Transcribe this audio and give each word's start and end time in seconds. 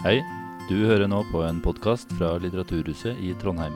Hei, 0.00 0.22
du 0.64 0.78
hører 0.88 1.10
nå 1.12 1.18
på 1.28 1.42
en 1.44 1.58
podkast 1.60 2.08
fra 2.16 2.30
Litteraturhuset 2.40 3.18
i 3.20 3.34
Trondheim. 3.36 3.74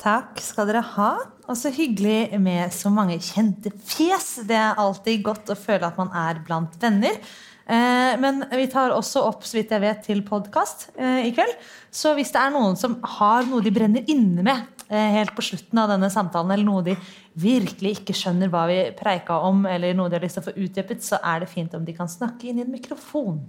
Takk 0.00 0.40
skal 0.40 0.72
dere 0.72 0.80
ha. 0.94 1.12
Og 1.52 1.58
så 1.60 1.68
hyggelig 1.76 2.40
med 2.40 2.72
så 2.72 2.88
mange 2.88 3.20
kjente 3.20 3.68
fjes. 3.84 4.46
Det 4.48 4.56
er 4.56 4.80
alltid 4.80 5.20
godt 5.28 5.52
å 5.52 5.60
føle 5.60 5.92
at 5.92 6.00
man 6.00 6.08
er 6.16 6.40
blant 6.48 6.80
venner. 6.80 7.20
Eh, 7.66 8.18
men 8.18 8.42
vi 8.50 8.66
tar 8.70 8.94
også 8.94 9.22
opp 9.28 9.44
så 9.46 9.58
vidt 9.58 9.72
jeg 9.72 9.82
vet, 9.84 10.02
til 10.06 10.22
podkast 10.26 10.88
eh, 10.96 11.28
i 11.28 11.32
kveld. 11.34 11.54
Så 11.94 12.14
hvis 12.18 12.32
det 12.34 12.40
er 12.42 12.54
noen 12.54 12.78
som 12.78 12.98
har 13.18 13.46
noe 13.48 13.62
de 13.62 13.72
brenner 13.74 14.08
inne 14.10 14.42
med 14.44 14.82
eh, 14.88 15.12
helt 15.18 15.34
på 15.36 15.44
slutten 15.46 15.78
av 15.78 15.92
denne 15.92 16.10
samtalen, 16.12 16.54
eller 16.54 16.68
noe 16.68 16.84
de 16.86 16.96
virkelig 17.38 17.98
ikke 18.00 18.16
skjønner 18.18 18.50
hva 18.52 18.66
vi 18.70 18.80
preika 18.98 19.38
om, 19.46 19.64
eller 19.68 19.94
noe 19.96 20.10
de 20.10 20.18
har 20.18 20.26
lyst 20.26 20.40
til 20.40 20.44
å 20.44 20.50
få 20.50 20.58
utdypet, 20.58 21.06
så 21.06 21.22
er 21.22 21.42
det 21.44 21.52
fint 21.52 21.74
om 21.78 21.86
de 21.86 21.96
kan 21.96 22.10
snakke 22.10 22.50
inn 22.50 22.60
i 22.60 22.66
en 22.66 22.74
mikrofon. 22.74 23.40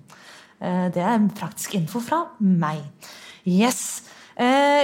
Det 0.63 1.01
er 1.01 1.17
en 1.17 1.25
praktisk 1.33 1.73
info 1.75 1.99
fra 1.99 2.21
meg. 2.39 2.79
Yes. 3.43 4.05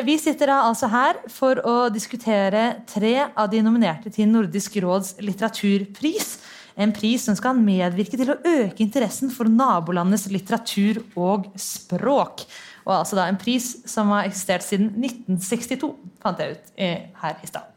Vi 0.03 0.15
sitter 0.19 0.49
da 0.51 0.57
altså 0.65 0.89
her 0.91 1.21
for 1.31 1.61
å 1.63 1.75
diskutere 1.93 2.81
tre 2.89 3.13
av 3.29 3.47
de 3.53 3.61
nominerte 3.63 4.11
til 4.11 4.27
Nordisk 4.27 4.75
råds 4.83 5.13
litteraturpris. 5.23 6.33
En 6.79 6.93
pris 6.95 7.25
som 7.27 7.35
skal 7.35 7.57
medvirke 7.59 8.17
til 8.19 8.31
å 8.31 8.39
øke 8.39 8.83
interessen 8.85 9.31
for 9.33 9.51
nabolandenes 9.51 10.29
litteratur 10.31 11.01
og 11.19 11.49
språk. 11.59 12.45
Og 12.87 12.93
altså 13.01 13.19
da 13.19 13.27
en 13.29 13.39
pris 13.39 13.73
som 13.89 14.13
har 14.15 14.29
eksistert 14.29 14.65
siden 14.65 14.93
1962, 14.95 15.91
fant 16.23 16.39
jeg 16.39 16.55
ut 16.55 16.71
her 16.79 17.43
i 17.43 17.51
stad. 17.51 17.75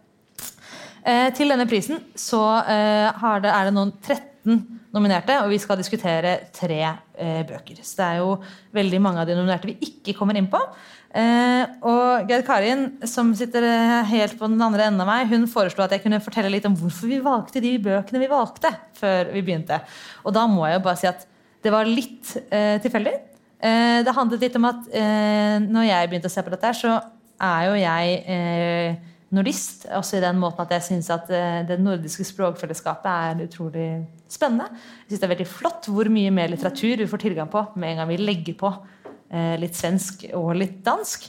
Eh, 1.02 1.28
til 1.34 1.50
denne 1.50 1.66
prisen 1.66 1.98
så 2.14 2.40
eh, 2.62 3.24
er 3.26 3.42
det 3.42 3.74
noen 3.74 3.90
13 3.98 4.60
nominerte, 4.94 5.38
og 5.42 5.50
vi 5.50 5.58
skal 5.62 5.80
diskutere 5.80 6.36
tre 6.54 6.80
eh, 6.84 7.42
bøker. 7.48 7.80
Så 7.82 7.98
det 7.98 8.06
er 8.06 8.20
jo 8.22 8.36
veldig 8.76 9.00
mange 9.02 9.22
av 9.22 9.28
de 9.28 9.36
nominerte 9.38 9.70
vi 9.70 9.78
ikke 9.82 10.14
kommer 10.18 10.38
inn 10.38 10.50
på. 10.52 10.60
Eh, 11.12 11.64
og 11.84 12.28
Gerd 12.30 12.44
Karin, 12.46 12.84
som 13.08 13.34
sitter 13.36 13.66
eh, 13.68 13.98
helt 14.14 14.38
på 14.40 14.48
den 14.48 14.62
andre 14.64 14.86
enden 14.88 15.02
av 15.04 15.10
meg, 15.10 15.28
hun 15.28 15.44
foreslo 15.50 15.84
at 15.84 15.92
jeg 15.92 16.06
kunne 16.06 16.22
fortelle 16.24 16.52
litt 16.54 16.64
om 16.68 16.76
hvorfor 16.78 17.10
vi 17.10 17.18
valgte 17.20 17.60
de 17.60 17.74
bøkene 17.84 18.22
vi 18.22 18.30
valgte. 18.32 18.72
før 18.96 19.32
vi 19.34 19.42
begynte. 19.42 19.80
Og 20.24 20.32
da 20.32 20.46
må 20.46 20.64
jeg 20.68 20.78
jo 20.78 20.84
bare 20.86 21.00
si 21.00 21.10
at 21.10 21.26
det 21.62 21.72
var 21.74 21.88
litt 21.88 22.36
eh, 22.50 22.78
tilfeldig. 22.82 23.14
det 23.62 24.14
handlet 24.16 24.42
litt 24.42 24.56
om 24.58 24.64
at 24.66 24.86
når 25.62 25.84
jeg 25.86 26.08
begynte 26.10 26.26
å 26.26 26.32
se 26.32 26.42
på 26.42 26.50
dette, 26.50 26.70
så 26.74 26.96
er 27.38 27.66
jo 27.68 27.76
jeg 27.78 28.96
nordist. 29.30 29.84
Også 29.94 30.18
i 30.18 30.22
den 30.24 30.40
måten 30.42 30.64
at 30.64 30.74
jeg 30.74 30.86
syns 30.88 31.10
at 31.14 31.30
det 31.68 31.76
nordiske 31.78 32.26
språkfellesskapet 32.26 33.06
er 33.06 33.44
utrolig 33.44 33.86
spennende. 34.26 34.66
Jeg 35.04 35.12
synes 35.12 35.20
Det 35.20 35.28
er 35.28 35.34
veldig 35.36 35.46
flott 35.46 35.86
hvor 35.86 36.10
mye 36.10 36.34
mer 36.34 36.50
litteratur 36.50 37.04
vi 37.04 37.06
får 37.06 37.22
tilgang 37.22 37.52
på 37.52 37.62
med 37.76 37.92
en 37.92 38.02
gang 38.02 38.10
vi 38.10 38.18
legger 38.18 38.58
på 38.58 38.72
litt 39.32 39.78
svensk 39.78 40.26
og 40.36 40.50
litt 40.60 40.82
dansk. 40.84 41.24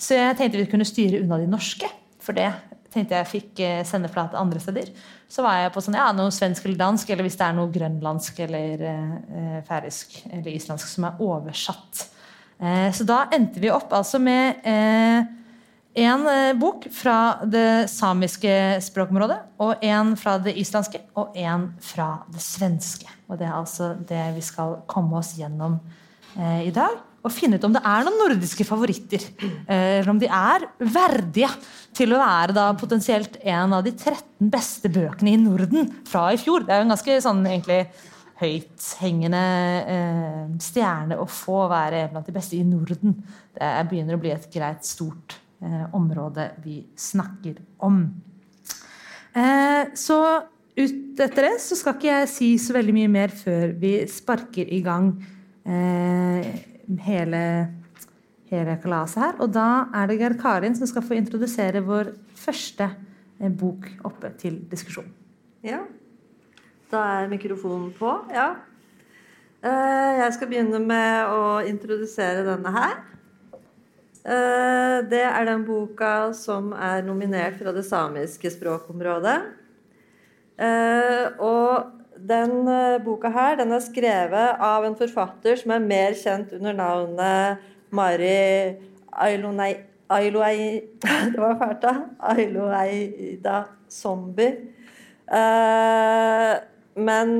Så 0.00 0.16
jeg 0.16 0.36
tenkte 0.38 0.58
vi 0.58 0.70
kunne 0.70 0.86
styre 0.88 1.20
unna 1.22 1.38
de 1.38 1.46
norske. 1.50 1.88
For 2.24 2.36
det 2.36 2.50
tenkte 2.94 3.18
jeg 3.18 3.30
fikk 3.30 3.62
eh, 3.64 3.82
sendeflate 3.86 4.38
andre 4.38 4.62
steder. 4.62 4.90
Så 5.30 5.44
var 5.44 5.58
jeg 5.58 5.72
på 5.74 5.82
sånn, 5.82 5.98
ja, 5.98 6.08
noe 6.14 6.32
svensk 6.34 6.66
eller 6.66 6.80
dansk, 6.80 7.10
eller 7.10 7.26
hvis 7.26 7.38
det 7.40 7.46
er 7.46 7.56
noe 7.56 7.72
grønlandsk 7.74 8.42
eller 8.46 8.84
eh, 8.90 9.54
færøysk 9.66 10.20
eller 10.30 10.50
islandsk 10.52 10.90
som 10.90 11.08
er 11.08 11.24
oversatt. 11.24 12.04
Eh, 12.60 12.90
så 12.94 13.06
da 13.08 13.24
endte 13.34 13.62
vi 13.62 13.72
opp 13.74 13.92
altså 13.96 14.20
med 14.22 14.62
eh, 14.68 15.24
en 16.04 16.28
eh, 16.30 16.52
bok 16.58 16.86
fra 16.94 17.16
det 17.50 17.88
samiske 17.90 18.54
språkområdet, 18.86 19.40
og 19.62 19.82
en 19.86 20.14
fra 20.18 20.36
det 20.42 20.54
islandske, 20.62 21.02
og 21.18 21.34
en 21.38 21.72
fra 21.82 22.10
det 22.34 22.42
svenske. 22.44 23.10
Og 23.28 23.40
Det 23.40 23.48
er 23.48 23.56
altså 23.56 23.94
det 24.06 24.22
vi 24.36 24.44
skal 24.44 24.80
komme 24.90 25.18
oss 25.18 25.34
gjennom 25.38 25.80
eh, 26.36 26.68
i 26.68 26.74
dag. 26.74 27.02
Og 27.24 27.32
finne 27.32 27.56
ut 27.56 27.64
om 27.64 27.72
det 27.72 27.80
er 27.88 28.04
noen 28.04 28.18
nordiske 28.20 28.66
favoritter. 28.68 29.22
Eh, 29.42 30.00
eller 30.00 30.10
om 30.12 30.20
de 30.20 30.28
er 30.28 30.66
verdige 30.78 31.48
til 31.96 32.12
å 32.12 32.20
være 32.20 32.56
da 32.56 32.66
potensielt 32.76 33.38
en 33.40 33.72
av 33.76 33.84
de 33.86 33.94
13 33.94 34.50
beste 34.52 34.90
bøkene 34.92 35.32
i 35.32 35.40
Norden 35.40 35.88
fra 36.08 36.26
i 36.34 36.40
fjor. 36.40 36.66
Det 36.66 36.74
er 36.74 36.82
jo 36.82 36.88
en 36.88 36.94
ganske 36.94 37.16
sånn 37.24 37.40
egentlig 37.46 37.80
høythengende 38.40 39.44
eh, 39.94 40.42
stjerne 40.62 41.18
å 41.22 41.26
få 41.30 41.64
være 41.70 42.08
blant 42.12 42.28
de 42.28 42.34
beste 42.34 42.58
i 42.58 42.66
Norden. 42.66 43.16
Det 43.54 43.72
begynner 43.90 44.18
å 44.18 44.22
bli 44.22 44.34
et 44.34 44.48
greit 44.52 44.84
stort 44.86 45.38
eh, 45.64 45.84
område 45.96 46.50
vi 46.64 46.82
snakker 46.98 47.62
om. 47.86 48.02
Eh, 49.34 49.94
så 49.98 50.18
ut 50.74 51.22
etter 51.22 51.48
det 51.48 51.56
så 51.62 51.78
skal 51.78 51.96
ikke 51.96 52.10
jeg 52.10 52.30
si 52.30 52.50
så 52.58 52.74
veldig 52.74 52.94
mye 52.96 53.10
mer 53.10 53.34
før 53.34 53.74
vi 53.78 53.96
sparker 54.10 54.70
i 54.74 54.80
gang 54.82 55.12
eh, 55.62 56.48
hele, 57.06 57.40
hele 58.50 58.76
kalaset 58.82 59.22
her. 59.22 59.40
Og 59.42 59.52
da 59.54 59.86
er 59.94 60.10
det 60.10 60.18
Gerd 60.20 60.38
Karin 60.40 60.76
som 60.76 60.88
skal 60.90 61.04
få 61.06 61.16
introdusere 61.18 61.82
vår 61.84 62.12
første 62.38 62.88
eh, 63.40 63.50
bok 63.50 63.88
oppe 64.08 64.32
til 64.40 64.60
diskusjon. 64.70 65.08
Ja. 65.64 65.82
Da 66.92 67.02
er 67.20 67.32
mikrofonen 67.32 67.90
på. 67.96 68.12
Ja. 68.34 68.52
Eh, 69.64 70.12
jeg 70.20 70.36
skal 70.36 70.52
begynne 70.52 70.80
med 70.84 71.32
å 71.32 71.58
introdusere 71.66 72.44
denne 72.46 72.74
her. 72.76 72.94
Eh, 74.24 74.98
det 75.10 75.24
er 75.24 75.50
den 75.50 75.66
boka 75.66 76.32
som 76.36 76.72
er 76.76 77.04
nominert 77.06 77.58
fra 77.60 77.74
det 77.76 77.84
samiske 77.88 78.52
språkområdet. 78.54 79.38
Og 81.42 82.03
den 82.24 82.68
eh, 82.70 82.98
boka 83.04 83.30
her 83.32 83.58
den 83.60 83.74
er 83.76 83.82
skrevet 83.84 84.60
av 84.62 84.86
en 84.86 84.96
forfatter 84.98 85.58
som 85.60 85.74
er 85.76 85.84
mer 85.84 86.16
kjent 86.18 86.54
under 86.56 86.76
navnet 86.78 87.66
Mari 87.94 88.76
Ailonei 89.12 89.74
Ailoei, 90.14 90.84
det 91.32 91.40
var 91.40 91.54
fælt, 91.58 91.84
da. 93.42 93.56
Zombie. 93.88 94.52
men 96.94 97.30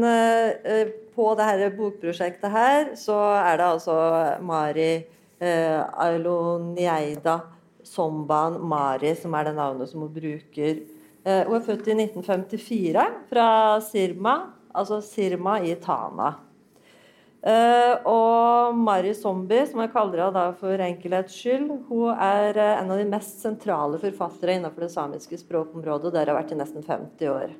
på 1.15 1.27
dette 1.39 1.71
bokprosjektet 1.77 2.51
her 2.51 2.95
så 2.99 3.17
er 3.37 3.59
det 3.61 3.67
altså 3.69 3.97
Mari 4.43 4.91
eh, 5.39 5.81
Ailonieida 6.07 7.39
Somban 7.85 8.59
Mari, 8.65 9.13
som 9.19 9.35
er 9.37 9.49
det 9.49 9.55
navnet 9.59 9.91
som 9.91 10.05
hun 10.05 10.13
bruker. 10.15 10.81
Eh, 11.25 11.43
hun 11.47 11.59
er 11.59 11.67
født 11.67 11.91
i 11.93 11.97
1954 11.99 13.07
fra 13.31 13.49
Sirma, 13.85 14.35
altså 14.75 15.01
Sirma 15.05 15.61
i 15.63 15.75
Tana. 15.81 16.35
Uh, 17.45 17.99
og 18.09 18.77
Mari 18.81 19.11
Zombie, 19.13 19.67
som 19.69 19.83
jeg 19.83 19.91
kaller 19.93 20.23
henne 20.23 20.45
for 20.57 20.81
enkelhets 20.81 21.35
skyld, 21.37 21.67
hun 21.91 22.15
er 22.17 22.57
uh, 22.57 22.69
en 22.79 22.93
av 22.95 22.97
de 22.97 23.05
mest 23.05 23.43
sentrale 23.45 24.01
forfattere 24.01 24.55
innenfor 24.57 24.87
det 24.87 24.95
samiske 24.95 25.37
språkområdet. 25.43 26.15
Der 26.15 26.31
har 26.31 26.39
vært 26.39 26.55
i 26.55 26.57
nesten 26.57 26.87
50 26.87 27.33
år. 27.35 27.53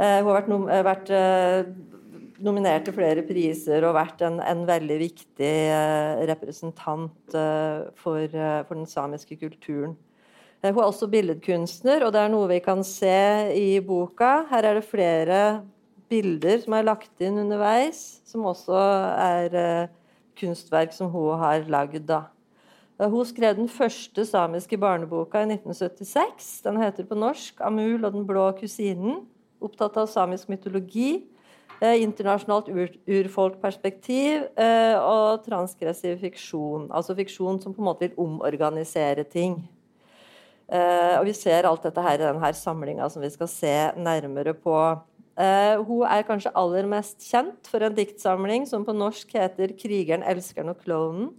Uh, 0.00 0.22
hun 0.24 0.30
har 0.32 0.86
vært, 0.88 1.12
vært 1.12 2.40
nominert 2.42 2.88
til 2.88 2.96
flere 2.96 3.26
priser 3.28 3.84
og 3.84 3.98
vært 3.98 4.24
en, 4.24 4.40
en 4.40 4.64
veldig 4.66 4.96
viktig 5.02 5.52
representant 6.32 7.36
for, 7.36 8.32
for, 8.32 8.72
den 8.72 8.88
samiske 8.88 9.36
kulturen. 9.44 9.92
Hun 10.62 10.70
er 10.70 10.84
også 10.86 11.08
billedkunstner, 11.10 12.04
og 12.06 12.12
det 12.14 12.20
er 12.22 12.30
noe 12.30 12.46
vi 12.52 12.60
kan 12.62 12.84
se 12.86 13.16
i 13.58 13.80
boka. 13.82 14.44
Her 14.50 14.68
er 14.68 14.78
det 14.78 14.86
flere 14.86 15.38
bilder 16.12 16.60
som 16.62 16.76
er 16.78 16.86
lagt 16.86 17.24
inn 17.24 17.40
underveis, 17.42 18.20
som 18.28 18.46
også 18.46 18.78
er 19.18 19.88
kunstverk 20.38 20.94
som 20.94 21.10
hun 21.10 21.34
har 21.40 21.66
lagd. 21.66 22.14
Hun 23.02 23.26
skrev 23.26 23.56
den 23.58 23.66
første 23.66 24.22
samiske 24.28 24.78
barneboka 24.78 25.42
i 25.42 25.50
1976. 25.50 26.52
Den 26.62 26.78
heter 26.78 27.10
på 27.10 27.18
norsk 27.18 27.58
'Amul 27.58 28.06
og 28.06 28.12
den 28.14 28.26
blå 28.26 28.52
kusinen'. 28.54 29.26
Opptatt 29.60 29.96
av 29.96 30.06
samisk 30.06 30.48
mytologi 30.48 31.24
Eh, 31.82 31.98
internasjonalt 31.98 32.68
ur 32.70 32.90
urfolkperspektiv 33.10 34.44
eh, 34.54 34.94
og 35.02 35.42
transgressiv 35.42 36.20
fiksjon. 36.20 36.84
Altså 36.94 37.16
fiksjon 37.18 37.58
som 37.58 37.74
på 37.74 37.82
en 37.82 37.88
måte 37.88 38.06
vil 38.06 38.20
omorganisere 38.22 39.24
ting. 39.26 39.56
Eh, 40.72 41.14
og 41.18 41.26
Vi 41.28 41.34
ser 41.36 41.68
alt 41.68 41.84
dette 41.84 42.02
her 42.04 42.20
i 42.20 42.24
denne 42.24 42.52
samlinga 42.56 43.08
som 43.12 43.22
vi 43.22 43.30
skal 43.32 43.50
se 43.50 43.74
nærmere 43.96 44.54
på. 44.56 44.76
Hun 45.32 46.02
er 46.04 46.26
kanskje 46.28 46.50
aller 46.60 46.84
mest 46.84 47.24
kjent 47.24 47.64
for 47.66 47.80
en 47.80 47.94
diktsamling 47.96 48.66
som 48.68 48.84
på 48.84 48.92
norsk 48.92 49.30
heter 49.32 49.72
'Krigeren, 49.72 50.20
elskeren 50.22 50.68
og 50.68 50.76
klovnen', 50.84 51.30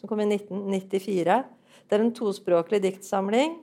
som 0.00 0.08
kom 0.08 0.20
i 0.20 0.24
1994. 0.24 1.44
Det 1.84 1.92
er 1.92 2.00
en 2.00 2.14
tospråklig 2.16 2.80
diktsamling 2.80 3.58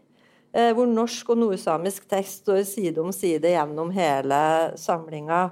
hvor 0.53 0.85
norsk 0.85 1.29
og 1.29 1.37
nordsamisk 1.37 2.05
tekst 2.07 2.45
står 2.45 2.61
side 2.63 3.01
om 3.01 3.11
side 3.11 3.49
gjennom 3.49 3.89
hele 3.89 4.77
samlinga. 4.77 5.49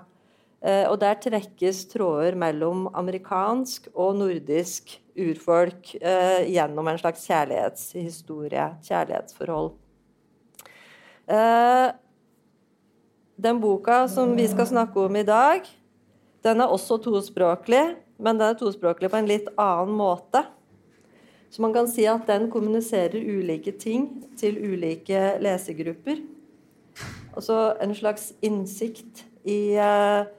Eh, 0.61 0.85
og 0.85 0.99
der 1.01 1.17
trekkes 1.17 1.87
tråder 1.89 2.35
mellom 2.37 2.85
amerikansk 2.93 3.87
og 3.95 4.13
nordisk 4.19 4.93
urfolk 5.17 5.95
eh, 5.97 6.45
gjennom 6.53 6.85
en 6.91 6.99
slags 7.01 7.23
kjærlighetshistorie, 7.25 8.67
kjærlighetsforhold. 8.85 9.71
Eh, 11.25 11.87
den 13.41 13.61
boka 13.61 14.03
som 14.11 14.35
vi 14.37 14.45
skal 14.51 14.69
snakke 14.69 15.01
om 15.01 15.17
i 15.17 15.25
dag, 15.25 15.65
den 16.45 16.61
er 16.61 16.69
også 16.69 16.99
tospråklig, 17.01 17.81
men 18.21 18.37
den 18.37 18.51
er 18.51 18.59
tospråklig 18.59 19.09
på 19.09 19.17
en 19.17 19.29
litt 19.29 19.47
annen 19.57 19.95
måte. 19.97 20.43
Så 21.49 21.63
man 21.65 21.73
kan 21.73 21.89
si 21.89 22.05
at 22.07 22.29
den 22.29 22.45
kommuniserer 22.53 23.17
ulike 23.17 23.73
ting 23.81 24.05
til 24.39 24.61
ulike 24.61 25.39
lesegrupper. 25.41 26.21
Altså 27.33 27.73
en 27.81 27.95
slags 27.97 28.29
innsikt 28.45 29.25
i 29.43 29.73
uh, 29.75 30.29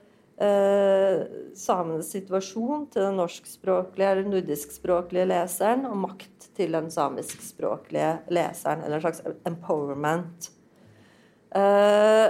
uh, 0.43 1.23
samenes 1.57 2.11
situasjon 2.13 2.89
til 2.93 3.07
den 3.07 3.19
norskspråklige 3.21 4.13
eller 4.13 4.31
nordiskspråklige 4.31 5.29
leseren, 5.31 5.87
og 5.89 6.01
makt 6.09 6.49
til 6.57 6.75
den 6.75 6.91
samiskspråklige 6.93 8.15
leseren, 8.35 8.83
eller 8.85 8.99
en 8.99 9.05
slags 9.07 9.23
empowerment. 9.49 10.51
Eh, 11.53 12.29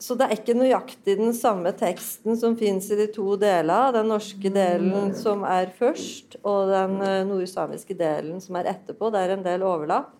så 0.00 0.16
det 0.16 0.26
er 0.26 0.32
ikke 0.36 0.56
nøyaktig 0.56 1.16
den 1.18 1.34
samme 1.36 1.72
teksten 1.76 2.36
som 2.40 2.56
fins 2.56 2.88
i 2.92 2.96
de 2.96 3.06
to 3.12 3.34
delene. 3.40 3.92
Den 3.96 4.08
norske 4.08 4.52
delen 4.52 5.12
som 5.16 5.44
er 5.48 5.72
først, 5.76 6.38
og 6.40 6.72
den 6.72 6.96
nordsamiske 7.28 7.96
delen 7.98 8.40
som 8.40 8.56
er 8.56 8.70
etterpå. 8.72 9.10
Det 9.12 9.20
er 9.20 9.34
en 9.36 9.44
del 9.44 9.64
overlapp. 9.64 10.14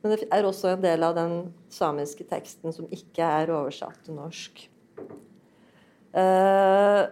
Men 0.00 0.14
det 0.14 0.28
er 0.32 0.46
også 0.48 0.72
en 0.72 0.84
del 0.84 1.04
av 1.04 1.16
den 1.18 1.34
samiske 1.72 2.24
teksten 2.28 2.72
som 2.72 2.88
ikke 2.88 3.20
er 3.20 3.52
oversatt 3.52 4.00
til 4.06 4.16
norsk. 4.16 4.62
Uh, 6.10 7.06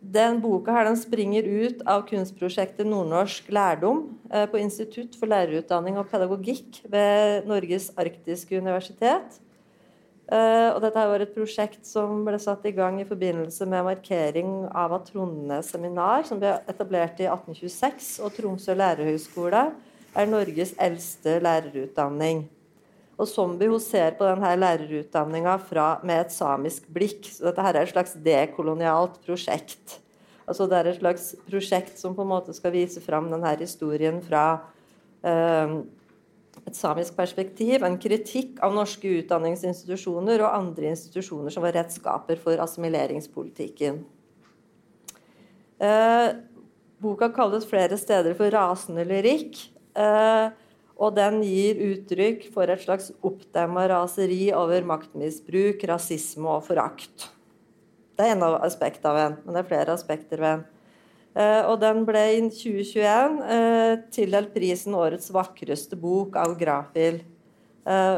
den 0.00 0.38
boka 0.40 0.72
her, 0.72 0.86
den 0.88 0.96
springer 0.98 1.44
ut 1.44 1.82
av 1.88 2.06
kunstprosjektet 2.08 2.88
Nordnorsk 2.88 3.50
lærdom 3.52 4.04
uh, 4.32 4.46
på 4.50 4.60
Institutt 4.62 5.18
for 5.18 5.30
lærerutdanning 5.30 5.98
og 6.00 6.08
pedagogikk 6.10 6.80
ved 6.90 7.48
Norges 7.50 7.90
arktiske 7.98 8.58
universitet. 8.58 9.40
Uh, 10.30 10.70
og 10.76 10.78
dette 10.84 11.04
var 11.10 11.24
et 11.24 11.34
prosjekt 11.34 11.82
som 11.88 12.22
ble 12.22 12.38
satt 12.38 12.62
i 12.70 12.74
gang 12.76 13.00
i 13.02 13.08
forbindelse 13.08 13.66
med 13.66 13.88
markering 13.88 14.52
av 14.70 14.94
at 14.94 15.10
Trondenes 15.10 15.72
seminar, 15.74 16.22
som 16.28 16.38
ble 16.38 16.54
etablert 16.70 17.18
i 17.18 17.26
1826, 17.26 18.12
og 18.22 18.36
Tromsø 18.36 18.78
lærerhøgskole, 18.78 19.64
er 20.14 20.30
Norges 20.30 20.72
eldste 20.78 21.40
lærerutdanning. 21.42 22.44
Og 23.20 23.28
Zombie 23.28 23.68
hun 23.68 23.82
ser 23.82 24.14
på 24.16 24.24
denne 24.24 24.54
lærerutdanninga 24.56 25.58
med 26.08 26.16
et 26.16 26.32
samisk 26.32 26.86
blikk. 26.88 27.26
Så 27.28 27.50
dette 27.50 27.64
her 27.66 27.76
er 27.76 27.84
et 27.84 27.92
slags 27.92 28.16
dekolonialt 28.24 29.20
prosjekt. 29.26 29.98
Altså 30.48 30.66
Det 30.66 30.78
er 30.78 30.88
et 30.90 30.98
slags 30.98 31.34
prosjekt 31.46 31.98
som 32.00 32.16
på 32.16 32.24
en 32.24 32.32
måte 32.32 32.54
skal 32.56 32.72
vise 32.74 33.00
fram 33.04 33.28
denne 33.30 33.52
historien 33.60 34.22
fra 34.24 34.44
eh, 35.22 35.74
et 36.66 36.76
samisk 36.76 37.14
perspektiv. 37.18 37.84
En 37.84 37.98
kritikk 38.00 38.58
av 38.64 38.74
norske 38.74 39.12
utdanningsinstitusjoner 39.20 40.42
og 40.42 40.56
andre 40.56 40.94
institusjoner 40.94 41.52
som 41.54 41.66
var 41.66 41.76
redskaper 41.76 42.40
for 42.40 42.64
assimileringspolitikken. 42.64 44.00
Eh, 45.80 46.26
boka 47.00 47.30
kalles 47.36 47.68
flere 47.68 48.00
steder 48.00 48.34
for 48.36 48.52
rasende 48.52 49.04
lyrikk. 49.08 49.60
Eh, 49.94 50.50
og 51.00 51.16
den 51.16 51.40
gir 51.46 51.78
uttrykk 51.80 52.50
for 52.52 52.68
et 52.68 52.82
slags 52.82 53.08
oppdemma 53.24 53.86
raseri 53.88 54.50
over 54.52 54.84
maktmisbruk, 54.84 55.80
rasisme 55.88 56.50
og 56.58 56.66
forakt. 56.66 57.30
Det 58.16 58.26
er 58.26 58.34
en 58.34 58.44
av 58.44 58.58
aspektene 58.66 59.14
av 59.14 59.18
den, 59.20 59.38
men 59.44 59.56
det 59.56 59.62
er 59.62 59.70
flere 59.70 59.96
aspekter 59.96 60.42
ved 60.42 60.58
den. 60.58 60.66
Eh, 61.40 61.62
og 61.70 61.78
den 61.80 62.04
ble 62.04 62.24
i 62.34 62.40
2021 62.52 63.40
eh, 63.54 63.94
tildelt 64.12 64.52
prisen 64.52 64.96
Årets 64.98 65.30
vakreste 65.32 65.96
bok 65.96 66.36
av 66.40 66.56
Grafil. 66.60 67.22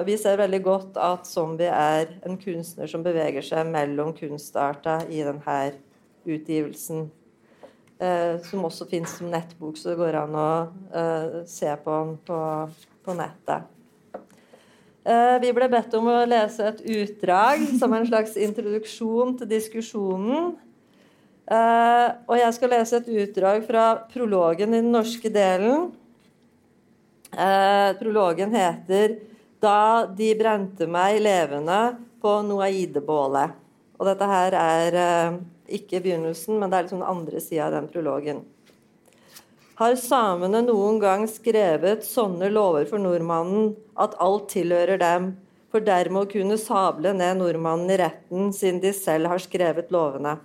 Vi 0.04 0.16
ser 0.18 0.40
veldig 0.40 0.58
godt 0.66 0.96
at 1.00 1.28
Zombie 1.30 1.70
er 1.70 2.10
en 2.26 2.34
kunstner 2.36 2.90
som 2.90 3.04
beveger 3.06 3.46
seg 3.46 3.70
mellom 3.70 4.10
kunstarter 4.12 5.06
i 5.06 5.22
denne 5.22 5.58
utgivelsen. 6.26 7.06
Eh, 8.02 8.40
som 8.42 8.64
også 8.66 8.88
finnes 8.90 9.12
som 9.14 9.28
nettbok, 9.30 9.76
så 9.78 9.92
det 9.92 10.00
går 10.00 10.16
an 10.24 10.32
å 10.34 10.48
eh, 10.90 11.34
se 11.46 11.70
på 11.84 11.98
den 12.00 12.16
på, 12.26 12.38
på 13.06 13.14
nettet. 13.14 13.68
Eh, 15.06 15.36
vi 15.42 15.52
ble 15.54 15.68
bedt 15.70 15.94
om 15.94 16.08
å 16.10 16.16
lese 16.26 16.66
et 16.66 16.80
utdrag 16.82 17.62
som 17.78 17.94
en 17.94 18.08
slags 18.08 18.34
introduksjon 18.34 19.36
til 19.38 19.50
diskusjonen. 19.54 20.52
og 21.52 22.36
jeg 22.38 22.54
skal 22.56 22.70
lese 22.70 22.96
et 22.96 23.08
utdrag 23.22 23.64
fra 23.66 23.86
prologen 24.10 24.72
i 24.72 24.80
den 24.80 24.92
norske 24.94 25.28
delen. 25.28 25.90
prologen 27.98 28.54
heter 28.54 29.18
'Da 29.60 30.06
de 30.06 30.34
brente 30.34 30.86
meg 30.86 31.20
levende 31.20 31.96
på 32.22 32.42
Noaidebålet'. 32.42 33.52
Og 33.98 34.06
dette 34.06 34.26
her 34.26 34.52
er 34.54 35.38
ikke 35.76 36.00
begynnelsen, 36.04 36.58
men 36.60 36.70
det 36.70 36.78
er 36.78 36.86
liksom 36.86 37.02
den 37.02 37.12
andre 37.12 37.40
sida 37.42 37.68
av 37.68 37.76
den 37.76 37.88
prologen. 37.92 38.42
Har 39.80 39.96
samene 39.96 40.60
noen 40.66 40.98
gang 41.02 41.24
skrevet 41.30 42.04
sånne 42.06 42.50
lover 42.52 42.84
for 42.90 43.02
nordmannen 43.02 43.72
at 43.98 44.14
alt 44.22 44.50
tilhører 44.52 45.00
dem, 45.00 45.32
for 45.72 45.80
dermed 45.80 46.26
å 46.26 46.30
kunne 46.30 46.58
sable 46.60 47.14
ned 47.16 47.40
nordmannen 47.40 47.90
i 47.90 47.96
retten, 48.02 48.50
siden 48.52 48.82
de 48.82 48.92
selv 48.94 49.32
har 49.32 49.40
skrevet 49.40 49.90
lovene? 49.94 50.36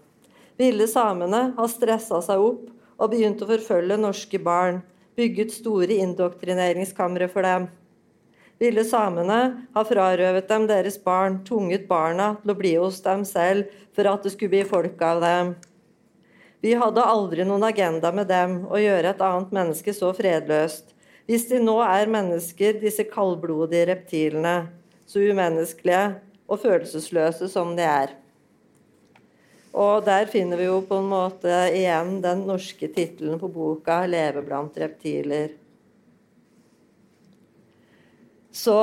Ville 0.57 0.87
samene 0.89 1.51
ha 1.57 1.65
stressa 1.69 2.21
seg 2.23 2.41
opp 2.41 2.69
og 2.97 3.11
begynt 3.11 3.43
å 3.43 3.49
forfølge 3.49 3.99
norske 3.99 4.39
barn, 4.41 4.79
bygget 5.19 5.53
store 5.59 5.99
indoktrineringskamre 6.07 7.27
for 7.29 7.45
dem? 7.45 7.67
Ville 8.59 8.83
samene 8.85 9.39
ha 9.73 9.83
frarøvet 9.85 10.47
dem 10.49 10.67
deres 10.69 10.97
barn, 11.03 11.41
tvunget 11.45 11.87
barna 11.89 12.33
til 12.41 12.53
å 12.53 12.57
bli 12.57 12.73
hos 12.75 12.99
dem 13.05 13.23
selv 13.27 13.71
for 13.95 14.09
at 14.09 14.25
det 14.25 14.33
skulle 14.33 14.55
bli 14.55 14.63
folk 14.67 15.01
av 15.05 15.21
dem. 15.21 15.55
Vi 16.65 16.73
hadde 16.73 17.05
aldri 17.05 17.45
noen 17.45 17.67
agenda 17.67 18.11
med 18.11 18.29
dem 18.31 18.63
å 18.65 18.79
gjøre 18.81 19.13
et 19.13 19.21
annet 19.21 19.53
menneske 19.53 19.93
så 19.93 20.09
fredløst. 20.17 20.95
Hvis 21.29 21.45
de 21.51 21.59
nå 21.61 21.75
er 21.85 22.09
mennesker, 22.09 22.79
disse 22.81 23.05
kaldblodige 23.11 23.91
reptilene, 23.91 24.55
så 25.07 25.21
umenneskelige 25.21 26.17
og 26.47 26.63
følelsesløse 26.63 27.49
som 27.51 27.75
de 27.77 27.85
er. 27.85 28.15
Og 29.77 30.01
der 30.07 30.25
finner 30.31 30.57
vi 30.57 30.65
jo 30.65 30.79
på 30.87 30.97
en 30.97 31.09
måte 31.11 31.53
igjen 31.75 32.17
den 32.23 32.45
norske 32.47 32.89
tittelen 32.89 33.37
på 33.37 33.51
boka 33.53 33.99
'Leve 34.07 34.41
blant 34.41 34.77
reptiler' 34.81 35.53
så 38.57 38.79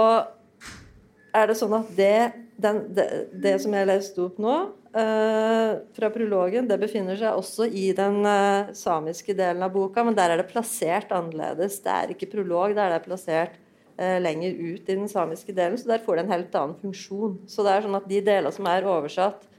er 1.35 1.51
det 1.51 1.59
sånn 1.59 1.75
at 1.77 1.91
det, 1.97 2.19
den, 2.63 2.81
det, 2.95 3.09
det 3.43 3.57
som 3.63 3.75
jeg 3.75 3.89
leste 3.91 4.23
opp 4.23 4.39
nå 4.43 4.55
uh, 4.95 5.73
fra 5.97 6.11
prologen, 6.15 6.69
det 6.71 6.79
befinner 6.83 7.19
seg 7.19 7.41
også 7.41 7.67
i 7.67 7.89
den 7.97 8.21
uh, 8.23 8.71
samiske 8.77 9.35
delen 9.37 9.65
av 9.67 9.75
boka, 9.75 10.05
men 10.07 10.17
der 10.17 10.35
er 10.35 10.43
det 10.43 10.51
plassert 10.53 11.13
annerledes. 11.15 11.81
Det 11.83 11.95
er 11.95 12.15
ikke 12.15 12.31
prolog, 12.37 12.77
der 12.77 12.93
det 12.93 13.01
er 13.01 13.09
plassert 13.09 13.59
uh, 13.99 14.19
lenger 14.23 14.55
ut 14.55 14.87
i 14.87 14.95
den 14.95 15.11
samiske 15.11 15.57
delen, 15.57 15.81
så 15.81 15.91
der 15.91 16.05
får 16.07 16.21
det 16.21 16.27
en 16.27 16.37
helt 16.37 16.61
annen 16.61 16.79
funksjon. 16.85 17.41
Så 17.51 17.67
det 17.67 17.75
er 17.75 17.87
sånn 17.87 17.99
at 17.99 18.09
de 18.11 18.23
deler 18.31 18.55
som 18.55 18.71
er 18.71 18.89
oversatt 18.89 19.51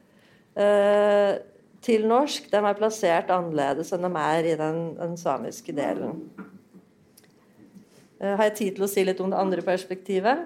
til 1.84 2.05
norsk, 2.07 2.45
de 2.48 2.60
er 2.63 2.77
plassert 2.77 3.27
annerledes 3.34 3.89
enn 3.91 4.05
de 4.07 4.12
er 4.22 4.45
i 4.48 4.53
den, 4.55 4.77
den 4.95 5.17
samiske 5.19 5.75
delen. 5.75 6.22
Eh, 8.22 8.36
har 8.36 8.48
jeg 8.50 8.55
tid 8.60 8.77
til 8.77 8.86
å 8.86 8.91
si 8.91 9.03
litt 9.07 9.19
om 9.24 9.34
det 9.34 9.39
andre 9.39 9.65
perspektivet? 9.65 10.45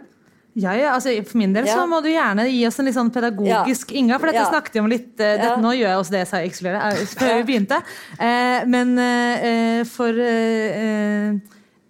Ja, 0.57 0.73
ja, 0.73 0.95
altså 0.95 1.13
For 1.27 1.37
min 1.39 1.53
del 1.53 1.67
ja. 1.69 1.75
så 1.77 1.85
må 1.87 1.99
du 2.01 2.09
gjerne 2.09 2.47
gi 2.49 2.63
oss 2.67 2.79
en 2.81 2.89
litt 2.89 2.97
sånn 2.97 3.11
pedagogisk 3.13 3.93
ja. 3.93 3.99
inngang. 4.01 4.19
For 4.19 4.31
dette 4.31 4.41
ja. 4.41 4.49
snakket 4.49 4.75
vi 4.75 4.81
om 4.81 4.89
litt 4.89 5.11
uh, 5.21 5.35
dette, 5.37 5.59
Nå 5.61 5.75
gjør 5.77 5.91
jeg 5.91 6.01
også 6.01 6.15
det 6.15 6.23
jeg 6.23 6.31
sa 6.31 6.41
jeg 6.41 6.55
skulle 6.57 6.81
før 7.13 7.35
vi 7.37 7.45
begynte. 7.51 7.77
Uh, 8.17 8.65
men 8.73 8.95
uh, 8.97 9.83
for 9.87 10.23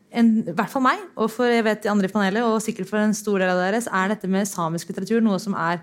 en, 0.10 0.30
i 0.42 0.54
hvert 0.58 0.74
fall 0.74 0.84
meg, 0.84 1.02
og 1.16 1.32
for 1.32 1.50
jeg 1.50 1.64
vet 1.66 1.86
de 1.86 1.92
andre 1.94 2.10
i 2.10 2.14
panelet, 2.14 2.44
og 2.44 2.60
sikkert 2.66 2.90
for 2.92 3.00
en 3.02 3.16
stor 3.16 3.40
del 3.40 3.54
av 3.54 3.64
deres, 3.64 3.88
er 3.88 4.12
dette 4.12 4.30
med 4.30 4.50
samisk 4.50 4.92
litteratur 4.92 5.24
noe 5.24 5.40
som 5.42 5.56
er 5.58 5.80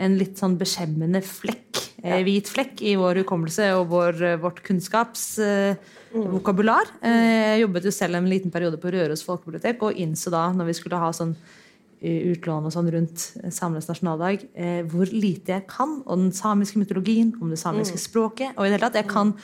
en 0.00 0.16
litt 0.20 0.40
sånn 0.40 0.56
beskjemmende 0.60 1.22
flekk, 1.24 1.78
hvit 2.24 2.48
flekk, 2.48 2.80
i 2.80 2.94
vår 2.96 3.22
hukommelse 3.22 3.66
og 3.76 3.90
vår, 3.90 4.22
vårt 4.40 4.62
kunnskaps 4.64 5.24
mm. 5.40 6.28
vokabular. 6.32 6.88
Eh, 7.04 7.54
jeg 7.54 7.64
jobbet 7.66 7.88
jo 7.88 7.92
selv 7.94 8.16
en 8.16 8.28
liten 8.30 8.52
periode 8.54 8.80
på 8.80 8.92
Røros 8.94 9.24
folkebibliotek 9.26 9.82
og 9.84 9.98
innså 10.00 10.32
da, 10.32 10.46
når 10.56 10.70
vi 10.70 10.76
skulle 10.78 11.00
ha 11.02 11.10
sånn 11.16 11.34
eh, 12.00 12.30
utlån 12.32 12.68
og 12.68 12.74
sånn 12.74 12.88
rundt 12.94 13.26
samles 13.26 13.58
samenes 13.58 13.90
nasjonaldag, 13.90 14.46
eh, 14.54 14.80
hvor 14.88 15.12
lite 15.12 15.58
jeg 15.58 15.66
kan 15.70 15.98
om 16.06 16.28
den 16.28 16.36
samiske 16.36 16.80
mytologien, 16.80 17.34
om 17.40 17.52
det 17.52 17.60
samiske 17.60 18.00
mm. 18.00 18.04
språket. 18.06 18.54
Og 18.56 18.64
i 18.64 18.70
det 18.70 18.78
hele 18.78 18.88
tatt, 18.88 19.02
jeg 19.02 19.12
kan 19.12 19.34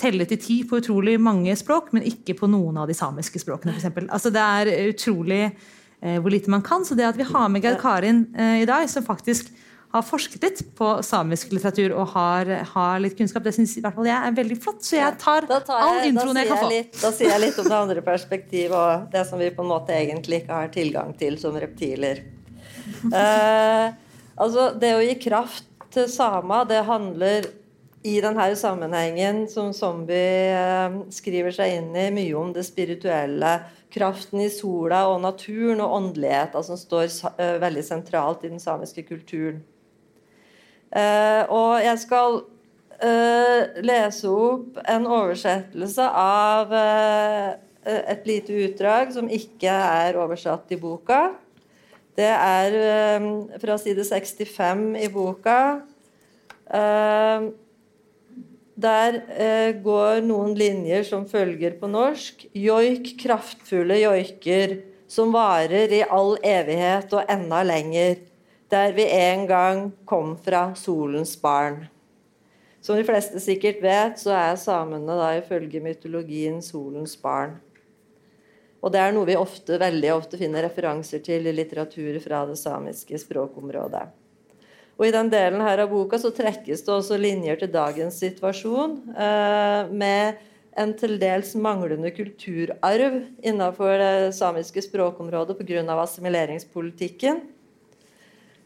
telle 0.00 0.26
til 0.26 0.40
ti 0.42 0.56
på 0.66 0.80
utrolig 0.82 1.16
mange 1.22 1.54
språk, 1.58 1.92
men 1.94 2.06
ikke 2.06 2.36
på 2.38 2.50
noen 2.50 2.80
av 2.82 2.90
de 2.90 2.96
samiske 2.98 3.42
språkene. 3.42 3.74
For 3.74 3.82
eksempel. 3.82 4.08
altså, 4.10 4.32
det 4.34 4.42
er 4.42 4.90
utrolig 4.90 5.42
eh, 5.44 6.18
hvor 6.18 6.34
lite 6.34 6.52
man 6.52 6.64
kan. 6.66 6.86
Så 6.86 6.98
det 6.98 7.06
at 7.08 7.18
vi 7.18 7.28
har 7.28 7.50
med 7.52 7.64
Geir 7.64 7.78
Karin 7.80 8.26
eh, 8.34 8.62
i 8.62 8.68
dag, 8.68 8.88
som 8.90 9.06
faktisk 9.06 9.52
har 9.94 10.02
forsket 10.02 10.42
litt 10.42 10.60
på 10.74 10.88
samisk 11.06 11.52
litteratur 11.54 11.92
og 11.94 12.08
har, 12.16 12.48
har 12.74 13.00
litt 13.02 13.14
kunnskap. 13.18 13.44
Det 13.46 13.52
syns 13.54 13.76
i 13.78 13.82
hvert 13.84 13.94
fall 13.94 14.08
jeg 14.10 14.18
er 14.28 14.34
veldig 14.36 14.56
flott, 14.64 14.80
så 14.82 14.96
jeg 14.98 15.18
tar, 15.22 15.46
ja, 15.48 15.58
tar 15.62 15.84
all 15.86 16.00
introen 16.08 16.40
jeg 16.42 16.48
kan 16.50 16.62
få. 16.64 16.70
litt- 16.72 17.00
Da 17.00 17.12
sier 17.14 17.30
jeg 17.30 17.40
litt 17.46 17.58
om 17.62 17.68
det 17.70 17.78
andre 17.80 18.02
perspektivet 18.02 18.74
og 18.74 19.10
det 19.14 19.22
som 19.28 19.38
vi 19.38 19.50
på 19.54 19.62
en 19.62 19.70
måte 19.70 19.94
egentlig 19.94 20.42
ikke 20.42 20.58
har 20.60 20.72
tilgang 20.74 21.14
til 21.18 21.38
som 21.38 21.54
reptiler. 21.54 22.24
Eh, 23.12 23.92
altså, 24.36 24.70
det 24.78 24.94
å 24.96 25.02
gi 25.04 25.14
kraft 25.28 25.64
til 25.94 26.08
sama, 26.10 26.64
det 26.68 26.82
handler 26.88 27.46
i 28.04 28.18
denne 28.20 28.50
sammenhengen 28.58 29.44
som 29.48 29.70
Zombie 29.72 30.50
eh, 30.52 30.96
skriver 31.14 31.54
seg 31.56 31.78
inn 31.78 31.94
i, 31.96 32.08
mye 32.12 32.34
om 32.36 32.50
det 32.52 32.66
spirituelle. 32.66 33.54
Kraften 33.94 34.42
i 34.42 34.48
sola 34.50 35.04
og 35.06 35.20
naturen 35.22 35.80
og 35.84 35.94
åndeligheten 36.00 36.66
som 36.66 36.76
står 36.76 37.06
eh, 37.38 37.54
veldig 37.62 37.84
sentralt 37.86 38.42
i 38.44 38.50
den 38.50 38.60
samiske 38.60 39.06
kulturen. 39.06 39.62
Eh, 40.94 41.42
og 41.50 41.82
jeg 41.82 41.98
skal 42.04 42.36
eh, 43.02 43.80
lese 43.82 44.30
opp 44.30 44.78
en 44.86 45.08
oversettelse 45.10 46.04
av 46.06 46.74
eh, 46.78 47.48
et 48.14 48.28
lite 48.28 48.54
utdrag 48.68 49.10
som 49.16 49.26
ikke 49.26 49.72
er 49.74 50.20
oversatt 50.20 50.70
i 50.72 50.78
boka. 50.80 51.34
Det 52.14 52.30
er 52.30 52.76
fra 53.58 53.74
side 53.82 54.04
65 54.06 54.84
i 55.02 55.08
boka. 55.10 55.58
Der 58.86 59.18
går 59.82 60.22
noen 60.22 60.54
linjer 60.54 61.02
som 61.08 61.26
følger 61.26 61.74
på 61.80 61.90
norsk. 61.90 62.46
Joik, 62.54 63.16
kraftfulle 63.18 63.98
joiker, 63.98 64.76
som 65.10 65.34
varer 65.34 65.90
i 65.98 66.04
all 66.06 66.38
evighet 66.38 67.10
og 67.18 67.34
enda 67.34 67.64
lenger, 67.66 68.22
der 68.74 68.94
vi 68.96 69.06
en 69.06 69.46
gang 69.46 69.84
kom 70.08 70.34
fra 70.36 70.72
solens 70.78 71.36
barn. 71.40 71.84
Som 72.84 72.98
de 72.98 73.06
fleste 73.06 73.40
sikkert 73.40 73.78
vet, 73.80 74.18
så 74.20 74.34
er 74.36 74.58
samene 74.60 75.14
da 75.16 75.30
ifølge 75.38 75.80
mytologien 75.80 76.58
solens 76.62 77.14
barn. 77.16 77.54
Og 78.84 78.92
det 78.92 79.00
er 79.00 79.14
noe 79.16 79.24
vi 79.24 79.36
ofte, 79.40 79.78
veldig 79.80 80.10
ofte 80.12 80.36
finner 80.36 80.66
referanser 80.66 81.22
til 81.24 81.46
i 81.48 81.54
litteratur 81.54 82.18
fra 82.20 82.42
det 82.50 82.58
samiske 82.60 83.16
språkområdet. 83.22 84.04
Og 84.98 85.06
I 85.08 85.14
den 85.14 85.30
delen 85.32 85.62
her 85.64 85.80
av 85.82 85.88
boka 85.90 86.20
så 86.20 86.30
trekkes 86.34 86.84
det 86.84 86.92
også 86.92 87.16
linjer 87.18 87.56
til 87.62 87.72
dagens 87.72 88.20
situasjon, 88.20 88.98
eh, 89.16 89.88
med 89.90 90.42
en 90.76 90.92
til 90.98 91.16
dels 91.22 91.54
manglende 91.56 92.12
kulturarv 92.14 93.16
innenfor 93.42 93.96
det 93.98 94.34
samiske 94.36 94.84
språkområdet 94.84 95.56
pga. 95.58 95.82
assimileringspolitikken. 96.02 97.40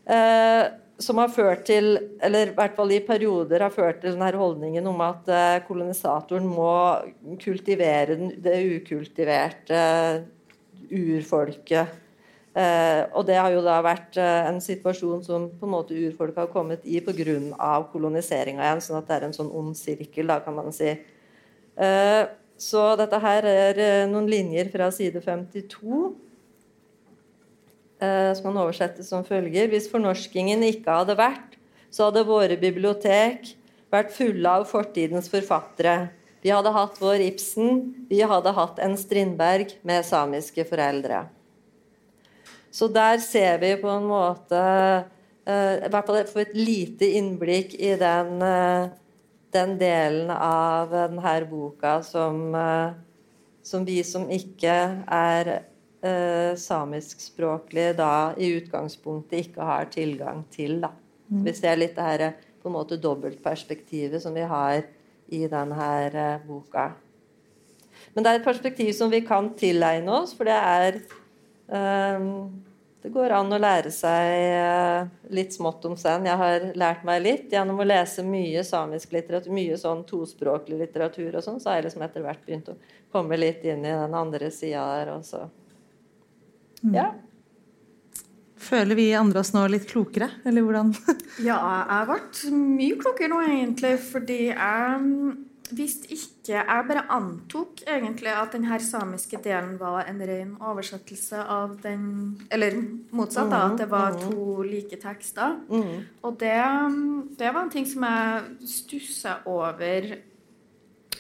Eh, 0.08 0.64
som 0.98 1.20
har 1.20 1.30
ført 1.30 1.66
til, 1.68 1.92
eller 2.24 2.50
i 2.50 2.54
hvert 2.56 2.74
fall 2.74 2.90
i 2.90 3.02
perioder 3.06 3.62
har 3.62 3.70
ført 3.74 4.00
til 4.02 4.16
denne 4.16 4.32
holdningen 4.34 4.86
om 4.90 5.02
at 5.04 5.28
eh, 5.30 5.60
kolonisatoren 5.68 6.48
må 6.48 6.72
kultivere 7.42 8.16
det 8.42 8.56
ukultiverte 8.80 9.82
urfolket. 10.88 11.94
Eh, 12.58 13.02
og 13.12 13.28
det 13.28 13.36
har 13.38 13.52
jo 13.54 13.62
da 13.62 13.76
vært 13.84 14.18
en 14.18 14.58
situasjon 14.64 15.22
som 15.26 15.46
på 15.60 15.68
en 15.68 15.74
måte 15.76 15.94
urfolket 15.94 16.42
har 16.42 16.50
kommet 16.50 16.88
i 16.88 16.98
pga. 17.04 17.70
koloniseringa 17.92 18.64
igjen, 18.64 18.82
sånn 18.82 18.98
at 18.98 19.06
det 19.06 19.18
er 19.18 19.28
en 19.28 19.36
sånn 19.36 19.52
ond 19.54 19.76
sirkel, 19.78 20.26
da, 20.26 20.40
kan 20.42 20.56
man 20.56 20.72
si. 20.74 20.96
Så 22.58 22.80
dette 22.98 23.20
her 23.22 23.46
er 23.46 23.78
noen 24.10 24.26
linjer 24.26 24.66
fra 24.72 24.88
side 24.90 25.22
52 25.22 25.78
eh, 25.94 26.27
som 27.98 28.46
han 28.46 28.58
oversettes 28.62 29.08
som 29.10 29.24
følger. 29.26 29.66
Hvis 29.72 29.88
fornorskingen 29.90 30.62
ikke 30.62 31.00
hadde 31.00 31.16
vært, 31.18 31.56
så 31.90 32.06
hadde 32.06 32.22
våre 32.28 32.54
bibliotek 32.60 33.56
vært 33.90 34.12
fulle 34.14 34.52
av 34.60 34.68
fortidens 34.70 35.30
forfattere. 35.32 36.10
Vi 36.44 36.52
hadde 36.54 36.70
hatt 36.74 37.00
vår 37.02 37.24
Ibsen, 37.24 37.80
vi 38.10 38.20
hadde 38.22 38.54
hatt 38.54 38.78
en 38.82 38.94
Strindberg 38.98 39.74
med 39.86 40.06
samiske 40.06 40.64
foreldre. 40.68 41.24
Så 42.70 42.88
der 42.92 43.18
ser 43.24 43.58
vi 43.62 43.72
på 43.80 43.88
en 43.90 44.06
måte 44.06 44.58
eh, 45.48 45.74
I 45.86 45.90
hvert 45.90 46.06
fall 46.06 46.20
får 46.28 46.44
et 46.44 46.58
lite 46.58 47.08
innblikk 47.18 47.74
i 47.74 47.94
den, 47.98 48.42
eh, 48.44 48.90
den 49.56 49.74
delen 49.80 50.30
av 50.34 50.92
denne 50.92 51.34
boka 51.50 51.98
som, 52.06 52.54
eh, 52.54 52.92
som 53.64 53.88
vi 53.88 54.02
som 54.04 54.28
ikke 54.30 54.76
er 55.08 55.52
eh, 56.02 56.54
samiskspråklige, 56.56 57.96
da 57.98 58.34
i 58.36 58.52
utgangspunktet 58.58 59.46
ikke 59.46 59.66
har 59.70 59.90
tilgang 59.92 60.44
til. 60.54 60.78
Da. 60.82 60.92
Vi 61.28 61.52
ser 61.56 61.76
litt 61.80 61.96
det 61.96 62.06
her 62.06 62.26
eh, 62.28 62.46
på 62.62 62.70
en 62.70 62.76
måte 62.76 63.00
dobbeltperspektivet 63.00 64.22
som 64.22 64.34
vi 64.34 64.46
har 64.48 64.82
i 65.28 65.44
denne 65.48 65.90
eh, 66.08 66.46
boka. 66.46 66.90
Men 68.14 68.24
det 68.24 68.30
er 68.30 68.40
et 68.40 68.46
perspektiv 68.46 68.92
som 68.96 69.10
vi 69.12 69.20
kan 69.26 69.52
tilegne 69.58 70.22
oss, 70.22 70.34
for 70.36 70.48
det 70.48 70.56
er 70.56 70.98
eh, 71.68 72.26
Det 72.98 73.12
går 73.14 73.30
an 73.30 73.54
å 73.54 73.60
lære 73.62 73.92
seg 73.94 74.28
eh, 74.42 75.04
litt 75.30 75.54
smått 75.54 75.84
om 75.86 75.94
senn. 75.96 76.26
Jeg 76.26 76.36
har 76.40 76.64
lært 76.74 77.04
meg 77.06 77.22
litt 77.22 77.52
gjennom 77.54 77.78
å 77.78 77.86
lese 77.86 78.24
mye 78.26 78.64
samisk 78.66 79.14
litteratur, 79.14 79.54
mye 79.54 79.78
sånn 79.78 80.02
tospråklig 80.08 80.80
litteratur 80.80 81.38
og 81.38 81.44
sånn, 81.44 81.60
så 81.62 81.70
har 81.70 81.78
jeg 81.78 81.86
liksom 81.86 82.02
etter 82.08 82.26
hvert 82.26 82.42
begynt 82.44 82.72
å 82.72 82.76
komme 83.14 83.38
litt 83.38 83.62
inn 83.64 83.86
i 83.86 83.94
den 83.94 84.18
andre 84.18 84.50
sida 84.50 84.82
der 84.98 85.14
også. 85.14 85.46
Ja. 86.82 87.10
Føler 88.58 88.98
vi 88.98 89.10
andre 89.16 89.40
oss 89.40 89.52
nå 89.54 89.62
litt 89.70 89.86
klokere, 89.88 90.30
eller 90.48 90.64
hvordan? 90.66 90.94
Ja, 91.48 91.58
jeg 91.86 92.08
ble 92.08 92.56
mye 92.56 92.96
klokere 92.98 93.30
nå, 93.32 93.42
egentlig, 93.46 93.92
fordi 94.02 94.38
jeg 94.50 94.96
mm, 95.04 95.36
visste 95.78 96.08
ikke 96.14 96.56
Jeg 96.56 96.84
bare 96.88 97.04
antok 97.12 97.82
egentlig 97.84 98.32
at 98.32 98.54
den 98.56 98.64
her 98.66 98.80
samiske 98.82 99.38
delen 99.44 99.76
var 99.80 100.08
en 100.08 100.20
ren 100.24 100.54
oversettelse 100.64 101.42
av 101.44 101.76
den 101.84 102.06
Eller 102.50 102.78
motsatt, 103.12 103.50
da. 103.52 103.66
At 103.68 103.82
det 103.82 103.88
var 103.92 104.16
to 104.16 104.64
like 104.64 104.96
tekster. 105.02 105.58
Mm. 105.68 106.08
Og 106.24 106.38
det, 106.40 106.56
mm, 106.56 107.36
det 107.38 107.52
var 107.54 107.62
en 107.62 107.72
ting 107.72 107.86
som 107.88 108.08
jeg 108.08 108.70
stussa 108.74 109.38
over 109.46 110.16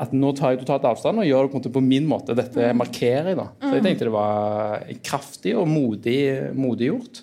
at 0.00 0.14
nå 0.16 0.32
tar 0.36 0.54
jeg 0.54 0.62
totalt 0.64 0.86
avstand 0.88 1.22
og 1.22 1.28
gjør 1.28 1.46
det 1.46 1.52
på, 1.52 1.58
en 1.58 1.62
måte 1.62 1.74
på 1.74 1.84
min 1.84 2.08
måte. 2.08 2.36
Dette 2.38 2.72
markerer 2.76 3.30
jeg, 3.32 3.38
da. 3.38 3.46
Så 3.62 3.72
jeg 3.76 3.84
tenkte 3.86 4.08
det 4.08 4.14
var 4.14 4.88
kraftig 5.06 5.54
og 5.58 5.68
modig, 5.70 6.18
modig 6.58 6.90
gjort. 6.90 7.22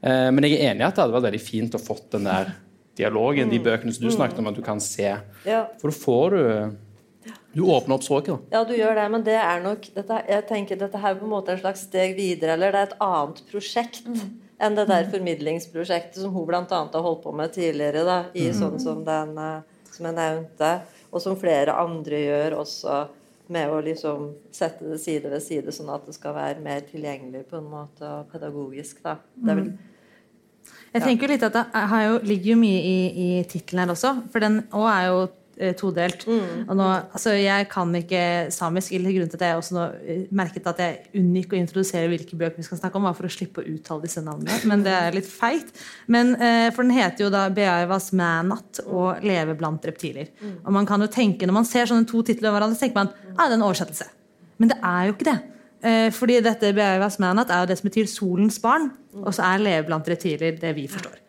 Eh, 0.00 0.28
men 0.32 0.46
jeg 0.46 0.56
er 0.56 0.70
enig 0.70 0.84
i 0.84 0.86
at 0.86 0.96
det 0.96 1.04
hadde 1.04 1.16
vært 1.16 1.28
veldig 1.30 1.42
fint 1.44 1.76
å 1.76 1.82
fått 1.82 2.08
den 2.16 2.28
der 2.28 2.54
dialogen, 2.96 3.52
de 3.52 3.60
bøkene 3.60 3.92
som 3.92 4.06
du 4.06 4.12
snakket 4.14 4.40
om, 4.40 4.48
at 4.50 4.56
du 4.56 4.64
kan 4.64 4.80
se. 4.82 5.12
For 5.44 5.90
da 5.90 5.96
får 5.96 6.36
du 6.36 6.42
Du 7.56 7.62
åpner 7.72 7.96
opp 7.96 8.04
språket, 8.04 8.34
da. 8.34 8.58
Ja, 8.58 8.64
du 8.68 8.74
gjør 8.76 8.98
det, 8.98 9.04
men 9.12 9.22
det 9.24 9.36
er 9.40 9.62
nok 9.64 9.86
dette, 9.94 10.18
Jeg 10.28 10.44
tenker 10.48 10.76
dette 10.76 10.98
her 11.00 11.14
er 11.14 11.20
på 11.20 11.24
en 11.24 11.32
måte 11.32 11.54
en 11.54 11.60
slags 11.62 11.86
steg 11.88 12.12
videre, 12.16 12.52
eller 12.52 12.72
det 12.72 12.82
er 12.82 12.90
et 12.90 12.98
annet 13.00 13.40
prosjekt 13.48 14.04
enn 14.60 14.76
det 14.76 14.84
der 14.88 15.08
formidlingsprosjektet 15.12 16.20
som 16.20 16.32
hun 16.32 16.46
bl.a. 16.48 16.64
har 16.68 17.06
holdt 17.06 17.22
på 17.24 17.32
med 17.32 17.52
tidligere, 17.56 18.04
da, 18.04 18.18
i 18.36 18.50
sånn 18.56 18.76
som 18.80 19.02
den 19.04 19.32
eh, 19.40 19.64
som 19.96 20.08
jeg 20.08 20.16
nevnte, 20.16 20.70
og 21.16 21.22
som 21.24 21.38
flere 21.40 21.74
andre 21.80 22.20
gjør 22.26 22.60
også, 22.62 23.06
med 23.52 23.70
å 23.70 23.78
liksom 23.78 24.30
sette 24.54 24.88
det 24.90 24.98
side 24.98 25.30
ved 25.30 25.42
side, 25.44 25.70
sånn 25.74 25.92
at 25.94 26.06
det 26.08 26.16
skal 26.16 26.34
være 26.34 26.62
mer 26.64 26.80
tilgjengelig 26.88 27.44
på 27.46 27.60
en 27.60 27.68
måte, 27.70 28.02
og 28.02 28.32
pedagogisk. 28.32 29.04
da. 29.04 29.20
Det 29.36 29.52
er 29.52 29.60
vel 29.60 29.70
Jeg 30.96 31.02
tenker 31.04 31.30
litt 31.30 31.44
at 31.46 31.54
Det 31.54 32.00
jo, 32.08 32.18
ligger 32.26 32.50
jo 32.50 32.56
mye 32.58 32.80
i, 32.82 32.96
i 33.22 33.28
tittelen 33.46 33.84
her 33.84 33.94
også, 33.94 34.14
for 34.32 34.42
den 34.42 34.64
òg 34.74 34.88
er 34.90 35.04
jo 35.06 35.20
eh, 35.58 35.74
Mm. 36.26 36.68
Og 36.68 36.76
nå, 36.76 36.86
altså 37.12 37.30
Jeg 37.36 37.68
kan 37.68 37.94
ikke 37.94 38.50
samisk, 38.50 38.92
eller 38.92 39.10
grunnen 39.10 39.30
til 39.30 39.40
at 39.40 39.46
jeg 39.48 39.56
også 39.56 39.74
nå 39.76 39.84
eh, 40.04 40.26
merket 40.30 40.66
at 40.66 40.78
jeg 40.78 40.98
unngikk 41.20 41.52
å 41.54 41.60
introdusere 41.60 42.08
hvilke 42.08 42.36
bøker 42.36 42.56
vi 42.56 42.66
skal 42.66 42.78
snakke 42.78 42.96
om, 42.96 43.06
var 43.08 43.16
for 43.18 43.28
å 43.28 43.32
slippe 43.32 43.62
å 43.62 43.68
uttale 43.74 44.06
disse 44.06 44.22
navnene. 44.24 44.60
Men 44.68 44.84
det 44.86 44.92
er 44.92 45.16
litt 45.16 45.28
feigt. 45.30 45.72
Men, 46.06 46.34
eh, 46.36 46.70
for 46.70 46.82
den 46.82 46.96
heter 46.96 47.26
jo 47.26 47.30
da 47.30 47.48
'Beaivas 47.48 48.12
mænat' 48.12 48.84
og 48.86 49.22
'Leve 49.22 49.56
blant 49.56 49.82
reptiler'. 49.82 50.28
Og 50.64 50.72
man 50.72 50.86
kan 50.86 51.00
jo 51.00 51.06
tenke, 51.06 51.46
Når 51.46 51.52
man 51.52 51.64
ser 51.64 51.86
sånne 51.86 52.06
to 52.06 52.22
titler 52.22 52.50
over 52.50 52.60
hverandre, 52.60 52.76
så 52.76 52.86
tenker 52.86 52.94
man 52.94 53.12
ah, 53.38 53.48
det 53.48 53.52
er 53.52 53.60
en 53.60 53.68
oversettelse. 53.68 54.08
Men 54.58 54.68
det 54.68 54.78
er 54.82 55.06
jo 55.06 55.12
ikke 55.12 55.30
det. 55.30 55.38
Eh, 55.82 56.10
fordi 56.10 56.40
dette 56.42 56.72
Beaivas 56.74 57.18
mænat 57.18 57.50
er 57.50 57.60
jo 57.60 57.66
det 57.66 57.78
som 57.78 57.90
betyr 57.90 58.08
solens 58.08 58.58
barn, 58.58 58.90
og 59.14 59.32
så 59.34 59.42
er 59.42 59.58
'Leve 59.58 59.86
blant 59.86 60.08
reptiler' 60.08 60.60
det 60.60 60.74
vi 60.74 60.88
forstår. 60.88 61.25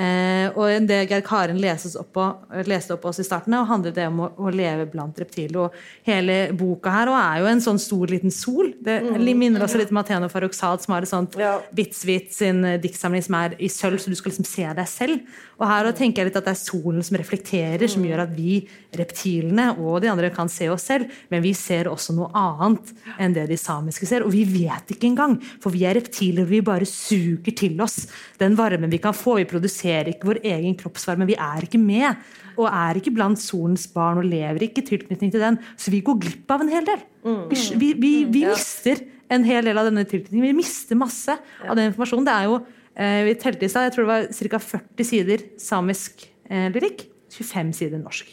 Eh, 0.00 0.46
og 0.56 0.86
det 0.88 1.02
Geir 1.10 1.24
Karen 1.26 1.60
opp 2.00 2.12
på, 2.14 2.26
leste 2.68 2.94
opp 2.94 3.04
oss 3.10 3.20
i 3.20 3.26
starten, 3.26 3.54
og 3.58 3.68
handler 3.68 3.92
det 3.96 4.06
om 4.08 4.22
å, 4.24 4.30
å 4.38 4.52
leve 4.54 4.86
blant 4.88 5.18
reptiler. 5.20 5.66
Og 5.66 6.08
hele 6.08 6.38
boka 6.56 6.92
her 6.94 7.10
og 7.12 7.18
er 7.18 7.42
jo 7.42 7.50
en 7.50 7.64
sånn 7.64 7.80
stor, 7.82 8.06
liten 8.08 8.32
sol. 8.32 8.72
Det 8.80 9.00
minner 9.36 9.66
også 9.66 9.80
litt 9.80 9.92
om 9.92 10.00
Athena 10.00 10.30
Farrokhzad, 10.32 10.84
som 10.84 10.96
har 10.96 11.04
et 11.04 11.12
sånt 11.12 11.36
Ja. 11.40 11.58
Bitsvit 11.76 12.32
sin 12.34 12.64
diktsamling 12.82 13.24
som 13.24 13.36
er 13.40 13.56
i 13.60 13.68
sølv, 13.72 14.00
så 14.00 14.12
du 14.12 14.16
skal 14.18 14.32
liksom 14.32 14.48
se 14.48 14.66
deg 14.76 14.88
selv. 14.88 15.38
Og 15.60 15.68
her 15.68 15.90
tenker 15.92 16.22
jeg 16.22 16.30
litt 16.30 16.38
at 16.40 16.46
det 16.48 16.54
er 16.54 16.58
solen 16.58 17.04
som 17.04 17.18
reflekterer, 17.20 17.84
som 17.92 18.04
gjør 18.06 18.22
at 18.24 18.32
vi 18.32 18.62
reptilene 18.96 19.66
og 19.76 20.00
de 20.00 20.08
andre 20.08 20.30
kan 20.32 20.48
se 20.48 20.70
oss 20.72 20.86
selv, 20.88 21.10
men 21.28 21.44
vi 21.44 21.52
ser 21.56 21.90
også 21.90 22.16
noe 22.16 22.30
annet 22.36 22.94
enn 23.20 23.36
det 23.36 23.44
de 23.50 23.58
samiske 23.60 24.08
ser. 24.08 24.24
Og 24.24 24.32
vi 24.32 24.46
vet 24.48 24.94
ikke 24.94 25.10
engang, 25.10 25.36
for 25.60 25.74
vi 25.74 25.84
er 25.84 25.98
reptiler, 26.00 26.46
og 26.46 26.52
vi 26.54 26.62
bare 26.64 26.88
suger 26.88 27.52
til 27.60 27.76
oss 27.84 28.06
den 28.40 28.56
varmen 28.58 28.92
vi 28.92 29.02
kan 29.04 29.16
få. 29.16 29.36
Vi 29.42 29.48
produserer 29.50 30.14
ikke 30.14 30.32
vår 30.32 30.42
egen 30.48 30.78
kroppsvarme, 30.80 31.28
vi 31.28 31.36
er 31.36 31.68
ikke 31.68 31.80
med. 31.82 32.24
Og 32.56 32.66
er 32.66 32.98
ikke 32.98 33.12
blant 33.14 33.40
solens 33.40 33.86
barn 33.92 34.20
og 34.20 34.28
lever 34.28 34.64
ikke 34.66 34.82
i 34.82 34.88
tilknytning 34.90 35.30
til 35.32 35.44
den. 35.44 35.60
Så 35.76 35.92
vi 35.92 36.02
går 36.04 36.18
glipp 36.24 36.56
av 36.56 36.64
en 36.64 36.72
hel 36.72 36.88
del. 36.88 37.04
Vi, 37.52 37.62
vi, 37.76 37.94
vi, 38.00 38.12
vi 38.32 38.48
mister 38.48 39.04
en 39.30 39.44
hel 39.46 39.68
del 39.68 39.78
av 39.78 39.86
denne 39.88 40.04
tilknytningen. 40.08 40.50
Vi 40.50 40.60
mister 40.64 40.98
masse 40.98 41.36
av 41.36 41.76
den 41.76 41.92
informasjonen. 41.92 42.26
Det 42.26 42.34
er 42.34 42.48
jo, 42.48 42.60
vi 42.96 43.36
telte 43.38 43.64
i 43.64 43.70
stad, 43.70 43.88
jeg 43.88 43.94
tror 43.94 44.06
det 44.06 44.12
var 44.12 44.26
ca. 44.34 44.60
40 44.64 45.06
sider 45.06 45.44
samisk 45.62 46.26
eh, 46.50 46.68
lyrikk. 46.74 47.06
25 47.30 47.72
sider 47.78 48.00
norsk. 48.00 48.32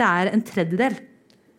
Det 0.00 0.06
er 0.06 0.30
en 0.30 0.42
tredjedel 0.46 0.96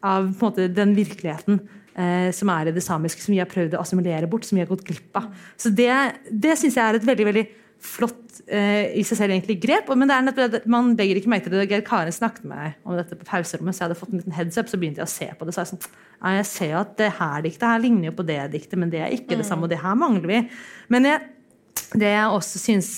av 0.02 0.32
på 0.34 0.48
en 0.48 0.50
måte, 0.50 0.68
den 0.74 0.96
virkeligheten 0.98 1.60
eh, 1.94 2.30
som 2.34 2.50
er 2.54 2.72
i 2.72 2.76
det 2.76 2.84
samiske, 2.84 3.22
som 3.22 3.36
vi 3.36 3.42
har 3.42 3.50
prøvd 3.50 3.78
å 3.78 3.84
assimilere 3.84 4.30
bort, 4.30 4.48
som 4.48 4.58
vi 4.58 4.64
har 4.64 4.72
gått 4.72 4.86
glipp 4.88 5.18
av. 5.20 5.30
Så 5.62 5.70
det, 5.70 5.92
det 6.32 6.58
syns 6.60 6.80
jeg 6.80 6.86
er 6.86 6.98
et 6.98 7.08
veldig 7.08 7.28
veldig 7.30 7.46
flott 7.82 8.42
eh, 8.46 8.92
i 8.98 9.04
seg 9.06 9.18
selv 9.18 9.34
egentlig 9.34 9.58
grep. 9.62 9.90
Men 9.98 10.10
det 10.10 10.18
er 10.18 10.26
nettopp 10.28 10.68
man 10.70 10.94
legger 10.98 11.18
ikke 11.18 11.32
merke 11.34 11.50
til 11.50 11.58
det. 11.58 11.68
Geir 11.72 11.86
Karen 11.86 12.14
snakket 12.14 12.46
med 12.46 12.58
meg 12.58 12.86
om 12.86 12.98
dette 12.98 13.18
på 13.18 13.28
pauserommet, 13.28 13.78
så 13.78 13.84
jeg 13.84 13.90
hadde 13.90 14.00
fått 14.02 14.14
en 14.14 14.22
liten 14.22 14.38
heads 14.38 14.60
up, 14.62 14.70
så 14.70 14.80
begynte 14.82 15.02
jeg 15.02 15.10
å 15.10 15.14
se 15.14 15.30
på 15.38 15.48
det. 15.48 15.56
Så 15.56 15.64
jeg 15.64 15.72
sånn, 15.74 16.00
jeg 16.38 16.50
ser 16.50 16.74
jo 16.76 16.82
at 16.82 16.98
det 17.02 17.12
her 17.18 17.46
diktet 17.46 17.70
her 17.70 17.82
ligner 17.82 18.12
jo 18.12 18.18
på 18.18 18.28
det 18.28 18.40
diktet, 18.54 18.78
men 18.82 18.94
det 18.94 19.02
er 19.02 19.16
ikke 19.18 19.38
det 19.40 19.48
samme, 19.50 19.66
og 19.66 19.74
det 19.74 19.82
her 19.82 19.98
mangler 19.98 20.30
vi. 20.30 20.42
Men 20.94 21.10
jeg, 21.10 21.30
det 21.94 22.12
jeg 22.14 22.28
også 22.38 22.62
syns 22.62 22.92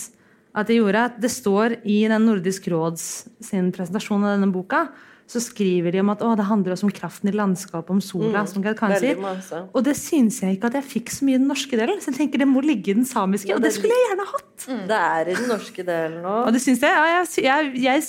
at 0.53 0.69
det 0.69 0.77
gjorde, 0.77 1.07
at 1.09 1.15
det 1.21 1.31
står 1.33 1.79
i 1.89 2.03
den 2.09 2.27
Nordisk 2.29 2.67
råds 2.69 3.25
sin 3.41 3.71
presentasjon 3.73 4.21
av 4.21 4.36
denne 4.36 4.53
boka, 4.53 4.86
så 5.25 5.39
skriver 5.41 5.95
de 5.95 6.01
om 6.03 6.12
at 6.13 6.21
det 6.38 6.45
handler 6.45 6.75
også 6.75 6.86
om 6.86 6.93
kraften 6.93 7.31
i 7.31 7.33
landskapet, 7.33 7.89
om 7.89 8.01
sola, 8.03 8.43
som 8.49 8.62
Geir 8.62 8.75
Karen 8.77 8.99
veldig 8.99 9.41
sier. 9.47 9.63
Og 9.71 9.86
det 9.88 9.95
syns 9.97 10.41
jeg 10.43 10.57
ikke 10.57 10.69
at 10.69 10.77
jeg 10.77 10.88
fikk 10.91 11.13
så 11.15 11.25
mye 11.25 11.39
i 11.39 11.41
den 11.41 11.49
norske 11.49 11.79
delen. 11.79 12.01
Så 12.03 12.12
jeg 12.12 12.19
tenker 12.19 12.43
det 12.43 12.49
må 12.51 12.62
ligge 12.62 12.91
i 12.91 12.97
den 12.99 13.07
samiske, 13.07 13.49
Ja, 13.49 13.57
og 13.57 13.63
det 13.63 13.71
det 13.71 13.79
skulle 13.79 13.97
jeg 13.97 14.12
gjerne 14.12 14.27
hatt. 14.29 14.67
Det 14.91 14.99
er 14.99 15.31
i 15.31 15.38
den 15.39 15.49
norske 15.49 15.88
delen 15.88 16.19
nå. 16.27 16.36
Og 16.43 16.53
det 16.53 16.62
syns 16.62 16.83
jeg. 16.86 16.93
Ja, 16.93 17.23
jeg, 17.23 17.47
jeg, 17.47 17.73
jeg 17.88 18.05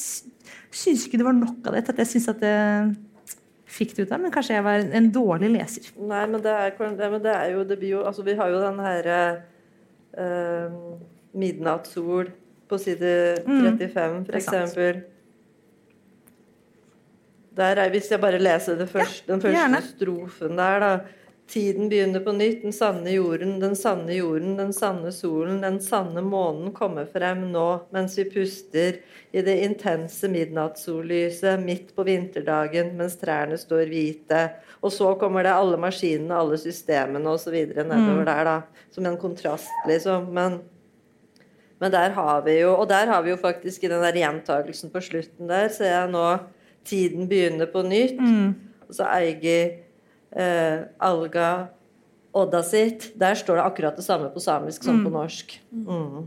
syns 0.82 1.06
ikke 1.06 1.22
det 1.22 1.28
var 1.30 1.38
nok 1.38 1.70
av 1.70 1.78
det 1.78 1.86
til 1.86 1.96
at 1.96 2.04
jeg 2.04 2.12
syns 2.12 2.28
at 2.34 2.42
det 2.42 2.54
fikk 3.74 3.96
det 3.96 4.04
ut 4.04 4.12
av, 4.14 4.20
men 4.22 4.34
kanskje 4.34 4.58
jeg 4.58 4.66
var 4.66 4.82
en, 4.82 4.92
en 4.98 5.08
dårlig 5.14 5.50
leser. 5.54 5.88
Nei, 5.96 6.26
men 6.30 6.42
det 6.44 6.52
er, 6.52 6.76
det, 6.76 7.10
men 7.14 7.22
det 7.24 7.32
er 7.34 7.54
jo 7.54 7.64
det 7.66 7.78
blir 7.80 7.96
jo 7.96 8.04
Altså, 8.06 8.26
vi 8.26 8.36
har 8.38 8.52
jo 8.52 8.60
den 8.62 8.78
herre 8.84 9.18
eh, 10.18 10.78
Midnattssol 11.34 12.30
på 12.68 12.78
side 12.78 13.16
35, 13.46 14.24
for 14.24 14.32
det 14.32 14.34
er 14.34 14.40
eksempel. 14.40 15.02
Der 17.54 17.78
er, 17.78 17.90
hvis 17.90 18.10
jeg 18.10 18.20
bare 18.20 18.38
leser 18.38 18.78
det 18.78 18.88
første, 18.90 19.32
den 19.32 19.40
første 19.42 19.58
gjerne. 19.58 19.82
strofen 19.82 20.58
der, 20.58 20.78
da. 20.82 20.94
Tiden 21.46 21.88
begynner 21.88 22.20
på 22.24 22.32
nytt, 22.32 22.62
den 22.62 22.72
sanne 22.72 23.10
jorden, 23.12 23.58
den 23.60 23.74
sanne 23.76 24.14
jorden, 24.16 24.56
den 24.56 24.72
sanne 24.72 25.10
solen, 25.12 25.60
den 25.60 25.76
sanne 25.84 26.22
månen 26.24 26.72
kommer 26.72 27.04
frem 27.04 27.42
nå 27.52 27.66
mens 27.92 28.16
vi 28.18 28.24
puster 28.32 28.96
i 29.28 29.42
det 29.44 29.58
intense 29.66 30.28
midnattssollyset 30.32 31.60
midt 31.60 31.92
på 31.94 32.06
vinterdagen 32.08 32.94
mens 32.96 33.18
trærne 33.20 33.60
står 33.60 33.92
hvite. 33.92 34.40
Og 34.80 34.92
så 34.96 35.12
kommer 35.20 35.44
det 35.44 35.52
alle 35.52 35.76
maskinene, 35.80 36.32
alle 36.32 36.56
systemene 36.60 37.36
osv. 37.36 37.60
nedover 37.76 38.24
der, 38.24 38.44
da. 38.48 38.56
Som 38.90 39.06
en 39.06 39.20
kontrast, 39.20 39.68
liksom. 39.88 40.32
Men, 40.32 40.62
men 41.78 41.92
der 41.92 42.16
har 42.16 42.42
vi 42.48 42.60
jo 42.62 42.72
Og 42.78 42.88
der 42.88 43.06
har 43.06 43.22
vi 43.22 43.34
jo 43.34 43.36
faktisk 43.36 43.84
i 43.84 43.92
den 43.92 44.00
der 44.00 44.16
gjentagelsen 44.16 44.90
på 44.90 45.00
slutten 45.04 45.48
der, 45.52 45.68
ser 45.68 45.92
jeg 45.92 46.12
nå 46.16 46.26
Tiden 46.84 47.28
begynner 47.28 47.68
på 47.68 47.84
nytt. 47.84 48.16
Og 48.88 48.94
så 48.96 49.12
Eigi 49.12 49.83
eh, 50.36 50.86
Alga 50.98 51.50
Odda 52.34 52.62
sitt. 52.66 53.12
Der 53.18 53.36
står 53.38 53.60
det 53.60 53.66
akkurat 53.68 53.98
det 53.98 54.04
samme 54.06 54.30
på 54.34 54.42
samisk 54.42 54.82
som 54.86 55.04
på 55.04 55.12
norsk. 55.14 55.54
Mm. 55.70 56.24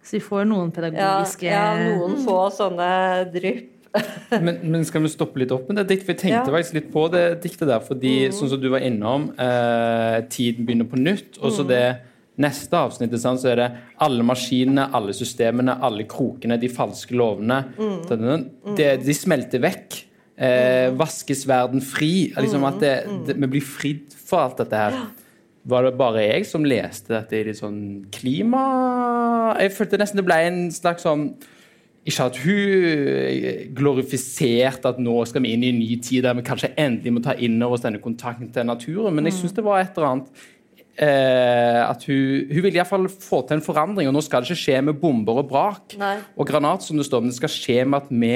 Så 0.00 0.16
vi 0.16 0.22
får 0.24 0.46
noen 0.48 0.70
pedagogiske 0.72 1.50
ja, 1.50 1.74
noen 1.76 2.16
få 2.24 2.38
sånne 2.56 2.88
drypp. 3.34 3.76
Men, 4.30 4.60
men 4.70 4.84
skal 4.86 5.02
vi 5.02 5.08
stoppe 5.10 5.40
litt 5.42 5.50
opp 5.50 5.64
med 5.66 5.80
det 5.80 5.88
diktet? 5.88 6.06
For 6.06 6.14
jeg 6.14 6.20
tenkte 6.20 6.52
Ja. 6.52 6.60
Mm. 6.62 6.74
litt 6.76 6.92
på 6.94 7.02
det 7.10 7.24
diktet 7.42 7.66
der. 7.66 7.80
Fordi, 7.82 8.12
sånn 8.30 8.52
som 8.52 8.60
du 8.62 8.68
var 8.70 8.84
innom, 8.86 9.32
eh, 9.34 10.20
tiden 10.30 10.62
begynner 10.62 10.86
på 10.86 11.00
nytt. 11.00 11.40
Og 11.42 11.50
så 11.56 11.64
det 11.66 11.98
neste 12.40 12.78
avsnittet, 12.78 13.18
sant, 13.18 13.42
så 13.42 13.50
er 13.50 13.56
det 13.58 13.66
alle 13.98 14.22
maskinene, 14.22 14.86
alle 14.94 15.10
systemene, 15.16 15.74
alle 15.82 16.06
krokene, 16.08 16.60
de 16.62 16.70
falske 16.70 17.18
lovene. 17.18 17.64
Mm. 17.74 17.98
Det, 18.06 18.76
det, 18.78 18.88
de 19.02 19.16
smelter 19.16 19.64
vekk. 19.66 19.98
Eh, 20.40 20.88
vaskes 20.96 21.42
verden 21.48 21.82
fri. 21.84 22.32
Liksom 22.32 22.62
Mm. 22.62 22.68
at 22.70 22.80
det, 22.80 22.92
det, 23.26 23.34
vi 23.42 23.46
blir 23.58 23.60
fridd 23.66 24.14
for 24.16 24.40
alt 24.46 24.56
dette 24.62 24.76
her. 24.76 24.94
Var 25.68 25.82
det 25.84 25.98
bare 26.00 26.22
jeg 26.24 26.46
som 26.48 26.64
leste 26.64 27.12
dette 27.12 27.36
i 27.36 27.42
litt 27.44 27.58
sånn 27.60 28.06
klima 28.10 28.62
Jeg 29.60 29.74
følte 29.76 29.98
nesten 30.00 30.16
det 30.16 30.24
ble 30.24 30.38
en 30.46 30.62
slags 30.72 31.04
sånn 31.04 31.34
ikke 32.08 32.24
at 32.30 32.38
hun 32.40 33.74
glorifiserte 33.76 34.88
at 34.88 35.00
nå 35.02 35.18
skal 35.28 35.44
vi 35.44 35.52
inn 35.52 35.66
i 35.66 35.72
en 35.74 35.80
ny 35.82 35.98
tid 36.00 36.24
der 36.24 36.38
vi 36.38 36.44
kanskje 36.46 36.72
endelig 36.80 37.12
må 37.12 37.20
ta 37.24 37.34
inn 37.36 37.60
over 37.62 37.76
oss 37.76 37.84
denne 37.84 38.00
kontakten 38.00 38.48
til 38.54 38.64
naturen, 38.64 39.12
men 39.14 39.28
jeg 39.28 39.36
syns 39.36 39.52
det 39.56 39.64
var 39.66 39.82
et 39.82 39.92
eller 39.98 40.08
annet 40.14 40.46
eh, 40.96 41.82
at 41.84 42.06
hun, 42.08 42.48
hun 42.50 42.64
ville 42.64 42.80
iallfall 42.80 43.04
få 43.12 43.42
til 43.46 43.58
en 43.58 43.64
forandring, 43.68 44.08
og 44.08 44.16
nå 44.16 44.24
skal 44.24 44.40
det 44.42 44.50
ikke 44.50 44.62
skje 44.64 44.80
med 44.88 44.98
bomber 45.02 45.42
og 45.42 45.50
brak 45.52 45.96
Nei. 46.00 46.16
og 46.36 46.48
granat, 46.48 46.84
som 46.86 46.96
det 46.96 47.06
står, 47.08 47.20
men 47.24 47.32
det 47.34 47.38
skal 47.40 47.52
skje 47.52 47.78
med 47.84 48.00
at 48.00 48.10
vi 48.10 48.34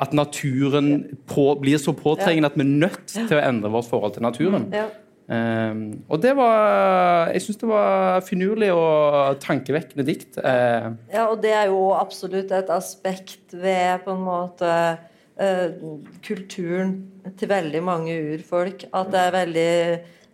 at 0.00 0.12
naturen 0.16 1.16
på, 1.30 1.46
blir 1.60 1.80
så 1.80 1.94
påtrengende 1.96 2.50
at 2.50 2.58
vi 2.58 2.66
er 2.66 2.76
nødt 2.84 3.08
til 3.14 3.36
å 3.36 3.42
endre 3.42 3.72
vårt 3.74 3.88
forhold 3.90 4.16
til 4.16 4.26
naturen. 4.26 4.68
Um, 5.24 6.04
og 6.12 6.18
det 6.20 6.34
var 6.36 7.30
Jeg 7.32 7.40
syns 7.40 7.56
det 7.62 7.68
var 7.70 8.18
finurlig 8.26 8.68
og 8.76 9.38
tankevekkende 9.40 10.04
dikt. 10.04 10.36
Uh. 10.36 10.92
Ja, 11.12 11.30
og 11.30 11.40
det 11.44 11.54
er 11.56 11.70
jo 11.72 11.94
absolutt 11.96 12.52
et 12.52 12.72
aspekt 12.72 13.54
ved 13.56 14.04
på 14.04 14.12
en 14.12 14.26
måte 14.26 14.72
uh, 15.40 15.68
kulturen 16.24 16.98
til 17.38 17.48
veldig 17.48 17.80
mange 17.84 18.18
urfolk. 18.34 18.84
At 18.92 19.14
det 19.14 19.22
er 19.22 19.38
veldig 19.38 19.72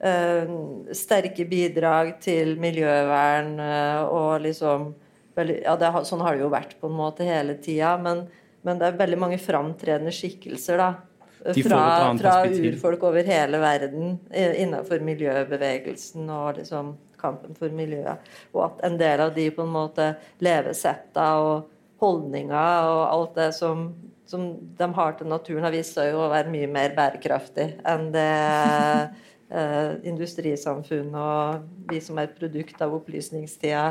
uh, 0.03 0.57
sterke 0.97 1.47
bidrag 1.47 2.17
til 2.25 2.57
miljøvern 2.61 3.55
eh, 3.63 4.03
og 4.09 4.43
liksom 4.47 4.91
veldig, 5.39 5.61
Ja, 5.65 5.77
det, 5.79 5.93
sånn 6.09 6.25
har 6.25 6.35
det 6.35 6.45
jo 6.45 6.53
vært 6.53 6.77
på 6.81 6.91
en 6.91 6.99
måte 6.99 7.27
hele 7.29 7.55
tida, 7.63 7.95
men, 8.03 8.27
men 8.67 8.81
det 8.81 8.89
er 8.89 8.99
veldig 9.01 9.19
mange 9.21 9.39
framtredende 9.41 10.13
skikkelser, 10.15 10.81
da. 10.81 10.91
Fra, 11.41 12.13
fra 12.21 12.33
urfolk 12.53 13.05
over 13.09 13.25
hele 13.25 13.57
verden 13.63 14.19
innenfor 14.29 15.01
miljøbevegelsen 15.01 16.29
og 16.29 16.59
liksom 16.59 16.91
kampen 17.21 17.57
for 17.57 17.73
miljøet. 17.73 18.21
Og 18.53 18.67
at 18.67 18.85
en 18.89 18.99
del 19.01 19.23
av 19.25 19.33
de 19.37 19.47
på 19.55 19.65
en 19.65 19.73
måte 19.73 20.11
levesetta 20.45 21.31
og 21.41 21.71
holdninga 22.01 22.65
og 22.91 23.01
alt 23.07 23.35
det 23.41 23.49
som, 23.57 23.89
som 24.29 24.51
de 24.79 24.91
har 24.97 25.17
til 25.17 25.33
naturen, 25.33 25.65
har 25.65 25.75
vist 25.75 25.97
seg 25.97 26.17
å 26.17 26.31
være 26.33 26.53
mye 26.53 26.69
mer 26.71 26.97
bærekraftig 26.97 27.71
enn 27.89 28.09
det 28.15 28.29
eh, 29.57 29.93
industrisamfunnet 30.13 31.21
og 31.21 31.93
vi 31.93 32.01
som 32.05 32.21
er 32.21 32.31
et 32.31 32.41
produkt 32.41 32.85
av 32.85 32.97
opplysningstida, 33.01 33.87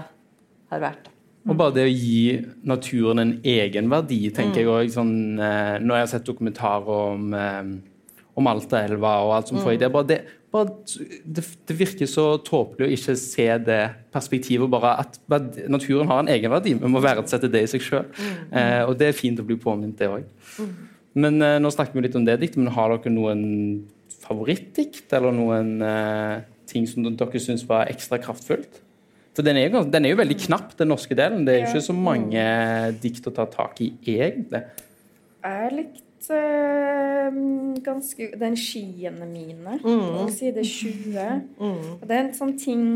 har 0.69 0.85
vært. 0.85 1.09
Og 1.47 1.55
bare 1.57 1.75
det 1.77 1.85
å 1.87 1.91
gi 1.91 2.39
naturen 2.67 3.21
en 3.23 3.37
egen 3.47 3.87
verdi, 3.91 4.25
tenker 4.35 4.61
jeg 4.61 4.71
òg. 4.73 4.91
Sånn, 4.93 5.13
eh, 5.39 5.77
når 5.79 5.95
jeg 5.95 6.05
har 6.05 6.11
sett 6.11 6.27
dokumentarer 6.27 6.89
om, 6.89 7.33
eh, 7.33 7.71
om 8.35 8.49
Altaelva 8.51 9.13
og 9.23 9.35
alt 9.37 9.47
som 9.47 9.61
får 9.63 9.73
i 9.73 9.79
det, 9.81 9.91
bare, 9.91 10.19
det, 10.19 11.43
det 11.67 11.77
virker 11.77 12.09
så 12.09 12.25
tåpelig 12.43 12.87
å 12.87 12.93
ikke 12.95 13.15
se 13.19 13.47
det 13.65 13.81
perspektivet. 14.13 14.69
bare 14.69 14.97
At 15.05 15.19
naturen 15.69 16.07
har 16.07 16.23
en 16.23 16.31
egenverdi. 16.33 16.75
Vi 16.79 16.91
må 16.91 17.01
verdsette 17.03 17.51
det 17.51 17.63
i 17.63 17.71
seg 17.71 17.85
sjøl. 17.85 18.05
Eh, 18.51 18.83
og 18.83 18.97
det 18.97 19.09
er 19.09 19.17
fint 19.17 19.39
å 19.39 19.45
bli 19.45 19.59
påminnet 19.61 19.97
det 19.97 20.09
òg. 20.09 20.25
Men 21.19 21.41
eh, 21.41 21.59
nå 21.61 21.71
snakket 21.73 21.95
vi 21.95 22.05
litt 22.05 22.19
om 22.19 22.25
det 22.25 22.39
diktet, 22.41 22.61
men 22.61 22.73
har 22.75 22.93
dere 22.93 23.13
noen 23.13 23.43
favorittdikt? 24.25 25.07
Eller 25.13 25.33
noen 25.35 25.79
eh, 25.85 26.45
ting 26.69 26.85
som 26.89 27.05
dere 27.05 27.41
syns 27.41 27.65
var 27.69 27.89
ekstra 27.89 28.19
kraftfullt? 28.21 28.81
For 29.37 29.45
den 29.45 29.59
er, 29.59 29.69
jo, 29.69 29.83
den 29.87 30.05
er 30.05 30.13
jo 30.13 30.19
veldig 30.19 30.37
knapp, 30.47 30.75
den 30.79 30.89
norske 30.91 31.15
delen. 31.15 31.45
Det 31.47 31.55
er 31.55 31.63
jo 31.63 31.71
ikke 31.71 31.87
så 31.87 31.95
mange 31.95 32.45
dikt 33.03 33.29
å 33.29 33.33
ta 33.35 33.45
tak 33.49 33.79
i, 33.85 33.91
egentlig. 34.17 34.63
Jeg 35.45 35.73
likte 35.77 36.35
øh, 36.35 37.37
ganske 37.85 38.31
Den 38.41 38.57
skiene 38.59 39.27
mine 39.29 39.77
på 39.83 40.25
side 40.35 40.65
20. 40.65 41.27
Og 41.61 42.07
det 42.09 42.17
er 42.17 42.23
en 42.25 42.33
sånn 42.35 42.57
ting 42.59 42.87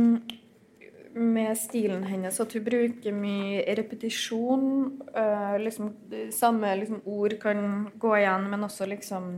med 1.13 1.53
stilen 1.61 2.03
hennes 2.09 2.39
at 2.41 2.53
hun 2.57 2.65
bruker 2.65 3.15
mye 3.15 3.63
repetisjon. 3.77 4.67
Øh, 5.13 5.57
liksom, 5.61 5.93
samme 6.33 6.75
liksom, 6.81 7.03
ord 7.05 7.37
kan 7.41 7.89
gå 7.99 8.15
igjen, 8.17 8.49
men 8.49 8.65
også 8.67 8.89
liksom 8.89 9.33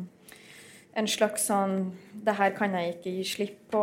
en 0.95 1.07
slags 1.11 1.47
sånn 1.49 1.91
Det 2.25 2.33
her 2.37 2.53
kan 2.55 2.73
jeg 2.73 2.95
ikke 2.95 3.11
gi 3.17 3.23
slipp 3.27 3.57
på. 3.73 3.81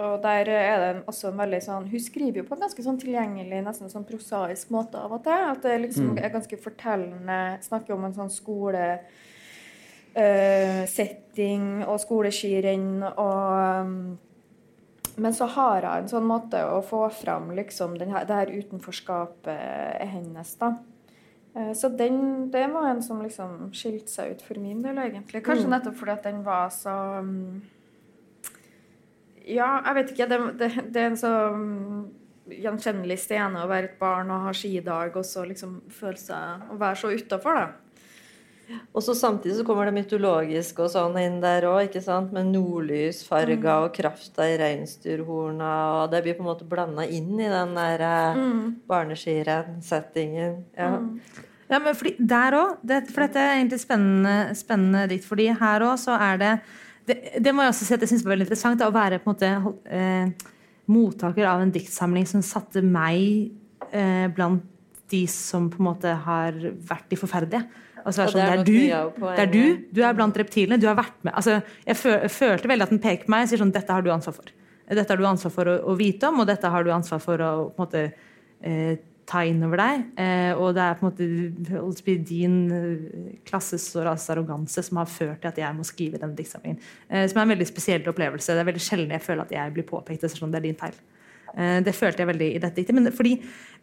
Og 0.00 0.14
der 0.24 0.48
er 0.50 0.80
det 0.82 1.02
også 1.10 1.30
en 1.30 1.42
veldig 1.42 1.60
sånn 1.62 1.90
Hun 1.92 2.02
skriver 2.02 2.40
jo 2.40 2.46
på 2.48 2.56
en 2.56 2.64
ganske 2.64 2.86
sånn 2.86 2.98
tilgjengelig, 3.02 3.60
nesten 3.66 3.92
sånn 3.92 4.06
prosaisk 4.08 4.72
måte 4.74 4.98
av 4.98 5.12
og 5.18 5.22
til. 5.26 5.46
At 5.52 5.62
det 5.62 5.76
liksom 5.84 6.16
er 6.18 6.32
ganske 6.34 6.58
fortellende. 6.64 7.40
Snakker 7.68 7.94
om 7.94 8.08
en 8.08 8.16
sånn 8.16 8.32
skole 8.32 8.84
eh, 10.14 10.82
setting 10.90 11.84
og 11.84 12.00
skoleskirenn 12.02 13.02
og 13.12 13.84
um, 13.84 13.98
men 15.16 15.34
så 15.34 15.46
har 15.46 15.84
hun 15.86 16.00
en 16.00 16.08
sånn 16.10 16.26
måte 16.26 16.58
å 16.66 16.80
få 16.82 17.04
fram 17.14 17.52
liksom, 17.54 17.94
den 18.00 18.10
her, 18.10 18.24
det 18.26 18.34
her 18.34 18.50
utenforskapet 18.50 20.02
hennes, 20.10 20.56
da. 20.58 20.72
Eh, 21.56 21.72
Så 21.72 21.88
den, 21.88 22.50
det 22.50 22.66
var 22.72 22.88
en 22.90 23.02
som 23.02 23.22
liksom 23.22 23.70
skilte 23.72 24.10
seg 24.10 24.34
ut 24.34 24.42
for 24.42 24.58
min 24.58 24.82
del, 24.82 24.98
egentlig. 24.98 25.42
Kanskje 25.46 25.68
nettopp 25.70 25.96
fordi 26.00 26.12
at 26.16 26.26
den 26.26 26.42
var 26.46 26.68
så 26.74 26.96
mm, 27.22 27.62
Ja, 29.46 29.82
jeg 29.84 29.94
vet 29.98 30.12
ikke. 30.14 30.28
Det, 30.30 30.38
det, 30.58 30.68
det 30.94 31.02
er 31.02 31.10
en 31.10 31.16
så 31.20 31.32
mm, 31.52 32.04
gjenkjennelig 32.64 33.18
scene 33.20 33.62
å 33.64 33.68
være 33.68 33.90
et 33.92 33.98
barn 34.00 34.30
og 34.32 34.46
ha 34.48 34.52
skidag, 34.56 35.16
og 35.16 35.24
så 35.24 35.44
liksom 35.48 35.82
føle 35.92 36.16
seg 36.20 36.70
Å 36.72 36.78
være 36.80 36.96
så 37.00 37.12
utafor, 37.12 37.60
da. 37.60 37.66
Og 38.94 39.02
så 39.02 39.14
samtidig 39.18 39.56
så 39.58 39.64
kommer 39.66 39.88
det 39.88 39.94
mytologiske 39.96 40.84
og 40.84 40.92
sånn 40.92 41.16
inn 41.20 41.40
der 41.42 41.66
òg? 41.68 41.96
Med 42.32 42.52
nordlysfarga 42.52 43.78
mm. 43.78 43.86
og 43.86 43.96
krafta 43.96 44.46
i 44.48 44.58
reinsdyrhorna, 44.60 45.72
og 46.02 46.12
det 46.12 46.22
blir 46.24 46.38
på 46.38 46.44
en 46.44 46.50
måte 46.50 46.68
blanda 46.68 47.06
inn 47.06 47.34
i 47.38 47.50
den 47.50 47.74
der 47.76 48.04
mm. 48.38 48.62
barneskirenn-settingen. 48.90 50.62
Ja. 50.78 50.94
Ja, 51.70 51.80
men 51.80 51.96
fordi 51.96 52.14
der 52.20 52.54
òg 52.58 52.80
det, 52.84 53.06
For 53.08 53.24
dette 53.24 53.40
er 53.40 53.54
egentlig 53.56 53.80
spennende, 53.82 54.54
spennende 54.56 55.06
dikt. 55.10 55.24
fordi 55.24 55.48
her 55.48 55.84
òg 55.86 55.96
så 55.98 56.18
er 56.20 56.40
det, 56.40 56.52
det 57.08 57.16
Det 57.44 57.54
må 57.54 57.64
jeg 57.64 57.72
også 57.72 57.88
si 57.88 57.94
at 57.94 58.04
jeg 58.04 58.12
synes 58.12 58.24
var 58.24 58.34
veldig 58.34 58.46
interessant. 58.46 58.78
Da, 58.80 58.88
å 58.88 58.94
være 58.94 59.18
på 59.18 59.30
en 59.30 59.34
måte 59.34 59.80
eh, 59.88 60.50
mottaker 60.92 61.48
av 61.48 61.64
en 61.64 61.72
diktsamling 61.72 62.28
som 62.28 62.44
satte 62.44 62.82
meg 62.84 63.50
eh, 63.90 64.28
blant 64.28 64.62
de 65.10 65.24
som 65.30 65.70
på 65.70 65.80
en 65.80 65.88
måte 65.88 66.12
har 66.26 66.56
vært 66.88 67.10
de 67.10 67.18
forferdelige. 67.18 67.82
Altså, 68.04 68.26
Og 68.26 68.34
det 68.36 68.42
er 68.44 68.50
det 68.50 68.56
sånn, 68.56 68.58
det, 68.58 68.58
er 68.58 68.66
du, 68.68 69.24
det 69.24 69.44
er 69.44 69.52
du. 69.52 69.86
Du 69.96 70.02
er 70.04 70.18
blant 70.18 70.36
reptilene. 70.36 70.80
Du 70.80 70.86
har 70.90 70.98
vært 70.98 71.16
med. 71.24 71.32
Altså, 71.32 71.60
jeg, 71.86 71.96
følte 72.34 72.70
veldig 72.70 72.86
at 72.88 72.92
den 72.92 73.02
peker 73.02 73.24
på 73.24 73.34
meg 73.34 73.46
og 73.46 73.52
sier 73.52 73.62
sånn 73.62 73.72
Dette 73.74 73.96
har 73.96 74.04
du 74.04 74.12
ansvar 74.12 74.36
for. 74.36 74.52
Dette 74.84 75.08
har 75.08 75.20
du 75.20 75.26
ansvar 75.28 75.52
for 75.54 75.70
å, 75.72 75.78
å 75.88 75.96
vite 75.96 76.28
om, 76.28 76.42
og 76.42 76.48
dette 76.50 76.68
har 76.68 76.84
du 76.84 76.92
ansvar 76.92 77.22
for 77.24 77.40
å 77.40 77.50
på 77.72 77.78
en 77.78 77.86
måte 77.86 78.04
eh, 78.60 79.00
ta 79.28 79.40
inn 79.48 79.62
over 79.64 79.80
deg. 79.80 80.04
Eh, 80.20 80.52
og 80.58 80.74
det 80.76 80.84
er 80.84 80.98
på 80.98 81.06
en 81.06 81.10
måte 81.10 82.16
din 82.28 82.58
eh, 82.74 83.32
klasses 83.48 83.86
og 83.96 84.06
rases 84.08 84.32
arroganse 84.34 84.84
som 84.84 85.00
har 85.00 85.10
ført 85.10 85.40
til 85.42 85.52
at 85.52 85.60
jeg 85.64 85.76
må 85.76 85.86
skrive 85.88 86.20
denne 86.20 86.36
diktsamlingen. 86.38 86.80
Eh, 87.08 87.24
som 87.30 87.40
er 87.40 87.46
en 87.46 87.54
veldig 87.54 87.68
spesiell 87.70 88.12
opplevelse. 88.12 88.52
Det 88.52 88.64
er 88.64 88.70
veldig 88.70 88.84
sjelden 88.84 89.16
jeg 89.16 89.24
føler 89.24 89.46
at 89.46 89.56
jeg 89.56 89.74
blir 89.76 89.88
påpekt. 89.88 90.24
Det 90.24 90.30
er 90.30 90.36
sånn, 90.36 90.52
det 90.54 90.60
er 90.60 90.68
din 90.68 90.80
feil. 90.80 91.00
Eh, 91.56 91.80
det 91.86 91.94
følte 91.94 92.24
jeg 92.24 92.30
veldig 92.32 92.48
i 92.54 92.60
dette 92.62 92.80
diktet. 92.80 92.96
Men 92.96 93.12
fordi 93.14 93.34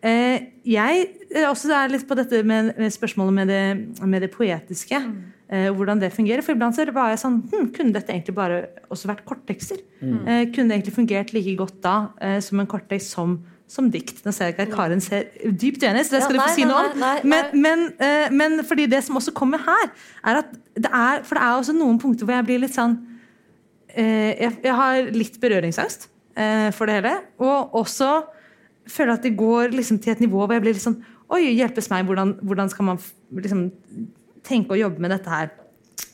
eh, 0.04 0.48
jeg 0.68 1.06
eh, 1.32 1.46
også 1.48 1.72
er 1.76 1.94
litt 1.94 2.08
på 2.10 2.18
dette 2.20 2.42
med, 2.48 2.74
med 2.78 2.92
spørsmålet 2.92 3.38
med 3.38 3.52
det, 3.52 3.62
med 4.08 4.26
det 4.26 4.32
poetiske. 4.34 5.00
Eh, 5.52 5.70
hvordan 5.76 6.02
det 6.02 6.12
fungerer. 6.16 6.44
For 6.44 6.56
iblant 6.56 6.76
så 6.76 6.86
var 6.96 7.12
jeg 7.14 7.22
sånn 7.24 7.42
hm, 7.52 7.72
Kunne 7.76 7.96
dette 7.96 8.14
egentlig 8.14 8.36
bare 8.36 8.60
også 8.92 9.10
vært 9.12 9.26
korttekster? 9.28 9.80
Eh, 10.02 10.46
kunne 10.52 10.72
det 10.72 10.78
egentlig 10.78 10.96
fungert 10.96 11.34
like 11.36 11.56
godt 11.60 11.82
da 11.84 11.96
som 12.44 12.62
en 12.64 12.70
korttekst 12.72 13.16
som, 13.16 13.38
som 13.72 13.90
dikt? 13.92 14.24
Nå 14.26 14.32
ser 14.36 14.50
jeg 14.50 14.58
ikke 14.58 14.68
at 14.70 14.76
Karen 14.76 15.04
ser 15.04 15.28
dypt 15.44 15.84
uenig, 15.84 16.06
så 16.08 16.16
det 16.18 16.22
Ja, 16.22 16.28
skal 16.28 16.40
du 16.40 16.44
få 16.44 16.50
si 16.56 16.68
noe 16.68 16.86
om. 16.90 17.00
nei, 17.00 17.14
nei, 17.24 17.42
Men, 17.56 17.90
men, 18.00 18.36
men 18.36 18.66
fordi 18.68 18.88
det 18.92 19.04
som 19.08 19.20
også 19.20 19.36
kommer 19.36 19.64
her, 19.64 19.92
er 20.24 20.42
at 20.44 20.56
det 20.76 20.92
er 20.92 21.24
For 21.28 21.36
det 21.40 21.44
er 21.44 21.60
også 21.60 21.76
noen 21.76 22.00
punkter 22.00 22.28
hvor 22.28 22.40
jeg 22.40 22.48
blir 22.52 22.64
litt 22.64 22.76
sånn 22.76 23.00
jeg, 23.92 24.54
jeg 24.64 24.72
har 24.72 25.10
litt 25.12 25.36
berøringsangst 25.44 26.08
for 26.32 26.88
det 26.88 26.94
hele. 26.96 27.10
Og 27.44 27.74
også 27.82 28.12
føler 28.88 29.14
at 29.18 29.26
det 29.26 29.38
går 29.38 29.74
liksom 29.76 30.00
til 30.02 30.14
et 30.14 30.22
nivå 30.24 30.46
hvor 30.46 30.56
jeg 30.56 30.64
blir 30.64 30.78
litt 30.78 30.84
sånn 30.84 31.02
Oi, 31.32 31.46
hjelpes 31.56 31.88
meg, 31.88 32.04
hvordan, 32.10 32.34
hvordan 32.44 32.70
skal 32.72 32.88
man 32.90 32.98
liksom 33.32 33.70
tenke 34.44 34.76
å 34.76 34.80
jobbe 34.82 35.00
med 35.00 35.14
dette 35.14 35.32
her? 35.32 35.54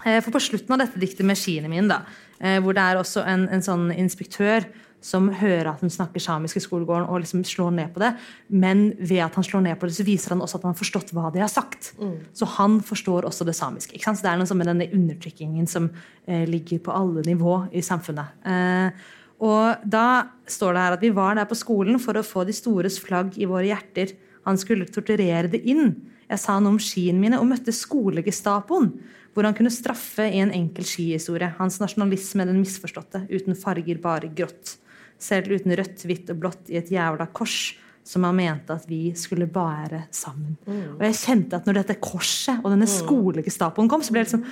Eh, 0.06 0.20
for 0.22 0.36
på 0.36 0.42
slutten 0.46 0.76
av 0.76 0.84
dette 0.84 1.02
diktet 1.02 1.26
med 1.26 1.40
skiene 1.40 1.72
mine, 1.72 1.88
da, 1.90 2.04
eh, 2.38 2.60
hvor 2.62 2.78
det 2.78 2.84
er 2.84 3.00
også 3.00 3.24
en, 3.26 3.48
en 3.50 3.66
sånn 3.66 3.88
inspektør 3.96 4.68
som 5.02 5.32
hører 5.40 5.72
at 5.72 5.82
hun 5.82 5.94
snakker 5.94 6.22
samisk 6.22 6.58
i 6.60 6.64
skolegården 6.64 7.10
og 7.10 7.22
liksom 7.24 7.44
slår 7.48 7.74
ned 7.80 7.92
på 7.96 8.02
det. 8.02 8.12
Men 8.50 8.92
ved 8.98 9.22
at 9.26 9.38
han 9.38 9.46
slår 9.46 9.64
ned 9.66 9.80
på 9.80 9.90
det, 9.90 9.98
så 9.98 10.06
viser 10.06 10.34
han 10.34 10.42
også 10.46 10.58
at 10.60 10.66
han 10.68 10.74
har 10.74 10.80
forstått 10.80 11.14
hva 11.16 11.30
de 11.34 11.42
har 11.44 11.52
sagt. 11.52 11.92
Så 12.38 12.50
han 12.58 12.80
forstår 12.86 13.28
også 13.30 13.46
det 13.48 13.56
samiske. 13.58 13.94
ikke 13.96 14.10
sant? 14.10 14.20
Så 14.20 14.26
det 14.26 14.34
er 14.34 14.42
noe 14.42 14.50
sånn 14.50 14.62
med 14.62 14.70
denne 14.70 14.90
undertrykkingen 14.98 15.70
som 15.70 15.92
eh, 16.26 16.46
ligger 16.50 16.82
på 16.86 16.94
alle 16.98 17.26
nivå 17.26 17.60
i 17.74 17.86
samfunnet. 17.86 18.42
Eh, 18.46 19.06
og 19.44 19.84
da 19.86 20.30
står 20.50 20.74
det 20.74 20.84
her 20.84 20.96
at 20.96 21.04
vi 21.06 21.14
var 21.14 21.38
der 21.38 21.50
på 21.50 21.58
skolen 21.58 22.00
for 22.02 22.18
å 22.18 22.26
få 22.26 22.46
de 22.48 22.56
stores 22.56 22.98
flagg 23.02 23.36
i 23.38 23.46
våre 23.50 23.68
hjerter. 23.70 24.16
Han 24.50 24.58
skulle 24.58 24.88
torturere 24.90 25.52
det 25.52 25.62
inn. 25.70 25.94
Jeg 26.28 26.42
sa 26.42 26.58
noe 26.60 26.76
om 26.76 26.82
skiene 26.82 27.22
mine 27.22 27.40
og 27.40 27.48
møtte 27.52 27.74
skolegestapoen, 27.76 28.90
hvor 29.36 29.46
han 29.46 29.56
kunne 29.56 29.72
straffe 29.74 30.26
i 30.26 30.42
en 30.42 30.54
enkel 30.56 30.88
skihistorie. 30.88 31.54
Hans 31.60 31.78
nasjonalisme 31.84 32.48
den 32.50 32.60
misforståtte, 32.64 33.28
uten 33.30 33.58
farger, 33.60 34.02
bare 34.02 34.32
grått. 34.34 34.78
Selv 35.22 35.54
uten 35.54 35.76
rødt, 35.78 36.02
hvitt 36.10 36.34
og 36.34 36.42
blått 36.42 36.74
i 36.74 36.80
et 36.82 36.90
jævla 36.94 37.30
kors 37.38 37.76
som 38.08 38.24
han 38.24 38.38
mente 38.38 38.72
at 38.74 38.86
vi 38.88 39.12
skulle 39.20 39.50
bære 39.52 40.06
sammen. 40.16 40.56
Og 40.96 41.02
jeg 41.10 41.20
kjente 41.20 41.60
at 41.60 41.68
når 41.68 41.82
dette 41.82 42.00
korset 42.02 42.62
og 42.64 42.72
denne 42.72 42.88
skolegestapoen 42.90 43.90
kom, 43.92 44.04
så 44.06 44.16
ble 44.16 44.24
det 44.24 44.30
liksom 44.32 44.46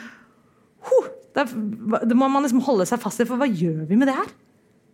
huh, 0.90 1.08
da 1.36 1.46
må 2.16 2.28
man 2.32 2.44
liksom 2.44 2.64
holde 2.68 2.88
seg 2.88 3.02
fast 3.02 3.24
i, 3.24 3.28
for 3.28 3.40
hva 3.40 3.48
gjør 3.48 3.86
vi 3.90 4.00
med 4.00 4.12
det 4.12 4.18
her? 4.18 4.34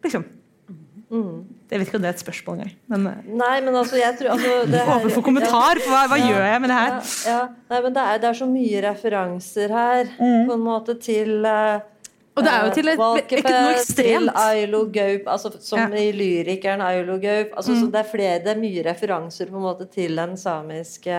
Liksom. 0.03 0.23
Jeg 1.11 1.79
vet 1.79 1.87
ikke 1.89 1.97
om 1.99 2.03
det 2.05 2.07
er 2.09 2.15
et 2.15 2.21
spørsmål 2.23 2.55
engang. 2.61 2.73
Men 2.87 3.07
eh, 3.09 3.23
Nei, 3.35 3.55
men 3.65 3.75
altså, 3.75 3.97
jeg 3.99 4.15
tror 4.19 4.29
altså, 4.37 4.51
det 4.71 4.79
her- 4.79 4.91
åpen 4.95 5.11
for 5.11 5.21
kommentar. 5.25 5.79
For 5.83 5.91
hva, 5.91 6.03
hva 6.07 6.19
Ja. 6.21 6.27
gjør 6.31 6.45
jeg 6.47 6.61
med 6.63 6.69
det 6.71 6.77
her? 6.77 6.91
Ja, 7.27 7.31
ja. 7.31 7.41
Nei, 7.73 7.79
men 7.85 7.93
det 7.97 8.03
er, 8.07 8.17
det 8.23 8.29
er 8.29 8.37
så 8.39 8.47
mye 8.47 8.83
referanser 8.85 9.73
her, 9.75 10.11
på 10.17 10.55
en 10.55 10.63
måte, 10.63 10.95
til 11.03 11.45
uh, 11.45 11.79
Og 12.39 12.45
det 12.47 12.51
er 12.53 12.65
jo 12.65 12.73
til 12.77 12.87
et, 12.93 12.99
Valkeapää, 13.01 13.41
ikke 13.43 13.55
noe 13.65 13.85
Til. 14.01 14.29
Ailo 14.45 14.85
Gaup, 14.95 15.27
altså, 15.27 15.51
som 15.59 15.79
Ja. 15.83 15.87
Mm. 15.91 15.97
i 15.99 16.11
lyrikeren 16.15 16.81
Ailo 16.87 17.17
Gaup. 17.19 17.57
Altså, 17.59 17.75
så 17.75 17.89
det, 17.91 17.99
er 18.05 18.11
flere, 18.11 18.39
det 18.45 18.53
er 18.55 18.61
mye 18.63 18.85
referanser 18.87 19.51
på 19.51 19.59
en 19.59 19.65
måte 19.67 19.89
til 19.91 20.15
den 20.15 20.37
samiske 20.39 21.17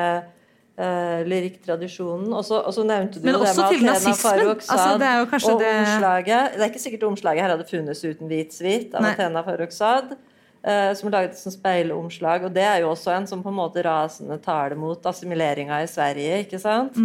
uh, 0.79 1.21
lyrikktradisjonen. 1.29 2.33
Og 2.33 2.45
så 2.47 2.85
nevnte 2.87 3.21
du 3.21 3.27
Men 3.27 3.39
det 3.39 3.43
med 3.45 3.65
Athena 3.65 3.93
nazismen. 3.93 4.21
Farrokhzad 4.23 4.79
Altså, 4.79 4.99
det 4.99 5.09
er 5.09 5.53
og 5.53 5.61
det- 5.61 5.73
omslaget. 5.81 6.53
Det 6.55 6.61
er 6.63 6.71
ikke 6.71 6.85
sikkert 6.87 7.03
omslaget 7.11 7.43
her 7.43 7.51
hadde 7.57 7.69
funnes 7.71 8.05
uten 8.05 8.29
hvit 8.29 8.55
svit 8.55 8.95
av. 8.95 9.05
Athena 9.05 9.43
Farrokhzad. 9.43 10.17
eh, 10.65 10.95
som 10.95 11.11
laget 11.11 11.33
et 11.35 11.53
speilomslag. 11.53 12.45
Og 12.45 12.55
det 12.55 12.63
er 12.63 12.81
jo 12.81 12.91
også 12.91 13.11
en 13.17 13.27
som 13.27 13.43
på 13.43 13.49
en 13.49 13.57
måte 13.57 13.83
rasende 13.83 14.39
taler 14.41 14.77
mot 14.77 15.03
assimileringa 15.07 15.83
i 15.83 15.87
Sverige. 15.87 16.47
ikke 16.47 16.61
sant? 16.61 16.97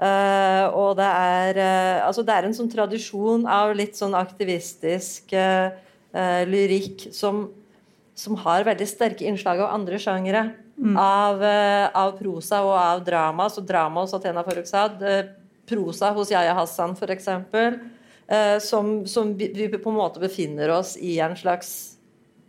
Eh, 0.00 0.66
og 0.74 0.96
det 0.96 1.06
er 1.06 1.58
uh, 1.58 2.06
altså 2.06 2.22
det 2.24 2.34
er 2.34 2.44
en 2.44 2.54
sånn 2.54 2.70
tradisjon 2.70 3.46
av 3.46 3.74
litt 3.74 3.94
sånn 3.94 4.14
aktivistisk 4.14 5.34
lyrikk 6.48 7.12
som, 7.12 7.50
som 8.14 8.34
har 8.36 8.64
veldig 8.64 8.86
sterke 8.88 9.26
innslag 9.26 9.60
av 9.60 9.74
andre 9.74 9.98
sjangere. 9.98 10.54
Av, 10.78 11.44
eh, 11.44 11.88
av 11.94 12.12
prosa 12.18 12.62
og 12.62 12.74
av 12.78 13.04
drama. 13.04 13.48
Så 13.50 13.60
drama 13.60 14.00
hos 14.00 14.14
Athena 14.14 14.44
Farrokhzad, 14.46 15.02
eh, 15.02 15.24
prosa 15.68 16.12
hos 16.14 16.30
Yahya 16.30 16.54
Hassan 16.54 16.94
f.eks. 16.94 17.28
Eh, 17.28 18.58
som, 18.58 19.06
som 19.06 19.36
vi, 19.36 19.68
på 19.68 19.90
en 19.90 19.96
måte 19.96 20.20
befinner 20.20 20.68
oss 20.68 20.96
i 20.96 21.18
en 21.20 21.36
slags 21.36 21.96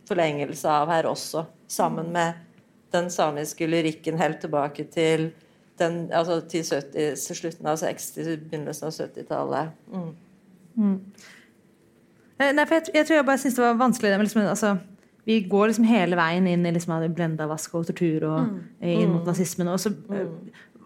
forlengelse 0.08 0.70
av 0.70 0.88
her 0.92 1.08
også. 1.10 1.46
Sammen 1.70 2.12
med 2.12 2.32
den 2.90 3.10
samiske 3.10 3.66
lyrikken 3.66 4.18
helt 4.18 4.40
tilbake 4.40 4.84
til, 4.84 5.30
den, 5.78 6.10
altså 6.12 6.40
til 6.40 6.64
70, 6.66 7.16
slutten 7.16 7.66
av 7.70 7.78
60-, 7.80 8.36
begynnelsen 8.46 8.90
av 8.90 8.94
70-tallet. 8.94 9.76
Mm. 9.90 10.10
Mm. 10.76 10.96
Nei, 12.40 12.64
for 12.64 12.78
jeg, 12.78 12.90
jeg 12.94 13.06
tror 13.06 13.16
jeg 13.16 13.26
bare 13.28 13.38
synes 13.42 13.56
det 13.58 13.64
var 13.64 13.80
vanskelig 13.80 14.10
det 14.10 14.18
med 14.18 14.28
liksom, 14.28 14.42
altså, 14.48 14.76
Vi 15.28 15.40
går 15.50 15.70
liksom 15.70 15.86
hele 15.88 16.16
veien 16.18 16.46
inn 16.48 16.66
i 16.66 16.72
liksom, 16.72 16.96
blenda 17.14 17.46
vask 17.50 17.74
og 17.76 17.86
tortur 17.90 18.26
og 18.30 18.40
mm. 18.46 18.58
inn 18.94 19.12
mot 19.12 19.28
nazismen. 19.28 19.68
Og 19.68 19.80
så 19.82 19.92
eh, 20.14 20.26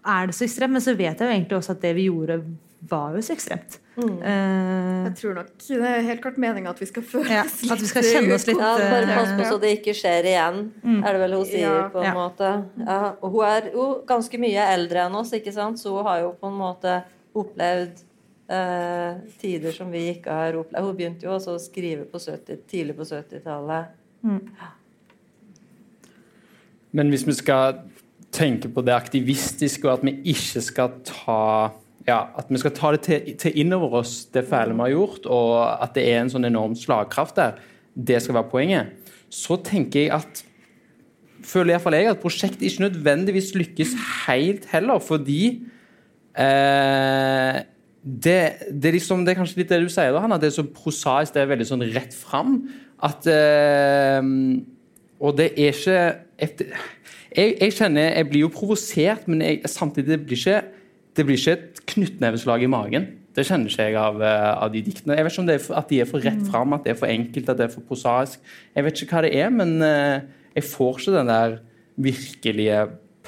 er 0.04 0.28
det 0.28 0.36
så 0.36 0.46
ekstremt, 0.46 0.74
men 0.74 0.84
så 0.84 0.96
vet 0.96 1.14
jeg 1.14 1.28
jo 1.28 1.32
egentlig 1.32 1.58
også 1.58 1.76
at 1.76 1.82
det 1.84 1.94
vi 1.96 2.08
gjorde, 2.10 2.42
var 2.84 3.14
jo 3.16 3.22
så 3.24 3.32
ekstremt. 3.32 3.78
Eh, 3.96 5.04
Jeg 5.06 5.14
tror 5.20 5.36
nok 5.38 5.50
det 5.62 5.78
er 5.88 6.00
helt 6.08 6.22
klart 6.24 6.38
meninga 6.42 6.72
at 6.74 6.80
vi 6.82 6.88
skal 6.90 7.04
føles 7.06 7.30
ja, 7.30 7.44
at 7.46 7.80
vi 7.80 7.86
skal 7.86 8.02
kjenne 8.02 8.34
oss 8.34 8.46
litt 8.48 8.58
Ja, 8.58 8.72
bare 8.80 9.06
eh, 9.06 9.12
pass 9.14 9.30
på 9.38 9.46
så 9.52 9.58
det 9.62 9.70
ikke 9.78 9.94
skjer 9.96 10.26
igjen, 10.32 10.58
er 10.98 11.06
det 11.14 11.20
vel 11.22 11.36
hun 11.38 11.46
sier, 11.48 11.68
Ja. 11.78 11.84
på 11.92 12.02
en 12.02 12.08
Ja. 12.10 12.14
måte. 12.18 12.50
Ja, 12.82 12.98
og 13.20 13.30
hun 13.30 13.44
er 13.46 13.70
jo 13.72 13.86
ganske 14.08 14.40
mye 14.42 14.66
eldre 14.74 15.06
enn 15.06 15.14
oss, 15.14 15.32
ikke 15.32 15.54
sant? 15.54 15.78
så 15.78 15.94
hun 15.94 16.04
har 16.04 16.20
jo 16.26 16.34
på 16.40 16.50
en 16.50 16.58
måte 16.58 16.98
opplevd 17.34 18.02
uh, 18.50 19.20
tider 19.40 19.72
som 19.72 19.90
vi 19.90 20.08
ikke 20.14 20.30
har 20.30 20.58
opplevd. 20.58 20.84
Hun 20.84 20.96
begynte 20.98 21.26
jo 21.26 21.34
også 21.38 21.54
å 21.56 21.62
skrive 21.62 22.04
på 22.04 22.18
70, 22.20 22.66
tidlig 22.70 22.96
på 22.98 23.06
70-tallet. 23.08 23.94
Men 26.94 27.10
hvis 27.10 27.26
vi 27.26 27.34
skal 27.36 27.80
tenke 28.34 28.70
på 28.70 28.82
det 28.86 28.94
aktivistiske, 28.94 29.86
og 29.88 29.98
at 29.98 30.06
vi 30.06 30.34
ikke 30.34 30.62
skal 30.64 30.98
ta 31.06 31.40
ja, 32.04 32.18
at 32.36 32.50
vi 32.52 32.60
skal 32.60 32.74
ta 32.76 32.90
det 32.92 33.00
til, 33.06 33.36
til 33.40 33.60
innover 33.62 34.00
oss, 34.02 34.24
det 34.34 34.44
fæle 34.48 34.74
vi 34.76 34.84
har 34.84 34.92
gjort, 34.92 35.26
og 35.26 35.54
at 35.82 35.94
det 35.96 36.04
er 36.10 36.20
en 36.20 36.32
sånn 36.32 36.44
enorm 36.44 36.74
slagkraft 36.76 37.38
der, 37.38 37.62
det 37.94 38.20
skal 38.20 38.36
være 38.36 38.50
poenget, 38.50 39.12
så 39.32 39.56
tenker 39.64 40.04
jeg 40.04 40.12
at 40.18 40.42
føler 41.44 41.74
iallfall 41.74 41.96
jeg 41.96 42.10
at 42.12 42.20
prosjektet 42.22 42.66
ikke 42.66 42.86
nødvendigvis 42.86 43.52
lykkes 43.56 43.94
helt 44.26 44.66
heller, 44.72 45.00
fordi 45.04 45.42
eh, 46.40 47.58
det, 48.04 48.38
det, 48.68 48.88
er 48.88 48.96
liksom, 48.96 49.24
det 49.24 49.32
er 49.34 49.40
kanskje 49.40 49.62
litt 49.62 49.72
det 49.72 49.82
du 49.84 49.92
sier, 49.92 50.12
da, 50.12 50.22
Hanna, 50.24 50.38
det 50.40 50.50
er 50.50 50.56
så 50.58 50.66
prosaisk, 50.76 51.34
det 51.36 51.44
er 51.44 51.52
veldig 51.52 51.68
sånn 51.68 51.86
rett 51.94 52.16
fram. 52.16 52.58
At 53.04 53.26
eh, 53.30 54.20
Og 55.20 55.36
det 55.38 55.50
er 55.52 55.74
ikke 55.74 55.98
et, 56.44 56.62
jeg, 57.34 57.56
jeg 57.60 57.74
kjenner 57.76 58.16
Jeg 58.18 58.28
blir 58.30 58.46
jo 58.46 58.54
provosert, 58.54 59.28
men 59.28 59.42
jeg, 59.44 59.60
samtidig 59.70 60.14
det 60.14 60.24
blir 60.24 60.40
ikke 60.40 60.62
det 61.14 61.22
blir 61.26 61.38
ikke 61.38 61.52
et 61.54 61.80
knyttneveslag 61.92 62.64
i 62.66 62.70
magen. 62.70 63.04
Det 63.34 63.44
kjenner 63.46 63.70
ikke 63.70 63.84
jeg 63.86 63.98
av, 63.98 64.16
eh, 64.22 64.48
av 64.64 64.70
de 64.72 64.80
diktene. 64.82 65.14
Jeg 65.14 65.26
vet 65.26 65.34
ikke 65.34 65.42
om 65.44 65.46
det 65.46 65.54
er 65.54 65.62
for, 65.62 65.76
at 65.78 65.90
de 65.90 66.00
er 66.02 66.08
for 66.10 66.24
rett 66.26 66.40
fram, 66.50 66.74
at 66.74 66.86
det 66.86 66.90
er 66.90 66.98
for 66.98 67.10
enkelt, 67.10 67.50
at 67.50 67.60
det 67.60 67.66
er 67.68 67.70
for 67.70 67.86
prosaisk. 67.86 68.42
Jeg 68.74 68.86
vet 68.86 69.02
ikke 69.02 69.14
hva 69.14 69.22
det 69.26 69.30
er, 69.38 69.52
men 69.54 69.76
eh, 69.82 70.24
jeg 70.56 70.66
får 70.72 70.98
ikke 70.98 71.14
den 71.14 71.30
der 71.30 71.56
virkelige 72.08 72.80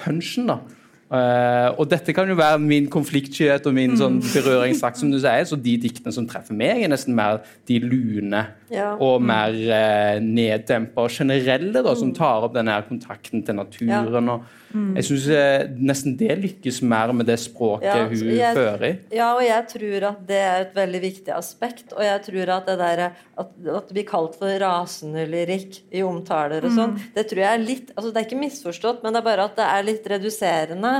punchen, 0.03 0.51
da. 0.51 0.59
Eh, 1.07 1.69
og 1.79 1.87
dette 1.87 2.11
kan 2.11 2.27
jo 2.27 2.35
være 2.35 2.59
min 2.59 2.89
konfliktskyhet 2.91 3.67
og 3.71 3.75
min 3.77 3.95
sånn 3.99 4.17
berøringsakt, 4.25 4.99
som 4.99 5.13
du 5.13 5.21
sier. 5.23 5.45
Så 5.47 5.59
de 5.63 5.77
diktene 5.85 6.15
som 6.15 6.27
treffer 6.27 6.57
meg, 6.59 6.83
er 6.83 6.91
nesten 6.91 7.15
mer 7.15 7.43
de 7.69 7.79
lune 7.85 8.47
Ja. 8.73 8.97
og 8.99 9.23
mer 9.23 9.55
uh, 9.55 10.19
neddempa 10.19 11.05
og 11.07 11.13
generelle, 11.15 11.85
da, 11.87 11.95
som 11.95 12.11
tar 12.15 12.43
opp 12.49 12.57
denne 12.57 12.75
kontakten 12.89 13.45
til 13.47 13.55
naturen. 13.55 14.29
og 14.35 14.43
Jeg 14.75 15.05
syns 15.07 15.29
eh, 15.33 15.67
nesten 15.79 16.17
det 16.19 16.35
lykkes 16.43 16.83
mer 16.83 17.13
med 17.17 17.27
det 17.27 17.39
språket 17.41 17.87
Ja, 17.87 18.07
hun 18.09 18.33
jeg- 18.37 18.57
fører 18.57 18.83
i. 18.89 18.99
Ja, 19.15 19.29
og 19.37 19.43
jeg 19.47 19.69
tror 19.69 20.09
at 20.11 20.27
det 20.27 20.41
er 20.43 20.61
et 20.67 20.75
veldig 20.75 21.01
viktig 21.03 21.33
aspekt. 21.37 21.93
Og 21.97 22.03
jeg 22.03 22.23
tror 22.27 22.49
at 22.57 22.67
det 22.67 22.79
der 22.79 23.05
at, 23.07 23.15
at 23.39 23.89
det 23.89 23.95
blir 23.95 24.07
kalt 24.09 24.35
for 24.37 24.49
rasende 24.61 25.27
lyrikk 25.31 25.81
i 25.93 26.03
omtaler 26.03 26.65
og 26.65 26.73
sånn, 26.73 26.99
det 27.15 27.29
tror 27.31 27.39
jeg 27.45 27.53
er 27.55 27.65
litt 27.65 27.93
altså 27.97 28.13
Det 28.13 28.23
er 28.23 28.27
ikke 28.29 28.43
misforstått, 28.43 29.03
men 29.03 29.13
det 29.13 29.21
er 29.23 29.29
bare 29.31 29.45
at 29.45 29.57
det 29.57 29.65
er 29.71 29.83
litt 29.87 30.07
reduserende. 30.07 30.95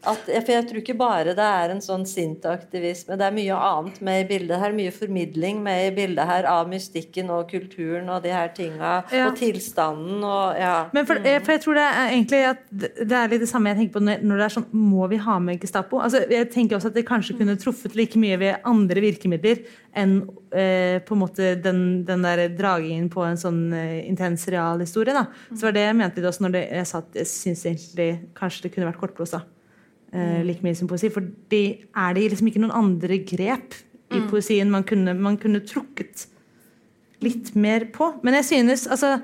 At, 0.00 0.22
for 0.24 0.52
jeg 0.54 0.66
tror 0.68 0.80
ikke 0.80 0.96
bare 0.96 1.34
det 1.36 1.46
er 1.46 1.74
en 1.74 1.82
sånn 1.84 2.06
sint 2.08 2.46
aktivisme. 2.48 3.18
Det 3.20 3.26
er 3.26 3.34
mye 3.36 3.56
annet 3.56 4.00
med 4.04 4.22
i 4.22 4.28
bildet 4.30 4.62
her. 4.62 4.72
Mye 4.76 4.94
formidling 4.94 5.60
med 5.64 5.90
i 5.90 5.92
bildet 5.96 6.28
her 6.30 6.48
av 6.48 6.70
mystikken 6.70 7.32
og 7.34 7.50
kulturen 7.50 8.08
og 8.12 8.22
de 8.24 8.32
her 8.32 8.52
tinga. 8.56 8.94
Ja. 9.12 9.28
Og 9.28 9.36
tilstanden 9.40 10.24
og 10.24 10.56
ja. 10.60 10.76
Men 10.96 11.08
for, 11.08 11.20
eh, 11.20 11.40
for 11.44 11.56
jeg 11.56 11.64
tror 11.66 11.80
det 11.80 11.86
er 11.90 12.14
egentlig 12.14 12.42
at 12.54 12.64
det 12.72 13.18
er 13.18 13.30
litt 13.32 13.44
det 13.44 13.50
samme 13.50 13.74
jeg 13.74 13.80
tenker 13.82 13.98
på 13.98 14.04
når 14.06 14.24
når 14.24 14.40
det 14.40 14.46
er 14.46 14.54
sånn 14.54 14.66
Må 14.76 15.06
vi 15.10 15.20
ha 15.20 15.36
med 15.42 15.60
Gestapo? 15.62 16.00
Altså, 16.02 16.22
jeg 16.30 16.48
tenker 16.52 16.78
også 16.78 16.90
at 16.90 16.98
det 16.98 17.06
kanskje 17.08 17.36
kunne 17.38 17.58
truffet 17.60 17.96
like 17.98 18.18
mye 18.20 18.38
ved 18.40 18.66
andre 18.68 19.04
virkemidler 19.04 19.62
enn 19.98 20.20
eh, 20.54 20.98
på 21.04 21.16
en 21.16 21.22
måte 21.22 21.54
den, 21.62 22.02
den 22.08 22.26
der 22.26 22.46
dragingen 22.56 23.08
på 23.12 23.24
en 23.26 23.40
sånn 23.40 23.62
eh, 23.76 24.00
intens 24.08 24.46
realhistorie. 24.50 25.14
Da. 25.16 25.26
Så 25.52 25.68
var 25.68 25.76
det 25.76 25.86
jeg 25.86 25.98
mente 25.98 26.20
litt 26.20 26.30
også 26.30 26.46
når 26.46 26.56
det, 26.56 26.66
jeg 26.78 26.90
sa 26.90 27.02
at 27.02 27.18
jeg 27.20 27.30
syns 27.30 27.64
egentlig 27.66 28.10
kanskje 28.38 28.66
det 28.66 28.74
kunne 28.74 28.90
vært 28.90 29.02
kortprosa. 29.02 29.44
Eh, 30.10 30.40
like 30.42 30.64
mye 30.66 30.74
som 30.74 30.88
poesi. 30.90 31.10
For 31.12 31.22
er 31.22 32.16
det 32.16 32.26
liksom 32.32 32.50
ikke 32.50 32.62
noen 32.64 32.74
andre 32.74 33.20
grep 33.22 33.76
i 34.10 34.18
poesien 34.26 34.70
man 34.72 34.82
kunne, 34.82 35.14
man 35.14 35.36
kunne 35.38 35.62
trukket 35.62 36.26
litt 37.22 37.52
mer 37.54 37.86
på. 37.94 38.08
Men 38.26 38.40
jeg 38.40 38.48
synes 38.48 38.88
altså 38.90 39.20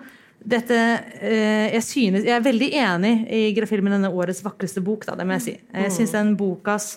dette, 0.47 0.79
eh, 1.19 1.73
jeg, 1.75 1.83
synes, 1.83 2.23
jeg 2.23 2.37
er 2.37 2.45
veldig 2.45 2.69
enig 2.79 3.15
i 3.35 3.43
Grafilmen 3.57 3.97
denne 3.97 4.13
årets 4.15 4.45
vakreste 4.47 4.83
bok. 4.85 5.09
Da, 5.09 5.17
det 5.19 5.27
må 5.27 5.41
jeg 5.41 5.47
si. 5.49 5.57
Jeg 5.75 5.95
synes 5.97 6.15
den 6.15 6.35
bokas 6.39 6.93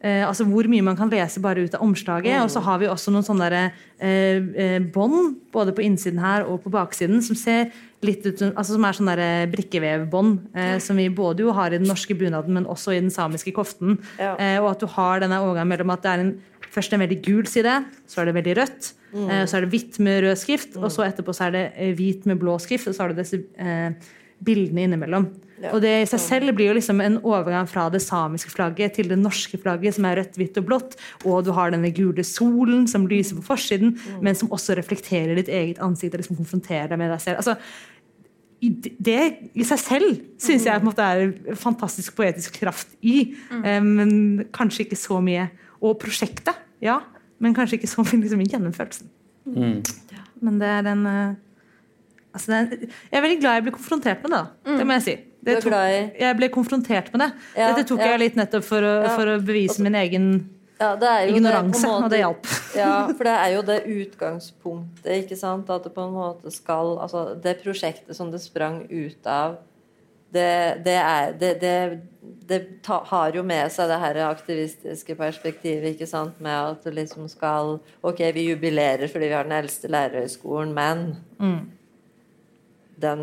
eh, 0.00 0.24
altså 0.26 0.46
Hvor 0.48 0.68
mye 0.70 0.84
man 0.84 0.96
kan 0.96 1.10
lese 1.10 1.40
bare 1.40 1.64
ut 1.64 1.74
av 1.74 1.84
omslaget. 1.84 2.40
Og 2.42 2.50
så 2.50 2.62
har 2.64 2.80
vi 2.82 2.90
også 2.90 3.14
noen 3.14 3.26
sånne 3.26 3.50
der, 3.50 3.72
eh, 3.98 4.42
eh, 4.64 4.78
bånd, 4.80 5.36
både 5.52 5.74
på 5.74 5.84
innsiden 5.86 6.20
her 6.22 6.46
og 6.46 6.62
på 6.64 6.72
baksiden, 6.74 7.22
som 7.22 7.36
ser 7.36 7.72
litt 8.02 8.26
ut 8.26 8.42
altså 8.52 8.76
som 8.76 8.84
er 8.84 8.98
sånne 8.98 9.16
der 9.18 9.48
brikkevevbånd. 9.54 10.38
Eh, 10.54 10.76
som 10.78 10.96
vi 10.96 11.08
både 11.08 11.46
jo 11.46 11.52
har 11.56 11.72
i 11.72 11.80
den 11.80 11.88
norske 11.88 12.14
bunaden, 12.14 12.54
men 12.54 12.66
også 12.66 12.94
i 12.94 13.00
den 13.00 13.10
samiske 13.10 13.52
koften. 13.52 13.98
Ja. 14.18 14.36
Eh, 14.36 14.60
og 14.62 14.72
at 14.76 14.80
du 14.84 14.86
har 14.86 15.20
denne 15.20 15.42
overgangen 15.42 15.74
mellom 15.74 15.90
at 15.90 16.02
det 16.02 16.12
er 16.12 16.24
en, 16.26 16.36
først 16.70 16.92
en 16.92 17.02
veldig 17.02 17.22
gul 17.24 17.46
side, 17.46 17.84
så 18.06 18.20
er 18.20 18.30
det 18.30 18.38
veldig 18.38 18.56
rødt. 18.60 18.92
Eh, 19.16 19.44
så 19.48 19.56
er 19.56 19.64
det 19.64 19.72
hvitt 19.72 19.98
med 20.04 20.22
rød 20.24 20.36
skrift, 20.36 20.76
og 20.76 20.90
så 20.92 21.06
etterpå 21.06 21.32
så 21.36 21.48
er 21.48 21.54
det 21.54 21.64
eh, 21.76 21.92
hvit 21.96 22.26
med 22.28 22.40
blå 22.40 22.58
skrift, 22.60 22.90
og 22.90 22.96
så 22.96 23.04
har 23.04 23.12
du 23.12 23.20
disse 23.20 23.40
eh, 23.56 23.92
bildene 24.44 24.84
innimellom. 24.86 25.30
Og 25.72 25.80
det 25.82 25.92
i 26.02 26.06
seg 26.08 26.22
selv 26.22 26.54
blir 26.56 26.70
jo 26.70 26.76
liksom 26.78 27.02
en 27.02 27.18
overgang 27.20 27.66
fra 27.70 27.88
det 27.92 28.00
samiske 28.04 28.52
flagget 28.52 28.96
til 28.98 29.10
det 29.10 29.18
norske 29.18 29.58
flagget, 29.60 29.96
som 29.96 30.06
er 30.08 30.20
rødt, 30.20 30.38
hvitt 30.38 30.58
og 30.60 30.66
blått. 30.68 30.96
Og 31.24 31.42
du 31.46 31.52
har 31.56 31.74
denne 31.74 31.90
gule 31.94 32.24
solen 32.26 32.86
som 32.90 33.08
lyser 33.10 33.38
på 33.40 33.46
forsiden, 33.50 33.96
men 34.22 34.38
som 34.38 34.52
også 34.54 34.76
reflekterer 34.78 35.38
ditt 35.38 35.50
eget 35.50 35.82
ansikt 35.84 36.14
og 36.14 36.22
liksom 36.22 36.38
konfronterer 36.40 36.92
deg 36.92 37.00
med 37.00 37.10
deg 37.14 37.24
selv. 37.24 37.42
Altså, 37.42 37.56
det 38.58 39.20
i 39.54 39.66
seg 39.66 39.78
selv 39.78 40.16
syns 40.42 40.66
jeg 40.66 40.80
på 40.80 40.82
en 40.82 40.88
måte 40.88 41.04
er 41.06 41.58
fantastisk 41.58 42.16
poetisk 42.18 42.58
kraft 42.58 42.96
i, 43.06 43.34
eh, 43.62 43.82
men 43.84 44.48
kanskje 44.54 44.86
ikke 44.86 44.98
så 44.98 45.20
mye. 45.22 45.46
Og 45.78 45.94
prosjektet, 46.02 46.58
ja, 46.82 46.98
men 47.38 47.54
kanskje 47.54 47.78
ikke 47.78 47.90
så 47.90 48.02
mye 48.06 48.22
liksom, 48.24 48.42
gjennomførelsen. 48.46 49.10
Mm. 49.48 49.78
Men 50.44 50.58
det 50.60 50.70
er 50.70 50.90
en 50.90 51.06
eh, 51.08 51.36
altså 52.36 52.52
Jeg 52.52 52.90
er 53.16 53.24
veldig 53.24 53.40
glad 53.40 53.58
jeg 53.58 53.66
ble 53.66 53.74
konfrontert 53.78 54.22
med 54.22 54.34
det. 54.34 54.42
da. 54.42 54.76
Det 54.78 54.86
må 54.86 54.98
jeg 54.98 55.06
si. 55.06 55.16
Du 55.48 55.56
er 55.56 55.64
tok- 55.64 56.20
jeg 56.20 56.36
ble 56.38 56.48
konfrontert 56.54 57.10
med 57.14 57.24
det. 57.24 57.30
Ja, 57.56 57.72
Dette 57.72 57.88
tok 57.88 58.00
ja. 58.04 58.12
jeg 58.12 58.20
litt 58.26 58.38
nettopp 58.38 58.64
for 58.68 58.84
å, 58.84 58.94
for 59.16 59.32
å 59.34 59.38
bevise 59.40 59.82
min 59.84 59.96
egen 59.98 60.28
Ja, 60.78 60.92
det 60.94 61.12
ignoranse, 61.32 61.80
det, 61.82 61.88
måte- 61.88 62.04
og 62.04 62.10
det 62.12 62.18
hjalp. 62.22 62.50
Ja, 62.78 62.92
for 63.16 63.24
det 63.26 63.36
er 63.38 63.54
jo 63.56 63.62
det 63.66 63.78
utgangspunktet, 63.94 65.08
ikke 65.24 65.38
sant? 65.40 65.70
At 65.74 65.88
det 65.88 65.94
på 65.96 66.04
en 66.06 66.12
måte 66.14 66.52
skal 66.54 66.94
Altså, 67.02 67.24
det 67.42 67.56
prosjektet 67.64 68.14
som 68.16 68.30
det 68.30 68.40
sprang 68.44 68.84
ut 68.90 69.26
av, 69.26 69.56
det, 70.30 70.84
det 70.84 70.94
er 71.00 71.32
Det, 71.40 71.50
det, 71.62 71.74
det 72.48 72.58
ta, 72.84 72.98
har 73.08 73.32
jo 73.32 73.42
med 73.42 73.72
seg 73.72 73.88
det 73.88 73.96
her 74.02 74.18
aktivistiske 74.28 75.14
perspektivet, 75.16 75.94
ikke 75.94 76.06
sant? 76.06 76.36
Med 76.44 76.52
at 76.76 76.84
det 76.84 76.92
liksom 76.98 77.26
skal 77.32 77.78
Ok, 78.04 78.20
vi 78.36 78.44
jubilerer 78.50 79.08
fordi 79.08 79.30
vi 79.32 79.34
har 79.38 79.48
den 79.48 79.56
eldste 79.56 79.88
lærerhøgskolen, 79.88 80.74
men 80.76 81.06
den 83.00 83.22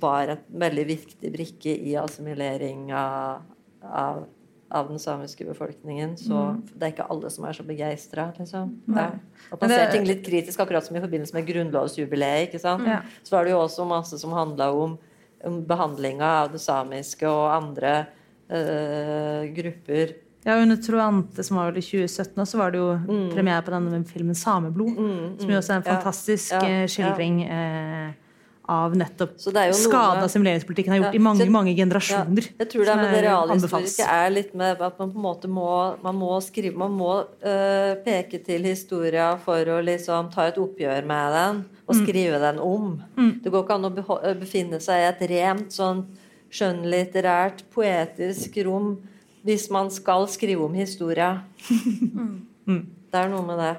var 0.00 0.28
en 0.28 0.38
veldig 0.62 0.84
viktig 0.86 1.32
brikke 1.32 1.72
i 1.86 1.94
assimilering 2.00 2.92
av, 2.92 3.42
av, 3.82 4.24
av 4.70 4.88
den 4.88 4.98
samiske 5.02 5.44
befolkningen. 5.48 6.16
Så 6.16 6.62
det 6.74 6.82
er 6.88 6.92
ikke 6.94 7.08
alle 7.10 7.30
som 7.30 7.44
er 7.44 7.52
så 7.52 7.64
begeistra. 7.66 8.32
Liksom. 8.38 8.74
Ja. 8.88 9.10
At 9.52 9.60
man 9.60 9.70
det- 9.70 9.76
ser 9.78 9.90
ting 9.92 10.06
litt 10.06 10.24
kritisk, 10.24 10.60
akkurat 10.60 10.84
som 10.86 10.96
i 10.96 11.00
forbindelse 11.00 11.34
med 11.34 11.46
grunnlovsjubileet. 11.46 12.54
Ja. 12.62 13.00
Så 13.22 13.30
var 13.36 13.44
det 13.44 13.52
jo 13.52 13.58
også 13.64 13.86
masse 13.86 14.18
som 14.18 14.30
handla 14.32 14.70
om, 14.72 14.98
om 15.44 15.64
behandlinga 15.66 16.24
av 16.44 16.52
det 16.52 16.60
samiske 16.60 17.26
og 17.28 17.50
andre 17.62 18.06
øh, 18.50 19.54
grupper. 19.54 20.14
Ja, 20.44 20.54
Under 20.62 20.76
Troante, 20.80 21.42
som 21.44 21.56
var 21.58 21.68
vel 21.70 21.78
i 21.82 21.84
2017, 21.84 22.46
så 22.48 22.56
var 22.58 22.70
det 22.72 22.78
jo 22.80 22.94
premiere 23.34 23.60
på 23.62 23.70
denne 23.74 24.04
filmen 24.08 24.34
'Sameblod'. 24.34 25.38
som 25.40 25.50
jo 25.50 25.56
også 25.58 25.72
er 25.72 25.76
en 25.76 25.82
Mm. 25.82 25.90
Fantastisk 25.92 26.52
Ja. 26.52 26.60
eh, 26.64 26.80
Ja. 26.80 26.86
skildring 26.86 27.42
eh, 27.44 28.12
av 28.70 28.92
nettopp 28.94 29.32
er 29.34 29.72
skadene 29.74 30.20
med- 30.20 30.24
assimileringspolitikken 30.28 30.92
har 30.94 30.98
gjort 31.00 31.14
Ja, 31.14 31.18
i 31.18 31.22
mange 31.26 31.46
mange 31.50 31.72
generasjoner. 31.74 32.44
Ja, 32.46 32.54
jeg 32.62 32.68
tror 32.70 32.84
det 32.86 32.92
er 32.92 32.96
med 33.00 33.10
det 33.10 33.18
er- 33.18 33.28
realhistoriske 33.28 34.06
er 34.06 34.30
litt 34.30 34.54
med 34.54 34.80
at 34.86 34.98
man 34.98 35.10
på 35.10 35.16
en 35.18 35.24
måte 35.24 35.48
må, 35.50 35.68
man 36.02 36.14
må 36.14 36.30
skrive 36.42 36.76
Man 36.76 36.92
må 36.92 37.24
øh, 37.42 37.96
peke 38.04 38.38
til 38.46 38.62
historia 38.62 39.36
for 39.42 39.58
å 39.74 39.80
liksom 39.82 40.30
ta 40.32 40.46
et 40.48 40.56
oppgjør 40.62 41.04
med 41.06 41.32
den 41.34 41.64
og 41.88 41.96
Mm. 41.96 42.06
skrive 42.06 42.38
den 42.38 42.58
om. 42.60 43.02
Det 43.42 43.50
går 43.50 43.64
ikke 43.64 43.74
an 43.74 43.84
å 43.90 44.22
øh, 44.24 44.34
befinne 44.38 44.78
seg 44.80 44.94
i 45.02 45.08
et 45.08 45.30
rent 45.30 45.70
sånn 45.74 46.04
skjønnlitterært, 46.50 47.62
poetisk 47.74 48.56
rom 48.64 48.98
hvis 49.44 49.70
man 49.70 49.90
skal 49.90 50.26
skrive 50.28 50.64
om 50.64 50.74
historia. 50.74 51.42
Det 52.66 53.18
er 53.18 53.28
noe 53.28 53.42
med 53.42 53.58
det. 53.58 53.76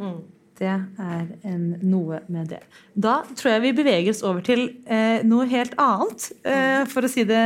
Mm. 0.00 0.16
Det 0.62 0.70
er 0.70 1.24
en, 1.48 1.64
noe 1.82 2.20
med 2.30 2.52
det. 2.54 2.60
Da 2.94 3.22
tror 3.34 3.56
jeg 3.56 3.64
vi 3.64 3.72
beveger 3.80 4.12
oss 4.12 4.22
over 4.22 4.44
til 4.46 4.68
eh, 4.86 5.24
noe 5.26 5.48
helt 5.50 5.74
annet, 5.82 6.28
eh, 6.46 6.84
for, 6.90 7.02
å 7.02 7.10
si 7.10 7.24
det, 7.26 7.42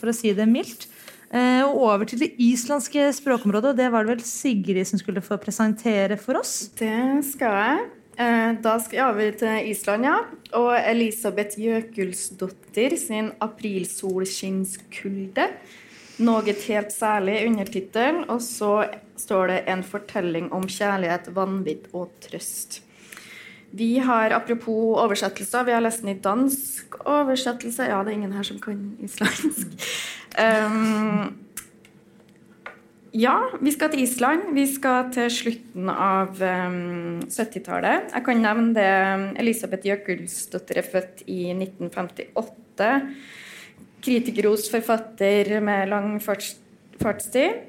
for 0.00 0.10
å 0.10 0.16
si 0.16 0.34
det 0.34 0.48
mildt. 0.50 0.88
Eh, 1.34 1.64
og 1.66 1.80
over 1.82 2.04
til 2.10 2.20
det 2.22 2.32
islandske 2.42 3.12
språkområdet. 3.16 3.70
og 3.72 3.78
Det 3.78 3.92
var 3.92 4.00
det 4.04 4.12
vel 4.16 4.24
Sigrid 4.26 4.86
som 4.86 4.98
skulle 5.00 5.24
få 5.24 5.36
presentere 5.42 6.16
for 6.20 6.34
oss. 6.38 6.52
Det 6.78 7.24
skal 7.30 7.52
jeg. 7.60 7.78
Eh, 8.18 8.52
Da 8.62 8.78
skal 8.78 8.98
jeg 8.98 9.06
over 9.06 9.30
til 9.38 9.70
Island, 9.70 10.04
ja. 10.06 10.18
Og 10.54 10.78
Elisabeth 10.78 11.58
Jøkulsdottir 11.58 12.96
sin 12.98 13.32
'Aprilsolskinnskulde'. 13.40 15.48
Noe 16.22 16.54
helt 16.54 16.92
særlig 16.94 17.40
undertittel. 17.48 18.24
Og 18.28 18.42
så 18.42 18.86
står 19.16 19.46
det 19.46 19.64
'En 19.66 19.82
fortelling 19.82 20.52
om 20.52 20.62
kjærlighet, 20.62 21.34
vanvidd 21.34 21.88
og 21.92 22.10
trøst'. 22.20 22.80
Vi 23.74 23.98
har, 23.98 24.30
apropos 24.30 24.98
oversettelser, 25.02 25.64
vi 25.64 25.72
har 25.72 25.80
lest 25.80 26.04
den 26.04 26.08
i 26.08 26.20
dansk 26.20 26.94
oversettelse. 27.04 27.82
Ja, 27.82 28.02
det 28.04 28.12
er 28.12 28.18
ingen 28.20 28.32
her 28.32 28.42
som 28.42 28.60
kan 28.60 28.96
islandsk. 29.02 29.66
Um, 30.38 31.34
ja, 33.12 33.34
vi 33.60 33.70
skal 33.70 33.90
til 33.90 34.02
Island. 34.02 34.54
Vi 34.54 34.66
skal 34.66 35.10
til 35.14 35.30
slutten 35.30 35.90
av 35.90 36.40
um, 36.42 37.20
70-tallet. 37.26 38.14
Jeg 38.14 38.24
kan 38.24 38.42
nevne 38.42 38.74
det 38.74 39.38
Elisabeth 39.42 39.86
Jøkulsdottir 39.86 40.78
er 40.78 40.88
født 40.92 41.22
i 41.26 41.50
1958. 41.50 42.90
Kritikerros 44.04 44.68
forfatter 44.72 45.56
med 45.64 45.88
lang 45.88 46.18
farts, 46.20 46.54
fartstid. 47.00 47.62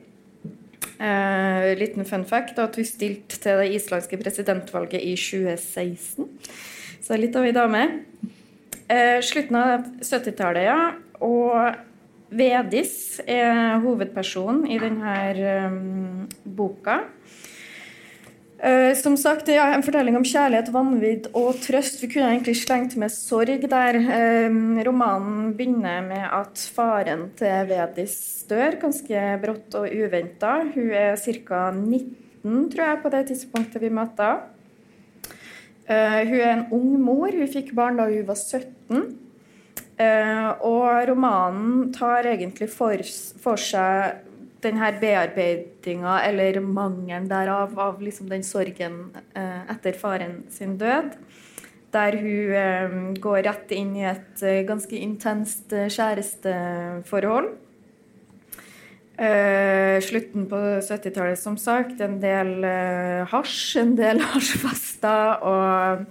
Eh, 0.95 1.71
liten 1.79 2.05
fun 2.07 2.23
fact 2.27 2.59
at 2.59 2.75
hun 2.75 2.87
stilte 2.87 3.39
til 3.39 3.59
det 3.59 3.71
islandske 3.75 4.19
presidentvalget 4.19 5.01
i 5.03 5.15
2016. 5.19 6.29
Så 7.03 7.19
litt 7.19 7.35
av 7.35 7.47
ei 7.47 7.55
dame. 7.55 7.83
Eh, 8.87 9.19
slutten 9.23 9.59
av 9.59 9.89
70-tallet, 10.03 10.67
ja. 10.67 10.79
Og 11.23 11.75
Vedis 12.35 13.21
er 13.29 13.77
hovedpersonen 13.83 14.65
i 14.67 14.79
denne 14.81 15.13
um, 15.69 16.25
boka. 16.43 17.03
Eh, 18.65 18.95
som 18.97 19.13
sagt, 19.13 19.49
er 19.53 19.75
en 19.75 19.83
fortelling 19.85 20.15
om 20.17 20.23
kjærlighet, 20.25 20.71
vanvidd 20.73 21.27
og 21.37 21.59
trøst. 21.61 21.99
Vi 22.01 22.07
kunne 22.09 22.31
egentlig 22.31 22.55
slengt 22.63 22.95
med 22.97 23.13
sorg 23.13 23.67
der. 23.69 23.99
Eh, 23.99 24.55
romanen 24.87 25.51
begynner 25.53 26.01
med 26.01 26.25
at 26.25 26.63
faren 26.73 27.27
til 27.37 27.67
Vedis 27.69 28.15
dør 28.49 28.79
ganske 28.81 29.21
brått 29.43 29.77
og 29.77 29.85
uventa. 29.85 30.55
Hun 30.73 30.89
er 30.97 31.13
ca. 31.13 31.69
19, 31.75 32.65
tror 32.73 32.83
jeg, 32.87 33.01
på 33.03 33.13
det 33.13 33.23
tidspunktet 33.29 33.85
vi 33.85 33.93
møter. 33.93 34.41
Eh, 35.85 36.25
hun 36.25 36.39
er 36.39 36.51
en 36.55 36.67
ung 36.73 36.97
mor. 37.05 37.29
Hun 37.29 37.53
fikk 37.53 37.69
barn 37.77 38.01
da 38.01 38.09
hun 38.09 38.25
var 38.25 38.41
17. 38.41 39.19
Eh, 39.95 40.49
og 40.65 41.05
romanen 41.11 41.91
tar 41.93 42.25
egentlig 42.33 42.71
for, 42.73 42.97
for 43.45 43.61
seg 43.61 44.24
denne 44.65 44.91
bearbeidinga, 45.01 46.19
eller 46.27 46.59
mangelen 46.61 47.29
derav, 47.31 47.75
av 47.79 48.01
liksom 48.03 48.29
den 48.31 48.43
sorgen 48.45 49.01
eh, 49.37 49.61
etter 49.71 49.97
faren 49.99 50.41
sin 50.53 50.77
død. 50.81 51.13
Der 51.95 52.17
hun 52.19 52.55
eh, 52.59 52.97
går 53.23 53.45
rett 53.47 53.71
inn 53.77 53.93
i 53.95 54.07
et 54.09 54.43
eh, 54.43 54.63
ganske 54.67 54.97
intenst 54.99 55.71
kjæresteforhold. 55.71 57.53
Eh, 59.15 60.01
slutten 60.03 60.43
på 60.51 60.57
70-tallet, 60.83 61.39
som 61.39 61.55
sagt. 61.57 62.01
En 62.03 62.17
del 62.19 62.65
eh, 62.67 63.23
hasj, 63.31 63.77
en 63.79 63.93
del 63.95 64.19
hasjfester. 64.33 65.45
Og 65.47 66.03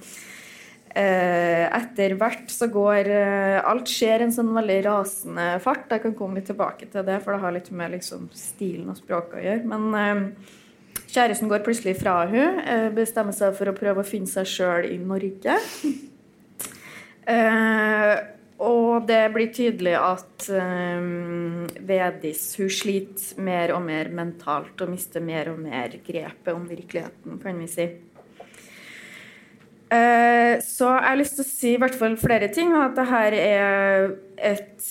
etter 0.95 2.13
hvert 2.19 2.51
så 2.55 2.69
går 2.71 3.09
eh, 3.11 3.57
Alt 3.67 3.91
skjer 3.91 4.23
en 4.23 4.35
sånn 4.35 4.53
veldig 4.55 4.77
rasende 4.87 5.47
fart. 5.63 5.89
Jeg 5.91 6.05
kan 6.05 6.15
komme 6.15 6.39
litt 6.39 6.47
tilbake 6.51 6.87
til 6.93 7.07
det, 7.07 7.19
for 7.25 7.35
det 7.35 7.43
har 7.43 7.57
litt 7.57 7.71
med 7.75 7.97
liksom, 7.97 8.29
stilen 8.39 8.93
og 8.93 9.01
språket 9.01 9.41
å 9.41 9.43
gjøre. 9.43 9.65
Men 9.73 9.99
eh, 9.99 10.53
kjæresten 11.11 11.51
går 11.51 11.65
plutselig 11.67 11.97
fra 11.99 12.21
hun, 12.31 12.61
eh, 12.63 12.87
bestemmer 12.95 13.35
seg 13.35 13.57
for 13.59 13.71
å 13.71 13.77
prøve 13.77 14.05
å 14.05 14.07
finne 14.07 14.31
seg 14.31 14.47
sjøl 14.51 14.91
i 14.93 14.99
Norge. 15.03 15.59
Eh, 17.25 18.19
og 18.61 19.07
det 19.09 19.31
blir 19.33 19.47
tydelig 19.49 19.95
at 19.97 20.45
Vedis 21.89 22.43
hun 22.61 22.69
sliter 22.69 23.41
mer 23.41 23.73
og 23.73 23.81
mer 23.87 24.11
mentalt 24.13 24.85
og 24.85 24.93
mister 24.93 25.25
mer 25.25 25.49
og 25.55 25.63
mer 25.65 25.97
grepet 26.05 26.51
om 26.53 26.67
virkeligheten, 26.69 27.39
kan 27.41 27.63
vi 27.65 27.71
si. 27.73 27.87
Eh, 29.95 30.61
så 30.65 30.89
jeg 30.91 31.07
har 31.07 31.19
lyst 31.21 31.39
til 31.39 31.45
å 31.45 31.49
si 31.49 31.73
i 31.75 31.81
hvert 31.81 31.97
fall 31.99 32.17
flere 32.21 32.51
ting. 32.55 32.75
At 32.79 32.97
det 32.99 33.07
her 33.11 33.37
er 33.39 34.15
et 34.35 34.89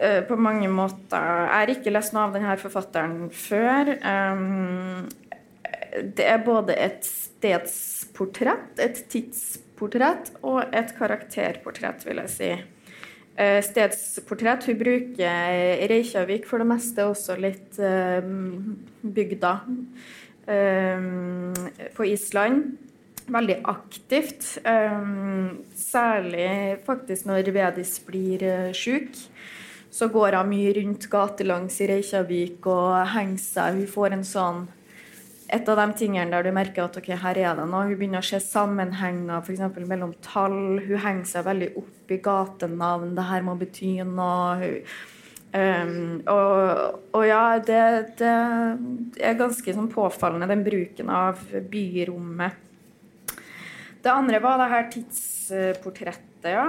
eh, 0.00 0.20
På 0.28 0.36
mange 0.36 0.68
måter 0.68 1.46
Jeg 1.46 1.54
har 1.54 1.72
ikke 1.72 1.94
lest 1.94 2.12
noe 2.16 2.26
av 2.28 2.36
denne 2.36 2.56
forfatteren 2.60 3.30
før. 3.32 3.94
Um, 4.04 5.06
det 5.96 6.26
er 6.28 6.42
både 6.44 6.74
et 6.76 7.06
stedsportrett, 7.08 8.74
et 8.82 8.98
tidsportrett 9.12 10.34
og 10.44 10.74
et 10.76 10.90
karakterportrett, 10.98 12.04
vil 12.04 12.20
jeg 12.24 12.32
si. 12.34 12.50
Eh, 13.36 13.60
Stedsportrett. 13.64 14.66
Hun 14.68 14.78
bruker 14.80 15.86
Reykjavik 15.90 16.46
for 16.48 16.62
det 16.62 16.68
meste, 16.68 17.04
også 17.04 17.36
litt 17.40 17.78
eh, 17.80 18.24
bygda 19.18 19.52
eh, 20.52 21.08
på 21.96 22.08
Island. 22.12 22.76
Veldig 23.26 23.56
aktivt. 23.64 24.58
eh, 24.64 25.02
Særlig 25.74 26.78
faktisk 26.86 27.26
når 27.26 27.50
Vedis 27.52 27.98
blir 28.06 28.42
eh, 28.42 28.72
sjuk. 28.72 29.16
Så 29.90 30.08
går 30.12 30.36
hun 30.36 30.50
mye 30.50 30.72
rundt 30.76 31.08
gatelangs 31.10 31.80
i 31.80 31.88
Reykjavik 31.88 32.66
og 32.66 33.06
henger 33.14 33.38
seg. 33.40 33.78
Hun 33.80 33.86
får 33.86 34.12
en 34.12 34.24
sånn 34.24 34.66
et 35.48 35.68
av 35.70 35.78
de 35.78 35.94
tingene 35.94 36.30
der 36.30 36.42
du 36.42 36.50
merker 36.54 36.84
at 36.84 36.96
ok, 36.98 37.12
her 37.22 37.38
er 37.38 37.54
det 37.58 37.66
noe. 37.70 37.86
Hun 37.86 37.98
begynner 37.98 38.22
å 38.22 38.26
se 38.26 38.40
sammenhenger 38.42 39.38
f.eks. 39.40 39.62
mellom 39.86 40.14
tall. 40.24 40.80
Hun 40.82 41.02
henger 41.04 41.30
seg 41.30 41.46
veldig 41.46 41.70
opp 41.82 42.10
i 42.10 42.18
gatenavn. 42.22 43.14
Det 43.16 43.26
her 43.30 43.46
må 43.46 43.54
bety 43.58 43.92
noe. 44.04 44.72
Um, 45.56 46.20
og, 46.28 46.98
og 47.16 47.22
ja, 47.24 47.58
det, 47.62 47.82
det 48.18 48.32
er 49.24 49.38
ganske 49.38 49.72
sånn 49.72 49.88
påfallende, 49.92 50.50
den 50.50 50.66
bruken 50.66 51.12
av 51.14 51.40
byrommet. 51.70 52.65
Det 54.06 54.12
andre 54.14 54.38
var 54.38 54.60
det 54.60 54.66
her 54.70 54.84
tidsportrettet, 54.94 56.46
ja. 56.46 56.66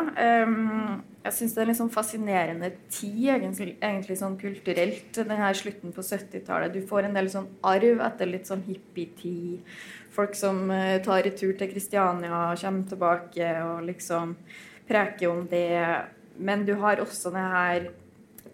Um, 0.48 1.04
jeg 1.22 1.36
syns 1.36 1.54
det 1.54 1.60
er 1.60 1.68
en 1.68 1.70
litt 1.70 1.78
sånn 1.78 1.92
fascinerende 1.94 2.70
tid, 2.90 3.28
egentlig, 3.36 4.16
sånn 4.18 4.40
kulturelt, 4.42 5.12
den 5.14 5.38
her 5.38 5.60
slutten 5.60 5.94
på 5.94 6.02
70-tallet. 6.02 6.74
Du 6.74 6.82
får 6.90 7.06
en 7.06 7.20
del 7.20 7.30
sånn 7.30 7.52
arv 7.68 8.02
etter 8.08 8.32
litt 8.32 8.50
sånn 8.50 8.64
hippietid. 8.66 9.70
Folk 10.18 10.34
som 10.40 10.64
uh, 10.74 10.98
tar 11.06 11.28
retur 11.28 11.54
til 11.60 11.70
Kristiania 11.76 12.34
og 12.48 12.64
kommer 12.64 12.90
tilbake 12.90 13.54
og 13.68 13.86
liksom 13.86 14.34
preker 14.90 15.30
om 15.30 15.46
det. 15.52 15.70
Men 16.42 16.66
du 16.66 16.74
har 16.82 17.04
også 17.06 17.36
det 17.38 17.48
her 17.54 17.90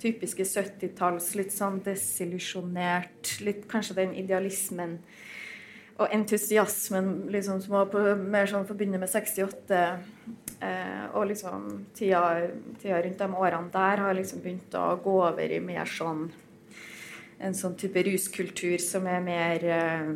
typiske 0.04 0.44
70-talls, 0.44 1.32
litt 1.40 1.56
sånn 1.56 1.80
desillusjonert, 1.86 3.38
litt 3.48 3.64
kanskje 3.72 4.02
den 4.02 4.18
idealismen 4.20 4.98
og 6.02 6.10
entusiasmen 6.14 7.28
liksom, 7.34 7.60
som 7.62 7.76
var 7.78 7.92
på, 7.92 8.02
mer 8.18 8.50
sånn 8.50 8.66
forbundet 8.70 9.02
med 9.04 9.12
68. 9.12 9.82
Eh, 10.64 11.04
og 11.14 11.28
liksom 11.30 11.68
tida, 11.96 12.24
tida 12.82 13.02
rundt 13.04 13.20
de 13.20 13.28
årene 13.36 13.74
der 13.74 14.02
har 14.06 14.16
liksom 14.18 14.42
begynt 14.42 14.78
å 14.80 14.94
gå 15.04 15.18
over 15.28 15.54
i 15.54 15.60
mer 15.62 15.90
sånn 15.90 16.30
en 17.44 17.56
sånn 17.58 17.74
type 17.80 18.04
ruskultur 18.08 18.78
som 18.82 19.08
er 19.10 19.24
mer 19.24 19.66
eh, 19.68 20.12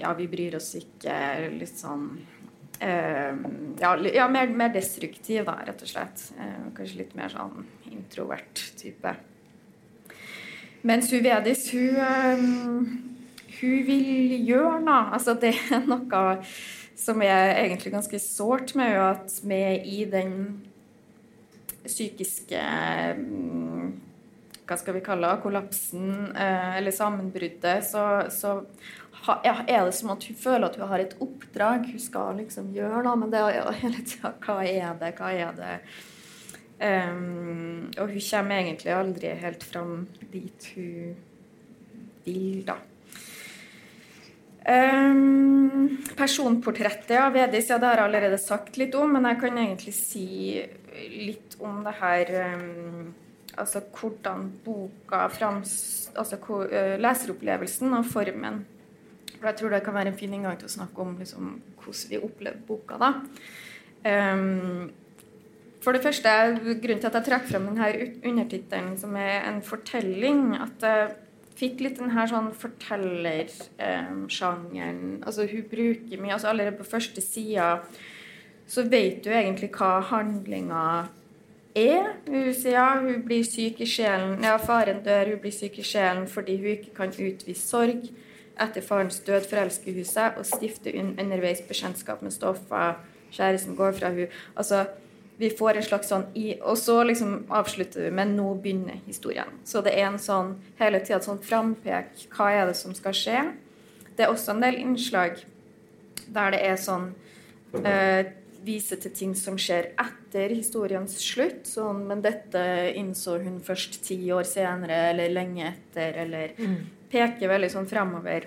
Ja, 0.00 0.14
vi 0.16 0.28
bryr 0.30 0.56
oss 0.56 0.72
ikke. 0.78 1.14
Litt 1.52 1.76
sånn 1.78 2.06
eh, 2.80 3.34
Ja, 3.82 3.92
ja 4.08 4.28
mer, 4.32 4.50
mer 4.56 4.72
destruktiv, 4.74 5.44
da, 5.48 5.58
rett 5.66 5.84
og 5.84 5.90
slett. 5.90 6.30
Eh, 6.38 6.70
kanskje 6.76 7.02
litt 7.04 7.14
mer 7.18 7.32
sånn 7.32 7.66
introvert 7.92 8.64
type. 8.80 9.14
Mens 10.82 11.12
hun 11.12 11.22
Vedis, 11.22 11.68
hun, 11.74 11.98
eh, 12.08 13.11
hun 13.62 13.82
vil 13.86 14.36
gjøre 14.44 14.78
noe. 14.84 15.08
Altså, 15.16 15.34
det 15.38 15.54
er 15.70 15.86
noe 15.88 16.22
som 16.98 17.22
er 17.24 17.56
egentlig 17.56 17.92
ganske 17.94 18.20
sårt 18.22 18.74
med, 18.78 18.92
henne, 18.92 19.10
at 19.16 19.38
vi 19.48 19.60
i 19.96 20.04
den 20.10 20.34
psykiske 21.82 22.60
mm, 23.18 23.86
Hva 24.68 24.76
skal 24.78 24.94
vi 24.94 25.02
kalle 25.04 25.30
det? 25.32 25.42
Kollapsen 25.42 26.12
eh, 26.30 26.76
eller 26.78 26.94
sammenbruddet, 26.94 27.82
så, 27.88 28.04
så 28.30 28.60
ja, 29.42 29.56
er 29.66 29.86
det 29.86 29.96
som 29.96 30.12
at 30.14 30.24
hun 30.28 30.38
føler 30.38 30.68
at 30.68 30.78
hun 30.78 30.88
har 30.90 31.02
et 31.02 31.16
oppdrag. 31.22 31.90
Hun 31.90 32.02
skal 32.02 32.38
liksom 32.38 32.70
gjøre 32.74 33.02
noe, 33.06 33.18
men 33.18 33.34
det 33.34 33.42
er 33.42 33.82
hele 33.82 34.06
tida 34.06 34.34
Hva 34.44 34.62
er 34.66 34.96
det? 35.00 35.12
Hva 35.18 35.32
er 35.34 35.58
det? 35.58 35.74
Um, 36.82 37.90
og 37.94 38.08
hun 38.10 38.24
kommer 38.26 38.58
egentlig 38.58 38.94
aldri 38.94 39.34
helt 39.38 39.62
fram 39.62 40.06
dit 40.32 40.70
hun 40.74 41.12
vil, 42.24 42.64
da. 42.66 42.78
Um, 44.62 45.98
personportrettet 46.14 47.16
av 47.18 47.32
Vedis 47.34 47.72
ja, 47.72 47.80
det 47.82 47.88
har 47.88 47.98
jeg 47.98 48.06
allerede 48.06 48.38
sagt 48.38 48.76
litt 48.78 48.94
om, 48.94 49.16
men 49.16 49.26
jeg 49.26 49.40
kan 49.40 49.58
egentlig 49.58 49.94
si 49.96 50.26
litt 51.26 51.56
om 51.58 51.82
det 51.86 51.96
her 51.98 52.32
um, 52.54 53.10
Altså 53.52 53.82
hvordan 53.84 54.46
boka 54.64 55.26
frams... 55.28 55.72
Altså 56.16 56.38
uh, 56.40 56.94
leseropplevelsen 56.96 57.92
og 57.98 58.06
formen. 58.08 58.62
For 59.34 59.50
jeg 59.50 59.58
tror 59.58 59.74
det 59.74 59.82
kan 59.84 59.96
være 59.98 60.12
en 60.14 60.16
fin 60.16 60.32
inngang 60.32 60.56
til 60.56 60.70
å 60.70 60.72
snakke 60.72 61.04
om 61.04 61.18
liksom, 61.18 61.50
hvordan 61.82 62.12
vi 62.14 62.20
opplever 62.22 62.62
boka. 62.64 62.96
da. 63.02 63.10
Um, 64.06 64.88
for 65.82 65.92
det 65.92 66.04
første, 66.04 66.30
Grunnen 66.62 67.02
til 67.02 67.10
at 67.10 67.18
jeg 67.18 67.26
trakk 67.26 67.44
frem 67.50 67.68
denne 67.68 67.90
undertittelen, 68.22 68.94
som 69.00 69.16
er 69.18 69.42
en 69.50 69.60
fortelling, 69.66 70.54
at 70.56 70.86
jeg 70.86 71.10
fikk 71.62 71.76
litt 71.84 71.98
denne 72.00 72.24
sånn 72.28 72.50
fortellersjangeren 72.58 75.02
um, 75.14 75.22
altså 75.22 75.42
Hun 75.46 75.64
bruker 75.70 76.18
mye 76.18 76.34
altså 76.36 76.48
Allerede 76.50 76.78
på 76.80 76.90
første 76.90 77.20
sida 77.24 77.68
så 78.72 78.84
vet 78.88 79.24
du 79.24 79.30
egentlig 79.34 79.68
hva 79.74 79.98
handlinga 80.06 80.82
er. 81.76 82.12
Hun 82.28 82.52
sier 82.54 82.76
ja, 82.76 82.86
hun 83.00 83.24
blir 83.26 83.44
syk 83.44 83.82
i 83.84 83.88
sjelen. 83.90 84.38
Ja, 84.44 84.54
faren 84.62 85.02
dør, 85.04 85.34
hun 85.34 85.42
blir 85.42 85.52
syk 85.52 85.80
i 85.82 85.84
sjelen 85.84 86.28
fordi 86.30 86.56
hun 86.60 86.70
ikke 86.76 86.94
kan 86.96 87.12
utvise 87.12 87.66
sorg. 87.66 88.06
Etter 88.60 88.84
farens 88.84 89.20
død 89.26 89.48
forelsker 89.50 89.96
hun 89.96 90.08
seg 90.08 90.38
og 90.40 90.48
stifter 90.48 90.96
underveis 91.02 91.60
bekjentskap 91.68 92.22
med 92.22 92.32
Stoffa. 92.32 92.94
Kjæresten 93.32 93.76
går 93.76 93.96
fra 93.98 94.12
hun. 94.12 94.32
Altså, 94.56 94.86
vi 95.42 95.50
får 95.50 95.76
en 95.76 95.82
slags 95.82 96.10
sånn 96.12 96.28
i, 96.38 96.52
Og 96.62 96.76
så 96.78 97.00
liksom 97.02 97.32
avslutter 97.50 98.04
vi 98.04 98.10
med 98.14 98.28
'nå 98.36 98.54
begynner 98.62 99.00
historien'. 99.06 99.56
Så 99.64 99.82
det 99.82 99.92
er 99.98 100.06
en 100.06 100.18
sånn 100.18 100.54
hele 100.78 101.00
tida 101.00 101.18
sånn 101.20 101.42
frampek. 101.42 102.28
Hva 102.30 102.52
er 102.52 102.66
det 102.66 102.76
som 102.76 102.94
skal 102.94 103.12
skje? 103.12 103.40
Det 104.16 104.22
er 104.22 104.30
også 104.30 104.52
en 104.54 104.60
del 104.60 104.78
innslag 104.78 105.42
der 106.28 106.50
det 106.50 106.60
er 106.62 106.76
sånn 106.76 107.14
eh, 107.84 108.24
Vise 108.62 108.94
til 108.94 109.10
ting 109.10 109.34
som 109.34 109.56
skjer 109.58 109.90
etter 109.98 110.54
historiens 110.54 111.18
slutt. 111.18 111.66
Sånn, 111.66 112.06
men 112.06 112.22
dette 112.22 112.94
innså 112.94 113.42
hun 113.42 113.58
først 113.58 114.04
ti 114.04 114.30
år 114.30 114.44
senere, 114.46 115.10
eller 115.10 115.28
lenge 115.28 115.66
etter, 115.66 116.14
eller 116.22 116.52
mm. 116.56 116.76
Peker 117.10 117.48
veldig 117.48 117.70
sånn 117.70 117.88
fremover. 117.90 118.46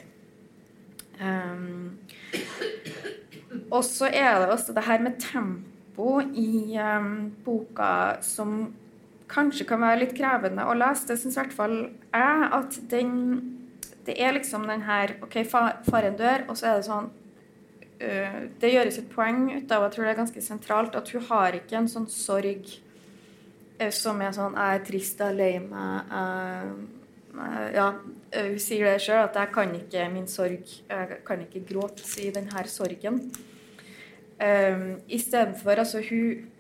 Um, 1.20 2.00
og 3.70 3.84
så 3.84 4.08
er 4.08 4.40
det 4.40 4.54
også 4.56 4.72
det 4.74 4.88
her 4.88 5.04
med 5.04 5.20
tempo 5.20 5.75
tempo 5.96 6.22
i 6.22 6.78
boka 7.44 8.18
som 8.22 8.74
kanskje 9.28 9.66
kan 9.66 9.82
være 9.82 10.04
litt 10.04 10.16
krevende 10.16 10.66
å 10.66 10.74
lese. 10.74 11.08
Det 11.08 11.18
syns 11.18 11.36
i 11.36 11.42
hvert 11.42 11.54
fall 11.54 11.78
jeg 12.14 12.50
at 12.52 12.80
den 12.90 13.52
Det 14.06 14.22
er 14.22 14.34
liksom 14.34 14.68
den 14.68 14.82
her 14.82 15.16
OK, 15.24 15.44
faren 15.50 16.16
dør, 16.16 16.46
og 16.48 16.58
så 16.58 16.68
er 16.68 16.76
det 16.78 16.86
sånn 16.86 17.08
uh, 17.10 18.42
Det 18.60 18.70
gjøres 18.70 19.00
et 19.00 19.10
poeng 19.10 19.50
ut 19.50 19.72
av, 19.72 19.84
jeg 19.84 19.92
tror 19.96 20.06
det 20.06 20.12
er 20.12 20.20
ganske 20.20 20.42
sentralt, 20.42 20.96
at 20.96 21.10
hun 21.10 21.24
har 21.30 21.56
ikke 21.56 21.78
en 21.78 21.90
sånn 21.90 22.08
sorg 22.08 22.70
som 23.92 24.22
er 24.22 24.32
sånn 24.32 24.54
Jeg 24.54 24.76
er 24.76 24.86
trist, 24.86 25.20
jeg 25.20 25.34
er 25.34 25.36
lei 25.36 25.60
meg. 25.60 26.14
Uh, 26.14 27.72
ja, 27.74 27.90
hun 28.32 28.60
sier 28.62 28.86
det 28.88 29.02
sjøl, 29.04 29.26
at 29.26 29.36
jeg 29.36 29.52
kan 29.52 29.74
ikke 29.76 30.06
min 30.14 30.28
sorg 30.28 30.70
Jeg 30.70 31.18
kan 31.26 31.42
ikke 31.42 31.66
gråte 31.68 32.06
i 32.22 32.30
denne 32.32 32.68
sorgen. 32.70 33.20
Um, 34.36 34.98
Istedenfor 35.08 35.80
altså 35.80 36.02
hun 36.10 36.52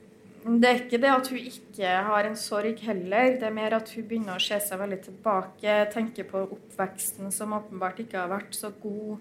Det 0.45 0.69
er 0.69 0.77
ikke 0.79 0.99
det 1.01 1.09
at 1.11 1.27
hun 1.27 1.37
ikke 1.37 1.95
har 2.07 2.27
en 2.27 2.35
sorg 2.37 2.79
heller. 2.85 3.33
Det 3.39 3.43
er 3.43 3.55
mer 3.55 3.73
at 3.75 3.89
hun 3.95 4.05
begynner 4.05 4.37
å 4.37 4.43
se 4.43 4.59
seg 4.61 4.77
veldig 4.79 4.99
tilbake, 5.07 5.73
tenke 5.91 6.23
på 6.23 6.43
oppveksten 6.45 7.33
som 7.33 7.55
åpenbart 7.57 8.03
ikke 8.03 8.19
har 8.21 8.29
vært 8.29 8.53
så 8.53 8.69
god. 8.83 9.17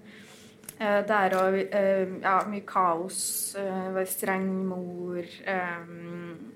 Uh, 0.74 1.00
der 1.08 1.36
og 1.38 1.56
uh, 1.56 2.12
ja, 2.20 2.36
mye 2.50 2.66
kaos. 2.68 3.22
Uh, 3.56 4.02
streng 4.04 4.50
mor. 4.68 5.24
Um, 5.48 6.52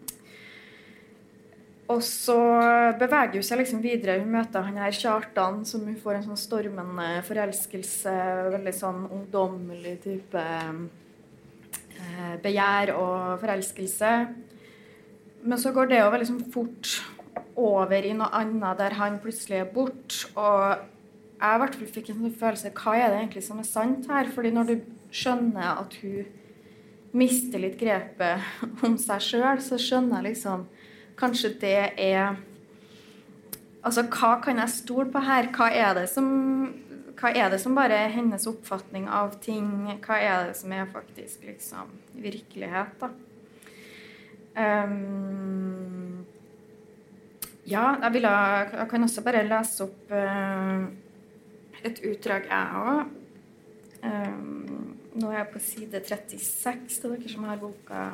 og 1.89 2.03
så 2.05 2.37
beveger 3.01 3.41
hun 3.41 3.49
seg 3.49 3.63
liksom 3.63 3.81
videre. 3.81 4.19
Hun 4.21 4.35
møter 4.37 4.67
han 4.67 4.77
her 4.77 4.93
Kjartan, 4.93 5.63
som 5.65 5.87
hun 5.89 5.97
får 5.97 6.19
en 6.19 6.27
sånn 6.29 6.41
stormende 6.41 7.23
forelskelse. 7.25 8.17
Veldig 8.53 8.75
sånn 8.77 9.07
ungdommelig 9.09 9.95
type. 10.05 10.45
Begjær 12.43 12.95
og 12.97 13.41
forelskelse. 13.43 14.13
Men 15.49 15.61
så 15.61 15.73
går 15.75 15.91
det 15.91 16.03
veldig 16.03 16.29
sånn 16.29 16.47
fort 16.53 16.99
over 17.59 18.07
i 18.07 18.15
noe 18.17 18.31
annet 18.39 18.79
der 18.81 18.97
han 18.99 19.21
plutselig 19.23 19.63
er 19.63 19.71
borte. 19.73 20.31
Og 20.39 20.79
jeg 21.39 21.55
i 21.55 21.63
hvert 21.63 21.79
fall 21.79 21.93
fikk 21.95 22.11
en 22.11 22.21
sånn 22.23 22.35
følelse 22.41 22.75
Hva 22.75 22.97
er 22.99 23.13
det 23.13 23.21
egentlig 23.21 23.45
som 23.47 23.63
er 23.63 23.69
sant 23.69 24.09
her? 24.11 24.31
Fordi 24.35 24.51
når 24.55 24.71
du 24.71 24.75
skjønner 25.15 25.79
at 25.85 25.95
hun 26.03 26.27
mister 27.19 27.63
litt 27.63 27.79
grepet 27.81 28.43
om 28.87 28.99
seg 29.01 29.23
sjøl, 29.25 29.63
så 29.63 29.79
skjønner 29.81 30.21
jeg 30.21 30.33
liksom 30.33 30.67
Kanskje 31.19 31.55
det 31.63 31.79
er 31.99 32.37
Altså, 33.87 34.03
hva 34.11 34.35
kan 34.43 34.59
jeg 34.59 34.75
stole 34.75 35.07
på 35.09 35.21
her? 35.23 35.47
Hva 35.55 35.69
er 35.71 35.93
det 35.97 36.09
som 36.11 36.27
hva 37.19 37.33
er 37.35 37.49
det 37.51 37.59
som 37.59 37.75
bare 37.75 37.97
er 38.05 38.13
hennes 38.15 38.47
oppfatning 38.47 39.09
av 39.11 39.35
ting? 39.43 39.67
Hva 40.05 40.21
er 40.23 40.51
det 40.51 40.59
som 40.61 40.73
er 40.75 40.91
faktisk 40.93 41.47
liksom 41.49 41.91
virkelighet, 42.15 42.95
da? 43.01 43.11
Um, 44.59 46.25
ja, 47.67 47.97
jeg, 48.03 48.13
vil, 48.15 48.23
jeg, 48.23 48.87
kan 48.91 49.07
også 49.07 49.23
bare 49.27 49.45
lese 49.47 49.87
opp 49.87 50.15
uh, 50.15 50.87
et 51.83 52.03
utdrag, 52.07 52.47
jeg 52.51 52.83
òg. 52.87 53.15
Um, 53.99 54.95
nå 55.19 55.31
er 55.33 55.41
jeg 55.41 55.51
på 55.53 55.63
side 55.63 56.03
36 56.07 57.01
til 57.03 57.17
dere 57.17 57.33
som 57.35 57.49
har 57.51 57.59
boka. 57.59 58.05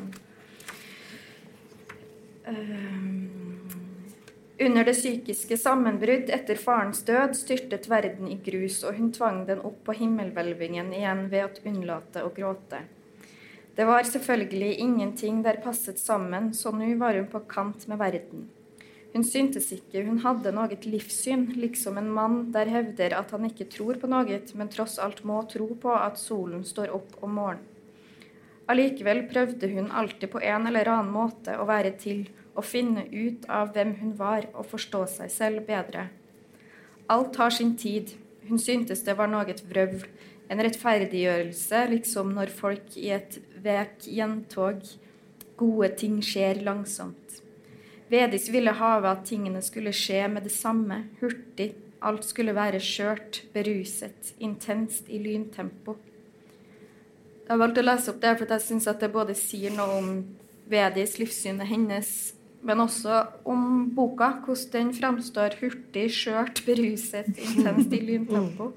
Um, 2.48 3.93
under 4.60 4.84
det 4.84 4.94
psykiske 4.94 5.56
sammenbrudd 5.58 6.28
etter 6.30 6.58
farens 6.60 7.02
død 7.02 7.32
styrtet 7.34 7.88
verden 7.90 8.28
i 8.30 8.36
grus, 8.38 8.82
og 8.86 8.94
hun 8.98 9.10
tvang 9.12 9.44
den 9.48 9.62
opp 9.66 9.80
på 9.86 9.96
himmelhvelvingen 9.98 10.92
igjen 10.94 11.24
ved 11.32 11.48
å 11.48 11.70
unnlate 11.70 12.22
å 12.22 12.30
gråte. 12.34 12.84
Det 13.74 13.86
var 13.88 14.06
selvfølgelig 14.06 14.76
ingenting 14.78 15.40
der 15.42 15.58
passet 15.64 15.98
sammen, 15.98 16.52
så 16.54 16.70
nå 16.70 16.92
var 17.00 17.18
hun 17.18 17.26
på 17.26 17.42
kant 17.50 17.88
med 17.90 17.98
verden. 17.98 18.46
Hun 19.14 19.26
syntes 19.26 19.72
ikke 19.74 20.04
hun 20.06 20.20
hadde 20.22 20.50
noe 20.54 20.78
livssyn, 20.86 21.48
liksom 21.58 21.98
en 21.98 22.10
mann 22.14 22.38
der 22.54 22.70
hevder 22.70 23.16
at 23.18 23.34
han 23.34 23.46
ikke 23.50 23.66
tror 23.70 23.98
på 23.98 24.10
noe, 24.10 24.38
men 24.54 24.70
tross 24.70 25.00
alt 25.02 25.24
må 25.26 25.40
tro 25.50 25.66
på 25.74 25.90
at 25.98 26.18
solen 26.18 26.62
står 26.66 26.94
opp 26.94 27.18
om 27.22 27.38
morgenen. 27.40 27.70
Allikevel 28.70 29.26
prøvde 29.28 29.68
hun 29.68 29.90
alltid 29.92 30.30
på 30.32 30.40
en 30.40 30.70
eller 30.70 30.88
annen 30.88 31.10
måte 31.12 31.58
å 31.60 31.66
være 31.68 31.90
til, 32.00 32.22
å 32.54 32.62
finne 32.62 33.06
ut 33.10 33.46
av 33.50 33.72
hvem 33.74 33.94
hun 34.00 34.12
var 34.18 34.48
og 34.54 34.68
forstå 34.70 35.04
seg 35.16 35.32
selv 35.32 35.66
bedre. 35.68 36.08
Alt 37.10 37.36
har 37.36 37.50
sin 37.50 37.74
tid. 37.76 38.14
Hun 38.48 38.60
syntes 38.60 39.02
det 39.04 39.16
var 39.18 39.30
noe 39.32 39.56
vrøvl, 39.68 40.04
en 40.52 40.60
rettferdiggjørelse, 40.60 41.86
liksom 41.90 42.34
når 42.36 42.52
folk 42.52 42.96
i 43.00 43.10
et 43.16 43.38
vek 43.64 44.04
gjentog 44.04 44.84
Gode 45.54 45.92
ting 45.94 46.16
skjer 46.18 46.58
langsomt. 46.66 47.36
Vedis 48.10 48.48
ville 48.50 48.72
hava 48.74 49.12
at 49.14 49.22
tingene 49.28 49.60
skulle 49.62 49.92
skje 49.94 50.24
med 50.28 50.42
det 50.48 50.50
samme, 50.50 51.04
hurtig. 51.20 51.70
Alt 52.04 52.26
skulle 52.26 52.56
være 52.56 52.80
skjørt, 52.82 53.44
beruset, 53.54 54.34
intenst 54.42 55.06
i 55.08 55.20
lyntempo. 55.22 55.94
Jeg 57.46 57.60
valgte 57.60 57.84
å 57.84 57.86
lese 57.86 58.10
opp 58.10 58.18
det 58.20 58.34
fordi 58.40 58.56
jeg 58.58 58.66
syns 58.66 58.90
det 58.98 59.12
både 59.14 59.36
sier 59.38 59.72
noe 59.76 60.00
om 60.00 60.10
Vedis, 60.68 61.18
livssynet 61.20 61.68
hennes, 61.68 62.33
men 62.64 62.80
også 62.84 63.22
om 63.48 63.88
boka. 63.94 64.30
Hvordan 64.44 64.72
den 64.72 64.92
framstår 64.96 65.58
hurtig, 65.60 66.08
skjørt, 66.16 66.64
beruset, 66.66 67.30
intenst 67.36 67.92
i 67.92 68.00
lyntempo. 68.00 68.72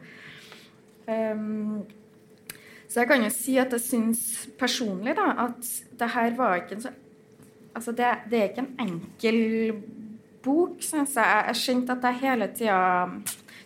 Um, 1.08 1.86
så 2.88 3.02
jeg 3.02 3.10
kan 3.10 3.24
jo 3.24 3.32
si 3.32 3.58
at 3.60 3.72
jeg 3.76 3.84
syns 3.84 4.22
personlig 4.60 5.16
da, 5.16 5.30
at 5.48 5.70
det 6.00 6.10
her 6.14 6.36
var 6.40 6.64
ikke 6.64 6.80
en 6.80 6.88
så 6.90 6.96
Altså, 7.78 7.92
det, 7.94 8.08
det 8.32 8.38
er 8.40 8.48
ikke 8.48 8.64
en 8.64 8.80
enkel 8.82 9.36
bok, 10.42 10.80
syns 10.82 11.12
jeg. 11.14 11.44
Jeg 11.46 11.60
skjønte 11.60 11.94
at 11.94 12.08
jeg 12.08 12.20
hele 12.24 12.48
tida 12.58 12.80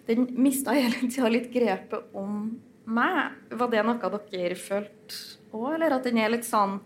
Den 0.10 0.26
mista 0.36 0.76
hele 0.76 1.08
tida 1.08 1.30
litt 1.32 1.48
grepet 1.54 2.12
om 2.18 2.42
meg. 2.92 3.38
Var 3.56 3.72
det 3.72 3.86
noe 3.88 4.12
dere 4.34 4.58
følte 4.60 5.22
òg, 5.56 5.70
eller 5.78 5.96
at 5.96 6.10
den 6.10 6.20
er 6.20 6.34
litt 6.34 6.48
sånn 6.48 6.82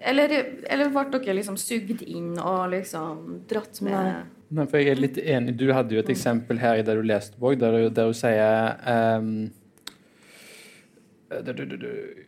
eller, 0.00 0.32
eller 0.70 0.88
ble 0.94 1.04
dere 1.20 1.34
liksom 1.36 1.56
sugd 1.60 2.02
inn 2.02 2.38
og 2.38 2.70
liksom 2.72 3.40
dratt 3.50 3.80
med 3.82 3.92
Nei. 3.92 4.22
Nei, 4.50 4.64
for 4.66 4.78
jeg 4.82 4.88
er 4.96 4.98
litt 5.00 5.18
enig. 5.22 5.52
Du 5.56 5.68
hadde 5.72 5.94
jo 5.94 6.00
et 6.02 6.08
eksempel 6.10 6.58
her 6.58 6.80
i 6.80 6.82
det 6.82 6.96
du 6.98 7.02
leste, 7.06 7.36
Borg, 7.38 7.58
der, 7.60 7.70
du- 7.70 7.90
der 7.94 8.08
du 8.10 8.12
sier 8.18 8.74
um, 9.20 9.50
du- 11.30 11.76
du- 11.76 12.26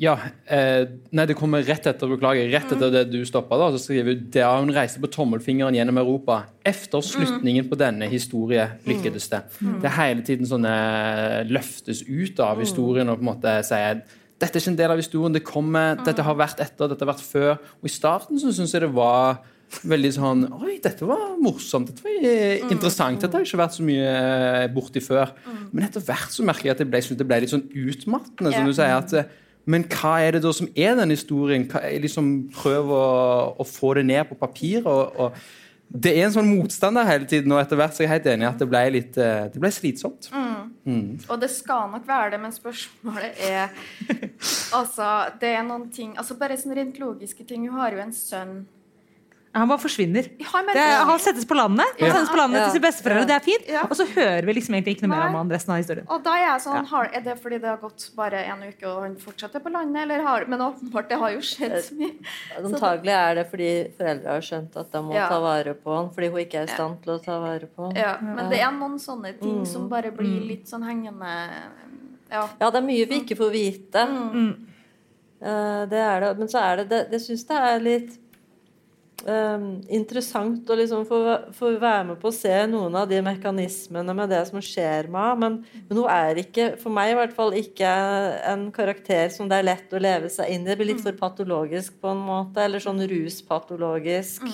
Ja. 0.00 0.18
Eh, 0.46 0.86
nei, 1.12 1.26
det 1.26 1.34
kommer 1.36 1.62
rett 1.62 1.84
etter 1.86 2.08
beklager, 2.08 2.48
rett 2.50 2.72
etter 2.72 2.90
det 2.90 3.10
du 3.12 3.22
stoppa. 3.24 3.58
da, 3.58 3.70
Så 3.76 3.84
skriver 3.84 4.14
hun 4.14 4.30
da 4.30 4.58
hun 4.58 4.70
reiste 4.72 4.98
på 5.00 5.10
tommelfingeren 5.12 5.74
gjennom 5.74 5.98
Europa. 5.98 6.44
Efter 6.64 7.00
slutningen 7.02 7.68
på 7.68 7.76
denne 7.76 8.08
historie 8.08 8.66
lykkedes 8.86 9.28
det. 9.28 9.42
Det 9.60 9.84
er 9.84 9.96
hele 10.00 10.22
tiden 10.22 10.46
sånne 10.46 11.46
løftes 11.50 12.02
ut 12.08 12.40
av 12.40 12.58
historien 12.60 13.08
og 13.10 13.18
på 13.18 13.28
en 13.28 13.34
måte 13.36 13.62
sier 13.64 14.00
dette 14.40 14.56
er 14.56 14.62
ikke 14.62 14.72
en 14.72 14.78
del 14.78 14.92
av 14.94 15.00
historien, 15.00 15.34
det 15.36 15.44
kommer, 15.44 15.98
dette 16.00 16.24
har 16.24 16.36
vært 16.38 16.62
etter, 16.64 16.88
dette 16.88 17.04
har 17.04 17.12
vært 17.12 17.24
før. 17.24 17.58
Og 17.80 17.90
i 17.90 17.92
starten 17.92 18.40
så 18.40 18.52
syns 18.56 18.72
jeg 18.72 18.86
det 18.86 18.92
var 18.96 19.42
veldig 19.86 20.10
sånn 20.16 20.46
Oi, 20.56 20.78
dette 20.82 21.06
var 21.06 21.36
morsomt. 21.42 21.92
Dette 21.92 22.06
var 22.06 22.24
eh, 22.26 22.64
interessant. 22.72 23.20
Dette 23.22 23.36
har 23.36 23.44
ikke 23.46 23.60
vært 23.60 23.76
så 23.76 23.84
mye 23.86 24.08
eh, 24.08 24.66
borti 24.72 25.02
før. 25.04 25.34
Men 25.70 25.86
etter 25.86 26.04
hvert 26.06 26.32
så 26.34 26.46
merker 26.46 26.70
jeg 26.70 26.76
at 26.76 26.82
det 26.82 26.88
ble, 26.90 27.02
det 27.20 27.28
ble 27.28 27.40
litt 27.44 27.52
sånn 27.52 27.68
utmattende. 27.68 28.54
Som 28.56 28.66
du 28.70 28.74
sier 28.76 28.96
at 28.96 29.14
eh, 29.20 29.30
Men 29.70 29.84
hva 29.92 30.16
er 30.24 30.38
det 30.38 30.42
da 30.46 30.54
som 30.56 30.70
er 30.72 30.96
den 30.98 31.14
historien? 31.14 31.68
Hva 31.70 31.84
er 31.86 32.02
liksom 32.02 32.32
Prøv 32.56 32.90
å, 32.96 33.06
å 33.60 33.68
få 33.68 33.94
det 34.00 34.08
ned 34.08 34.24
på 34.30 34.40
papir. 34.40 34.88
Og, 34.88 35.20
og 35.20 35.59
det 35.90 36.12
er 36.14 36.28
en 36.28 36.34
sånn 36.34 36.50
motstand 36.52 36.94
der 37.00 37.08
hele 37.08 37.26
tiden, 37.26 37.50
og 37.50 37.58
etter 37.58 37.78
hvert 37.78 37.96
så 37.96 38.04
er 38.04 38.06
jeg 38.06 38.12
helt 38.12 38.26
enig 38.30 38.44
i 38.46 38.48
at 38.48 38.60
det 38.62 38.68
ble 38.70 38.82
litt 38.94 39.16
eh, 39.18 39.48
det 39.50 39.62
ble 39.62 39.70
slitsomt. 39.74 40.28
Mm. 40.30 41.18
Og 41.26 41.40
det 41.42 41.50
skal 41.50 41.90
nok 41.90 42.06
være 42.06 42.36
det, 42.36 42.40
men 42.44 42.54
spørsmålet 42.54 43.40
er 43.46 43.72
Altså, 44.78 45.08
det 45.42 45.50
er 45.50 45.64
noen 45.66 45.88
ting 45.92 46.14
Altså 46.18 46.36
Bare 46.38 46.56
sånn 46.58 46.72
rent 46.78 46.96
logiske 47.02 47.44
ting. 47.46 47.66
Hun 47.68 47.82
har 47.82 47.94
jo 47.94 48.00
en 48.04 48.14
sønn. 48.14 48.54
Han 49.52 49.66
bare 49.66 49.80
forsvinner. 49.82 50.22
Det 50.38 50.46
han 50.46 51.18
settes 51.18 51.44
på 51.44 51.56
landet 51.58 51.82
Han 51.98 52.06
Ja. 52.06 52.12
sendes 52.14 52.28
på 52.30 52.36
landet 52.38 52.60
Ja. 52.60 52.64
til 52.70 52.74
sine 52.78 52.84
besteforeldre, 52.86 53.26
det 53.26 53.34
er 53.34 53.40
fint. 53.40 53.64
Ja. 53.68 53.82
Og 53.82 53.96
så 53.98 54.06
hører 54.06 54.44
vi 54.46 54.52
liksom 54.54 54.74
egentlig 54.76 54.94
ikke 54.96 55.08
noe 55.08 55.16
mer 55.16 55.26
om 55.26 55.34
han 55.34 55.48
resten 55.50 55.72
av 55.74 55.78
historien. 55.82 56.06
Og 56.08 56.22
da 56.22 56.30
er 56.36 56.44
jeg 56.52 56.60
sånn, 56.62 56.86
har, 56.86 57.10
Er 57.12 57.20
det 57.20 57.34
fordi 57.42 57.58
det 57.60 57.64
har 57.68 57.76
gått 57.78 58.10
bare 58.14 58.44
en 58.46 58.62
uke 58.62 58.84
og 58.86 59.02
han 59.02 59.16
fortsetter 59.16 59.58
på 59.60 59.72
landet? 59.72 60.02
Eller 60.02 60.22
har, 60.22 60.44
men 60.46 60.60
åpenbart, 60.60 61.08
det 61.08 61.18
har 61.18 61.30
jo 61.32 61.38
skjedd 61.40 61.82
så 61.82 61.98
mye. 61.98 62.14
Antagelig 62.62 63.10
er 63.10 63.34
det 63.34 63.50
fordi 63.50 63.90
foreldre 63.98 64.28
har 64.28 64.40
skjønt 64.40 64.76
at 64.76 64.92
de 64.92 64.98
må 64.98 65.14
Ja. 65.14 65.28
ta 65.28 65.40
vare 65.40 65.74
på 65.74 65.96
han 65.96 66.10
fordi 66.10 66.30
hun 66.30 66.38
ikke 66.46 66.54
er 66.54 66.62
i 66.62 66.74
stand 66.74 67.02
til 67.02 67.18
å 67.18 67.24
ta 67.24 67.40
vare 67.40 67.66
på 67.66 67.86
han. 67.88 67.96
Ja, 67.96 68.18
men 68.22 68.48
det 68.50 68.60
er 68.60 68.70
noen 68.70 68.98
sånne 69.00 69.34
ting 69.40 69.64
som 69.66 69.88
bare 69.88 70.12
Mm. 70.12 70.16
blir 70.16 70.46
litt 70.46 70.66
sånn 70.66 70.84
hengende 70.86 71.50
Ja. 72.30 72.48
Ja, 72.60 72.70
det 72.70 72.76
er 72.76 72.86
mye 72.86 73.04
vi 73.08 73.20
ikke 73.22 73.36
får 73.36 73.50
vite. 73.50 74.06
Mm. 74.06 74.66
Eh, 75.42 75.86
det 75.86 75.98
er 75.98 76.20
det. 76.20 76.38
Men 76.38 76.46
så 76.48 76.60
er 76.62 76.76
det 76.76 76.88
det 76.88 77.10
Jeg 77.10 77.20
syns 77.20 77.46
det 77.48 77.56
er 77.56 77.80
litt 77.80 78.18
interessant 79.20 80.70
å 80.70 80.76
liksom 80.78 81.04
få, 81.08 81.18
få 81.56 81.74
være 81.80 82.06
med 82.10 82.20
på 82.22 82.30
å 82.30 82.34
se 82.34 82.54
noen 82.70 82.94
av 82.96 83.08
de 83.10 83.20
mekanismene 83.24 84.14
med 84.16 84.32
det 84.32 84.40
som 84.48 84.62
skjer 84.64 85.10
med 85.12 85.20
henne. 85.20 85.36
Men, 85.40 85.84
men 85.88 86.00
hun 86.00 86.08
er 86.08 86.40
ikke, 86.40 86.70
for 86.80 86.94
meg 86.96 87.12
i 87.12 87.18
hvert 87.18 87.36
fall, 87.36 87.52
ikke 87.58 87.90
en 88.52 88.68
karakter 88.74 89.28
som 89.34 89.50
det 89.50 89.60
er 89.60 89.68
lett 89.68 89.92
å 89.92 90.00
leve 90.00 90.32
seg 90.32 90.54
inn 90.54 90.64
i. 90.64 90.70
Det 90.70 90.78
blir 90.80 90.92
litt 90.94 91.04
for 91.04 91.20
patologisk 91.20 92.00
på 92.00 92.14
en 92.14 92.24
måte. 92.24 92.64
Eller 92.64 92.82
sånn 92.82 93.02
ruspatologisk. 93.10 94.46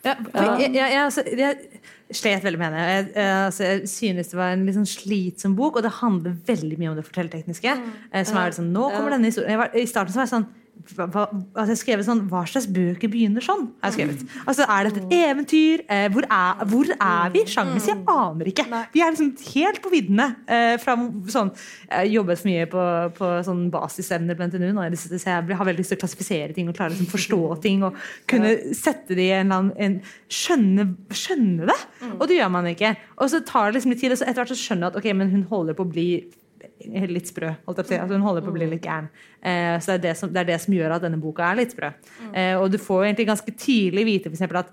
Ja, 0.00 0.14
for 0.16 0.62
jeg, 0.62 0.70
jeg, 0.72 0.80
jeg, 0.80 1.00
altså, 1.04 1.24
jeg 1.28 2.16
slet 2.16 2.44
veldig 2.46 2.60
med 2.60 2.72
henne. 2.72 3.26
Altså, 3.44 3.66
jeg 3.66 3.90
synes 3.92 4.32
det 4.32 4.38
var 4.38 4.54
en 4.54 4.64
sånn 4.78 4.88
slitsom 4.88 5.58
bok, 5.58 5.76
og 5.76 5.84
det 5.84 5.92
handler 5.98 6.38
veldig 6.48 6.78
mye 6.80 6.94
om 6.94 6.96
det 6.96 7.04
fortellertekniske. 7.10 7.74
Mm. 7.76 7.92
Som 8.24 8.40
er 8.40 8.56
sånn, 8.56 8.72
nå 8.72 8.88
kommer 8.94 9.12
denne 9.14 9.28
historien 9.28 9.52
jeg 9.54 9.60
var, 9.60 9.76
I 9.76 9.84
starten 9.90 10.16
så 10.16 10.22
var 10.22 10.28
jeg 10.28 10.34
sånn 10.38 10.48
hva, 10.96 11.24
altså 11.54 11.74
jeg 11.74 11.80
skrev 11.80 12.02
sånn, 12.06 12.22
Hva 12.30 12.42
slags 12.48 12.66
bøker 12.70 13.10
begynner 13.12 13.44
sånn? 13.44 13.66
har 13.82 13.90
jeg 13.92 13.98
skrevet. 13.98 14.24
Altså, 14.46 14.66
Er 14.68 14.88
dette 14.88 15.02
et 15.04 15.14
eventyr? 15.18 15.82
Eh, 15.88 16.06
hvor, 16.14 16.24
er, 16.24 16.64
hvor 16.70 16.90
er 16.94 17.32
vi? 17.34 17.42
Sjangermessig? 17.50 17.94
Jeg 17.94 18.04
aner 18.14 18.50
ikke. 18.52 18.66
Vi 18.94 19.02
er 19.04 19.14
liksom 19.14 19.30
helt 19.54 19.80
på 19.84 19.92
viddene. 19.92 20.26
Eh, 20.46 20.76
fra 20.82 20.96
sånn, 21.32 21.52
jeg 21.88 21.96
har 21.96 22.10
jobbet 22.14 22.40
for 22.42 22.50
mye 22.50 22.66
på, 22.72 22.86
på 23.18 23.30
sånn 23.50 23.62
basisemner 23.74 24.38
på 24.38 24.48
NTNU. 24.50 24.70
Nå, 24.76 24.88
så 24.96 25.14
jeg 25.18 25.58
har 25.60 25.68
veldig 25.70 25.82
lyst 25.82 25.94
til 25.94 26.00
å 26.00 26.04
klassifisere 26.04 26.56
ting 26.56 26.70
og 26.70 26.76
klare 26.78 26.94
liksom, 26.94 27.10
forstå 27.12 27.40
ting. 27.66 27.84
Og 27.88 27.98
kunne 28.30 28.56
sette 28.76 29.16
det 29.18 29.28
i 29.28 29.32
en 29.36 29.46
eller 29.46 29.60
annen 29.60 29.72
en, 29.80 30.00
skjønne, 30.30 30.88
skjønne 31.14 31.70
det. 31.70 31.78
Og 32.16 32.26
det 32.30 32.40
gjør 32.40 32.52
man 32.56 32.70
ikke. 32.72 32.94
Og 33.20 33.30
så 33.32 33.42
tar 33.46 33.70
det 33.70 33.80
liksom 33.80 33.94
litt 33.94 34.04
tid, 34.04 34.14
og 34.14 34.20
så 34.20 34.28
etter 34.28 34.42
hvert 34.42 34.54
så 34.54 34.60
skjønner 34.60 34.88
jeg 34.88 34.94
at 34.94 35.00
ok, 35.02 35.10
men 35.20 35.34
hun 35.34 35.48
holder 35.50 35.76
på 35.78 35.86
å 35.86 35.92
bli 35.92 36.10
litt 37.10 37.28
sprø. 37.28 37.50
Altså, 37.68 37.98
hun 38.08 38.24
holder 38.24 38.44
på 38.44 38.52
å 38.52 38.56
bli 38.56 38.66
litt 38.70 38.84
gæren. 38.84 39.10
Eh, 39.40 39.76
så 39.80 39.94
det 39.94 39.98
er 39.98 40.02
det, 40.04 40.14
som, 40.20 40.32
det 40.32 40.42
er 40.42 40.48
det 40.52 40.58
som 40.60 40.74
gjør 40.76 40.96
at 40.96 41.04
denne 41.04 41.20
boka 41.20 41.46
er 41.46 41.60
litt 41.62 41.74
sprø. 41.74 41.90
Eh, 42.30 42.54
og 42.60 42.68
du 42.72 42.78
får 42.80 43.06
egentlig 43.06 43.28
ganske 43.30 43.54
tidlig 43.56 44.06
vite 44.08 44.32
for 44.36 44.60
at 44.60 44.72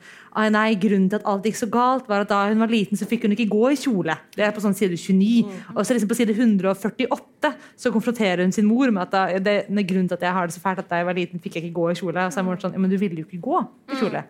nei, 0.54 0.68
grunnen 0.78 1.08
til 1.10 1.18
at 1.18 1.28
alt 1.30 1.48
gikk 1.48 1.58
så 1.58 1.70
galt, 1.72 2.10
var 2.10 2.26
at 2.26 2.32
da 2.32 2.44
hun 2.52 2.62
var 2.62 2.72
liten, 2.72 3.00
så 3.00 3.08
fikk 3.10 3.26
hun 3.26 3.34
ikke 3.34 3.50
gå 3.50 3.64
i 3.74 3.80
kjole. 3.80 4.18
Det 4.36 4.46
er 4.46 4.54
på 4.54 4.62
sånn 4.64 4.76
side 4.78 5.00
29. 5.00 5.48
Og 5.74 5.82
så 5.82 5.96
liksom 5.96 6.12
på 6.12 6.18
side 6.20 6.36
148 6.36 7.54
så 7.78 7.94
konfronterer 7.94 8.44
hun 8.44 8.54
sin 8.54 8.68
mor 8.68 8.92
med 8.94 9.08
at 9.08 9.14
da, 9.14 9.40
det, 9.42 9.86
grunnen 9.88 10.10
til 10.10 10.18
at 10.20 10.28
jeg 10.28 10.36
har 10.38 10.50
det 10.50 10.58
så 10.58 10.64
fælt 10.64 10.84
at 10.84 10.92
da 10.92 11.02
jeg 11.02 11.10
var 11.10 11.18
liten, 11.18 11.42
fikk 11.42 11.58
jeg 11.58 11.68
ikke 11.68 11.80
gå 11.80 11.88
i 11.94 11.98
kjole. 12.02 12.28
Og 12.28 12.36
så 12.36 12.42
er 12.42 12.48
moren 12.50 12.62
sånn, 12.62 12.76
ja, 12.78 12.84
men 12.84 12.94
du 12.94 13.00
ville 13.02 13.24
jo 13.24 13.30
ikke 13.30 13.46
gå 13.48 13.64
i 13.64 14.02
kjole. 14.02 14.26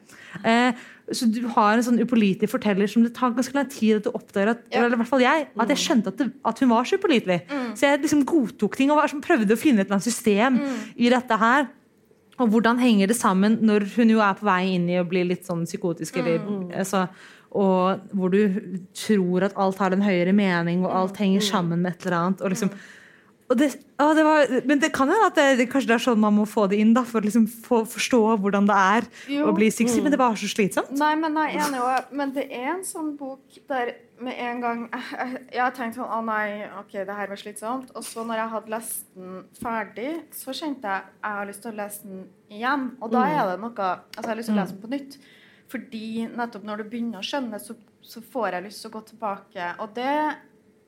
Eh, 0.47 0.85
så 1.15 1.27
du 1.31 1.39
har 1.55 1.77
en 1.77 1.85
sånn 1.85 2.01
upålitelig 2.03 2.49
forteller 2.51 2.89
som 2.91 3.03
det 3.05 3.13
tar 3.15 3.31
ganske 3.35 3.55
lang 3.55 3.69
tid 3.71 4.01
at 4.01 4.07
du 4.07 4.09
oppdager 4.11 4.51
at, 4.51 4.63
eller 4.75 4.97
i 4.97 4.99
hvert 4.99 5.07
fall 5.07 5.23
jeg, 5.23 5.45
at 5.55 5.71
jeg 5.71 5.79
skjønte 5.79 6.11
at, 6.11 6.19
det, 6.19 6.27
at 6.51 6.59
hun 6.59 6.71
var 6.73 6.87
så 6.87 6.99
upålitelig. 6.99 7.37
Så 7.79 7.87
jeg 7.87 8.01
liksom 8.03 8.25
godtok 8.27 8.75
ting 8.75 8.91
og 8.91 8.99
var, 8.99 9.13
prøvde 9.23 9.55
å 9.55 9.59
finne 9.59 9.83
et 9.83 9.87
eller 9.87 9.99
annet 9.99 10.07
system 10.09 10.26
i 10.27 11.09
dette 11.13 11.39
her. 11.41 11.67
Og 12.37 12.51
hvordan 12.53 12.77
henger 12.77 13.09
det 13.09 13.17
sammen 13.17 13.57
når 13.65 13.87
hun 13.95 14.11
jo 14.13 14.19
er 14.21 14.35
på 14.37 14.45
vei 14.45 14.61
inn 14.75 14.85
i 14.91 14.99
å 15.01 15.07
bli 15.09 15.23
litt 15.25 15.47
sånn 15.47 15.63
psykotisk, 15.65 16.19
eller 16.21 16.43
altså, 16.77 17.07
og 17.57 18.03
hvor 18.13 18.29
du 18.29 18.59
tror 18.93 19.47
at 19.47 19.55
alt 19.57 19.79
har 19.81 19.95
en 19.95 20.05
høyere 20.05 20.35
mening, 20.37 20.85
og 20.85 20.93
alt 20.93 21.17
henger 21.17 21.41
sammen 21.41 21.81
med 21.81 21.95
et 21.95 22.05
eller 22.05 22.17
annet. 22.19 22.43
Og 22.45 22.53
liksom, 22.53 22.69
og 23.47 23.55
det, 23.57 23.69
å, 24.03 24.09
det 24.13 24.25
var, 24.27 24.53
men 24.67 24.81
det 24.83 24.89
kan 24.93 25.09
hende 25.09 25.29
at 25.31 25.37
det, 25.39 25.45
det, 25.61 25.69
kanskje 25.71 25.87
det 25.89 25.95
er 25.95 26.03
sånn 26.03 26.19
man 26.19 26.35
må 26.35 26.45
få 26.49 26.67
det 26.69 26.81
inn, 26.83 26.91
da, 26.93 27.05
for 27.07 27.23
å 27.23 27.25
liksom 27.25 27.45
få, 27.47 27.81
forstå 27.87 28.19
hvordan 28.43 28.67
det 28.67 28.79
er 28.83 29.07
Jo. 29.31 29.47
å 29.47 29.53
bli 29.55 29.69
suksess. 29.71 30.01
Men 30.03 30.13
det 30.13 30.19
var 30.19 30.35
så 30.37 30.49
slitsomt. 30.51 30.91
Nei, 30.99 31.13
men 31.21 31.39
jeg 31.39 31.55
er 31.55 31.69
enig. 31.69 31.85
Men 32.19 32.35
det 32.35 32.49
er 32.51 32.73
en 32.75 32.83
sånn 32.85 33.13
bok 33.17 33.61
der 33.71 33.95
med 34.23 34.39
en 34.41 34.61
gang 34.63 34.83
Jeg, 34.91 35.31
jeg, 35.53 35.57
tenkt, 35.57 35.77
tenkte 35.77 35.99
sånn 36.01 36.13
Å 36.13 36.19
nei, 36.25 36.65
OK, 36.79 36.93
det 37.07 37.17
her 37.19 37.31
var 37.31 37.41
slitsomt. 37.41 37.91
Og 37.97 38.05
så 38.05 38.25
når 38.27 38.41
jeg 38.41 38.53
hadde 38.55 38.73
lest 38.73 39.09
den 39.17 39.39
ferdig, 39.59 40.11
så 40.35 40.55
kjente 40.55 40.93
jeg 40.93 41.11
jeg 41.17 41.39
har 41.39 41.49
lyst 41.49 41.65
til 41.65 41.73
å 41.73 41.79
lese 41.81 42.07
den 42.07 42.23
igjen. 42.57 42.87
Og 43.01 43.13
da 43.13 43.25
er 43.29 43.41
det 43.51 43.59
noe 43.63 43.73
Altså, 43.77 44.25
jeg 44.25 44.31
har 44.31 44.41
lyst 44.41 44.51
til 44.51 44.57
å 44.57 44.61
lese 44.61 44.75
den 44.75 44.83
på 44.83 44.93
nytt. 44.95 45.19
Fordi 45.67 46.09
nettopp 46.31 46.67
når 46.67 46.81
du 46.81 46.91
begynner 46.91 47.21
å 47.23 47.27
skjønne, 47.27 47.59
så, 47.59 47.75
så 48.05 48.23
får 48.23 48.55
jeg 48.55 48.67
lyst 48.67 48.83
til 48.83 48.91
å 48.91 48.95
gå 48.95 49.01
tilbake. 49.09 49.71
Og 49.83 49.95
det 49.97 50.19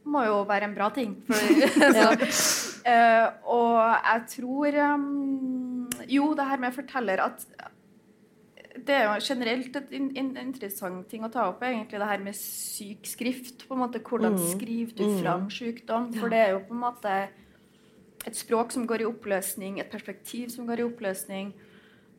må 0.09 0.23
jo 0.25 0.38
være 0.47 0.69
en 0.69 0.77
bra 0.77 0.88
ting. 0.95 1.17
For, 1.27 1.51
ja. 1.99 2.13
uh, 2.15 3.25
og 3.55 3.82
jeg 3.84 4.23
tror 4.36 4.80
um, 4.95 5.89
Jo, 6.09 6.32
det 6.38 6.47
her 6.47 6.63
med 6.63 6.75
forteller 6.75 7.21
at 7.27 7.43
det 8.88 8.95
er 8.95 9.05
jo 9.07 9.15
generelt 9.23 9.75
et 9.80 9.91
in, 9.95 10.09
in, 10.17 10.32
interessant 10.39 11.07
ting 11.09 11.23
å 11.25 11.32
ta 11.34 11.47
opp, 11.49 11.63
egentlig 11.65 11.99
det 12.01 12.09
her 12.09 12.23
med 12.23 12.38
syk 12.38 13.07
skrift. 13.09 13.67
på 13.67 13.75
en 13.75 13.84
måte, 13.84 14.01
Hvordan 14.03 14.38
skriver 14.38 14.95
du 14.97 15.05
fram 15.21 15.49
sykdom? 15.53 16.11
For 16.17 16.32
det 16.32 16.41
er 16.43 16.53
jo 16.55 16.63
på 16.67 16.75
en 16.77 16.84
måte 16.84 17.15
et 18.27 18.36
språk 18.36 18.73
som 18.75 18.86
går 18.88 19.03
i 19.03 19.09
oppløsning, 19.09 19.80
et 19.80 19.91
perspektiv 19.91 20.49
som 20.53 20.67
går 20.67 20.82
i 20.82 20.88
oppløsning. 20.89 21.53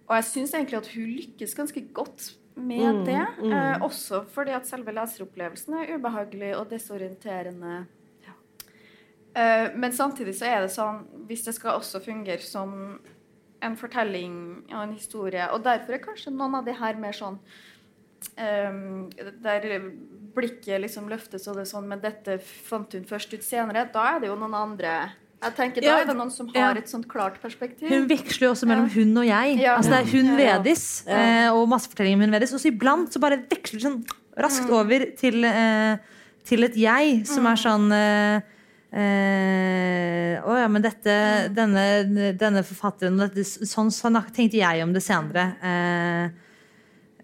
Og 0.08 0.16
jeg 0.16 0.28
syns 0.30 0.54
egentlig 0.54 0.80
at 0.80 0.92
hun 0.94 1.11
lykkes 1.18 1.54
ganske 1.54 1.84
godt 1.94 2.32
med 2.56 3.04
det. 3.06 3.22
Eh, 3.46 3.82
også 3.82 4.24
fordi 4.32 4.56
at 4.56 4.66
selve 4.66 4.92
leseropplevelsen 4.96 5.76
er 5.78 5.94
ubehagelig 5.94 6.56
og 6.56 6.70
desorienterende. 6.72 7.84
Eh, 9.36 9.68
men 9.76 9.92
samtidig 9.92 10.34
så 10.34 10.48
er 10.50 10.64
det 10.64 10.72
sånn 10.74 11.04
Hvis 11.28 11.44
det 11.46 11.52
skal 11.54 11.76
også 11.78 12.00
fungere 12.02 12.42
som 12.42 12.98
en 13.62 13.76
fortelling 13.76 14.34
og 14.72 14.82
en 14.82 14.92
historie 14.96 15.46
Og 15.52 15.62
derfor 15.64 15.92
er 15.96 16.02
kanskje 16.04 16.32
noen 16.32 16.54
av 16.61 16.64
de 16.64 16.72
her 16.72 16.94
mer 17.00 17.12
sånn 17.12 17.38
um, 18.38 19.08
Der 19.44 19.66
blikket 20.34 20.80
liksom 20.84 21.08
løftes 21.11 21.46
og 21.50 21.56
det 21.58 21.64
er 21.66 21.70
sånn 21.72 21.88
Men 21.90 22.02
dette 22.02 22.38
fant 22.42 22.92
hun 22.96 23.04
først 23.08 23.32
ut 23.34 23.44
senere. 23.46 23.86
Da 23.92 24.04
er 24.16 24.22
det 24.22 24.30
jo 24.30 24.36
noen 24.40 24.54
andre 24.58 24.94
Jeg 25.42 25.56
tenker 25.58 25.84
Da 25.84 25.88
Ja, 25.90 25.98
er 26.04 26.11
det 26.11 26.16
noen 26.18 26.32
som 26.34 26.48
ja. 26.54 26.68
har 26.68 26.78
et 26.80 26.88
sånt 26.90 27.08
klart 27.11 27.40
perspektiv. 27.42 27.88
Hun 27.90 28.06
veksler 28.11 28.48
jo 28.48 28.52
også 28.54 28.68
mellom 28.68 28.88
hun 28.92 29.16
og 29.22 29.26
jeg. 29.28 29.58
Ja. 29.62 29.76
Altså 29.78 29.94
Det 29.96 30.00
er 30.02 30.11
hun 30.14 30.30
Ja. 30.38 30.58
Vedis 30.58 30.86
eh, 31.08 31.48
og 31.52 31.66
massefortellingen 31.72 32.20
om 32.20 32.26
hun 32.28 32.36
Vedis. 32.38 32.52
Og 32.56 32.61
så 32.62 32.68
iblant 32.72 33.12
så 33.12 33.20
bare 33.22 33.40
veksler 33.50 33.80
det 33.80 33.86
sånn 33.88 34.00
raskt 34.40 34.68
Mm. 34.70 34.76
over 34.78 35.04
til, 35.18 35.44
eh, 35.44 35.96
til 36.44 36.64
et 36.64 36.76
jeg 36.76 37.26
som 37.26 37.46
er 37.46 37.56
sånn 37.61 37.90
eh, 38.93 40.36
eh, 40.36 40.43
Å 40.43 40.59
ja, 40.59 40.68
men 40.68 40.82
dette, 40.82 41.11
Mm. 41.51 41.55
denne, 41.55 42.32
denne 42.38 42.62
forfatteren 42.62 43.18
dette, 43.18 43.45
Sånn, 43.45 43.91
sånn 43.91 44.18
tenkte 44.32 44.59
jeg 44.59 44.82
om 44.82 44.93
det 44.93 45.03
senere. 45.03 45.57
Eh, 45.62 46.30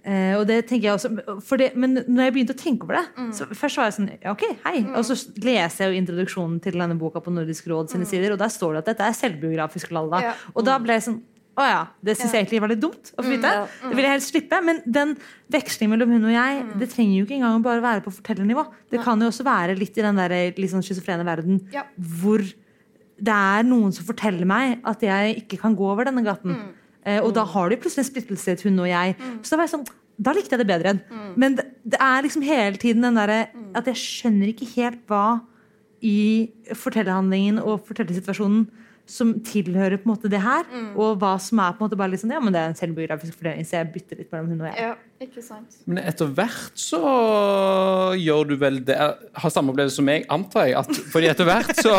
Eh, 0.06 0.36
og 0.38 0.44
det 0.46 0.68
tenker 0.68 0.86
jeg 0.86 0.94
også, 0.94 1.40
for 1.42 1.58
det, 1.58 1.72
Men 1.74 1.96
når 2.06 2.28
jeg 2.28 2.32
begynte 2.36 2.54
å 2.54 2.60
tenke 2.60 2.84
over 2.86 2.94
det 2.94 3.32
så 3.34 3.48
Først 3.50 3.76
var 3.76 3.88
jeg 3.88 3.94
sånn 3.96 4.10
Ok, 4.30 4.44
hei. 4.62 4.84
Og 4.94 5.02
så 5.02 5.16
leser 5.42 5.82
jeg 5.82 5.90
jo 5.90 5.98
introduksjonen 5.98 6.60
til 6.62 6.78
denne 6.78 6.94
boka 6.96 7.18
på 7.18 7.32
Nordisk 7.34 7.66
råd 7.66 7.90
sine 7.90 8.06
sider, 8.06 8.30
og 8.30 8.38
der 8.38 8.52
står 8.54 8.76
det 8.76 8.78
at 8.84 8.90
dette 8.92 9.02
er 9.08 9.16
selvbiografisk. 9.18 9.90
Lalla. 9.90 10.20
Ja. 10.22 10.34
Og 10.54 10.64
da 10.64 10.78
ble 10.78 10.94
jeg 10.94 11.02
sånn 11.08 11.18
å 11.56 11.64
ja, 11.64 11.80
det 12.04 12.14
syns 12.18 12.34
jeg 12.34 12.42
egentlig 12.44 12.60
var 12.60 12.68
litt 12.68 12.82
dumt 12.82 13.10
å 13.16 13.22
få 13.24 13.30
vite. 13.32 13.50
Det 13.80 13.94
vil 13.96 14.04
jeg 14.04 14.12
helst 14.12 14.32
slippe. 14.34 14.58
Men 14.66 14.82
den 14.84 15.14
vekslingen 15.52 15.94
mellom 15.94 16.12
hun 16.12 16.28
og 16.28 16.34
jeg, 16.34 16.62
det 16.82 16.88
trenger 16.92 17.14
jo 17.16 17.24
ikke 17.24 17.38
engang 17.38 17.62
bare 17.64 17.84
være 17.84 18.04
på 18.04 18.12
fortellernivå. 18.12 18.66
Det 18.92 19.00
kan 19.04 19.20
jo 19.24 19.30
også 19.32 19.46
være 19.46 19.76
litt 19.78 19.96
i 19.96 20.04
den 20.04 20.20
der 20.20 20.34
litt 20.56 20.72
sånn 20.74 20.84
schizofrene 20.84 21.24
verden 21.26 21.62
hvor 22.20 22.44
det 23.16 23.32
er 23.32 23.64
noen 23.64 23.94
som 23.96 24.04
forteller 24.04 24.44
meg 24.48 24.82
at 24.84 25.00
jeg 25.00 25.38
ikke 25.44 25.62
kan 25.62 25.76
gå 25.78 25.86
over 25.88 26.04
denne 26.04 26.24
gaten. 26.26 26.58
Eh, 27.06 27.22
og 27.22 27.32
da 27.38 27.46
har 27.48 27.70
du 27.72 27.78
plutselig 27.80 28.04
en 28.04 28.10
splittelse 28.10 28.58
hun 28.66 28.82
og 28.84 28.90
jeg. 28.90 29.16
Så 29.40 29.54
da 29.54 29.62
var 29.62 29.70
jeg 29.70 29.76
sånn 29.78 29.88
da 30.16 30.32
likte 30.32 30.56
jeg 30.56 30.62
det 30.62 30.68
bedre. 30.68 30.92
enn. 30.94 31.32
Men 31.36 31.56
det, 31.58 31.66
det 31.84 31.98
er 32.00 32.22
liksom 32.24 32.44
hele 32.44 32.76
tiden 32.80 33.04
den 33.04 33.16
derre 33.18 33.46
at 33.76 33.88
jeg 33.90 34.00
skjønner 34.00 34.52
ikke 34.52 34.68
helt 34.76 35.02
hva 35.08 35.40
i 36.04 36.48
fortellerhandlingen 36.72 37.58
og 37.60 37.84
fortellersituasjonen 37.88 38.66
som 39.06 39.28
tilhører 39.46 40.00
på 40.02 40.08
en 40.08 40.12
måte 40.16 40.28
det 40.32 40.40
her, 40.42 40.64
og 40.98 41.20
hva 41.22 41.36
som 41.38 41.60
er 41.62 41.76
på 41.76 41.84
en 41.84 41.86
måte 41.86 41.98
bare 42.00 42.18
sånn, 42.18 42.32
ja, 42.34 42.40
men 42.42 42.52
det 42.54 42.58
er 42.62 42.72
en 42.72 42.78
selvbiografisk 42.78 43.36
fordeling, 43.38 43.62
så 43.68 43.78
jeg 43.78 43.92
bytter 43.94 44.18
litt 44.18 44.32
mellom 44.34 44.48
hun 44.50 44.64
og 44.64 44.66
jeg. 44.72 44.80
Ja, 44.82 44.94
ikke 45.22 45.44
sant. 45.46 45.76
Men 45.86 46.00
etter 46.02 46.32
hvert 46.34 46.74
så 46.82 47.02
gjør 48.18 48.50
du 48.50 48.56
vel 48.60 48.80
det 48.84 48.96
Har 48.98 49.52
samme 49.54 49.72
opplevelse 49.72 50.00
som 50.00 50.08
meg, 50.08 50.26
antar 50.32 50.66
jeg. 50.68 50.74
At, 50.82 50.98
fordi 51.12 51.30
etter 51.30 51.46
hvert 51.48 51.70
så, 51.78 51.94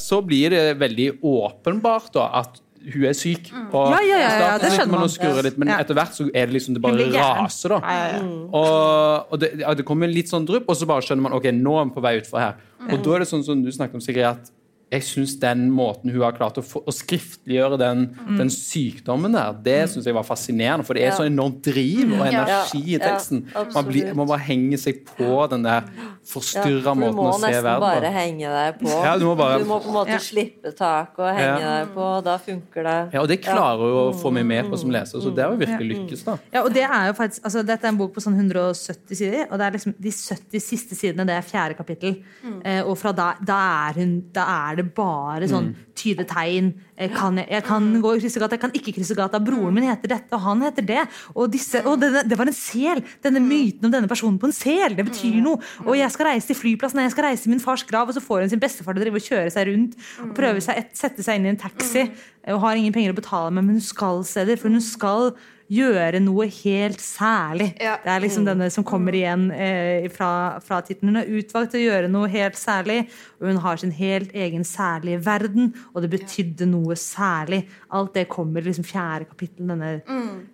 så 0.00 0.18
blir 0.26 0.50
det 0.54 0.64
veldig 0.80 1.08
åpenbart 1.22 2.10
da, 2.18 2.26
at 2.42 2.60
hun 2.80 3.02
er 3.10 3.12
syk. 3.16 3.50
Og 3.76 3.90
Ja, 3.92 3.98
ja, 4.08 4.18
ja, 4.22 4.28
ja, 4.40 4.52
det 4.62 4.70
skjønner 4.72 5.02
man 5.04 5.10
skurrer 5.12 5.44
litt, 5.44 5.58
men 5.60 5.68
Ja. 5.68 5.80
etter 5.84 5.94
hvert 5.98 6.14
så 6.16 6.24
er 6.32 6.48
det 6.48 6.54
liksom 6.56 6.74
det 6.78 6.80
bare 6.84 7.08
raser, 7.12 7.74
da. 7.76 7.80
Ja, 7.84 7.96
ja, 7.96 8.14
ja. 8.16 8.30
Og, 8.56 9.34
og 9.34 9.42
det, 9.42 9.50
ja, 9.60 9.74
det 9.76 9.84
kommer 9.88 10.08
litt 10.08 10.32
sånn 10.32 10.46
drypp, 10.48 10.64
og 10.72 10.78
så 10.80 10.88
bare 10.88 11.04
skjønner 11.04 11.28
man 11.28 11.36
ok, 11.36 11.50
nå 11.56 11.74
er 11.76 11.90
vi 11.90 11.94
på 11.98 12.04
vei 12.06 12.14
utfor 12.22 12.40
her. 12.40 12.56
Og 12.88 13.02
da 13.04 13.12
er 13.18 13.22
det 13.24 13.28
sånn 13.30 13.44
som 13.44 13.60
du 13.62 13.68
snakket 13.74 14.00
om, 14.00 14.04
Sigrid, 14.04 14.24
at 14.32 14.48
jeg 14.90 15.02
syns 15.06 15.36
den 15.38 15.68
måten 15.70 16.10
hun 16.10 16.20
har 16.24 16.32
klart 16.34 16.56
å, 16.58 16.62
få, 16.66 16.80
å 16.82 16.90
skriftliggjøre 16.94 17.76
den, 17.78 18.00
den 18.38 18.48
sykdommen 18.50 19.32
der, 19.36 19.52
det 19.62 19.76
syns 19.92 20.06
jeg 20.08 20.14
var 20.16 20.24
fascinerende. 20.26 20.84
For 20.86 20.94
det 20.98 21.04
er 21.04 21.12
Ja. 21.12 21.16
så 21.20 21.26
enormt 21.28 21.60
driv 21.62 22.12
og 22.16 22.26
energi 22.26 22.80
i 22.96 22.98
teksten. 22.98 23.44
ja, 23.54 23.64
man, 23.74 23.84
blir, 23.86 24.12
man 24.18 24.26
bare 24.26 24.40
henger 24.48 24.78
seg 24.82 25.04
på 25.06 25.48
den 25.50 25.62
der 25.62 25.82
Ja, 25.86 26.08
forstyrra 26.26 26.82
for 26.90 26.94
du 26.94 27.00
måten 27.04 27.16
må 27.20 27.28
å 27.30 27.38
se 27.40 27.46
nesten 27.52 27.80
bare 27.84 28.10
henge 28.14 28.50
deg 28.56 28.80
på. 28.80 28.88
Ja, 29.04 29.16
du 29.18 29.24
må 29.26 29.36
bare- 29.38 29.58
Du 29.60 29.64
må 29.70 29.78
på 29.82 29.88
en 29.88 29.94
måte 29.94 30.10
Ja. 30.16 30.18
slippe 30.18 30.74
taket 30.76 31.18
og 31.18 31.36
henge 31.36 31.60
Ja. 31.60 31.84
deg 31.84 31.94
på, 31.94 32.00
og 32.18 32.24
da 32.24 32.36
funker 32.38 32.82
det. 32.82 32.98
Ja, 33.14 33.20
og 33.22 33.28
det 33.28 33.42
klarer 33.42 33.78
hun 33.78 34.12
å 34.12 34.14
få 34.20 34.32
meg 34.32 34.44
med 34.46 34.64
på 34.70 34.78
som 34.78 34.90
leser, 34.90 35.20
så 35.20 35.34
det 35.34 35.44
har 35.44 35.52
jo 35.54 35.58
virkelig 35.66 35.88
lykkes, 36.10 36.24
da. 36.24 36.36
Ja, 36.52 36.62
og 36.64 36.72
det 36.74 36.82
er 36.82 37.06
jo 37.06 37.12
faktisk, 37.12 37.40
altså, 37.44 37.64
Dette 37.64 37.84
er 37.84 37.88
en 37.88 37.96
bok 37.98 38.12
på 38.14 38.20
sånn 38.22 38.34
170 38.36 39.14
sider, 39.16 39.46
og 39.50 39.58
det 39.58 39.66
er 39.66 39.70
liksom 39.78 39.94
de 40.00 40.10
70 40.10 40.60
siste 40.60 40.94
sidene, 40.98 41.26
det 41.26 41.36
er 41.38 41.42
fjerde 41.46 41.76
kapittel. 41.76 42.22
Eh, 42.64 42.82
og 42.82 42.96
fra 42.98 43.12
da, 43.12 43.34
da, 43.44 43.88
er 43.88 43.92
hun, 44.00 44.24
da 44.32 44.44
er 44.72 44.76
det 44.76 44.79
bare 44.96 45.48
sånn 45.50 45.70
tyde 45.98 46.24
tegn. 46.28 46.72
Eh, 46.96 47.10
kan 47.12 47.36
jeg, 47.40 47.48
jeg 47.52 47.64
kan 47.66 47.86
gå 48.02 48.14
i 48.16 48.22
kryssegata, 48.22 48.56
jeg 48.56 48.62
kan 48.64 48.74
ikke 48.76 48.94
krysse 48.96 49.16
gata. 49.18 49.40
Broren 49.42 49.76
min 49.76 49.88
heter 49.88 50.14
dette, 50.14 50.32
og 50.36 50.44
han 50.44 50.64
heter 50.66 50.86
det. 50.86 51.04
Og, 51.34 51.50
disse, 51.52 51.82
og 51.86 52.00
det, 52.02 52.24
det 52.30 52.38
var 52.40 52.50
en 52.50 52.56
sel! 52.56 53.02
Denne 53.24 53.42
myten 53.44 53.88
om 53.88 53.94
denne 53.94 54.10
personen 54.10 54.40
på 54.40 54.50
en 54.50 54.56
sel, 54.56 54.96
det 54.98 55.06
betyr 55.10 55.40
noe. 55.44 55.60
Og 55.86 55.94
jeg 55.98 56.10
skal 56.14 56.32
reise 56.32 56.50
til 56.50 56.58
flyplassen, 56.58 57.02
jeg 57.04 57.14
skal 57.14 57.28
reise 57.28 57.46
til 57.46 57.54
min 57.54 57.62
fars 57.62 57.84
grav, 57.88 58.10
og 58.10 58.16
så 58.16 58.24
får 58.24 58.44
hun 58.44 58.52
sin 58.54 58.62
bestefar 58.62 58.96
til 58.96 59.02
å 59.02 59.06
drive 59.06 59.22
og 59.22 59.28
kjøre 59.28 59.54
seg 59.54 59.70
rundt 59.70 59.96
og 60.24 60.34
prøve 60.36 60.64
seg 60.64 60.90
sette 60.96 61.24
seg 61.24 61.38
inn 61.38 61.48
i 61.48 61.54
en 61.54 61.60
taxi 61.60 62.06
og 62.48 62.62
har 62.64 62.78
ingen 62.78 62.94
penger 62.94 63.12
å 63.12 63.18
betale 63.18 63.52
med, 63.52 63.66
men 63.66 63.78
hun 63.78 63.84
skal 63.84 64.22
steder, 64.26 64.58
for 64.60 64.72
hun 64.72 64.82
skal 64.84 65.34
gjøre 65.70 66.18
noe 66.22 66.48
helt 66.50 67.02
særlig. 67.02 67.70
Ja. 67.80 67.94
Det 68.02 68.10
er 68.10 68.22
liksom 68.24 68.46
denne 68.48 68.66
som 68.74 68.84
kommer 68.86 69.14
igjen 69.14 69.48
eh, 69.54 70.08
fra, 70.12 70.58
fra 70.64 70.80
tittelen. 70.86 71.14
Hun 71.14 71.22
er 71.22 71.30
utvalgt 71.38 71.74
til 71.74 71.84
å 71.84 71.88
gjøre 71.92 72.10
noe 72.10 72.30
helt 72.32 72.58
særlig, 72.58 73.04
og 73.38 73.50
hun 73.52 73.62
har 73.64 73.80
sin 73.82 73.94
helt 73.94 74.34
egen 74.34 74.66
særlige 74.66 75.22
verden, 75.26 75.72
og 75.94 76.04
det 76.04 76.12
betydde 76.16 76.68
noe 76.70 76.98
særlig. 76.98 77.62
Alt 77.94 78.16
det 78.18 78.26
kommer 78.32 78.64
i 78.64 78.70
liksom 78.70 78.88
fjerde 78.88 79.30
kapittel, 79.30 79.70
denne 79.70 79.94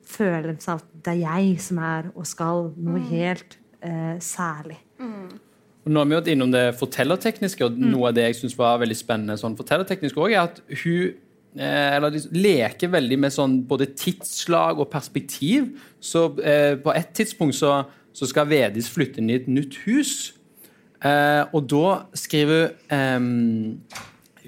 følelsen 0.06 0.74
av 0.74 0.84
at 0.84 1.04
det 1.06 1.16
er 1.16 1.22
jeg 1.24 1.60
som 1.64 1.80
er 1.80 2.10
og 2.12 2.28
skal 2.28 2.70
noe 2.76 3.02
helt 3.08 3.58
eh, 3.80 4.16
særlig. 4.22 4.82
Og 5.86 5.92
Nå 5.94 6.00
har 6.02 6.08
vi 6.10 6.16
vært 6.16 6.28
innom 6.32 6.50
det 6.50 6.64
fortellertekniske, 6.80 7.62
og 7.62 7.76
noe 7.78 8.08
av 8.08 8.16
det 8.16 8.24
jeg 8.24 8.40
synes 8.40 8.56
var 8.58 8.80
veldig 8.82 8.96
spennende 8.98 9.36
sånn 9.38 9.54
fortellerteknisk 9.54 10.18
også, 10.18 10.32
er 10.34 10.40
at 10.42 10.58
hun 10.82 11.14
eller 11.58 12.12
de 12.12 12.20
leker 12.36 12.90
veldig 12.92 13.18
med 13.20 13.32
sånn 13.34 13.60
både 13.68 13.88
tidsslag 13.96 14.80
og 14.82 14.90
perspektiv. 14.92 15.70
Så 16.00 16.28
eh, 16.44 16.74
på 16.80 16.92
et 16.92 17.12
tidspunkt 17.16 17.56
så, 17.58 17.82
så 18.12 18.28
skal 18.28 18.50
Vedis 18.50 18.90
flytte 18.92 19.22
inn 19.22 19.32
i 19.32 19.38
et 19.38 19.48
nytt 19.48 19.78
hus. 19.86 20.34
Eh, 21.04 21.44
og 21.52 21.68
da 21.70 21.86
skriver 22.16 22.74
eh, 22.92 23.20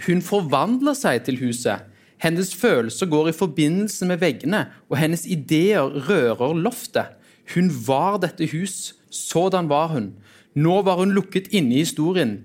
Hun 0.06 0.24
forvandler 0.24 0.96
seg 0.98 1.24
til 1.26 1.40
huset. 1.42 1.86
Hennes 2.18 2.50
følelser 2.54 3.06
går 3.06 3.30
i 3.30 3.36
forbindelse 3.36 4.06
med 4.06 4.18
veggene, 4.18 4.64
og 4.90 4.98
hennes 4.98 5.22
ideer 5.26 5.86
rører 6.08 6.56
loftet. 6.58 7.14
Hun 7.54 7.70
var 7.86 8.18
dette 8.22 8.48
hus. 8.52 8.94
Sådan 9.10 9.68
var 9.70 9.94
hun. 9.94 10.12
Nå 10.58 10.82
var 10.82 10.98
hun 10.98 11.14
lukket 11.14 11.52
inne 11.54 11.78
i 11.78 11.84
historien. 11.84 12.40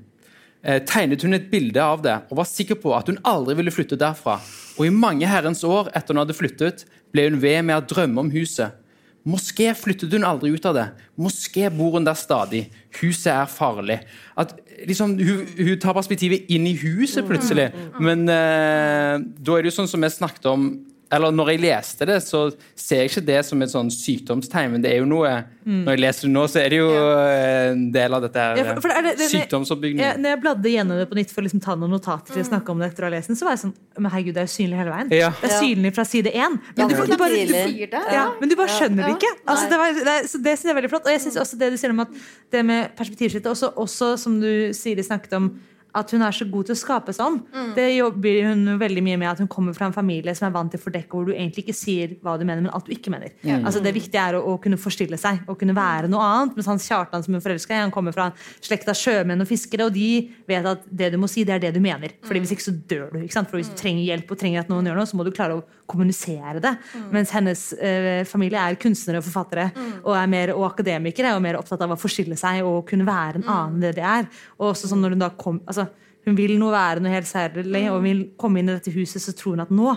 Eh, 0.64 0.80
tegnet 0.88 1.24
hun 1.26 1.36
et 1.36 1.50
bilde 1.52 1.82
av 1.84 2.00
det 2.06 2.14
og 2.32 2.38
var 2.40 2.48
sikker 2.48 2.78
på 2.80 2.94
at 2.96 3.10
hun 3.12 3.20
aldri 3.28 3.58
ville 3.60 3.74
flytte 3.74 4.00
derfra. 4.00 4.38
Og 4.80 4.88
i 4.88 4.94
mange 4.96 5.28
herrens 5.28 5.64
år 5.68 5.90
etter 5.92 6.16
hun 6.16 6.22
hadde 6.24 6.38
flyttet, 6.38 6.86
ble 7.12 7.28
hun 7.28 7.42
ved 7.42 7.66
med 7.68 7.82
å 7.82 7.84
drømme 7.84 8.24
om 8.24 8.32
huset. 8.32 8.80
Moské 9.28 9.70
flyttet 9.76 10.12
hun 10.16 10.26
aldri 10.28 10.52
ut 10.52 10.66
av 10.68 10.76
det. 10.76 10.86
Moské 11.20 11.70
bor 11.72 11.98
hun 11.98 12.08
der 12.08 12.16
stadig. 12.20 12.66
Huset 13.00 13.32
er 13.32 13.52
farlig. 13.52 14.02
At, 14.40 14.56
liksom, 14.88 15.18
hun, 15.20 15.44
hun 15.60 15.78
tar 15.84 15.96
perspektivet 15.96 16.50
inn 16.52 16.68
i 16.68 16.76
huset 16.80 17.28
plutselig. 17.28 17.70
Men 18.04 18.24
eh, 18.32 19.20
da 19.20 19.56
er 19.56 19.64
det 19.64 19.72
jo 19.72 19.78
sånn 19.82 19.92
som 19.92 20.04
vi 20.04 20.12
snakket 20.12 20.48
om 20.52 20.68
eller 21.16 21.34
Når 21.36 21.52
jeg 21.54 21.62
leste 21.64 22.08
det, 22.10 22.18
så 22.26 22.42
ser 22.76 23.04
jeg 23.04 23.12
ikke 23.12 23.24
det 23.28 23.40
som 23.48 23.62
et 23.66 23.72
sånn 23.72 23.90
sykdomstegn, 23.94 24.72
men 24.76 24.84
det 24.84 24.92
er 24.94 25.02
jo 25.02 25.08
noe 25.10 25.32
Når 25.66 25.96
jeg 25.96 26.02
leser 26.04 26.28
det 26.28 26.32
nå, 26.34 26.44
så 26.52 26.60
er 26.64 26.74
det 26.74 26.80
jo 26.82 26.90
eh, 26.92 27.72
en 27.72 27.86
del 27.94 28.18
av 28.18 28.26
dette 28.26 28.44
her 28.44 28.60
Ja, 28.60 28.76
er 28.76 29.08
det- 29.10 29.30
sykdomsoppbyggingen. 29.32 30.20
Når 30.24 30.34
jeg 30.36 30.42
bladde 30.44 30.74
gjennom 30.74 31.00
det 31.00 31.08
på 31.12 31.18
nytt 31.20 31.34
for 31.34 31.42
å 31.42 31.48
liksom 31.48 31.64
ta 31.64 31.76
noen 31.80 31.94
notater 31.96 32.34
til 32.36 32.44
å 32.44 32.48
snakke 32.50 32.74
om 32.74 32.84
det 32.84 32.92
etter 32.92 33.06
å 33.06 33.10
ha 33.10 33.14
lest 33.16 33.32
den, 33.32 33.40
så 33.40 33.48
var 33.48 33.56
jeg 33.58 33.64
sånn 33.66 33.76
Men 33.98 34.12
herregud, 34.12 34.34
det 34.34 34.42
er 34.44 34.48
jo 34.48 34.54
synlig 34.56 34.78
hele 34.82 34.94
veien. 34.96 35.12
Ja. 35.14 35.30
Det 35.40 35.50
er 35.52 35.60
synlig 35.62 35.94
fra 35.94 36.06
side 36.10 36.32
én. 36.34 36.56
Men, 36.76 36.90
du, 36.90 36.96
du 36.98 37.18
bare, 37.20 37.44
du, 37.46 37.98
ja, 38.18 38.24
men 38.40 38.50
du 38.50 38.56
bare 38.58 38.74
skjønner 38.74 39.06
det 39.06 39.14
ikke. 39.20 39.30
Altså, 39.46 39.68
det, 39.70 39.78
var, 39.78 40.00
det, 40.08 40.16
så 40.32 40.42
det 40.42 40.56
synes 40.58 40.66
jeg 40.66 40.74
er 40.74 40.80
veldig 40.82 40.90
flott. 40.96 41.06
Og 41.06 41.14
jeg 41.14 41.22
synes 41.28 41.38
også 41.44 41.60
det 41.62 41.70
du 41.74 41.78
sier 41.78 41.94
om 41.94 42.02
at 42.02 42.16
det 42.56 42.64
med 42.66 42.96
perspektivskifte, 42.98 43.54
også, 43.54 43.70
også 43.78 44.10
som 44.18 44.40
du 44.42 44.74
sier 44.74 44.98
de 44.98 45.06
snakket 45.06 45.38
om 45.38 45.52
at 45.94 46.12
hun 46.16 46.24
er 46.26 46.34
så 46.34 46.46
god 46.50 46.66
til 46.70 46.74
å 46.74 46.80
skape 46.80 47.14
sånn. 47.14 47.40
Det 47.76 47.86
jobber 47.96 48.40
hun 48.50 48.64
veldig 48.82 49.04
mye 49.06 49.18
med 49.22 49.30
at 49.30 49.42
hun 49.44 49.48
kommer 49.52 49.76
fra 49.78 49.86
en 49.90 49.94
familie 49.96 50.34
som 50.36 50.48
er 50.48 50.54
vant 50.56 50.72
til 50.74 50.80
å 50.82 50.84
fordekke, 50.84 51.12
hvor 51.14 51.28
du 51.28 51.34
egentlig 51.36 51.66
ikke 51.68 51.76
sier 51.78 52.16
hva 52.24 52.34
du 52.40 52.46
mener, 52.46 52.64
men 52.66 52.74
alt 52.74 52.88
du 52.90 52.94
ikke 52.96 53.12
mener. 53.14 53.34
Altså 53.68 53.82
Det 53.84 53.94
viktige 53.94 54.24
er 54.24 54.38
å, 54.40 54.42
å 54.54 54.58
kunne 54.64 54.80
forstille 54.82 55.18
seg 55.22 55.44
og 55.48 55.60
kunne 55.62 55.76
være 55.78 56.10
noe 56.10 56.24
annet. 56.26 56.56
Mens 56.58 56.70
Hans 56.72 56.88
Kjartan 56.90 57.24
som 57.26 57.34
hun 57.38 57.44
forelska 57.46 57.76
i, 57.76 57.82
han 57.84 57.94
kommer 57.94 58.16
fra 58.16 58.32
en 58.32 58.38
slekt 58.64 58.90
av 58.90 58.98
sjømenn 58.98 59.42
og 59.46 59.50
fiskere, 59.50 59.86
og 59.86 59.94
de 59.94 60.30
vet 60.50 60.66
at 60.66 60.84
det 60.90 61.12
du 61.14 61.20
må 61.22 61.30
si, 61.30 61.46
det 61.46 61.58
er 61.60 61.64
det 61.68 61.74
du 61.78 61.82
mener. 61.84 62.16
Fordi 62.26 62.42
Hvis 62.44 62.56
ikke 62.58 62.68
så 62.68 62.76
dør 62.90 63.08
du. 63.14 63.20
ikke 63.24 63.38
sant? 63.38 63.50
For 63.52 63.62
Hvis 63.62 63.70
du 63.70 63.78
trenger 63.80 64.04
hjelp 64.10 64.32
og 64.34 64.40
trenger 64.42 64.66
at 64.66 64.70
noen 64.74 64.90
gjør 64.90 64.98
noe, 65.00 65.10
så 65.10 65.20
må 65.20 65.28
du 65.28 65.32
klare 65.36 65.60
å 65.60 65.64
kommunisere 65.94 66.60
det. 66.64 66.74
Mens 67.14 67.32
hennes 67.36 67.62
eh, 67.78 68.24
familie 68.26 68.58
er 68.58 68.80
kunstnere 68.82 69.20
og 69.22 69.28
forfattere 69.28 69.70
og 70.02 70.14
er 70.18 70.30
mer, 70.32 70.54
og 70.56 70.66
akademikere 70.72 71.36
og 71.36 71.44
mer 71.44 71.60
opptatt 71.60 71.82
av 71.86 71.94
å 71.94 72.00
forstille 72.00 72.38
seg 72.40 72.64
og 72.66 72.86
kunne 72.90 73.06
være 73.08 73.42
en 73.42 73.48
annen 73.48 73.76
enn 73.78 73.84
det 73.84 73.94
de 74.00 74.06
er. 74.08 74.28
Og 74.60 74.72
også 74.74 74.90
sånn 74.90 75.04
når 75.04 75.14
Hun 75.14 75.22
da 75.22 75.30
kom, 75.38 75.60
altså 75.70 75.83
hun 76.24 76.38
vil 76.38 76.56
nå 76.60 76.72
være 76.72 77.04
noe 77.04 77.14
helt 77.14 77.30
særlig 77.30 77.86
og 77.92 78.02
vil 78.06 78.26
komme 78.40 78.62
inn 78.62 78.72
i 78.72 78.78
dette 78.78 78.94
huset, 78.96 79.22
så 79.24 79.36
tror 79.36 79.58
hun 79.58 79.66
at 79.66 79.74
nå 79.74 79.96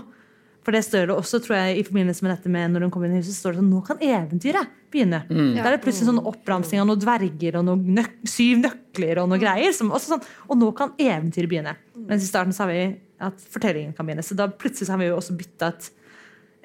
for 0.66 0.74
det 0.74 0.82
står 0.82 1.04
det 1.06 1.14
også, 1.14 1.38
tror 1.44 1.54
jeg, 1.60 1.74
i 1.78 1.82
forbindelse 1.86 2.24
med 2.26 2.32
dette 2.32 2.50
med 2.50 2.72
når 2.74 2.82
hun 2.82 2.90
kommer 2.90 3.06
inn 3.06 3.20
i 3.20 3.20
huset, 3.20 3.36
står 3.38 3.54
det 3.54 3.60
sånn 3.60 3.68
Nå 3.70 3.84
kan 3.86 4.00
eventyret 4.02 4.72
begynne. 4.90 5.20
Da 5.30 5.62
er 5.62 5.76
det 5.76 5.82
plutselig 5.84 6.08
sånn 6.08 6.18
oppramsing 6.26 6.82
av 6.82 6.88
noen 6.88 7.04
dverger 7.04 7.60
og 7.60 7.68
noen 7.68 7.84
nøk 7.94 8.16
syv 8.26 8.64
nøkler 8.64 9.20
og 9.22 9.28
noen 9.30 9.44
greier. 9.44 9.70
Som 9.76 9.92
også 9.94 10.16
sånn, 10.16 10.24
og 10.50 10.58
nå 10.58 10.72
kan 10.74 10.90
eventyret 10.98 11.52
begynne. 11.52 11.76
Mens 12.08 12.26
i 12.26 12.30
starten 12.32 12.56
sa 12.56 12.66
vi 12.66 12.80
at 13.22 13.46
fortellingen 13.54 13.94
kan 13.94 14.08
begynne. 14.08 14.26
Så 14.26 14.34
da 14.34 14.48
plutselig 14.50 14.88
så 14.88 14.96
har 14.96 15.04
vi 15.04 15.12
jo 15.12 15.20
også 15.20 15.38
bytta 15.38 15.70
et, 15.70 15.88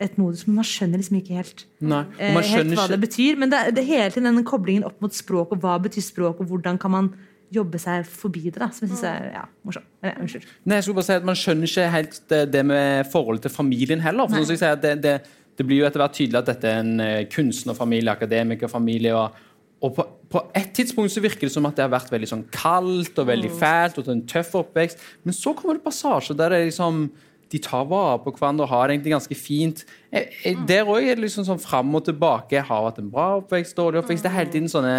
et 0.08 0.18
modus, 0.18 0.48
men 0.48 0.58
man 0.64 0.70
skjønner 0.72 1.04
liksom 1.04 1.22
ikke 1.22 1.38
helt, 1.38 1.66
Nei, 1.86 2.02
eh, 2.18 2.42
helt 2.56 2.74
hva 2.80 2.88
det 2.90 3.04
betyr. 3.06 3.38
Men 3.38 3.54
det, 3.54 3.68
det 3.78 3.86
hele 3.86 4.10
tiden 4.16 4.34
den 4.34 4.50
koblingen 4.50 4.90
opp 4.90 4.98
mot 5.06 5.14
språk, 5.14 5.54
og 5.54 5.62
hva 5.62 5.78
betyr 5.86 6.10
språk, 6.10 6.42
og 6.42 6.50
hvordan 6.50 6.82
kan 6.82 6.98
man 6.98 7.14
jobbe 7.52 7.80
seg 7.82 8.08
forbi 8.08 8.46
det. 8.50 8.58
da, 8.60 8.70
Som 8.72 8.88
jeg 8.88 8.94
syns 8.94 9.04
er 9.10 9.30
ja, 9.36 9.44
morsomt. 9.68 9.88
Eh, 10.02 10.18
unnskyld. 10.24 10.48
Nei, 10.64 10.80
jeg 10.80 10.88
skulle 10.88 11.02
bare 11.02 11.10
si 11.10 11.20
at 11.20 11.28
Man 11.28 11.40
skjønner 11.40 11.70
ikke 11.70 11.92
helt 11.98 12.18
det, 12.32 12.42
det 12.54 12.66
med 12.66 13.12
forholdet 13.12 13.48
til 13.48 13.56
familien 13.56 14.04
heller. 14.04 14.32
for 14.32 14.48
sånn 14.48 14.68
jeg 14.68 14.82
det, 14.82 14.96
det, 15.04 15.16
det 15.60 15.68
blir 15.68 15.84
jo 15.84 15.88
etter 15.90 16.04
hvert 16.04 16.18
tydelig 16.18 16.42
at 16.42 16.52
dette 16.54 16.70
er 16.70 16.84
en 16.84 17.00
eh, 17.04 17.24
kunstnerfamilie, 17.32 18.18
akademikerfamilie. 18.20 19.16
og 19.16 19.48
og 19.82 19.96
på, 19.98 20.04
på 20.30 20.42
et 20.54 20.70
tidspunkt 20.78 21.10
så 21.10 21.24
virker 21.24 21.48
det 21.48 21.56
som 21.56 21.66
at 21.66 21.74
det 21.78 21.82
har 21.82 21.90
vært 21.90 22.12
veldig 22.14 22.28
sånn 22.30 22.44
kaldt 22.54 23.18
og 23.18 23.26
veldig 23.32 23.50
fælt 23.58 23.96
og 23.98 24.12
en 24.14 24.24
tøff 24.30 24.54
oppvekst. 24.60 25.02
Men 25.26 25.34
så 25.34 25.56
kommer 25.58 25.80
det 25.80 25.86
passasjer 25.88 26.38
der 26.38 26.54
det 26.54 26.60
er 26.60 26.68
liksom 26.70 27.08
de 27.52 27.60
tar 27.60 27.84
vare 27.90 28.18
på 28.24 28.32
hverandre 28.38 28.64
og 28.64 28.70
har 28.72 28.88
det 28.88 28.94
egentlig 28.96 29.12
ganske 29.12 29.36
fint. 29.36 29.82
Jeg, 30.12 30.30
jeg, 30.46 30.58
der 30.70 30.88
òg 30.88 31.02
er 31.04 31.18
det 31.20 31.26
liksom 31.26 31.44
sånn 31.48 31.60
fram 31.60 31.90
og 32.00 32.06
tilbake. 32.08 32.56
Jeg 32.56 32.64
har 32.70 32.86
hatt 32.88 33.02
en 33.02 33.10
bra 33.12 33.26
oppvekst, 33.42 33.76
dårlig 33.76 34.00
oppvekst. 34.00 34.24
Det 34.24 34.32
er 34.32 34.38
hele 34.38 34.54
tiden 34.54 34.70
sånne, 34.72 34.94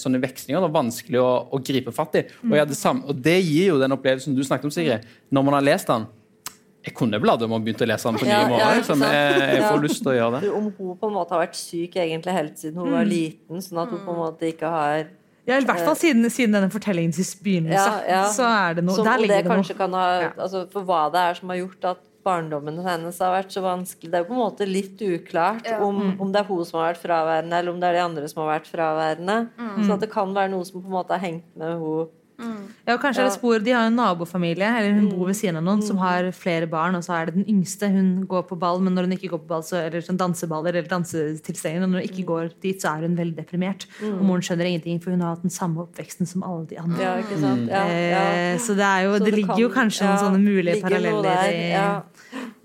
sånne 0.00 0.20
vekslinger. 0.22 0.62
Det 0.64 0.70
er 0.70 0.76
vanskelig 0.78 1.20
å, 1.20 1.28
å 1.52 1.60
gripe 1.60 1.92
fatt 1.92 2.16
i. 2.22 2.24
Og, 2.48 2.72
sam- 2.78 3.04
og 3.04 3.20
det 3.20 3.36
gir 3.44 3.74
jo 3.74 3.76
den 3.82 3.92
opplevelsen 3.98 4.32
du 4.38 4.40
snakket 4.46 4.70
om, 4.70 4.74
Sigrid. 4.74 5.04
Når 5.28 5.46
man 5.50 5.58
har 5.60 5.68
lest 5.68 5.92
den 5.92 6.08
Jeg 6.80 6.94
kunne 6.96 7.18
bladd 7.20 7.42
om 7.44 7.52
og 7.52 7.60
begynt 7.66 7.82
å 7.84 7.90
lese 7.90 8.08
den 8.08 8.16
på 8.16 8.24
nye 8.24 8.32
Ja, 8.40 8.44
ja, 8.56 8.68
Liksom. 8.78 9.02
Jeg, 9.04 9.40
jeg 9.52 9.64
får 9.66 9.82
lyst 9.84 10.00
til 10.00 10.12
å 10.14 10.14
gjøre 10.16 10.38
det. 10.40 10.48
Om 10.56 10.68
hun 10.78 10.94
på 11.02 11.10
en 11.10 11.16
måte 11.18 11.34
har 11.36 11.42
vært 11.44 11.58
syk 11.60 11.98
egentlig 12.00 12.32
helt 12.38 12.56
siden 12.62 12.80
hun 12.80 12.94
var 12.96 13.04
liten, 13.04 13.60
sånn 13.60 13.82
at 13.82 13.92
hun 13.92 14.00
på 14.06 14.14
en 14.14 14.20
måte 14.22 14.48
ikke 14.48 14.70
har 14.72 15.02
Ja, 15.50 15.58
I 15.60 15.66
hvert 15.68 15.82
fall 15.88 15.96
siden, 15.98 16.28
siden 16.32 16.54
denne 16.56 16.70
fortellingens 16.72 17.34
begynnelse. 17.42 17.88
Ja, 18.06 18.06
ja. 18.08 18.22
Så 18.32 18.46
er 18.46 18.78
det 18.78 18.84
noe, 18.86 18.94
Som, 19.00 19.08
der 19.08 19.18
ligger 19.24 19.42
det 19.48 19.58
noe. 19.58 19.76
kan 19.82 19.96
ha 19.98 20.06
altså, 20.30 20.64
For 20.72 20.86
hva 20.86 21.08
det 21.12 21.24
er 21.26 21.40
som 21.40 21.52
har 21.52 21.60
gjort 21.64 21.88
at 21.96 22.06
barndommen 22.24 22.76
hennes 22.84 23.16
har 23.24 23.32
vært 23.32 23.50
så 23.54 23.62
vanskelig. 23.64 24.10
Det 24.12 24.18
er 24.18 24.24
jo 24.26 24.28
på 24.28 24.34
en 24.36 24.42
måte 24.42 24.66
litt 24.68 25.00
uklart 25.00 25.64
Ja. 25.66 25.78
om, 25.82 26.16
om 26.20 26.32
det 26.32 26.42
er 26.42 26.48
hun 26.50 26.64
som 26.68 26.80
har 26.80 26.90
vært 26.92 27.00
fraværende, 27.00 27.56
eller 27.58 27.72
om 27.72 27.80
det 27.80 27.88
er 27.88 27.96
de 27.96 28.02
andre 28.04 28.28
som 28.28 28.42
har 28.44 28.50
vært 28.60 28.68
fraværende. 28.68 29.36
Mm. 29.56 29.86
Så 29.86 29.94
at 29.94 30.00
det 30.04 30.10
kan 30.12 30.34
være 30.36 30.50
noe 30.52 30.64
som 30.68 30.82
på 30.82 30.86
en 30.90 30.96
måte 30.98 31.16
har 31.16 31.22
hengt 31.24 31.46
med 31.56 31.78
hun 31.80 32.08
Ja, 32.86 32.94
og 32.96 33.00
kanskje 33.02 33.20
er 33.22 33.28
det 33.28 33.34
spor, 33.36 33.58
De 33.62 33.70
har 33.70 33.86
en 33.86 33.94
nabofamilie, 33.96 34.64
eller 34.66 34.94
hun 34.96 35.08
bor 35.10 35.26
ved 35.28 35.36
siden 35.36 35.56
av 35.56 35.62
noen 35.62 35.82
som 35.82 35.96
Mm. 35.96 36.00
har 36.02 36.30
flere 36.32 36.66
barn. 36.68 36.94
Og 36.96 37.02
så 37.04 37.12
er 37.20 37.26
det 37.26 37.34
den 37.34 37.44
yngste. 37.44 37.90
Hun 37.92 38.26
går 38.26 38.42
på 38.48 38.58
ball, 38.58 38.80
men 38.80 38.94
når 38.94 39.02
hun 39.08 39.12
ikke 39.18 39.30
går 39.30 39.38
på 39.44 39.46
ball, 39.48 39.62
så, 39.62 39.76
eller 39.86 40.00
sånn 40.00 40.16
danseballer 40.18 40.74
eller 40.74 40.88
dansetilstelninger, 40.88 41.82
og 41.84 41.90
når 41.90 42.00
hun 42.00 42.08
Mm. 42.08 42.10
ikke 42.10 42.26
går 42.26 42.50
dit, 42.60 42.80
så 42.80 42.96
er 42.96 43.00
hun 43.06 43.16
veldig 43.16 43.36
deprimert. 43.36 43.86
Og 44.02 44.22
moren 44.24 44.40
skjønner 44.42 44.66
ingenting, 44.66 45.00
for 45.02 45.10
hun 45.10 45.20
har 45.20 45.34
hatt 45.36 45.42
den 45.42 45.50
samme 45.50 45.76
oppveksten 45.86 46.26
som 46.26 46.42
alle 46.42 46.66
de 46.66 46.76
andre. 46.76 47.00
Ja, 47.02 47.16
ikke 47.22 47.38
sant? 47.40 47.68
Ja, 47.68 47.84
ja. 47.84 48.54
Eh, 48.54 48.58
Så 48.58 48.74
det, 48.74 48.84
er 48.84 49.02
jo, 49.04 49.18
Så 49.18 49.24
det, 49.24 49.34
ligger 49.34 49.58
jo 49.58 49.68
kan- 49.68 49.88
kanskje 49.90 50.02
noen 50.06 50.16
ja, 50.16 50.22
sånne 50.24 50.40
mulige 50.42 50.80
paralleller 50.82 51.22
der, 51.22 51.50
i, 51.52 51.70
ja. 51.70 52.02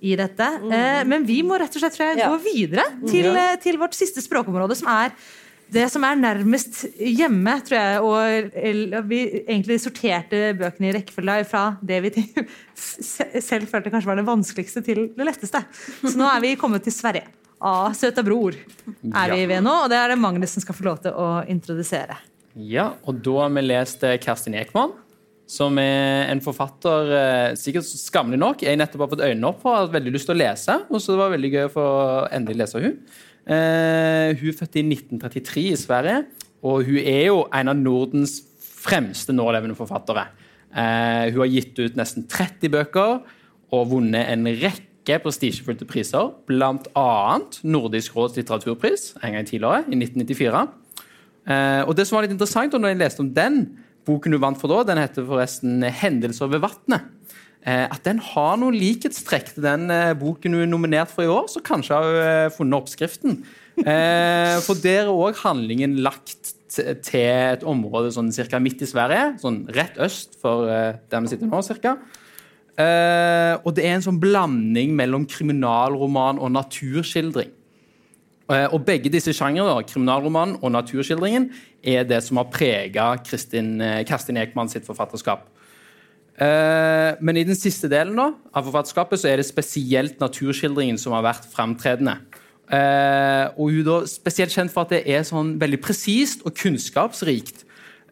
i 0.02 0.16
dette. 0.16 0.48
Eh, 0.72 1.04
Men 1.06 1.26
vi 1.26 1.42
må 1.44 1.60
rett 1.60 1.76
og 1.76 1.82
slett 1.82 1.94
tror 1.94 2.16
jeg, 2.16 2.18
Ja. 2.20 2.30
gå 2.30 2.40
videre 2.44 2.84
til, 3.08 3.36
eh, 3.36 3.56
til 3.58 3.78
vårt 3.78 3.94
siste 3.94 4.22
språkområde, 4.22 4.76
som 4.76 4.88
er 4.88 5.12
det 5.74 5.86
som 5.90 6.04
er 6.06 6.20
nærmest 6.20 6.84
hjemme, 7.00 7.56
tror 7.66 7.78
jeg. 7.80 8.02
Og 8.06 9.06
vi 9.10 9.22
egentlig 9.46 9.80
sorterte 9.84 10.52
bøkene 10.60 10.92
i 10.92 10.94
rekkefølge 11.00 11.40
fra 11.50 11.64
det 11.82 12.02
vi 12.06 12.12
selv 12.76 13.70
følte 13.72 13.94
kanskje 13.94 14.12
var 14.12 14.20
det 14.20 14.28
vanskeligste, 14.28 14.84
til 14.86 15.08
det 15.16 15.28
letteste. 15.28 15.64
Så 16.04 16.14
nå 16.20 16.28
er 16.30 16.44
vi 16.44 16.54
kommet 16.60 16.86
til 16.86 16.96
Sverige. 16.96 17.26
Ah, 17.66 17.90
søta 17.96 18.22
bror 18.22 18.54
er 18.54 19.32
vi 19.32 19.46
ved 19.50 19.64
nå, 19.64 19.74
og 19.86 19.90
det 19.90 19.98
er 19.98 20.12
det 20.12 20.20
Magnus 20.20 20.54
som 20.54 20.62
skal 20.62 20.76
få 20.78 20.86
lov 20.90 21.00
til 21.06 21.16
å 21.16 21.30
introdusere. 21.50 22.18
Ja, 22.56 22.92
og 23.08 23.24
da 23.24 23.40
har 23.42 23.56
vi 23.56 23.64
lest 23.66 24.04
eh, 24.06 24.20
Kerstin 24.22 24.56
Ekman, 24.60 24.94
som 25.50 25.80
er 25.82 26.30
en 26.32 26.44
forfatter 26.44 27.14
eh, 27.16 27.56
sikkert 27.60 27.88
skammelig 27.88 28.40
nok. 28.42 28.64
Jeg 28.64 28.80
nettopp 28.80 29.06
har 29.06 29.12
fått 29.16 29.24
øynene 29.26 29.50
opp 29.50 29.64
for 29.64 29.80
har 29.80 29.90
veldig 29.94 30.14
lyst 30.16 30.30
til 30.30 30.36
å 30.36 30.40
lese, 30.40 30.78
og 30.88 31.02
så 31.02 31.16
det 31.16 31.22
var 31.24 31.34
veldig 31.34 31.52
gøy 31.56 31.66
å 31.68 31.74
få 31.74 31.88
endelig 32.36 32.62
lese 32.62 32.84
hun. 32.86 33.00
Eh, 33.46 34.34
hun 34.40 34.50
er 34.50 34.58
født 34.58 34.80
i 34.80 34.84
1933 34.86 35.68
i 35.70 35.78
Sverige, 35.78 36.24
og 36.66 36.86
hun 36.88 36.98
er 36.98 37.28
jo 37.28 37.44
en 37.54 37.70
av 37.70 37.78
Nordens 37.78 38.40
fremste 38.86 39.34
nålevende 39.36 39.78
forfattere. 39.78 40.28
Eh, 40.74 41.32
hun 41.32 41.44
har 41.44 41.52
gitt 41.54 41.78
ut 41.80 41.98
nesten 41.98 42.26
30 42.30 42.74
bøker 42.74 43.20
og 43.74 43.90
vunnet 43.94 44.32
en 44.32 44.50
rekke 44.50 45.20
prestisjefylte 45.22 45.86
priser, 45.86 46.32
bl.a. 46.50 47.40
Nordisk 47.64 48.18
råds 48.18 48.40
litteraturpris 48.40 49.12
en 49.22 49.38
gang 49.38 49.48
tidligere, 49.48 49.86
i 49.88 50.00
1994. 50.00 50.66
Eh, 51.46 51.82
og 51.86 51.94
det 51.98 52.08
som 52.08 52.18
var 52.18 52.26
litt 52.26 52.34
interessant, 52.34 52.74
og 52.74 52.82
når 52.82 52.96
jeg 52.96 53.04
leste 53.04 53.22
om 53.22 53.34
den 53.34 53.60
boken 54.06 54.34
du 54.34 54.42
vant 54.42 54.58
for 54.62 54.72
da, 54.72 54.84
den 54.90 55.02
heter 55.02 55.26
forresten 55.26 55.82
'Hendelser 55.84 56.50
ved 56.50 56.66
vatnet'. 56.66 57.15
Eh, 57.66 57.86
at 57.90 58.04
den 58.06 58.20
har 58.22 58.60
noen 58.62 58.76
likhetstrekk 58.78 59.56
til 59.56 59.66
den 59.66 59.90
eh, 59.90 60.12
boken 60.18 60.54
hun 60.54 60.68
er 60.68 60.70
nominert 60.70 61.10
for 61.10 61.26
i 61.26 61.32
år, 61.32 61.48
så 61.50 61.64
kanskje 61.66 61.98
har 61.98 62.06
hun 62.06 62.20
eh, 62.22 62.50
funnet 62.54 62.78
oppskriften. 62.78 63.40
For 63.76 64.78
der 64.80 65.02
er 65.02 65.10
òg 65.12 65.42
handlingen 65.42 65.98
lagt 66.06 66.54
til 66.72 67.18
et 67.20 67.66
område 67.68 68.14
sånn 68.16 68.30
cirka 68.32 68.56
midt 68.64 68.86
i 68.86 68.88
Sverige, 68.88 69.34
sånn 69.42 69.66
rett 69.76 69.98
øst 70.00 70.38
for 70.40 70.64
der 70.64 71.26
vi 71.26 71.32
sitter 71.34 71.50
nå, 71.52 71.60
cirka. 71.66 71.98
Og 72.80 73.68
det 73.76 73.84
er 73.84 73.98
en 73.98 74.06
sånn 74.06 74.22
blanding 74.24 74.96
mellom 74.96 75.28
kriminalroman 75.28 76.40
og 76.40 76.54
naturskildring. 76.56 77.52
Og 78.48 78.80
begge 78.88 79.12
disse 79.12 79.36
sjangrene, 79.36 79.76
kriminalromanen 79.90 80.56
og 80.62 80.72
naturskildringen, 80.72 81.50
er 81.84 82.08
det 82.08 82.22
som 82.24 82.40
har 82.40 82.48
prega 82.54 83.12
Kristin, 83.26 83.82
eh, 83.82 84.06
Ekman 84.06 84.70
sitt 84.70 84.86
forfatterskap. 84.88 85.50
Eh, 86.36 87.16
Men 87.22 87.38
i 87.38 87.46
den 87.48 87.56
siste 87.56 87.88
delen 87.88 88.18
da, 88.18 88.32
av 88.54 88.66
forfatterskapet 88.68 89.22
så 89.22 89.30
er 89.30 89.40
det 89.40 89.48
spesielt 89.48 90.20
naturskildringen 90.20 90.98
som 91.00 91.16
har 91.16 91.24
vært 91.24 91.48
fremtredende. 91.54 92.18
Eh, 92.66 93.46
og 93.62 93.72
hun 93.72 93.88
er 93.88 94.08
spesielt 94.10 94.52
kjent 94.52 94.74
for 94.74 94.86
at 94.86 94.96
det 94.96 95.04
er 95.06 95.24
sånn 95.24 95.56
veldig 95.62 95.80
presist 95.86 96.44
og 96.46 96.56
kunnskapsrikt. 96.58 97.64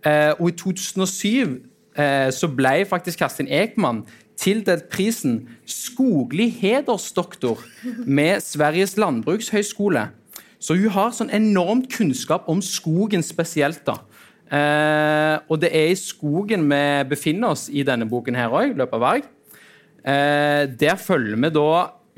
Eh, 0.05 0.32
og 0.38 0.51
i 0.51 0.57
2007 0.59 1.61
eh, 1.97 2.30
så 2.32 2.49
ble 2.51 2.84
faktisk 2.88 3.24
Kerstin 3.24 3.49
Ekman 3.49 4.03
tildelt 4.39 4.89
prisen 4.91 5.43
Skoglig 5.69 6.51
hedersdoktor 6.59 7.61
med 8.05 8.41
Sveriges 8.43 8.95
landbrukshøgskole. 8.97 10.07
Så 10.63 10.78
hun 10.80 10.93
har 10.95 11.11
sånn 11.11 11.34
enormt 11.34 11.89
kunnskap 11.91 12.47
om 12.47 12.61
skogen 12.63 13.24
spesielt. 13.24 13.84
da. 13.86 13.99
Eh, 14.53 15.35
og 15.49 15.59
det 15.63 15.71
er 15.73 15.89
i 15.89 15.97
skogen 15.97 16.67
vi 16.69 16.83
befinner 17.09 17.55
oss 17.55 17.69
i 17.73 17.85
denne 17.87 18.05
boken 18.09 18.37
her 18.37 18.53
òg, 18.53 18.75
Løp 18.77 18.93
av 18.93 19.03
verg. 19.03 19.29
Eh, 20.03 20.65
der 20.69 20.99
følger 20.99 21.39
vi 21.41 21.53
da 21.55 21.69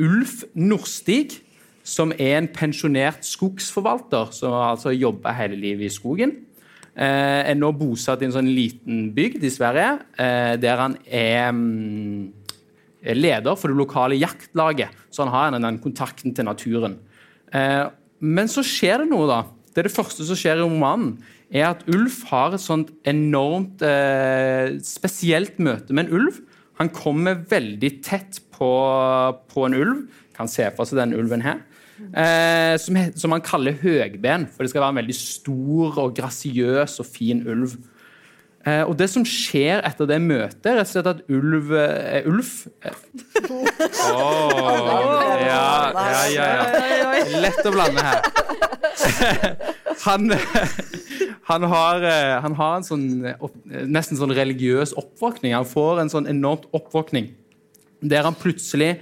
Ulf 0.03 0.41
Norstig, 0.57 1.39
som 1.85 2.11
er 2.17 2.39
en 2.39 2.49
pensjonert 2.49 3.23
skogsforvalter 3.23 4.33
som 4.33 4.55
altså 4.57 4.91
jobber 4.95 5.37
hele 5.37 5.59
livet 5.59 5.87
i 5.87 5.93
skogen. 5.93 6.33
Eh, 6.95 7.51
er 7.51 7.57
nå 7.59 7.69
bosatt 7.75 8.23
i 8.23 8.27
en 8.29 8.33
sånn 8.35 8.49
liten 8.55 9.09
bygd 9.15 9.43
i 9.45 9.51
Sverige, 9.53 9.99
eh, 10.17 10.55
der 10.59 10.81
han 10.81 10.95
er 11.05 11.51
mm, 11.53 12.45
er 13.05 13.19
leder 13.19 13.57
for 13.59 13.71
det 13.71 13.77
lokale 13.77 14.17
jaktlaget. 14.17 14.89
Så 15.13 15.23
han 15.25 15.33
har 15.33 15.53
den 15.53 15.79
kontakten 15.83 16.33
til 16.35 16.47
naturen. 16.47 16.97
Eh, 17.53 17.85
men 18.19 18.49
så 18.49 18.63
skjer 18.65 19.03
det 19.03 19.11
noe, 19.11 19.27
da. 19.29 19.43
Det 19.75 19.83
er 19.83 19.89
det 19.89 19.95
første 19.95 20.25
som 20.25 20.39
skjer 20.39 20.61
i 20.61 20.65
romanen. 20.65 21.17
Er 21.53 21.69
at 21.69 21.85
Ulf 21.91 22.23
har 22.31 22.55
et 22.55 22.63
sånt 22.63 22.91
enormt 23.07 23.83
eh, 23.85 24.75
spesielt 24.85 25.59
møte 25.61 25.93
med 25.93 26.07
en 26.07 26.19
ulv. 26.19 26.41
Han 26.81 26.91
kommer 26.91 27.43
veldig 27.49 27.91
tett 28.03 28.41
på, 28.55 28.69
på 29.51 29.65
en 29.67 29.77
ulv. 29.77 30.05
Kan 30.35 30.51
se 30.51 30.67
for 30.75 30.87
seg 30.87 30.99
denne 30.99 31.19
ulven 31.19 31.45
her. 31.45 31.61
Eh, 31.95 32.75
som, 32.81 32.97
som 33.15 33.35
han 33.35 33.43
kaller 33.45 33.77
høgben, 33.79 34.49
for 34.51 34.65
det 34.65 34.73
skal 34.73 34.83
være 34.83 34.97
en 34.97 35.03
veldig 35.03 35.17
stor 35.17 36.01
og 36.03 36.15
grasiøs 36.17 36.99
og 36.99 37.07
fin 37.07 37.45
ulv. 37.47 37.77
Eh, 38.65 38.81
og 38.81 38.95
det 38.97 39.05
som 39.11 39.21
skjer 39.29 39.83
etter 39.85 40.07
det 40.09 40.17
møtet, 40.23 40.65
er 40.65 40.79
rett 40.79 40.89
og 40.89 40.93
slett 40.95 41.09
at 41.11 41.19
ulv 41.29 41.69
eh, 41.77 42.25
Ulf 42.25 42.53
eh, 42.81 42.95
Åh, 44.09 44.63
ja, 45.45 45.67
ja, 45.93 46.23
ja, 46.33 46.47
ja. 46.89 47.11
Lett 47.43 47.61
å 47.61 47.73
blande 47.75 48.01
her. 48.07 48.25
han, 50.07 50.33
han, 51.45 51.65
har, 51.69 52.05
eh, 52.05 52.35
han 52.41 52.55
har 52.57 52.77
en 52.79 52.85
sånn 52.87 53.07
eh, 53.29 53.43
nesten 53.85 54.17
sånn 54.17 54.33
religiøs 54.33 54.95
oppvåkning. 54.97 55.53
Han 55.53 55.67
får 55.69 56.01
en 56.01 56.13
sånn 56.13 56.29
enormt 56.31 56.65
oppvåkning 56.75 57.33
der 58.05 58.25
han 58.27 58.37
plutselig 58.37 58.95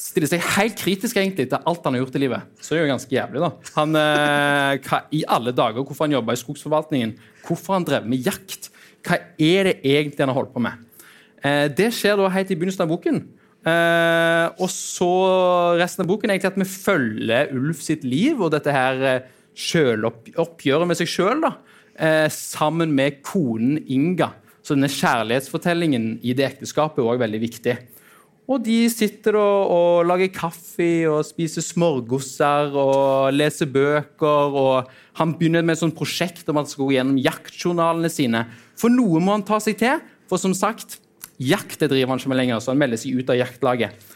stiller 0.00 0.28
seg 0.28 0.42
helt 0.56 0.76
kritisk 0.80 1.18
egentlig 1.20 1.46
til 1.50 1.60
alt 1.60 1.84
han 1.86 1.94
har 1.94 2.02
gjort 2.02 2.16
i 2.18 2.22
livet. 2.24 2.48
Så 2.58 2.74
det 2.74 2.80
er 2.80 2.86
jo 2.86 2.92
ganske 2.94 3.14
jævlig, 3.14 3.42
da. 3.44 3.50
Han, 3.76 3.98
eh, 4.00 4.80
hva, 4.88 5.04
I 5.14 5.22
alle 5.36 5.54
dager 5.54 5.84
hvorfor 5.84 6.08
han 6.08 6.16
jobba 6.16 6.34
i 6.34 6.40
skogsforvaltningen, 6.40 7.14
hvorfor 7.46 7.78
han 7.78 7.86
drev 7.86 8.08
med 8.08 8.26
jakt. 8.26 8.70
Hva 9.04 9.20
er 9.38 9.70
det 9.70 9.76
egentlig 9.84 10.24
han 10.24 10.32
har 10.32 10.40
holdt 10.40 10.54
på 10.56 10.64
med? 10.64 10.80
Eh, 11.44 11.68
det 11.68 11.92
skjer 11.94 12.18
da 12.18 12.32
helt 12.32 12.50
i 12.50 12.58
begynnelsen 12.58 12.86
av 12.86 12.92
boken. 12.94 13.20
Eh, 13.64 14.46
og 14.60 14.68
så 14.72 15.12
resten 15.80 16.04
av 16.04 16.10
boken 16.10 16.28
er 16.28 16.36
egentlig 16.36 16.52
at 16.52 16.60
vi 16.60 16.68
følger 16.68 17.54
Ulf 17.56 17.80
sitt 17.84 18.02
liv 18.04 18.40
og 18.40 18.52
dette 18.52 18.72
her 18.74 19.04
eh, 19.08 19.30
selvoppgjøret 19.56 20.90
med 20.90 20.98
seg 20.98 21.08
sjøl, 21.08 21.46
eh, 21.98 22.28
sammen 22.32 22.94
med 22.94 23.22
konen 23.26 23.80
Inga. 23.86 24.32
Så 24.64 24.76
denne 24.76 24.88
kjærlighetsfortellingen 24.88 26.14
i 26.24 26.32
det 26.36 26.46
ekteskapet 26.54 27.02
er 27.02 27.10
òg 27.12 27.20
veldig 27.20 27.40
viktig. 27.42 27.74
Og 28.44 28.60
de 28.64 28.76
sitter 28.92 29.38
og, 29.40 29.70
og 29.72 30.06
lager 30.08 30.32
kaffe 30.32 30.88
og 31.08 31.22
spiser 31.24 31.64
smørgåser 31.64 32.74
og 32.76 33.32
leser 33.32 33.70
bøker. 33.72 34.56
og 34.64 34.90
Han 35.20 35.32
begynner 35.38 35.64
med 35.64 35.76
et 35.76 35.82
sånt 35.84 35.96
prosjekt 35.96 36.48
om 36.48 36.60
at 36.60 36.66
han 36.66 36.72
skal 36.72 36.84
gå 36.84 36.96
gjennom 36.98 37.20
jaktjournalene 37.24 38.12
sine. 38.12 38.44
For 38.76 38.92
noe 38.92 39.22
må 39.24 39.36
han 39.36 39.46
ta 39.48 39.60
seg 39.64 39.78
til. 39.80 40.02
For 40.28 40.40
som 40.40 40.56
sagt, 40.56 40.98
jakt 41.40 41.80
driver 41.80 42.12
han 42.12 42.20
ikke 42.20 42.32
med 42.32 42.40
lenger, 42.42 42.60
så 42.60 42.72
han 42.72 42.80
melder 42.80 43.00
seg 43.00 43.16
ut 43.20 43.32
av 43.32 43.40
jaktlaget. 43.40 44.12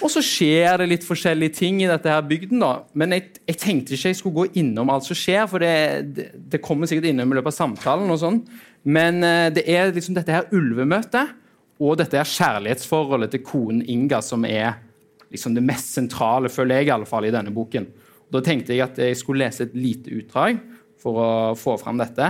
Og 0.00 0.08
så 0.08 0.22
skjer 0.24 0.78
det 0.80 0.88
litt 0.88 1.04
forskjellige 1.04 1.58
ting 1.58 1.82
i 1.82 1.90
dette 1.90 2.08
her 2.08 2.22
bygden. 2.24 2.62
da. 2.62 2.72
Men 2.96 3.12
jeg, 3.12 3.34
jeg 3.50 3.58
tenkte 3.60 3.96
ikke 3.96 4.12
jeg 4.12 4.18
skulle 4.18 4.38
gå 4.38 4.60
innom 4.62 4.90
alt 4.92 5.04
som 5.04 5.18
skjer, 5.18 5.44
for 5.50 5.60
det, 5.62 6.32
det, 6.32 6.62
kommer 6.64 6.88
sikkert 6.88 7.10
innom 7.10 7.34
i 7.34 7.38
løpet 7.38 7.52
av 7.52 7.58
samtalen. 7.58 8.08
og 8.10 8.20
sånn. 8.22 8.40
Men 8.88 9.20
eh, 9.26 9.50
det 9.52 9.66
er 9.68 9.92
liksom 9.92 10.16
dette 10.16 10.32
her 10.32 10.48
ulvemøtet 10.54 11.36
og 11.82 11.98
dette 11.98 12.18
er 12.18 12.28
kjærlighetsforholdet 12.28 13.32
til 13.34 13.44
konen 13.44 13.82
Inga 13.90 14.20
som 14.24 14.46
er 14.46 14.78
liksom 15.32 15.56
det 15.56 15.64
mest 15.64 15.94
sentrale, 15.96 16.50
føler 16.52 16.80
jeg 16.80 16.90
i 16.90 16.94
alle 16.94 17.08
fall, 17.08 17.26
i 17.26 17.34
denne 17.34 17.52
boken. 17.54 17.88
Og 18.28 18.36
da 18.36 18.42
tenkte 18.44 18.74
jeg 18.74 18.84
at 18.84 19.00
jeg 19.00 19.18
skulle 19.18 19.44
lese 19.46 19.66
et 19.66 19.76
lite 19.76 20.12
utdrag 20.14 20.60
for 21.02 21.18
å 21.18 21.30
få 21.58 21.74
fram 21.80 21.98
dette. 21.98 22.28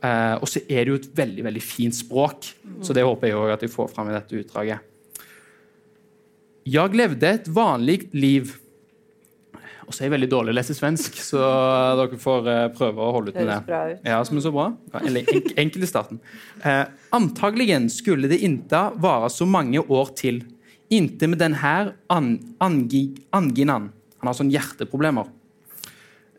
Eh, 0.00 0.36
og 0.38 0.46
så 0.48 0.62
er 0.64 0.86
det 0.86 0.94
jo 0.94 1.00
et 1.00 1.10
veldig 1.18 1.44
veldig 1.50 1.64
fint 1.64 1.96
språk, 1.96 2.48
så 2.80 2.96
det 2.96 3.04
håper 3.04 3.28
jeg 3.28 3.36
også 3.36 3.56
at 3.58 3.66
jeg 3.66 3.74
får 3.74 3.90
fram 3.92 4.08
i 4.08 4.16
dette 4.16 4.38
utdraget. 4.40 4.89
Jeg 6.70 6.94
levde 6.94 7.26
et 7.26 7.48
vanlig 7.50 8.04
liv. 8.14 8.52
Og 9.88 9.94
så 9.94 10.04
er 10.04 10.06
jeg 10.06 10.12
veldig 10.12 10.28
dårlig 10.30 10.52
å 10.52 10.54
lese 10.54 10.74
svensk, 10.76 11.16
så 11.18 11.40
dere 11.98 12.18
får 12.20 12.50
eh, 12.52 12.66
prøve 12.76 13.02
å 13.02 13.14
holde 13.16 13.32
ut 13.32 13.38
med 13.40 13.48
det. 13.50 13.56
bra 13.66 13.80
ut. 13.90 14.04
Ja, 14.06 14.20
som 14.26 14.38
er 14.38 14.44
så 14.44 14.52
bra. 14.54 14.68
Enkelt 15.00 15.82
i 15.82 15.88
starten. 15.90 16.20
Eh, 16.62 16.84
antageligen 17.16 17.88
skulle 17.90 18.30
det 18.30 18.38
inte 18.46 18.84
være 19.02 19.32
så 19.34 19.48
mange 19.50 19.82
år 19.82 20.12
til. 20.20 20.44
Inte 20.94 21.26
med 21.32 21.42
den 21.42 21.58
her 21.58 21.96
an 22.12 22.36
angi 22.62 23.02
anginaen. 23.34 23.90
Han 24.20 24.30
har 24.30 24.38
sånn 24.38 24.54
hjerteproblemer. 24.54 25.26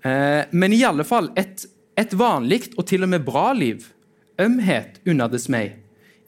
Eh, 0.07 0.47
men 0.55 0.77
i 0.77 0.85
alle 0.87 1.03
fall 1.07 1.27
et, 1.35 1.65
et 1.99 2.15
vanlig 2.15 2.69
og 2.77 2.85
til 2.87 3.03
og 3.03 3.11
med 3.11 3.27
bra 3.27 3.49
liv. 3.57 3.89
Ømhet 4.39 5.01
unnades 5.03 5.49
meg. 5.51 5.75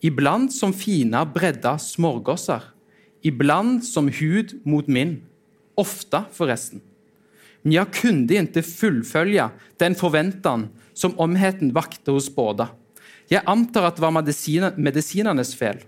Iblant 0.04 0.52
som 0.52 0.76
fina 0.76 1.24
bredda 1.24 1.78
smørgåser. 1.80 2.74
Iblant 3.24 3.86
som 3.88 4.10
hud 4.12 4.58
mot 4.68 4.88
min. 4.88 5.22
Ofta, 5.80 6.26
forresten. 6.36 6.82
Men 7.64 7.78
jeg 7.78 7.94
kunne 7.96 8.40
ikke 8.44 8.66
fullfølge 8.68 9.48
den 9.80 9.96
forventan 9.96 10.68
som 10.94 11.16
omheten 11.22 11.72
vakte 11.76 12.12
hos 12.12 12.28
båda. 12.30 12.70
Jeg 13.32 13.46
antar 13.48 13.88
at 13.88 13.98
det 13.98 14.04
var 14.04 14.14
medisinernes 14.78 15.54
fel. 15.56 15.80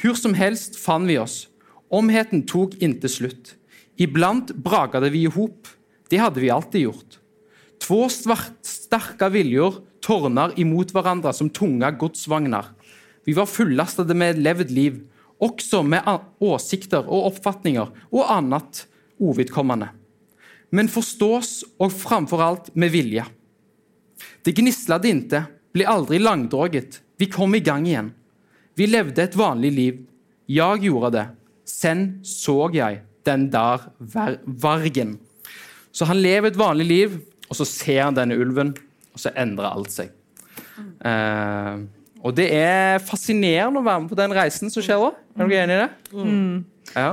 Hur 0.00 0.16
som 0.18 0.34
helst 0.34 0.78
fant 0.80 1.06
vi 1.06 1.18
oss. 1.20 1.44
Omheten 1.92 2.42
tok 2.48 2.74
inte 2.82 3.10
slutt. 3.12 3.54
Iblant 4.00 4.54
bragade 4.64 5.12
vi 5.12 5.26
ihop. 5.28 5.68
Det 6.10 6.18
hadde 6.18 6.40
vi 6.40 6.50
alltid 6.50 6.88
gjort. 6.88 7.20
Två 7.84 8.08
sterke 8.08 9.28
viljer 9.30 9.76
tornar 10.02 10.54
imot 10.60 10.92
hverandre 10.94 11.32
som 11.36 11.50
tunge 11.52 11.90
godsvagnar. 12.00 12.72
Vi 13.24 13.36
var 13.36 13.48
fullastede 13.48 14.16
med 14.16 14.40
levd 14.40 14.72
liv, 14.72 15.02
også 15.42 15.82
med 15.86 16.06
åsikter 16.44 17.04
og 17.04 17.30
oppfatninger 17.32 17.90
og 18.10 18.32
annet 18.32 18.84
ovidkommende. 19.22 19.90
Men 20.74 20.90
forstås 20.90 21.62
og 21.78 21.92
framfor 21.94 22.42
alt 22.42 22.70
med 22.74 22.92
vilje. 22.94 23.24
Det 24.42 24.54
gnislade 24.56 25.10
inte, 25.10 25.44
ble 25.74 25.86
aldri 25.90 26.18
langdraget. 26.18 27.00
Vi 27.18 27.28
kom 27.30 27.54
i 27.54 27.62
gang 27.62 27.86
igjen. 27.86 28.12
Vi 28.74 28.86
levde 28.90 29.22
et 29.22 29.36
vanlig 29.38 29.72
liv. 29.72 30.00
Jeg 30.50 30.82
gjorde 30.86 31.12
det. 31.14 31.26
Sen 31.64 32.06
så 32.26 32.68
jeg 32.74 33.02
den 33.24 33.48
der 33.52 33.86
vargen. 34.44 35.16
Så 35.94 36.08
han 36.10 36.20
lever 36.20 36.50
et 36.50 36.58
vanlig 36.58 36.86
liv, 36.86 37.18
og 37.48 37.56
så 37.56 37.66
ser 37.68 38.02
han 38.02 38.16
denne 38.16 38.36
ulven, 38.36 38.74
og 39.14 39.22
så 39.22 39.30
endrer 39.38 39.70
alt 39.70 39.94
seg. 39.94 40.10
Eh, 41.06 41.84
og 42.24 42.34
det 42.38 42.48
er 42.56 43.02
fascinerende 43.04 43.82
å 43.82 43.84
være 43.84 44.04
med 44.04 44.12
på 44.14 44.18
den 44.18 44.32
reisen 44.36 44.72
som 44.72 44.84
skjer 44.84 45.02
òg. 45.02 45.16
Er 45.36 45.48
dere 45.50 45.64
enig 45.66 45.74
i 45.76 45.82
det? 45.82 45.90
Ja. 46.94 47.08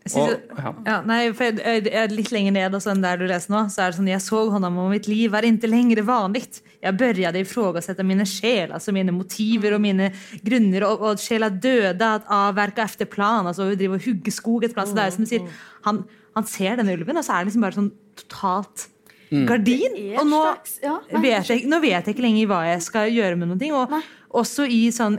Jeg 0.00 0.16
Og, 0.16 0.30
ja. 0.56 0.70
Ja, 0.86 0.94
nei, 1.04 1.18
for 1.36 1.44
jeg, 1.44 1.90
er 1.92 2.08
litt 2.08 2.30
lenger 2.32 2.54
ned 2.56 2.74
altså, 2.74 2.88
enn 2.94 3.02
der 3.04 3.18
du 3.20 3.26
leser 3.28 3.52
nå. 3.52 3.60
Så 3.68 3.82
er 3.84 3.90
det 3.92 3.98
sånn, 3.98 4.08
Jeg 4.08 4.22
så 4.24 4.38
honom 4.50 4.78
og 4.80 4.88
mitt 4.94 5.06
liv 5.10 5.30
var 5.34 5.44
ikke 5.44 5.68
lenger 5.68 6.00
vanlig. 6.08 6.46
Jeg 6.80 6.96
begynte 6.96 7.36
å 7.36 7.42
ifrågasette 7.44 8.06
mine 8.08 8.24
sjel, 8.24 8.72
altså 8.72 8.94
mine 8.96 9.12
motiver 9.12 9.76
og 9.76 9.82
mine 9.84 10.08
grunner. 10.42 10.86
Og, 10.88 11.04
og 11.04 11.20
sjela 11.20 11.50
døde 11.52 12.00
at 12.16 12.24
avverka 12.32 12.86
efter 12.88 13.04
plan. 13.12 13.46
altså 13.46 13.68
drive 13.74 13.98
og 13.98 14.06
hugge 14.06 14.32
skog 14.32 14.64
et 14.64 14.72
plan. 14.74 14.88
Så 14.88 14.96
det 14.96 15.04
er 15.04 15.12
som 15.18 15.26
du 15.26 15.28
sier, 15.28 15.44
han, 15.84 16.00
han 16.38 16.48
ser 16.48 16.80
den 16.80 16.88
ulven, 16.94 17.20
og 17.20 17.26
så 17.26 17.36
er 17.36 17.44
det 17.44 17.50
liksom 17.52 17.68
bare 17.68 17.76
sånn 17.76 17.92
totalt 18.24 18.88
gardin. 19.30 19.92
Og 20.18 20.24
nå 20.26 20.40
slags- 20.48 20.80
ja, 20.82 20.96
nei, 21.12 21.20
vet 21.28 21.52
jeg, 21.52 21.66
nå 21.68 21.78
vet 21.84 22.08
jeg 22.08 22.16
ikke 22.16 22.24
lenger 22.24 22.48
hva 22.50 22.62
jeg 22.72 22.80
skal 22.88 23.12
gjøre 23.12 23.36
med 23.38 23.52
noen 23.52 23.60
ting. 23.60 23.76
Og 23.76 23.92
også 24.36 24.66
i 24.70 24.88
sånn 24.94 25.18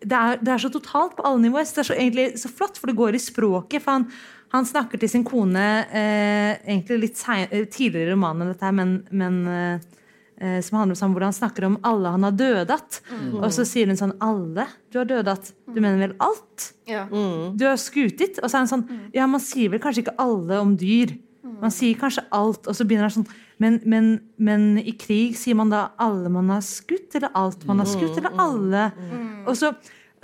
det, 0.00 0.16
er, 0.16 0.40
det 0.40 0.52
er 0.54 0.62
så 0.62 0.70
totalt 0.72 1.16
på 1.16 1.24
alle 1.28 1.42
nivåer. 1.44 1.66
så 1.68 1.76
Det 1.76 1.82
er 1.82 1.88
så, 1.90 1.96
egentlig 1.96 2.26
så 2.40 2.50
flott, 2.52 2.78
for 2.80 2.90
det 2.90 2.98
går 2.98 3.16
i 3.16 3.22
språket. 3.22 3.82
for 3.84 3.98
han, 3.98 4.06
han 4.54 4.66
snakker 4.66 5.00
til 5.00 5.12
sin 5.12 5.24
kone 5.26 5.66
eh, 5.86 6.56
egentlig 6.64 7.00
litt 7.04 7.24
eh, 7.28 7.66
tidligere 7.70 8.08
i 8.08 8.12
romanen, 8.14 8.50
dette 8.50 8.64
her, 8.66 8.74
men, 8.76 8.94
men 9.12 9.40
eh, 9.46 9.88
eh, 10.40 10.58
som 10.64 10.80
handler 10.80 10.96
om 10.96 11.00
sånn, 11.02 11.14
hvor 11.14 11.26
han 11.28 11.36
snakker 11.36 11.68
om 11.68 11.78
alle 11.86 12.14
han 12.16 12.26
har 12.26 12.36
dødat. 12.38 13.02
Og 13.38 13.50
så 13.54 13.66
sier 13.68 13.90
hun 13.90 14.00
sånn 14.00 14.16
Alle 14.24 14.66
du 14.90 14.98
har 15.02 15.08
dødat? 15.08 15.52
Du 15.70 15.78
mener 15.78 16.00
vel 16.00 16.16
alt? 16.18 16.72
Ja. 16.90 17.04
Du 17.10 17.66
har 17.68 17.76
skutit. 17.78 18.40
Og 18.40 18.48
så 18.48 18.56
er 18.56 18.64
han 18.64 18.72
sånn 18.72 18.86
Ja, 19.14 19.28
man 19.30 19.42
sier 19.44 19.70
vel 19.70 19.82
kanskje 19.82 20.06
ikke 20.06 20.18
alle 20.22 20.58
om 20.64 20.74
dyr. 20.80 21.14
Man 21.60 21.72
sier 21.74 21.98
kanskje 21.98 22.26
alt, 22.36 22.66
og 22.66 22.76
så 22.76 22.86
begynner 22.86 23.08
han 23.08 23.16
sånn 23.20 23.30
men, 23.60 23.76
men, 23.84 24.06
men 24.40 24.62
i 24.80 24.94
krig 24.96 25.34
sier 25.36 25.56
man 25.58 25.72
da 25.72 25.90
alle 26.00 26.30
man 26.32 26.48
har 26.48 26.62
skutt, 26.64 27.12
eller 27.18 27.34
alt 27.36 27.66
man 27.68 27.82
har 27.82 27.88
skutt, 27.90 28.16
eller 28.16 28.38
alle? 28.40 28.86
Og 29.44 29.52
så, 29.58 29.74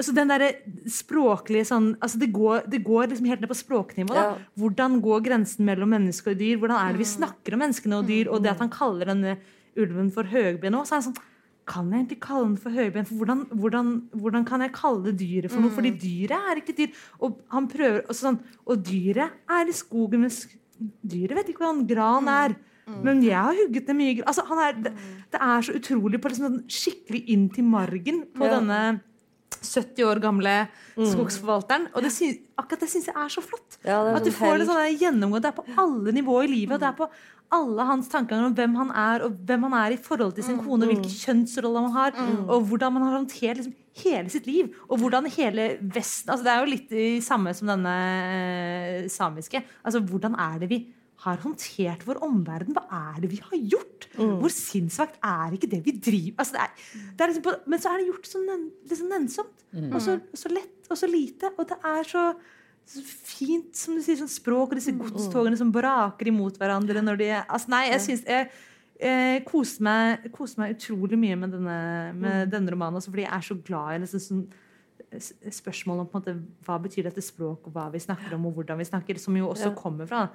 så 0.00 0.14
den 0.16 0.32
derre 0.32 0.48
språklige 0.88 1.66
sånn 1.68 1.90
altså 2.00 2.20
det, 2.22 2.30
går, 2.32 2.64
det 2.72 2.80
går 2.86 3.10
liksom 3.12 3.28
helt 3.28 3.44
ned 3.44 3.52
på 3.52 3.58
språknivå. 3.60 4.16
Da. 4.16 4.26
Hvordan 4.56 4.98
går 5.04 5.26
grensen 5.28 5.68
mellom 5.68 5.92
menneske 5.92 6.32
og 6.32 6.40
dyr? 6.40 6.56
Hvordan 6.62 6.80
er 6.80 6.96
det 6.96 7.04
vi 7.04 7.10
snakker 7.12 7.56
om 7.56 7.64
menneskene 7.66 8.00
og 8.00 8.08
dyr? 8.08 8.32
Og 8.32 8.40
det 8.40 8.54
at 8.54 8.64
han 8.64 8.72
kaller 8.72 9.12
denne 9.12 9.36
ulven 9.76 10.08
for 10.14 10.32
høgben 10.32 10.78
òg, 10.78 10.88
så 10.88 10.96
er 10.96 11.02
han 11.02 11.08
sånn 11.10 11.24
kan 11.66 11.88
jeg 11.90 11.98
egentlig 11.98 12.20
kalle 12.22 12.46
den 12.46 12.58
for 12.62 12.74
høyben? 12.78 13.06
For 13.08 13.18
hvordan, 13.20 13.40
hvordan, 13.58 13.88
hvordan 14.14 14.44
kan 14.46 14.62
jeg 14.62 14.74
kalle 14.76 15.08
det 15.08 15.16
dyret 15.18 15.50
for 15.50 15.64
noe? 15.64 15.74
Fordi 15.74 15.90
dyret 15.98 16.52
er 16.52 16.60
ikke 16.60 16.76
dyr. 16.78 17.00
Og 17.26 17.40
han 17.52 17.66
prøver 17.70 18.04
og 18.06 18.14
sånn, 18.14 18.38
og 18.64 18.84
dyret 18.86 19.34
er 19.50 19.66
i 19.66 19.74
skogen, 19.74 20.22
men 20.22 20.30
dyret 21.02 21.36
vet 21.40 21.48
ikke 21.52 21.64
hvordan 21.64 21.86
gran 21.90 22.28
er. 22.32 22.56
Men 23.02 23.18
jeg 23.24 23.34
har 23.34 23.56
hugget 23.58 23.88
ned 23.90 23.96
mye. 23.98 24.22
Altså, 24.26 24.44
han 24.46 24.58
er, 24.62 24.72
det, 24.84 24.92
det 25.34 25.40
er 25.42 25.64
så 25.66 25.74
utrolig 25.74 26.20
på 26.22 26.30
liksom, 26.30 26.46
sånn 26.46 26.64
skikkelig 26.70 27.24
inn 27.34 27.48
til 27.50 27.64
margen 27.66 28.22
på 28.36 28.46
Ja. 28.46 28.60
denne 28.60 29.00
70 29.66 30.04
år 30.06 30.20
gamle 30.22 30.52
skogsforvalteren. 30.96 31.88
Og 31.94 32.02
det 32.04 32.12
synes, 32.14 32.38
akkurat 32.58 32.84
det 32.84 32.88
syns 32.92 33.08
jeg 33.10 33.16
er 33.18 33.32
så 33.32 33.42
flott. 33.42 33.78
Ja, 33.86 33.98
er 34.04 34.18
At 34.20 34.24
du 34.26 34.30
sånn 34.30 34.38
får 34.38 34.58
det 34.62 34.66
sånn 34.68 35.00
gjennomgå. 35.00 35.40
Det 35.42 35.50
er 35.50 35.56
på 35.58 35.64
alle 35.82 36.14
nivåer 36.14 36.46
i 36.46 36.52
livet. 36.52 36.76
Og 36.76 36.82
det 36.84 36.88
er 36.90 36.98
på 36.98 37.08
alle 37.56 37.86
hans 37.86 38.08
tanker 38.10 38.42
om 38.42 38.54
hvem 38.54 38.74
han 38.78 38.90
er, 38.90 39.24
og 39.26 39.36
hvem 39.46 39.66
han 39.68 39.74
er 39.80 39.94
i 39.94 40.00
forhold 40.02 40.34
til 40.34 40.44
sin 40.46 40.58
kone, 40.58 40.82
og 40.86 40.90
hvilke 40.92 41.10
kjønnsroller 41.10 41.84
man 41.86 41.92
har, 41.94 42.16
og 42.48 42.64
hvordan 42.66 42.92
man 42.96 43.02
har 43.06 43.18
håndtert 43.20 43.60
liksom, 43.60 43.74
hele 44.02 44.32
sitt 44.32 44.48
liv. 44.48 44.72
Og 44.90 45.00
hvordan 45.00 45.28
hele 45.36 45.76
Vesten 45.80 46.32
altså 46.32 46.44
Det 46.46 46.52
er 46.52 46.60
jo 46.60 46.72
litt 46.72 46.90
det 46.92 47.08
samme 47.24 47.54
som 47.56 47.70
denne 47.70 47.96
eh, 48.26 49.08
samiske. 49.12 49.62
Altså 49.82 50.02
Hvordan 50.04 50.36
er 50.40 50.60
det 50.62 50.70
vi 50.72 50.80
har 51.24 51.40
håndtert 51.40 52.04
vår 52.06 52.20
omverden? 52.24 52.76
Hva 52.76 52.84
er 53.14 53.22
det 53.22 53.30
vi 53.32 53.40
har 53.42 53.62
gjort? 53.74 54.08
Hvor 54.16 54.52
sinnssvakt 54.52 55.16
er 55.24 55.56
ikke 55.56 55.70
det 55.72 55.80
vi 55.84 55.96
driver 56.00 56.42
altså, 56.42 56.56
det 56.56 56.62
er, 56.62 56.92
det 57.16 57.24
er 57.24 57.32
liksom 57.32 57.46
på, 57.46 57.56
Men 57.66 57.82
så 57.82 57.90
er 57.92 58.00
det 58.00 58.10
gjort 58.10 58.28
så 58.28 58.42
nen, 58.44 58.68
liksom 58.88 59.10
nennsomt. 59.12 59.64
Og, 59.90 59.98
så, 60.04 60.20
og 60.20 60.40
så 60.40 60.52
lett 60.52 60.92
og 60.92 61.00
så 61.00 61.08
lite. 61.10 61.50
Og 61.56 61.68
det 61.68 61.80
er 61.84 62.12
så 62.12 62.28
så 62.86 63.02
fint, 63.02 63.72
som 63.74 63.96
du 63.96 64.02
sier, 64.04 64.14
sånn 64.20 64.30
språk 64.30 64.70
og 64.70 64.78
disse 64.78 64.94
godstogene 64.94 65.58
som 65.58 65.72
braker 65.74 66.30
imot 66.30 66.58
hverandre 66.60 67.02
når 67.02 67.18
de 67.18 67.30
altså, 67.34 67.72
Nei, 67.72 67.80
jeg 67.90 68.04
syns 68.04 68.22
jeg 69.00 69.44
koste 69.44 69.82
meg, 69.84 70.30
koste 70.32 70.60
meg 70.62 70.76
utrolig 70.76 71.18
mye 71.20 71.36
med 71.36 71.52
denne, 71.52 71.78
med 72.16 72.50
denne 72.52 72.72
romanen, 72.72 72.96
også 73.00 73.12
fordi 73.12 73.26
jeg 73.26 73.34
er 73.36 73.46
så 73.48 73.56
glad 73.66 73.94
i 73.96 73.98
liksom, 74.04 74.22
sånn, 74.26 74.46
spørsmål 75.52 76.00
om 76.02 76.08
på 76.10 76.18
en 76.18 76.22
måte, 76.24 76.34
hva 76.66 76.78
betyr 76.82 77.06
dette 77.08 77.22
språk, 77.24 77.66
og 77.68 77.72
hva 77.76 77.86
vi 77.92 78.00
snakker 78.02 78.34
om, 78.36 78.46
og 78.48 78.56
hvordan 78.58 78.80
vi 78.80 78.88
snakker, 78.88 79.18
som 79.20 79.36
jo 79.36 79.48
også 79.52 79.70
Ja. 79.70 79.74
kommer 79.78 80.06
fra 80.08 80.28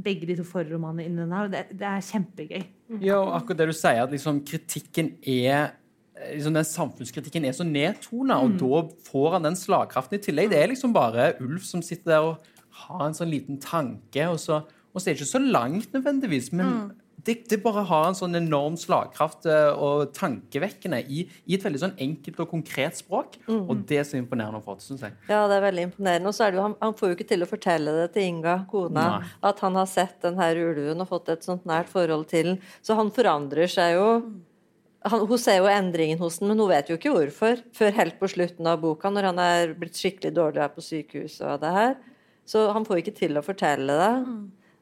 begge 0.00 0.26
de 0.26 0.36
to 0.36 0.44
forrige 0.46 0.74
romanene 0.74 1.04
inni 1.04 1.16
den 1.24 1.32
her. 1.32 1.44
og 1.44 1.50
Det, 1.50 1.66
det 1.72 1.82
er 1.86 2.00
kjempegøy. 2.00 2.64
Ja, 3.02 3.18
og 3.18 3.34
akkurat 3.42 3.58
det 3.58 3.66
du 3.68 3.72
sier, 3.72 4.02
at 4.02 4.10
liksom 4.10 4.44
kritikken 4.46 5.16
er 5.26 5.72
liksom 6.20 6.52
Den 6.52 6.64
samfunnskritikken 6.64 7.44
er 7.46 7.52
så 7.52 7.64
nedtona, 7.64 8.36
og 8.44 8.58
da 8.60 8.80
får 9.08 9.32
han 9.32 9.42
den 9.42 9.54
slagkraften 9.56 10.18
i 10.18 10.22
tillegg. 10.22 10.50
Det 10.50 10.58
er 10.58 10.68
liksom 10.68 10.92
bare 10.92 11.30
Ulf 11.40 11.64
som 11.64 11.80
sitter 11.80 12.10
der 12.12 12.20
og 12.20 12.38
har 12.70 13.06
en 13.06 13.14
sånn 13.14 13.30
liten 13.30 13.56
tanke, 13.58 14.26
og 14.28 14.36
så, 14.38 14.58
og 14.92 15.00
så 15.00 15.08
er 15.08 15.14
det 15.14 15.20
ikke 15.22 15.30
så 15.32 15.40
langt 15.50 15.92
nødvendigvis, 15.94 16.52
men 16.52 16.92
det, 17.26 17.34
det 17.50 17.58
bare 17.62 17.82
har 17.88 18.08
en 18.08 18.16
sånn 18.16 18.36
enorm 18.38 18.76
slagkraft 18.80 19.46
eh, 19.50 19.70
og 19.74 20.12
tankevekkende 20.16 21.00
i, 21.10 21.24
i 21.50 21.56
et 21.56 21.64
veldig 21.64 21.80
sånn 21.82 21.96
enkelt 22.00 22.42
og 22.44 22.50
konkret 22.52 23.00
språk. 23.00 23.38
Og 23.50 23.82
det 23.88 24.00
er 24.00 24.06
så 24.08 24.18
imponerende 24.20 24.60
å 24.60 24.64
få 24.64 24.76
til, 24.78 24.92
syns 24.92 25.06
jeg. 25.08 25.16
Ja, 25.30 25.42
det 25.50 25.58
er 25.58 25.64
veldig 25.66 25.86
imponerende. 25.88 26.30
Og 26.30 26.36
så 26.36 26.46
er 26.46 26.52
det 26.52 26.60
jo, 26.60 26.66
han, 26.68 26.76
han 26.80 26.94
får 26.98 27.10
jo 27.10 27.18
ikke 27.18 27.28
til 27.32 27.44
å 27.44 27.48
fortelle 27.50 27.96
det 27.96 28.06
til 28.14 28.28
Inga, 28.30 28.54
kona, 28.70 29.06
Nei. 29.16 29.32
at 29.50 29.64
han 29.64 29.80
har 29.80 29.88
sett 29.90 30.20
den 30.24 30.38
her 30.40 30.60
ulven 30.60 31.02
og 31.02 31.10
fått 31.10 31.32
et 31.34 31.48
sånt 31.48 31.66
nært 31.68 31.90
forhold 31.92 32.28
til 32.30 32.52
den. 32.52 32.62
Så 32.86 32.96
han 32.98 33.12
forandrer 33.14 33.70
seg 33.70 33.96
jo. 33.98 34.06
Han, 35.10 35.24
hun 35.26 35.40
ser 35.40 35.62
jo 35.62 35.68
endringen 35.72 36.20
hos 36.20 36.38
den, 36.40 36.50
men 36.52 36.60
hun 36.60 36.70
vet 36.70 36.92
jo 36.92 36.98
ikke 37.00 37.12
hvorfor. 37.16 37.60
Før 37.76 37.98
helt 37.98 38.20
på 38.20 38.30
slutten 38.30 38.68
av 38.70 38.80
boka, 38.84 39.12
når 39.12 39.32
han 39.32 39.42
er 39.42 39.74
blitt 39.80 39.98
skikkelig 39.98 40.32
dårlig 40.36 40.64
her 40.64 40.72
på 40.76 40.84
sykehuset 40.84 41.46
og 41.48 41.60
det 41.64 41.74
her. 41.76 41.94
Så 42.48 42.64
han 42.74 42.86
får 42.86 43.02
ikke 43.02 43.18
til 43.18 43.38
å 43.38 43.44
fortelle 43.44 43.96
det. 44.00 44.14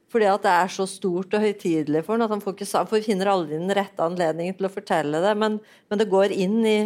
Fordi 0.09 0.25
at 0.33 0.41
det 0.47 0.53
er 0.57 0.71
så 0.73 0.87
stort 0.89 1.35
og 1.37 1.43
høytidelig 1.45 2.01
for 2.07 2.15
ham 2.17 2.23
at 2.25 2.31
han, 2.33 2.41
får 2.41 2.55
ikke, 2.57 2.69
han 2.79 2.87
får- 2.89 3.05
finner 3.05 3.29
aldri 3.29 3.59
den 3.59 3.75
rette 3.77 4.01
anledningen 4.01 4.57
til 4.57 4.67
å 4.69 4.73
fortelle 4.73 5.21
det. 5.21 5.35
Men, 5.37 5.59
men 5.91 5.99
det 6.01 6.09
går 6.09 6.33
inn 6.33 6.59
i 6.65 6.77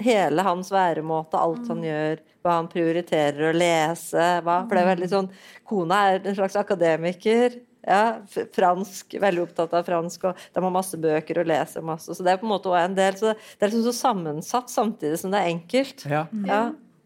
hele 0.00 0.40
hans 0.46 0.70
væremåte, 0.72 1.36
alt 1.36 1.68
han 1.68 1.82
gjør, 1.84 2.22
hva 2.42 2.54
han 2.56 2.70
prioriterer 2.72 3.50
å 3.50 3.56
lese. 3.56 4.28
Hva, 4.46 4.62
for 4.66 4.74
det 4.78 4.84
er 4.86 4.94
veldig 4.94 5.10
sånn 5.12 5.28
Kona 5.68 5.98
er 6.14 6.22
en 6.24 6.38
slags 6.40 6.56
akademiker. 6.56 7.60
Ja, 7.86 8.18
fransk, 8.52 9.14
veldig 9.22 9.42
opptatt 9.46 9.72
av 9.76 9.86
fransk, 9.86 10.24
og 10.28 10.36
de 10.52 10.60
har 10.64 10.72
masse 10.74 10.98
bøker 11.00 11.38
og 11.40 11.46
leser 11.48 11.84
masse. 11.84 12.12
Så 12.16 12.24
det 12.24 12.32
er 12.34 12.40
på 12.40 12.44
en 12.48 12.52
måte 12.52 12.68
også 12.68 12.82
en 12.84 12.96
del. 12.98 13.16
Så 13.16 13.32
det 13.32 13.64
er 13.64 13.70
liksom 13.72 13.86
så 13.88 13.94
sammensatt 13.96 14.68
samtidig 14.72 15.20
som 15.20 15.32
det 15.32 15.40
er 15.40 15.52
enkelt. 15.52 16.04
Ja. 16.08 16.26
Ja. 16.48 16.62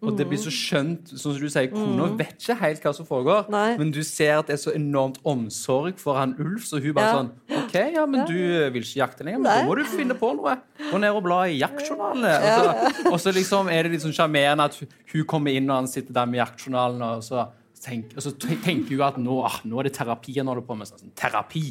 Og 0.06 0.16
det 0.18 0.26
blir 0.28 0.38
så 0.38 0.50
skjønt. 0.52 1.08
sånn 1.14 1.32
som 1.34 1.40
du 1.40 1.48
sier, 1.48 1.68
Kona 1.72 2.06
vet 2.18 2.36
ikke 2.38 2.56
helt 2.60 2.82
hva 2.84 2.92
som 2.94 3.06
foregår, 3.06 3.48
Nei. 3.50 3.76
men 3.78 3.90
du 3.90 4.02
ser 4.02 4.38
at 4.38 4.46
det 4.46 4.54
er 4.58 4.62
så 4.62 4.74
enormt 4.76 5.18
omsorg 5.24 5.98
for 5.98 6.14
han 6.20 6.34
Ulf, 6.38 6.64
så 6.68 6.80
hun 6.82 6.92
bare 6.94 7.04
Ja. 7.04 7.14
sånn 7.18 7.30
OK, 7.64 7.74
ja, 7.94 8.04
men 8.06 8.26
du 8.26 8.34
vil 8.70 8.82
ikke 8.82 9.00
jakte 9.02 9.24
lenger, 9.24 9.40
men 9.40 9.50
da 9.50 9.64
må 9.64 9.74
du 9.76 9.84
finne 9.84 10.14
på 10.14 10.34
noe. 10.36 10.56
Gå 10.90 11.00
ned 11.00 11.10
og 11.16 11.22
bla 11.24 11.42
i 11.48 11.58
jaktjournalene. 11.58 12.34
Og 12.44 12.94
så, 12.94 13.10
og 13.12 13.18
så 13.20 13.32
liksom 13.34 13.68
er 13.72 13.82
det 13.84 13.92
litt 13.92 14.02
sånn 14.04 14.14
sjarmerende 14.16 14.64
at 14.70 14.78
hun 15.12 15.24
kommer 15.24 15.50
inn 15.54 15.68
og 15.70 15.76
han 15.82 15.86
sitter 15.88 16.12
der 16.12 16.26
med 16.26 16.40
jaktjournalen, 16.46 17.02
og 17.02 17.22
så 17.22 17.48
tenk, 17.84 18.14
og 18.16 18.22
så 18.24 18.30
tenker 18.40 18.88
hun 18.96 19.02
at 19.04 19.18
nå, 19.20 19.34
ah, 19.44 19.58
nå 19.68 19.78
er 19.82 19.88
det 19.90 19.92
terapi 19.98 20.32
han 20.38 20.48
holder 20.50 20.64
på 20.64 20.76
med. 20.80 20.88
Sånn, 20.88 21.10
terapi? 21.20 21.62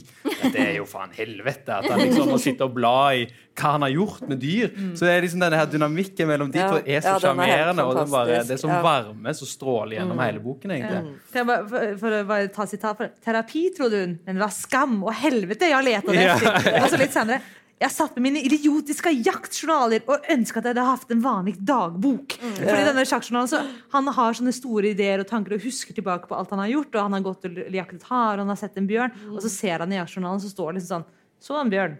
Det 0.53 0.59
er 0.61 0.75
jo 0.77 0.85
faen 0.89 1.09
helvete. 1.17 1.79
At 1.79 1.87
han 1.89 2.03
liksom 2.03 2.29
må 2.29 2.37
sitte 2.41 2.67
og 2.67 2.75
bla 2.75 2.93
i 3.17 3.23
hva 3.57 3.71
han 3.75 3.85
har 3.85 3.93
gjort 3.93 4.23
med 4.29 4.39
dyr. 4.41 4.69
Så 4.97 5.05
det 5.07 5.11
er 5.15 5.25
liksom 5.25 5.41
denne 5.43 5.57
her 5.59 5.67
dynamikken 5.69 6.29
mellom 6.29 6.51
de 6.53 6.61
Ja. 6.61 6.69
to 6.71 6.77
er 6.85 7.01
så 7.01 7.09
Ja, 7.09 7.15
er 7.15 7.25
sjarmerende. 7.25 7.85
og 7.85 7.97
det, 7.97 8.51
er 8.55 8.61
sånn 8.61 8.81
varme 8.85 9.33
som 9.37 9.47
stråler 9.49 9.97
gjennom 9.99 10.21
hele 10.23 10.39
boken, 10.39 10.71
egentlig. 10.77 11.01
Mm. 11.03 11.67
For, 11.69 11.97
for 12.01 12.19
å 12.21 12.53
ta 12.53 12.65
sitat 12.69 12.97
for 12.97 13.09
Terapi, 13.25 13.65
trodde 13.77 13.99
hun, 14.05 14.15
men 14.25 14.35
det 14.39 14.45
var 14.45 14.53
skam 14.55 15.03
og 15.03 15.13
helvete 15.13 15.69
jeg 15.69 15.85
letade 15.89 16.15
Ja. 16.21 16.35
efter. 16.37 16.79
Og 16.83 16.89
så 16.89 16.97
litt 17.01 17.13
senere. 17.13 17.41
Jeg 17.81 17.91
satt 17.91 18.15
med 18.15 18.23
mine 18.27 18.41
idiotiske 18.45 19.11
jaktjournaler 19.25 20.05
og 20.07 20.27
ønsket 20.31 20.61
at 20.61 20.69
jeg 20.69 20.75
hadde 20.75 20.85
hatt 20.87 21.09
en 21.11 21.23
vanlig 21.23 21.55
dagbok. 21.67 22.35
Fordi 22.59 22.85
denne 22.87 23.03
sjakkjournalen 23.09 23.49
så 23.51 23.59
Han 23.95 24.07
har 24.15 24.37
sånne 24.37 24.53
store 24.55 24.93
ideer 24.93 25.23
og 25.23 25.27
tanker 25.27 25.57
og 25.57 25.65
husker 25.65 25.97
tilbake 25.97 26.29
på 26.29 26.37
alt 26.37 26.53
han 26.53 26.61
har 26.63 26.71
gjort. 26.71 26.95
og 26.95 27.01
Han 27.01 27.17
har 27.17 27.25
gått 27.25 27.49
og 27.49 27.59
jaktet 27.75 28.07
hare, 28.07 28.37
og 28.37 28.45
han 28.45 28.53
har 28.53 28.61
sett 28.61 28.77
en 28.79 28.87
bjørn. 28.87 29.11
Og 29.33 29.41
så 29.43 29.51
ser 29.51 29.83
han 29.83 29.91
i 29.91 29.99
jaktjournalen, 29.99 30.43
så 30.43 30.53
står 30.53 30.71
det 30.71 30.81
liksom 30.81 31.03
sånn 31.03 31.07
Så 31.43 31.59
en 31.59 31.73
bjørn. 31.73 31.97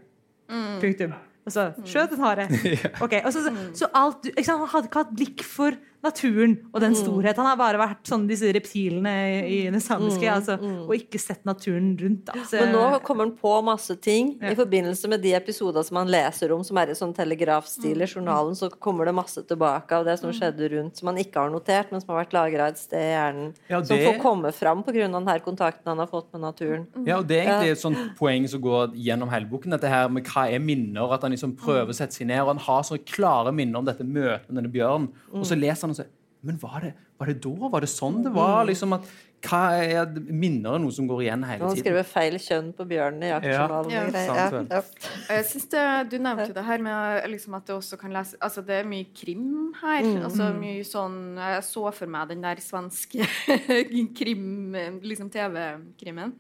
Punktum. 0.80 1.16
Og 1.44 1.52
så 1.52 1.66
skjøt 1.84 2.14
en 2.16 2.24
hare. 2.24 2.48
Ok, 3.04 3.18
og 3.20 3.34
så, 3.36 3.44
så 3.76 3.90
alt, 3.92 4.30
sant? 4.40 4.62
Han 4.64 4.72
hadde 4.72 4.88
ikke 4.88 5.02
hatt 5.04 5.16
blikk 5.18 5.44
for 5.44 5.76
naturen 6.04 6.58
og 6.74 6.82
den 6.84 6.96
storhet. 6.96 7.38
Han 7.40 7.46
har 7.48 7.58
bare 7.60 7.80
vært 7.80 8.04
sånn 8.10 8.28
disse 8.28 8.50
reptilene 8.54 9.14
i, 9.48 9.68
i 9.68 9.72
det 9.72 9.82
samiske, 9.84 10.28
altså, 10.30 10.58
og 10.88 10.94
ikke 10.98 11.20
sett 11.22 11.44
naturen 11.48 11.94
rundt. 12.00 12.30
Altså. 12.34 12.60
Men 12.60 12.74
nå 12.76 13.00
kommer 13.06 13.26
han 13.28 13.36
på 13.40 13.54
masse 13.64 13.96
ting 14.04 14.38
Ja. 14.42 14.52
i 14.52 14.56
forbindelse 14.56 15.08
med 15.10 15.22
de 15.24 15.34
episoder 15.34 15.84
som 15.84 15.98
han 15.98 16.08
leser 16.12 16.52
om, 16.56 16.64
som 16.64 16.78
er 16.78 16.92
i 16.92 16.98
sånn 16.98 17.14
telegrafstil 17.16 17.96
Mm. 17.98 18.02
i 18.04 18.08
journalen, 18.08 18.54
så 18.56 18.70
kommer 18.80 19.06
det 19.06 19.14
masse 19.16 19.42
tilbake 19.48 19.92
av 19.92 20.06
det 20.06 20.18
som 20.20 20.32
skjedde 20.32 20.70
rundt, 20.72 20.98
som 20.98 21.08
han 21.08 21.18
ikke 21.18 21.36
har 21.40 21.50
notert, 21.50 21.92
men 21.92 22.02
som 22.02 22.14
har 22.16 22.26
vært 22.26 22.34
lagra 22.34 22.68
et 22.68 22.78
sted 22.78 23.00
i 23.00 23.14
hjernen. 23.14 23.54
Ja, 23.70 23.82
Som 23.84 23.98
får 23.98 24.20
komme 24.22 24.52
fram 24.54 24.84
pga. 24.84 24.94
den 25.12 25.28
her 25.28 25.40
kontakten 25.40 25.86
han 25.86 25.98
har 26.00 26.08
fått 26.08 26.32
med 26.34 26.42
naturen. 26.42 26.88
Ja, 27.06 27.18
og 27.20 27.28
Det 27.28 27.40
er 27.46 27.48
egentlig 27.50 27.72
et 27.72 27.78
sånt 27.82 28.18
poeng 28.18 28.48
som 28.50 28.62
går 28.62 28.94
gjennom 28.96 29.30
hele 29.30 29.46
boken. 29.46 29.72
Dette 29.72 29.88
her 29.90 30.10
med 30.10 30.24
hva 30.26 30.52
er 30.52 30.60
minner, 30.60 31.12
At 31.14 31.22
han 31.22 31.32
liksom 31.32 31.56
prøver 31.56 31.90
å 31.90 31.94
sette 31.94 32.14
seg 32.14 32.28
ned. 32.28 32.40
og 32.42 32.48
Han 32.48 32.58
har 32.58 32.82
så 32.84 32.98
klare 32.98 33.54
minner 33.54 33.78
om 33.80 33.86
dette 33.86 34.04
møtet 34.04 34.50
med 34.50 34.64
denne 34.64 34.72
bjørnen. 34.72 35.10
Og 35.34 35.44
så 35.46 35.56
leser 35.60 35.82
han 35.88 35.93
og 35.94 36.00
så, 36.02 36.10
Men 36.44 36.58
var 36.60 36.82
det, 36.84 36.90
var 37.18 37.30
det 37.32 37.38
da? 37.40 37.70
Var 37.72 37.86
det 37.86 37.88
sånn 37.90 38.18
det 38.26 38.34
var? 38.36 38.66
liksom 38.68 38.98
at 38.98 39.06
hva 39.44 39.60
er 39.76 40.08
Minner 40.32 40.78
er 40.78 40.82
noe 40.84 40.94
som 40.96 41.08
går 41.08 41.22
igjen 41.26 41.44
hele 41.48 41.64
Han 41.66 41.74
tiden. 41.74 41.84
skriver 41.84 42.08
feil 42.08 42.36
kjønn 42.40 42.70
på 42.78 42.86
bjørnen 42.88 43.26
i 43.28 43.32
jaktjournalen. 43.32 43.92
Ja. 43.92 44.04
sant. 44.14 44.72
Ja, 44.72 44.80
ja. 44.80 45.12
Jeg 45.38 45.46
synes 45.50 45.68
det, 45.74 45.84
Du 46.12 46.18
nevnte 46.24 46.48
jo 46.52 46.56
det 46.58 46.66
her 46.68 46.84
med 46.86 47.30
liksom 47.32 47.58
at 47.60 47.68
det 47.68 47.76
også 47.76 48.00
kan 48.00 48.16
lese 48.16 48.40
Altså 48.44 48.64
det 48.64 48.80
er 48.82 48.90
mye 48.92 49.08
krim 49.16 49.74
her. 49.82 50.04
Mm. 50.04 50.24
altså 50.30 50.50
mye 50.58 50.84
sånn 50.88 51.20
Jeg 51.40 51.64
så 51.68 51.86
for 51.92 52.16
meg 52.16 52.32
den 52.32 52.44
der 52.44 52.64
svenske 52.64 53.28
krim 54.20 54.76
Liksom 55.04 55.32
TV-krimmen. 55.34 56.36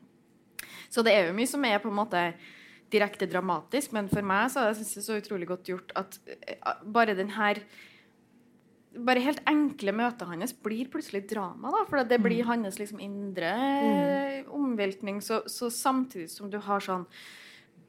Så 0.89 1.03
det 1.03 1.15
er 1.15 1.27
jo 1.27 1.37
mye 1.37 1.49
som 1.49 1.63
er 1.67 1.79
på 1.83 1.89
en 1.91 1.97
måte 1.97 2.27
direkte 2.93 3.25
dramatisk, 3.25 3.91
men 3.95 4.05
for 4.11 4.21
meg 4.21 4.51
så 4.53 4.67
jeg 4.67 4.83
det 4.85 5.01
så 5.01 5.15
utrolig 5.17 5.47
godt 5.49 5.71
gjort 5.71 5.93
at 5.97 6.19
eh, 6.29 6.75
bare 6.85 7.15
den 7.17 7.31
her 7.33 7.57
bare 8.93 9.23
helt 9.25 9.41
enkle 9.49 9.93
møtet 9.95 10.29
hans 10.29 10.53
blir 10.65 10.89
plutselig 10.91 11.23
drama. 11.29 11.71
da, 11.73 11.83
For 11.89 12.03
det 12.07 12.19
blir 12.21 12.45
hans 12.49 12.79
liksom 12.79 13.01
indre 13.01 13.53
omveltning. 14.53 15.21
Så, 15.21 15.43
så 15.49 15.69
samtidig 15.73 16.29
som 16.31 16.51
du 16.51 16.59
har 16.61 16.83
sånn 16.83 17.07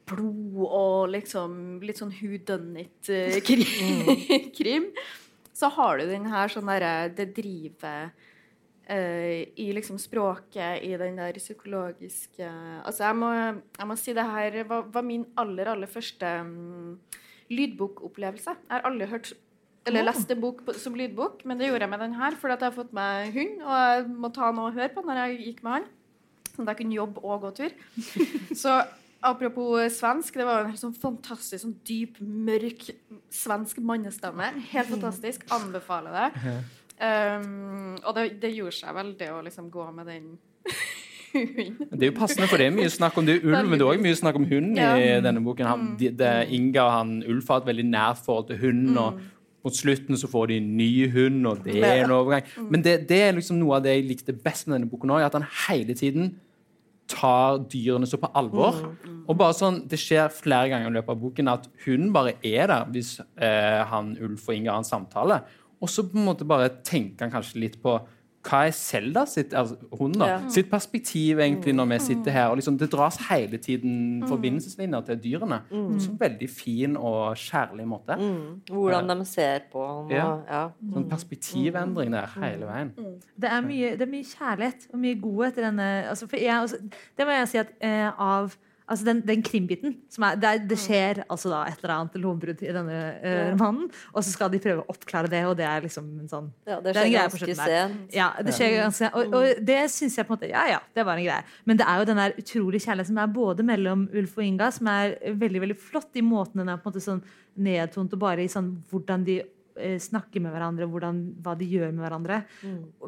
blod 0.09 0.65
og 0.69 1.11
liksom 1.15 1.81
litt 1.85 2.01
sånn 2.01 2.13
who 2.19 2.37
done 2.37 2.85
it-krim, 2.85 4.11
krim, 4.59 4.91
så 5.55 5.71
har 5.73 6.01
du 6.01 6.09
den 6.11 6.29
her 6.29 6.53
sånn 6.53 6.69
derre 6.69 7.11
Det 7.15 7.33
drivet 7.37 8.31
Uh, 8.85 9.41
i 9.57 9.71
liksom 9.73 9.97
språket, 9.97 10.83
i 10.85 10.91
den 11.01 11.17
der 11.17 11.39
psykologiske 11.41 12.45
Altså, 12.85 13.07
jeg 13.07 13.17
må, 13.17 13.31
jeg 13.79 13.89
må 13.89 13.95
si 13.97 14.13
det 14.13 14.27
her 14.29 14.59
var, 14.69 14.83
var 14.93 15.07
min 15.09 15.23
aller, 15.41 15.71
aller 15.73 15.89
første 15.89 16.29
um, 16.45 16.99
lydbokopplevelse. 17.49 18.53
Jeg 18.53 18.75
har 18.75 18.85
aldri 18.85 19.09
hørt 19.09 19.33
eller 19.87 20.07
leste 20.09 20.37
bok 20.41 20.63
som 20.81 20.95
lydbok, 20.97 21.43
men 21.45 21.59
det 21.61 21.69
gjorde 21.69 21.85
jeg 21.87 21.91
med 21.93 22.01
den 22.01 22.15
her, 22.19 22.37
fordi 22.41 22.55
jeg 22.57 22.65
har 22.71 22.77
fått 22.77 22.93
meg 22.97 23.35
hund, 23.37 23.57
og 23.63 23.75
jeg 23.85 24.07
må 24.25 24.31
ta 24.33 24.51
noe 24.57 24.71
å 24.71 24.75
høre 24.75 24.89
på 24.95 25.03
når 25.05 25.21
jeg 25.23 25.41
gikk 25.49 25.63
med 25.67 25.73
han. 25.79 25.89
Sånn 26.55 26.65
at 26.69 26.73
jeg 26.75 26.81
kunne 26.85 26.97
jobbe 27.01 27.25
og 27.27 27.41
gå 27.45 27.51
tur. 27.59 27.75
Så 28.63 28.77
apropos 29.25 29.99
svensk, 29.99 30.37
det 30.39 30.45
var 30.47 30.63
en 30.63 30.71
helt 30.73 30.81
sånn 30.81 30.95
fantastisk, 30.97 31.63
sånn 31.65 31.77
dyp, 31.89 32.17
mørk 32.21 32.89
svensk 33.35 33.81
mannestemme. 33.83 34.53
Helt 34.71 34.89
fantastisk. 34.95 35.45
Anbefaler 35.53 36.17
det. 36.21 36.57
Um, 36.95 37.97
og 38.07 38.13
det, 38.15 38.23
det 38.39 38.53
gjorde 38.55 38.77
seg 38.77 38.95
vel, 38.95 39.09
det 39.19 39.27
å 39.35 39.41
liksom 39.43 39.67
gå 39.69 39.83
med 39.97 40.07
den 40.07 40.29
hunden. 41.35 41.89
Det 41.91 42.07
er 42.07 42.13
jo 42.13 42.15
passende, 42.15 42.47
for 42.47 42.63
det 42.63 42.69
er 42.69 42.77
mye 42.77 42.91
snakk 42.95 43.17
om 43.19 43.27
det 43.27 43.35
er 43.41 43.49
ulv, 43.49 43.67
men 43.67 43.81
det 43.81 43.83
er 43.83 43.91
også 43.91 44.05
mye 44.05 44.19
snakk 44.21 44.37
om 44.39 44.45
hund 44.47 44.79
i 44.79 44.85
Ja. 44.85 45.17
denne 45.25 45.43
boken. 45.43 45.67
Han, 45.67 45.89
de, 45.99 46.13
det, 46.15 46.31
Inga 46.55 46.85
og 46.87 46.93
han, 46.95 47.11
Ulf 47.35 47.51
har 47.51 47.65
et 47.65 47.67
veldig 47.73 47.87
nært 47.91 48.23
forhold 48.23 48.47
til 48.53 48.61
hunden. 48.63 48.95
og 49.03 49.19
mot 49.65 49.77
slutten 49.77 50.19
så 50.21 50.29
får 50.29 50.51
de 50.51 50.59
en 50.61 50.73
ny 50.77 50.91
hund, 51.13 51.47
og 51.49 51.63
det 51.65 51.79
er 51.81 52.05
en 52.05 52.13
overgang. 52.13 52.49
Men 52.71 52.85
det, 52.85 52.99
det 53.09 53.21
er 53.25 53.37
liksom 53.37 53.57
noe 53.61 53.79
av 53.79 53.87
det 53.87 53.95
jeg 53.97 54.09
likte 54.11 54.37
best 54.37 54.69
med 54.69 54.79
denne 54.79 54.91
boken 54.91 55.15
òg, 55.17 55.25
at 55.25 55.39
han 55.39 55.47
hele 55.67 55.97
tiden 55.97 56.35
tar 57.09 57.59
dyrene 57.73 58.09
så 58.09 58.19
på 58.21 58.31
alvor. 58.37 58.79
Og 59.25 59.37
bare 59.41 59.57
sånn, 59.57 59.83
Det 59.89 59.99
skjer 60.01 60.33
flere 60.33 60.71
ganger 60.73 60.91
i 60.91 60.97
løpet 60.99 61.13
av 61.13 61.21
boken 61.21 61.53
at 61.53 61.69
hunden 61.85 62.13
bare 62.15 62.37
er 62.45 62.69
der 62.71 62.89
hvis 62.93 63.19
eh, 63.21 63.81
han 63.91 64.15
Ulf 64.25 64.49
og 64.49 64.57
Inga 64.57 64.73
har 64.73 64.85
en 64.85 64.89
samtale. 64.89 65.41
Og 65.81 65.91
så 65.93 66.05
på 66.09 66.17
en 66.17 66.29
måte 66.29 66.49
bare 66.49 66.71
tenker 66.85 67.27
han 67.27 67.35
kanskje 67.35 67.61
litt 67.61 67.81
på 67.83 67.99
hva 68.45 68.61
er 68.69 68.75
Selda 68.77 69.25
sitt 69.27 69.55
altså, 69.57 69.77
hun 69.99 70.13
da, 70.13 70.27
Ja. 70.29 70.39
sitt 70.53 70.69
perspektiv 70.71 71.39
egentlig 71.41 71.75
når 71.75 71.89
vi 71.93 71.99
sitter 71.99 72.31
her. 72.31 72.49
og 72.49 72.57
liksom 72.59 72.79
Det 72.79 72.91
dras 72.93 73.17
hele 73.31 73.57
tiden 73.59 74.23
forbindelseslinjer 74.29 75.01
til 75.07 75.17
dyrene. 75.23 75.61
På 75.71 75.77
en 75.77 76.19
veldig 76.21 76.51
fin 76.51 76.97
og 76.97 77.37
kjærlig 77.37 77.87
måte. 77.89 78.19
Hvordan 78.71 79.19
de 79.19 79.25
ser 79.25 79.61
på 79.73 79.87
han. 79.87 80.11
Ja. 80.11 80.29
Ja. 80.51 80.69
Sånn 80.93 81.09
perspektivendring 81.09 82.13
der 82.13 82.27
hele 82.41 82.67
veien. 82.67 82.93
Det 83.41 83.51
er 83.51 83.61
mye, 83.61 83.91
det 83.97 84.03
er 84.03 84.13
mye 84.13 84.25
kjærlighet 84.29 84.89
og 84.93 84.99
mye 84.99 85.21
godhet 85.21 85.59
i 85.59 85.67
denne 85.67 85.89
altså 86.11 86.29
for 86.29 86.37
jeg, 86.37 86.55
altså, 86.61 86.77
Det 87.19 87.27
må 87.27 87.33
jeg 87.33 87.49
si 87.49 87.59
at 87.59 87.73
eh, 87.81 88.11
av 88.21 88.57
altså 88.85 89.07
den, 89.07 89.21
den 89.25 89.43
krimbiten 89.45 89.95
som 90.13 90.27
er, 90.29 90.39
det, 90.41 90.49
er, 90.49 90.65
det 90.69 90.77
skjer 90.81 91.21
altså 91.25 91.51
da 91.53 91.63
et 91.71 91.81
eller 91.81 91.95
annet 91.95 92.19
lovbrudd 92.21 92.65
i 92.65 92.73
denne 92.75 92.99
uh, 93.23 93.39
romanen, 93.55 93.87
og 94.13 94.27
så 94.27 94.35
skal 94.35 94.53
de 94.53 94.61
prøve 94.63 94.85
å 94.85 94.93
oppklare 94.93 95.31
det, 95.33 95.41
og 95.49 95.57
det 95.59 95.67
er 95.69 95.87
liksom 95.87 96.11
en 96.21 96.31
sånn 96.31 96.51
ja, 96.69 96.79
det 96.85 96.93
det 96.93 97.05
er 97.05 97.09
skjer 97.09 97.33
på 97.33 97.41
ganske 97.41 97.57
sent. 97.61 98.13
Ja, 98.15 98.29
det 98.45 98.57
skjer 98.57 98.77
ganske 98.83 99.11
Og, 99.15 99.39
og 99.39 99.65
det 99.71 99.79
syns 99.95 100.19
jeg 100.19 100.29
på 100.29 100.35
en 100.35 100.39
måte 100.39 100.53
Ja, 100.53 100.67
ja, 100.69 100.83
det 100.97 101.07
var 101.07 101.21
en 101.21 101.27
greie. 101.27 101.57
Men 101.65 101.81
det 101.81 101.89
er 101.89 102.01
jo 102.01 102.09
den 102.11 102.21
der 102.21 102.37
utrolig 102.45 102.83
kjærligheten 102.85 103.15
som 103.15 103.23
er 103.25 103.35
både 103.35 103.67
mellom 103.67 104.07
Ulf 104.13 104.37
og 104.39 104.45
Inga, 104.45 104.71
som 104.75 104.93
er 104.93 105.17
veldig 105.45 105.65
veldig 105.65 105.81
flott 105.81 106.21
i 106.21 106.25
måten 106.25 106.63
den 106.63 106.73
er 106.73 106.81
på 106.81 106.89
en 106.89 106.93
måte 106.93 107.05
sånn 107.05 107.25
nedtont, 107.65 108.13
og 108.17 108.21
bare 108.21 108.45
i 108.45 108.53
sånn 108.53 108.71
hvordan 108.91 109.25
de 109.27 109.41
uh, 109.45 109.99
snakker 110.03 110.45
med 110.45 110.53
hverandre, 110.53 110.89
hvordan, 110.91 111.25
hva 111.45 111.57
de 111.59 111.69
gjør 111.73 111.93
med 111.93 112.05
hverandre. 112.05 112.43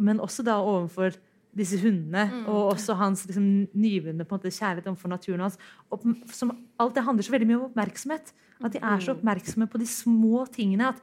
Men 0.00 0.24
også 0.24 0.46
da 0.46 0.56
overfor 0.62 1.16
disse 1.56 1.78
hundene, 1.80 2.26
og 2.46 2.72
også 2.74 2.96
hans 3.00 3.24
liksom, 3.26 3.44
nyvunne 3.74 4.26
kjærlighet 4.26 4.88
overfor 4.90 5.08
naturen 5.08 5.46
hans. 5.46 5.58
Og, 5.90 6.02
som, 6.32 6.52
alt 6.78 6.94
det 6.94 7.04
handler 7.04 7.26
så 7.26 7.32
veldig 7.32 7.48
mye 7.48 7.60
om 7.60 7.68
oppmerksomhet. 7.70 8.34
At 8.64 8.72
de 8.72 8.80
er 8.82 9.00
så 9.00 9.14
oppmerksomme 9.16 9.68
på 9.68 9.80
de 9.80 9.86
små 9.86 10.46
tingene. 10.52 10.88
at 10.88 11.00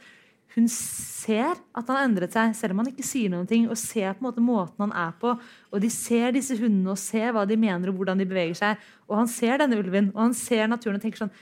hun 0.54 0.68
ser 0.70 1.56
at 1.74 1.88
han 1.88 1.98
har 1.98 2.06
endret 2.06 2.34
seg, 2.36 2.52
selv 2.54 2.76
om 2.76 2.84
han 2.84 2.92
ikke 2.92 3.06
sier 3.06 3.32
noen 3.34 3.48
ting. 3.50 3.66
Og 3.70 3.80
ser 3.80 4.14
på 4.14 4.22
en 4.22 4.28
måte 4.28 4.44
måten 4.44 4.86
han 4.86 4.94
er 4.94 5.16
på. 5.20 5.34
Og 5.74 5.82
de 5.82 5.90
ser 5.90 6.34
disse 6.36 6.58
hundene 6.60 6.94
og 6.94 7.02
ser 7.02 7.34
hva 7.34 7.46
de 7.50 7.58
mener 7.58 7.90
og 7.90 7.98
hvordan 7.98 8.22
de 8.22 8.30
beveger 8.30 8.60
seg. 8.60 8.84
Og 9.10 9.18
han 9.18 9.32
ser 9.32 9.58
denne 9.62 9.80
ulven, 9.82 10.12
og 10.14 10.28
han 10.28 10.38
ser 10.38 10.70
naturen 10.70 11.00
og 11.00 11.06
tenker 11.06 11.26
sånn 11.26 11.34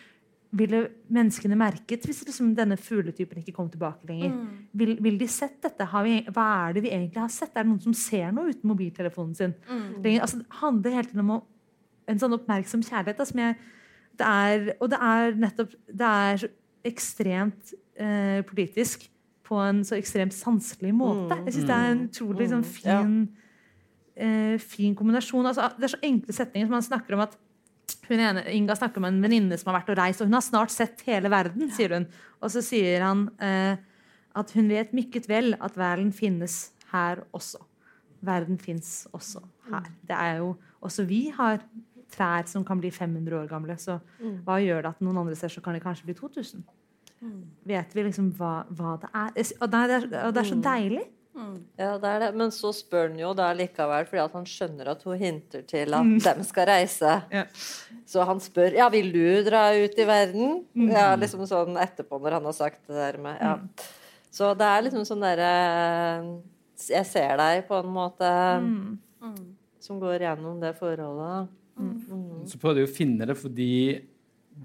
Ville 0.51 0.81
menneskene 1.07 1.55
merket 1.55 2.03
hvis 2.07 2.25
liksom 2.27 2.49
denne 2.57 2.75
fugletypen 2.75 3.39
ikke 3.39 3.53
kom 3.55 3.69
tilbake 3.71 4.07
lenger? 4.09 4.33
Vil, 4.75 4.97
vil 5.03 5.19
de 5.21 5.27
sett 5.31 5.61
dette? 5.63 5.85
Har 5.93 6.03
vi, 6.03 6.17
hva 6.27 6.47
er 6.67 6.75
det 6.75 6.83
vi 6.83 6.91
egentlig 6.91 7.21
har 7.23 7.31
sett? 7.31 7.53
Er 7.55 7.63
det 7.63 7.71
noen 7.71 7.85
som 7.85 7.95
ser 7.95 8.33
noe 8.35 8.51
uten 8.51 8.67
mobiltelefonen 8.67 9.37
sin? 9.37 9.53
Altså, 10.19 10.41
det 10.41 10.59
handler 10.59 10.97
hele 10.97 11.07
tiden 11.07 11.23
om 11.23 11.37
en 12.11 12.19
sånn 12.19 12.35
oppmerksom 12.35 12.83
kjærlighet. 12.83 13.21
Da, 13.21 13.27
som 13.29 13.39
jeg, 13.43 13.55
det 14.19 14.27
er, 14.27 14.67
og 14.81 14.91
det 14.91 14.99
er 15.07 15.39
nettopp 15.39 15.77
Det 15.87 16.11
er 16.25 16.43
så 16.43 16.51
ekstremt 16.91 17.73
eh, 18.01 18.41
politisk 18.47 19.07
på 19.47 19.59
en 19.59 19.83
så 19.85 19.97
ekstremt 19.99 20.33
sanselig 20.33 20.93
måte. 20.95 21.37
Jeg 21.45 21.57
syns 21.57 21.67
det 21.67 21.77
er 21.77 21.91
en 21.91 22.03
utrolig 22.07 22.47
sånn, 22.51 22.63
fin, 22.65 23.15
eh, 24.15 24.55
fin 24.63 24.95
kombinasjon. 24.97 25.45
Altså, 25.45 25.67
det 25.77 25.87
er 25.87 25.93
så 25.95 26.01
enkle 26.07 26.35
setninger 26.35 26.69
som 26.69 26.77
man 26.77 26.87
snakker 26.87 27.17
om 27.17 27.23
at 27.25 27.35
ene, 28.11 28.43
Inga 28.53 28.75
snakker 28.75 29.03
med 29.03 29.15
en 29.15 29.23
venninne 29.23 29.57
som 29.59 29.71
har 29.71 29.79
vært 29.81 29.91
og 29.93 29.99
reist, 29.99 30.21
og 30.21 30.29
hun 30.29 30.37
har 30.37 30.45
snart 30.45 30.73
sett 30.73 31.03
hele 31.07 31.31
verden, 31.31 31.69
sier 31.75 31.95
hun. 31.97 32.07
Og 32.41 32.53
så 32.53 32.63
sier 32.65 33.03
han 33.05 33.27
eh, 33.43 33.77
at 34.37 34.51
hun 34.55 34.69
vet 34.71 34.93
mykket 34.95 35.29
vel 35.29 35.55
at 35.59 35.77
verden 35.79 36.11
finnes 36.15 36.71
her 36.91 37.23
også. 37.35 37.61
Verden 38.25 38.59
fins 38.61 39.07
også 39.15 39.41
her. 39.71 39.87
Det 40.07 40.17
er 40.17 40.43
jo 40.43 40.55
Også 40.81 41.03
vi 41.05 41.29
har 41.29 41.59
trær 42.09 42.47
som 42.49 42.63
kan 42.65 42.79
bli 42.81 42.89
500 42.89 43.35
år 43.37 43.47
gamle, 43.47 43.75
så 43.77 43.99
hva 44.45 44.55
gjør 44.57 44.81
det 44.81 44.89
at 44.95 45.01
noen 45.05 45.19
andre 45.21 45.35
steder 45.37 45.53
så 45.53 45.61
kan 45.61 45.75
de 45.77 45.79
kanskje 45.83 46.07
bli 46.07 46.15
2000? 46.17 46.63
Vet 47.69 47.93
vi 47.93 48.05
liksom 48.07 48.31
hva, 48.39 48.63
hva 48.73 48.95
det 48.97 49.09
er? 49.13 49.35
Og 49.61 49.69
det 49.69 49.81
er, 49.83 50.07
og 50.25 50.33
det 50.33 50.41
er 50.41 50.49
så 50.49 50.57
deilig. 50.57 51.03
Ja, 51.79 51.93
det 52.01 52.09
er 52.09 52.19
det. 52.25 52.29
Men 52.37 52.51
så 52.53 52.73
spør 52.75 53.07
han 53.09 53.19
jo 53.19 53.31
da 53.37 53.51
likevel, 53.55 54.05
fordi 54.09 54.21
at 54.23 54.35
han 54.35 54.47
skjønner 54.49 54.91
at 54.93 55.05
hun 55.07 55.19
hinter 55.19 55.63
til 55.67 55.95
at 55.95 56.25
dem 56.25 56.43
skal 56.47 56.67
reise. 56.69 57.13
Ja. 57.31 57.45
Så 58.09 58.25
han 58.27 58.41
spør 58.43 58.75
ja, 58.75 58.89
vil 58.91 59.11
du 59.13 59.23
dra 59.47 59.69
ut 59.77 59.95
i 59.95 60.07
verden. 60.07 60.61
Ja, 60.91 61.11
liksom 61.19 61.45
sånn 61.49 61.79
etterpå, 61.79 62.19
når 62.19 62.37
han 62.39 62.49
har 62.49 62.57
sagt 62.57 62.83
det 62.89 62.99
der 62.99 63.19
med 63.23 63.39
ja. 63.41 63.55
Så 64.31 64.53
det 64.55 64.67
er 64.67 64.83
liksom 64.85 65.03
sånn 65.07 65.23
derre 65.23 65.47
Jeg 66.79 67.07
ser 67.09 67.33
deg, 67.39 67.65
på 67.67 67.79
en 67.81 67.89
måte, 67.91 68.29
som 69.83 69.99
går 70.01 70.23
gjennom 70.27 70.61
det 70.61 70.75
forholdet. 70.79 71.51
Så 72.49 72.59
prøvde 72.61 72.83
jeg 72.83 72.89
å 72.89 72.95
finne 72.95 73.27
det 73.29 73.35
fordi 73.39 73.73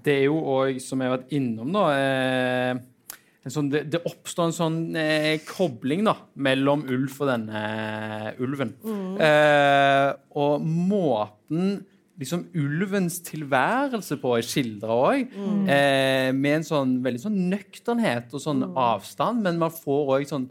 det 0.03 0.13
er 0.13 0.25
jo 0.27 0.37
òg, 0.51 0.77
som 0.83 0.99
jeg 1.01 1.09
har 1.09 1.17
vært 1.17 1.31
innom, 1.33 1.71
da 1.73 1.83
eh, 1.95 2.79
sånn, 3.53 3.69
det, 3.73 3.83
det 3.93 4.01
oppstår 4.07 4.49
en 4.49 4.55
sånn 4.55 4.79
eh, 4.99 5.35
kobling 5.47 6.05
da, 6.07 6.15
mellom 6.47 6.85
Ulf 6.93 7.19
og 7.23 7.31
denne 7.31 7.61
eh, 7.67 8.41
ulven. 8.43 8.73
Eh, 9.21 10.09
og 10.37 10.65
måten 10.65 11.77
liksom 12.17 12.47
ulvens 12.57 13.19
tilværelse 13.25 14.17
på 14.21 14.31
er 14.37 14.45
skildra 14.45 14.95
òg, 14.95 15.35
eh, 15.69 16.29
med 16.33 16.59
en 16.59 16.65
sånn 16.65 16.95
veldig 17.05 17.21
sånn 17.27 17.41
nøkternhet 17.51 18.33
og 18.33 18.41
sånn 18.41 18.63
avstand, 18.73 19.43
men 19.45 19.59
man 19.61 19.73
får 19.73 20.15
òg 20.17 20.29
sånn 20.29 20.47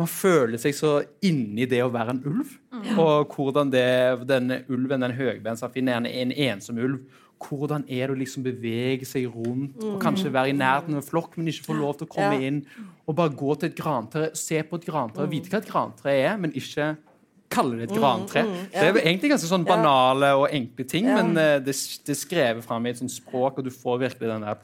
man 0.00 0.08
føler 0.08 0.56
seg 0.56 0.72
så 0.72 0.90
inni 1.26 1.66
det 1.68 1.82
å 1.84 1.90
være 1.92 2.14
en 2.14 2.22
ulv. 2.24 2.54
Og 3.02 3.34
hvordan 3.34 3.72
det, 3.72 3.84
denne 4.30 4.62
ulven, 4.72 5.02
den 5.04 5.16
høgbensafinneren, 5.18 6.08
er 6.08 6.22
en 6.24 6.32
ensom 6.48 6.78
ulv. 6.80 7.18
Hvordan 7.40 7.84
er 7.88 8.06
det 8.10 8.14
å 8.16 8.18
liksom 8.20 8.42
bevege 8.44 9.06
seg 9.08 9.26
rundt 9.32 9.80
og 9.82 9.98
kanskje 10.02 10.30
være 10.32 10.50
i 10.52 10.56
nærheten 10.56 10.92
av 10.94 11.00
en 11.00 11.06
flokk, 11.08 11.38
men 11.38 11.48
ikke 11.48 11.64
få 11.70 11.76
lov 11.78 11.96
til 11.98 12.06
å 12.06 12.10
komme 12.12 12.36
Ja. 12.40 12.46
inn 12.50 12.66
og 13.08 13.16
bare 13.16 13.30
gå 13.32 13.58
til 13.58 13.70
et 13.70 13.76
grantre, 13.76 14.30
se 14.36 14.62
på 14.62 14.76
et 14.76 14.84
grantre 14.84 15.22
og 15.24 15.30
vite 15.30 15.48
hva 15.48 15.58
et 15.62 15.70
grantre 15.70 16.10
er, 16.12 16.36
men 16.36 16.52
ikke 16.52 16.96
kalle 17.50 17.80
det 17.80 17.88
et 17.88 17.96
grantre. 17.98 18.44
Det 18.70 18.78
er 18.78 18.92
jo 18.92 19.00
egentlig 19.02 19.30
ganske 19.32 19.48
sånn 19.50 19.64
banale 19.66 20.30
og 20.38 20.46
enkle 20.54 20.84
ting, 20.88 21.08
men 21.10 21.32
eh, 21.40 21.56
det, 21.64 21.74
det 22.06 22.14
er 22.14 22.18
skrevet 22.18 22.66
fram 22.66 22.86
i 22.86 22.92
et 22.92 23.00
sånt 23.00 23.12
språk, 23.12 23.58
og 23.58 23.66
du 23.66 23.70
får 23.74 23.98
virkelig 24.04 24.30
den 24.30 24.46
der 24.46 24.58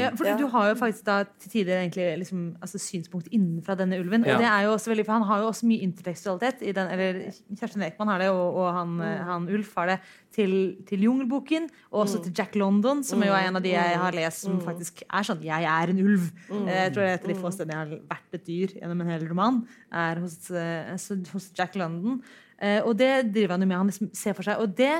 Ja, 0.00 0.10
for 0.16 0.24
Du 0.40 0.46
har 0.52 0.70
jo 0.70 0.78
faktisk 0.80 1.04
da 1.06 1.18
til 1.26 1.52
tider 1.52 1.82
egentlig 1.82 2.06
liksom, 2.24 2.46
altså 2.62 2.80
synspunkt 2.80 3.28
innenfra 3.32 3.76
denne 3.78 3.98
ulven. 4.00 4.24
Og 4.24 4.40
det 4.40 4.48
er 4.48 4.66
jo 4.66 4.72
også 4.72 4.92
veldig, 4.92 5.06
for 5.06 5.18
Han 5.18 5.28
har 5.28 5.44
jo 5.44 5.50
også 5.52 5.68
mye 5.68 5.84
intertekstualitet. 5.86 6.62
I 6.62 6.72
den, 6.76 6.92
eller 6.96 7.20
Kjersten 7.58 7.84
Ekman 7.86 8.12
har 8.14 8.24
det, 8.24 8.30
og, 8.32 8.60
og 8.62 8.70
han, 8.78 8.96
eh, 9.04 9.24
han 9.30 9.48
Ulf 9.52 9.74
har 9.76 9.92
det, 9.92 9.98
til, 10.36 10.52
til 10.88 11.04
Jungelboken. 11.06 11.68
Og 11.92 12.02
også 12.06 12.22
til 12.24 12.34
Jack 12.36 12.56
London, 12.56 13.02
som 13.06 13.22
jo 13.24 13.32
er 13.32 13.48
en 13.50 13.60
av 13.60 13.64
de 13.64 13.72
jeg 13.72 14.00
har 14.00 14.16
lest 14.16 14.44
som 14.46 14.58
faktisk 14.64 15.02
er 15.06 15.24
sånn 15.26 15.42
'Jeg 15.44 15.64
er 15.64 15.92
en 15.92 16.00
ulv'. 16.00 16.30
Eh, 16.50 16.74
Jeg 16.86 16.92
tror 16.92 17.02
det 17.02 17.10
er 17.10 17.18
et 17.20 17.24
av 17.24 17.32
de 17.32 17.40
få 17.40 17.52
stedene 17.52 17.76
jeg 17.76 17.82
har 17.82 18.00
vært 18.10 18.34
et 18.38 18.46
dyr 18.46 18.68
gjennom 18.80 19.00
en 19.00 19.12
hel 19.12 19.28
roman, 19.28 19.62
er 19.92 20.20
hos, 20.20 20.36
hos 21.32 21.50
Jack 21.56 21.76
London. 21.76 22.05
Eh, 22.58 22.80
Og 22.86 22.94
det 22.98 23.10
driver 23.34 23.56
han 23.56 23.64
jo 23.64 23.68
med. 23.70 23.76
Han 23.82 23.90
liksom 23.90 24.10
ser 24.16 24.36
for 24.38 24.46
seg, 24.46 24.60
og 24.62 24.74
det 24.78 24.94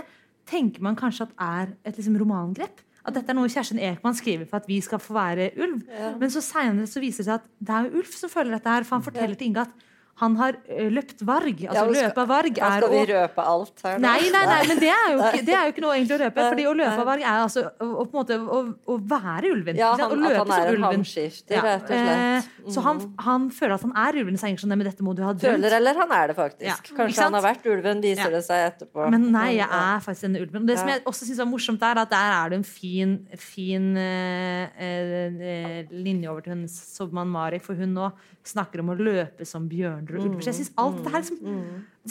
tenker 0.47 0.85
man 0.85 0.97
kanskje 0.99 1.27
at 1.27 1.33
er 1.43 1.73
et 1.89 1.97
liksom 1.99 2.19
romangrep. 2.21 2.83
At 3.07 3.15
dette 3.15 3.31
er 3.31 3.39
noe 3.39 3.49
Kjersten 3.51 3.79
Ekman 3.79 4.15
skriver 4.19 4.49
for 4.51 4.59
at 4.59 4.67
vi 4.69 4.81
skal 4.83 4.99
få 4.99 5.15
være 5.15 5.51
ulv. 5.63 5.83
Men 6.21 6.31
så 6.31 6.43
senere 6.43 6.89
så 6.91 7.01
viser 7.03 7.23
det 7.23 7.29
seg 7.31 7.37
at 7.41 7.45
det 7.63 7.75
er 7.77 7.87
jo 7.87 8.01
Ulf 8.03 8.17
som 8.19 8.31
føler 8.33 8.57
dette 8.57 8.73
her, 8.73 8.83
for 8.87 8.97
han 8.99 9.05
forteller 9.07 9.39
til 9.39 9.47
Inga 9.53 9.63
at 9.69 9.85
han 10.17 10.37
har 10.41 10.57
løpt 10.97 11.21
varg. 11.29 11.59
Altså 11.67 11.75
Ja, 11.77 11.83
skal- 11.85 11.93
løpe 11.93 12.23
varg 12.29 12.59
er 12.59 12.79
skal 12.81 12.91
vi 12.91 13.01
røpe 13.11 13.43
alt 13.53 13.83
her 13.85 13.99
nå? 13.99 14.01
Nei, 14.01 14.31
nei, 14.33 14.45
nei, 14.49 14.61
men 14.71 14.79
det 14.81 14.89
er 14.89 15.09
jo 15.13 15.19
ikke, 15.21 15.43
det 15.45 15.55
er 15.55 15.65
jo 15.67 15.73
ikke 15.75 15.83
noe 15.85 15.97
egentlig 15.97 16.17
å 16.17 16.21
røpe. 16.23 16.47
Fordi 16.47 16.65
å 16.65 16.73
løpe 16.79 17.05
varg 17.05 17.21
er 17.21 17.41
altså 17.43 17.65
å, 17.85 18.07
måte, 18.15 18.39
å, 18.41 18.61
å 18.89 18.97
være 19.13 19.51
ulven. 19.53 19.77
Ja, 19.77 19.91
han, 19.93 20.01
Å 20.01 20.17
at 20.17 20.23
løpe 20.23 20.39
han 20.39 20.47
som 20.47 20.57
er 20.57 20.71
en 20.73 20.87
hamskifter, 20.87 21.57
Ja, 21.59 21.65
rett 21.67 21.83
og 21.83 22.01
slett. 22.01 22.49
Mm. 22.57 22.71
Så 22.73 22.85
han, 22.87 23.03
han 23.27 23.51
føler 23.59 23.75
at 23.77 23.85
han 23.85 23.93
er 24.07 24.21
ulven, 24.23 24.39
sier 24.41 24.63
sånn, 24.63 24.73
men 24.73 24.89
dette 24.89 25.05
må 25.05 25.13
du 25.19 25.21
ha 25.27 25.35
drømt. 25.37 25.59
Føler 25.59 25.77
eller 25.83 26.01
han 26.01 26.15
er 26.17 26.33
det 26.33 26.39
faktisk. 26.41 26.65
Ja, 26.65 26.79
Kanskje 26.97 27.27
han 27.27 27.37
har 27.37 27.45
vært 27.45 27.69
ulven, 27.69 28.01
viser 28.01 28.33
det 28.33 28.43
seg 28.49 28.65
etterpå. 28.71 29.11
Men 29.13 29.29
nei, 29.35 29.51
jeg 29.59 29.69
er 29.69 30.01
faktisk 30.07 30.31
denne 30.31 30.41
ulven. 30.47 30.65
Og 30.65 30.73
det 30.73 30.79
som 30.81 30.93
jeg 30.95 31.05
også 31.13 31.29
syns 31.29 31.45
er 31.45 31.51
morsomt, 31.51 31.85
er 31.85 32.01
at 32.07 32.15
der 32.17 32.33
er 32.39 32.55
det 32.55 32.63
en 32.63 32.65
fin, 32.65 33.19
fin 33.37 33.93
uh, 34.01 34.65
uh, 34.81 35.93
linje 35.93 36.33
over 36.33 36.41
til 36.41 36.57
hun 36.57 36.65
Sobman 36.73 37.29
Mari, 37.29 37.61
for 37.61 37.77
hun 37.77 37.93
nå 38.01 38.09
snakker 38.47 38.81
om 38.81 38.95
å 38.95 38.99
løpe 38.99 39.45
som 39.49 39.67
bjørner 39.69 40.06
og 40.15 40.29
mm. 40.29 40.41
Jeg 40.45 40.59
syns 40.59 40.73
alt 40.79 41.01
det 41.05 41.13
her 41.13 41.25
liksom, 41.25 41.59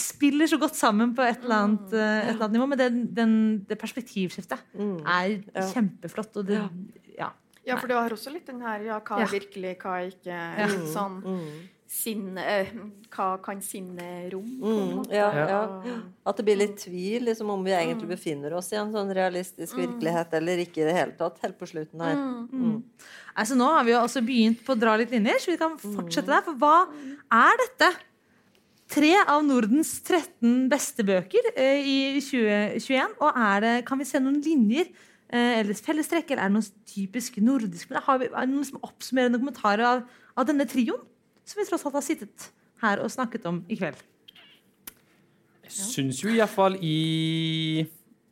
spiller 0.06 0.52
så 0.52 0.60
godt 0.62 0.76
sammen 0.76 1.14
på 1.16 1.24
et 1.24 1.46
eller 1.46 1.62
annet, 1.68 1.94
eh, 1.94 2.18
et 2.20 2.34
eller 2.34 2.48
annet 2.48 2.58
nivå. 2.58 2.68
Men 2.74 2.82
den, 2.82 3.00
den, 3.16 3.38
det 3.70 3.80
perspektivskiftet 3.80 4.60
er 4.76 5.38
kjempeflott. 5.72 6.42
Og 6.42 6.50
det, 6.50 6.60
ja. 7.18 7.32
Ja, 7.66 7.80
for 7.80 7.90
det 7.90 7.96
var 7.98 8.14
også 8.14 8.34
litt 8.34 8.46
den 8.46 8.62
her 8.62 8.84
ja, 8.86 9.00
hva 9.02 9.24
Ja. 9.24 9.30
virkelig, 9.32 9.78
hva 9.82 9.96
er 10.02 10.12
ikke. 10.12 10.42
Litt 10.76 10.92
sånn 10.94 11.22
sin, 11.96 12.38
eh, 12.38 12.68
Hva 13.16 13.38
kan 13.44 13.62
sinne 13.64 14.30
rom? 14.34 14.48
Mm, 14.60 15.04
ja, 15.14 15.30
ja. 15.48 15.60
At 16.28 16.40
det 16.40 16.46
blir 16.48 16.58
litt 16.60 16.78
tvil 16.82 17.28
liksom, 17.30 17.50
om 17.54 17.64
vi 17.64 17.72
egentlig 17.72 18.10
befinner 18.10 18.56
oss 18.58 18.72
i 18.74 18.80
en 18.80 18.92
sånn 18.92 19.14
realistisk 19.16 19.78
virkelighet 19.80 20.34
eller 20.40 20.64
ikke 20.66 20.84
i 20.84 20.90
det 20.90 20.96
hele 20.98 21.16
tatt, 21.20 21.40
helt 21.46 21.60
på 21.60 21.70
slutten 21.70 22.04
her. 22.04 22.18
Mm. 22.52 22.82
Altså, 23.36 23.58
nå 23.60 23.68
har 23.68 23.84
vi 23.84 23.92
jo 23.92 24.02
også 24.02 24.22
begynt 24.24 24.62
på 24.64 24.76
å 24.76 24.80
dra 24.80 24.96
litt 25.00 25.12
linjer, 25.12 25.40
så 25.44 25.52
vi 25.52 25.60
kan 25.60 25.76
fortsette 25.80 26.32
der. 26.32 26.44
For 26.46 26.60
hva 26.60 26.86
er 27.36 27.60
dette? 27.64 27.90
Tre 28.96 29.12
av 29.24 29.42
Nordens 29.44 29.96
13 30.06 30.70
beste 30.72 31.04
bøker 31.04 31.50
eh, 31.58 31.82
i 31.82 31.98
2021. 32.22 33.18
Og 33.20 33.40
det, 33.66 33.74
kan 33.88 34.00
vi 34.00 34.08
se 34.08 34.22
noen 34.22 34.38
linjer 34.46 34.86
eh, 34.88 35.60
eller 35.60 35.74
fellestrekk, 35.88 36.32
eller 36.32 36.46
er 36.46 36.54
det 36.54 36.58
noen 36.60 36.86
typisk 36.94 37.42
nordisk 37.44 37.92
men 37.92 38.06
Har 38.06 38.22
vi 38.22 38.30
noen 38.32 38.62
liksom 38.62 38.86
oppsummerende 38.86 39.42
kommentarer 39.42 39.88
av, 39.90 40.06
av 40.38 40.48
denne 40.48 40.70
trioen? 40.70 41.02
Som 41.46 41.60
vi 41.60 41.68
tross 41.68 41.84
alt 41.86 41.98
har 41.98 42.06
sittet 42.06 42.50
her 42.86 43.02
og 43.04 43.12
snakket 43.12 43.50
om 43.50 43.60
i 43.68 43.78
kveld. 43.78 44.00
Jeg 45.66 45.76
syns 45.76 46.22
jo 46.22 46.32
iallfall 46.32 46.78
i 46.86 46.96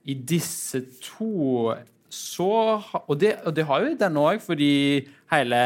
i 0.04 0.14
disse 0.14 0.82
to 1.00 1.72
så 2.14 2.80
Og 3.08 3.18
det, 3.20 3.36
og 3.44 3.56
det 3.56 3.66
har 3.68 3.84
jo 3.84 3.96
den 4.00 4.20
òg, 4.22 4.42
fordi 4.44 4.74
hele 5.34 5.62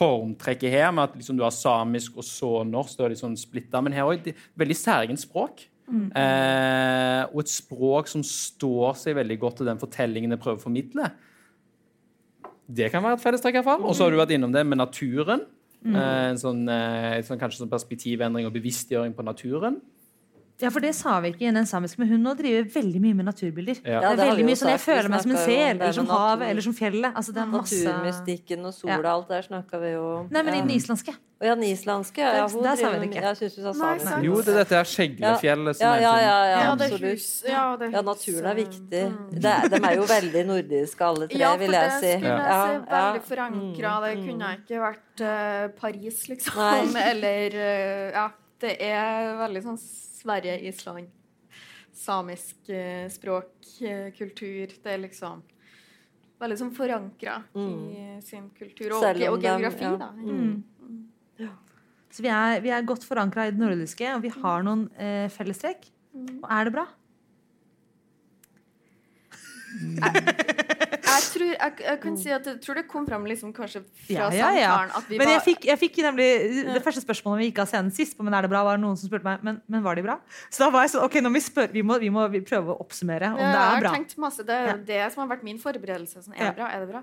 formtrekket 0.00 0.72
her 0.72 0.90
med 0.94 1.08
at 1.08 1.16
liksom 1.18 1.36
du 1.36 1.44
har 1.44 1.54
samisk 1.54 2.16
og 2.18 2.24
så 2.24 2.62
norsk, 2.64 2.96
det 2.96 3.04
er 3.04 3.12
litt 3.14 3.22
sånn 3.22 3.36
splitta, 3.38 3.82
men 3.84 3.94
her 3.94 4.08
òg 4.08 4.30
veldig 4.58 4.76
særegent 4.78 5.22
språk. 5.22 5.66
Eh, 5.90 7.22
og 7.32 7.40
et 7.42 7.50
språk 7.50 8.10
som 8.10 8.22
står 8.26 8.94
seg 9.00 9.16
veldig 9.18 9.36
godt 9.42 9.60
til 9.60 9.70
den 9.70 9.80
fortellingen 9.80 10.36
jeg 10.36 10.42
prøver 10.42 10.60
å 10.60 10.62
formidle. 10.62 11.08
Det 12.70 12.90
kan 12.92 13.02
være 13.02 13.18
et 13.18 13.24
fellestrekk. 13.24 13.58
i. 13.58 13.64
Og 13.82 13.96
så 13.98 14.06
har 14.06 14.14
du 14.14 14.20
vært 14.20 14.36
innom 14.36 14.52
det 14.54 14.62
med 14.66 14.78
naturen. 14.78 15.42
Eh, 15.80 16.30
en 16.30 16.38
sånn, 16.38 16.68
eh, 16.68 17.22
sånn, 17.26 17.40
kanskje 17.40 17.64
sånn 17.64 17.72
perspektivendring 17.72 18.46
og 18.46 18.54
bevisstgjøring 18.54 19.14
på 19.16 19.24
naturen. 19.24 19.80
Ja, 20.60 20.68
for 20.70 20.80
det 20.84 20.94
sa 20.94 21.20
vi 21.20 21.30
ikke 21.32 21.46
i 21.48 21.52
den 21.56 21.66
samiske, 21.66 21.98
men 21.98 22.08
hun 22.08 22.22
nå 22.22 22.34
driver 22.36 22.68
veldig 22.74 23.00
mye 23.00 23.14
med 23.14 23.24
naturbilder. 23.30 23.80
Ja. 23.84 24.00
Det 24.00 24.10
er 24.10 24.16
det 24.16 24.26
veldig 24.30 24.44
mye 24.50 24.58
sånn, 24.60 24.70
Jeg 24.74 24.80
føler 24.84 25.08
meg 25.08 25.22
som 25.24 25.30
en 25.32 25.36
sel, 25.38 25.76
eller 25.80 25.92
som 25.96 26.06
havet, 26.06 26.48
eller 26.50 26.62
som 26.62 26.74
fjellet. 26.74 27.14
Altså, 27.16 27.32
det 27.32 27.42
er 27.42 27.46
masse 27.46 27.80
Naturmystikken 27.84 28.64
og 28.66 28.74
sola, 28.74 29.00
Ja. 29.02 29.14
alt 29.14 29.28
der 29.28 29.42
snakka 29.42 29.80
vi 29.80 29.92
jo 29.94 30.26
Nei, 30.30 30.42
men 30.42 30.54
i 30.54 30.60
den 30.60 30.70
islandske. 30.76 31.14
Å 31.40 31.46
ja, 31.48 31.54
den 31.54 31.64
islandske. 31.64 32.18
Ja, 32.20 32.46
hun 32.52 32.62
der 32.62 32.76
sa 32.76 32.90
vi 32.92 32.98
det 33.00 33.06
ikke. 33.08 33.22
Jeg 33.24 33.36
syns 33.38 33.54
du 33.56 33.62
sa 33.62 33.70
Nei, 33.72 33.96
samisk. 33.96 34.04
sant. 34.10 34.24
Jo, 34.24 34.34
det 34.44 34.48
er 34.52 34.58
dette 34.60 34.76
her 34.76 34.84
Skjeglefjellet 34.84 35.76
som 35.78 35.86
Ja, 35.86 35.92
er 35.94 36.00
ja, 36.02 36.10
en 36.12 36.20
ja, 36.20 36.34
sånn- 36.36 36.50
ja, 36.50 36.60
Ja, 36.60 36.74
det 36.74 36.84
er 36.84 36.92
absolutt. 36.92 37.48
ja, 37.48 37.76
det 37.76 37.86
er 37.88 37.90
Ja, 37.96 38.02
naturen 38.02 38.46
er 38.50 38.54
viktig. 38.60 39.04
De, 39.40 39.48
er, 39.48 39.68
de 39.72 39.76
er 39.88 39.94
jo 39.96 40.04
veldig 40.04 40.42
nordiske, 40.46 41.00
alle 41.00 41.28
tre, 41.28 41.38
Ja, 41.40 41.52
for 41.52 41.58
vil 41.64 41.70
det 41.70 41.80
jeg 41.80 41.90
si. 41.90 42.12
skulle 42.12 42.36
jeg 42.36 42.52
si. 42.52 42.92
ja. 42.92 43.12
Veldig 43.12 43.22
forankra. 43.30 43.94
Det 44.04 44.12
kunne 44.28 44.50
ikke 44.60 44.80
vært 44.84 45.20
eh, 45.24 45.68
Paris, 45.80 46.28
liksom. 46.28 46.56
Nei. 46.60 47.02
Eller 47.10 47.50
eh, 47.56 48.10
Ja. 48.12 48.28
Det 48.60 48.74
er 48.84 49.30
veldig 49.40 49.62
sånn 49.64 49.78
Sverige, 49.80 50.58
Island, 50.68 51.08
samisk 51.96 52.68
eh, 52.68 53.06
språk, 53.12 53.52
eh, 53.82 54.10
kultur. 54.16 54.66
Det 54.82 54.92
er 54.94 54.98
liksom 55.06 55.40
veldig 56.40 56.58
sånn 56.60 56.74
forankra 56.76 57.38
i 57.56 58.20
sin 58.24 58.50
kultur. 58.56 58.92
Og, 58.96 59.02
Mm. 59.02 59.32
Og 59.32 59.40
dem- 59.42 59.60
geografi, 59.60 59.84
ja. 59.84 59.96
da. 59.96 60.10
Mm. 60.12 60.62
Så 62.10 62.22
vi 62.24 62.28
er, 62.28 62.60
vi 62.60 62.70
er 62.74 62.82
godt 62.82 63.04
forankra 63.06 63.44
i 63.46 63.50
det 63.52 63.60
nordiske, 63.60 64.14
og 64.16 64.22
vi 64.22 64.28
har 64.34 64.62
noen 64.66 64.88
eh, 64.98 65.28
fellestrekk. 65.30 65.84
Og 66.42 66.48
er 66.50 66.64
det 66.64 66.72
bra? 66.74 66.86
Jeg 69.80 70.49
tror, 71.32 71.46
jeg, 71.52 71.74
jeg 71.84 72.00
kan 72.02 72.16
si 72.20 72.30
at 72.34 72.46
jeg 72.50 72.60
tror 72.64 72.78
det 72.80 72.84
kom 72.90 73.06
fram 73.08 73.26
liksom 73.28 73.52
kanskje 73.56 73.82
fra 73.82 74.14
Ja, 74.14 74.28
ja, 74.32 74.50
ja. 74.56 74.70
samtalen 74.88 75.18
Men 75.22 75.32
jeg 75.34 75.42
fikk, 75.46 75.66
jeg 75.70 75.78
fikk 75.80 76.00
nemlig 76.06 76.28
Det 76.70 76.82
første 76.84 77.02
spørsmålet 77.04 77.42
vi 77.42 77.48
gikk 77.50 77.60
av 77.64 77.70
scenen 77.72 77.90
sist, 77.94 78.16
på 78.16 78.26
men 78.26 78.36
er 78.38 78.46
det 78.46 78.52
bra, 78.52 78.62
var 78.66 78.80
noen 78.80 78.96
som 79.00 79.10
spurte 79.10 79.26
meg 79.26 79.42
men, 79.46 79.60
men 79.66 79.82
var 79.84 79.98
de 79.98 80.04
bra. 80.06 80.18
Så 80.48 80.62
da 80.64 80.70
var 80.70 80.86
jeg 80.86 80.94
sånn 80.94 81.04
OK, 81.06 81.18
vi, 81.36 81.42
spør, 81.44 81.68
vi, 81.74 81.82
må, 81.86 81.98
vi 82.02 82.10
må 82.14 82.26
prøve 82.46 82.74
å 82.74 82.78
oppsummere 82.84 83.32
om 83.34 83.40
det 83.40 83.50
jeg 83.50 83.60
er 83.60 83.86
har 83.88 83.98
tenkt 83.98 84.16
masse. 84.22 84.46
Det 84.46 84.56
er 84.56 84.80
det 84.86 85.02
som 85.14 85.24
har 85.24 85.32
vært 85.34 85.44
min 85.46 85.58
forberedelse. 85.60 86.24
Sånn, 86.24 86.36
er 86.38 86.50
det 86.50 86.56
bra? 86.60 86.70
Er 86.70 86.84
det 86.84 86.90
bra? 86.94 87.02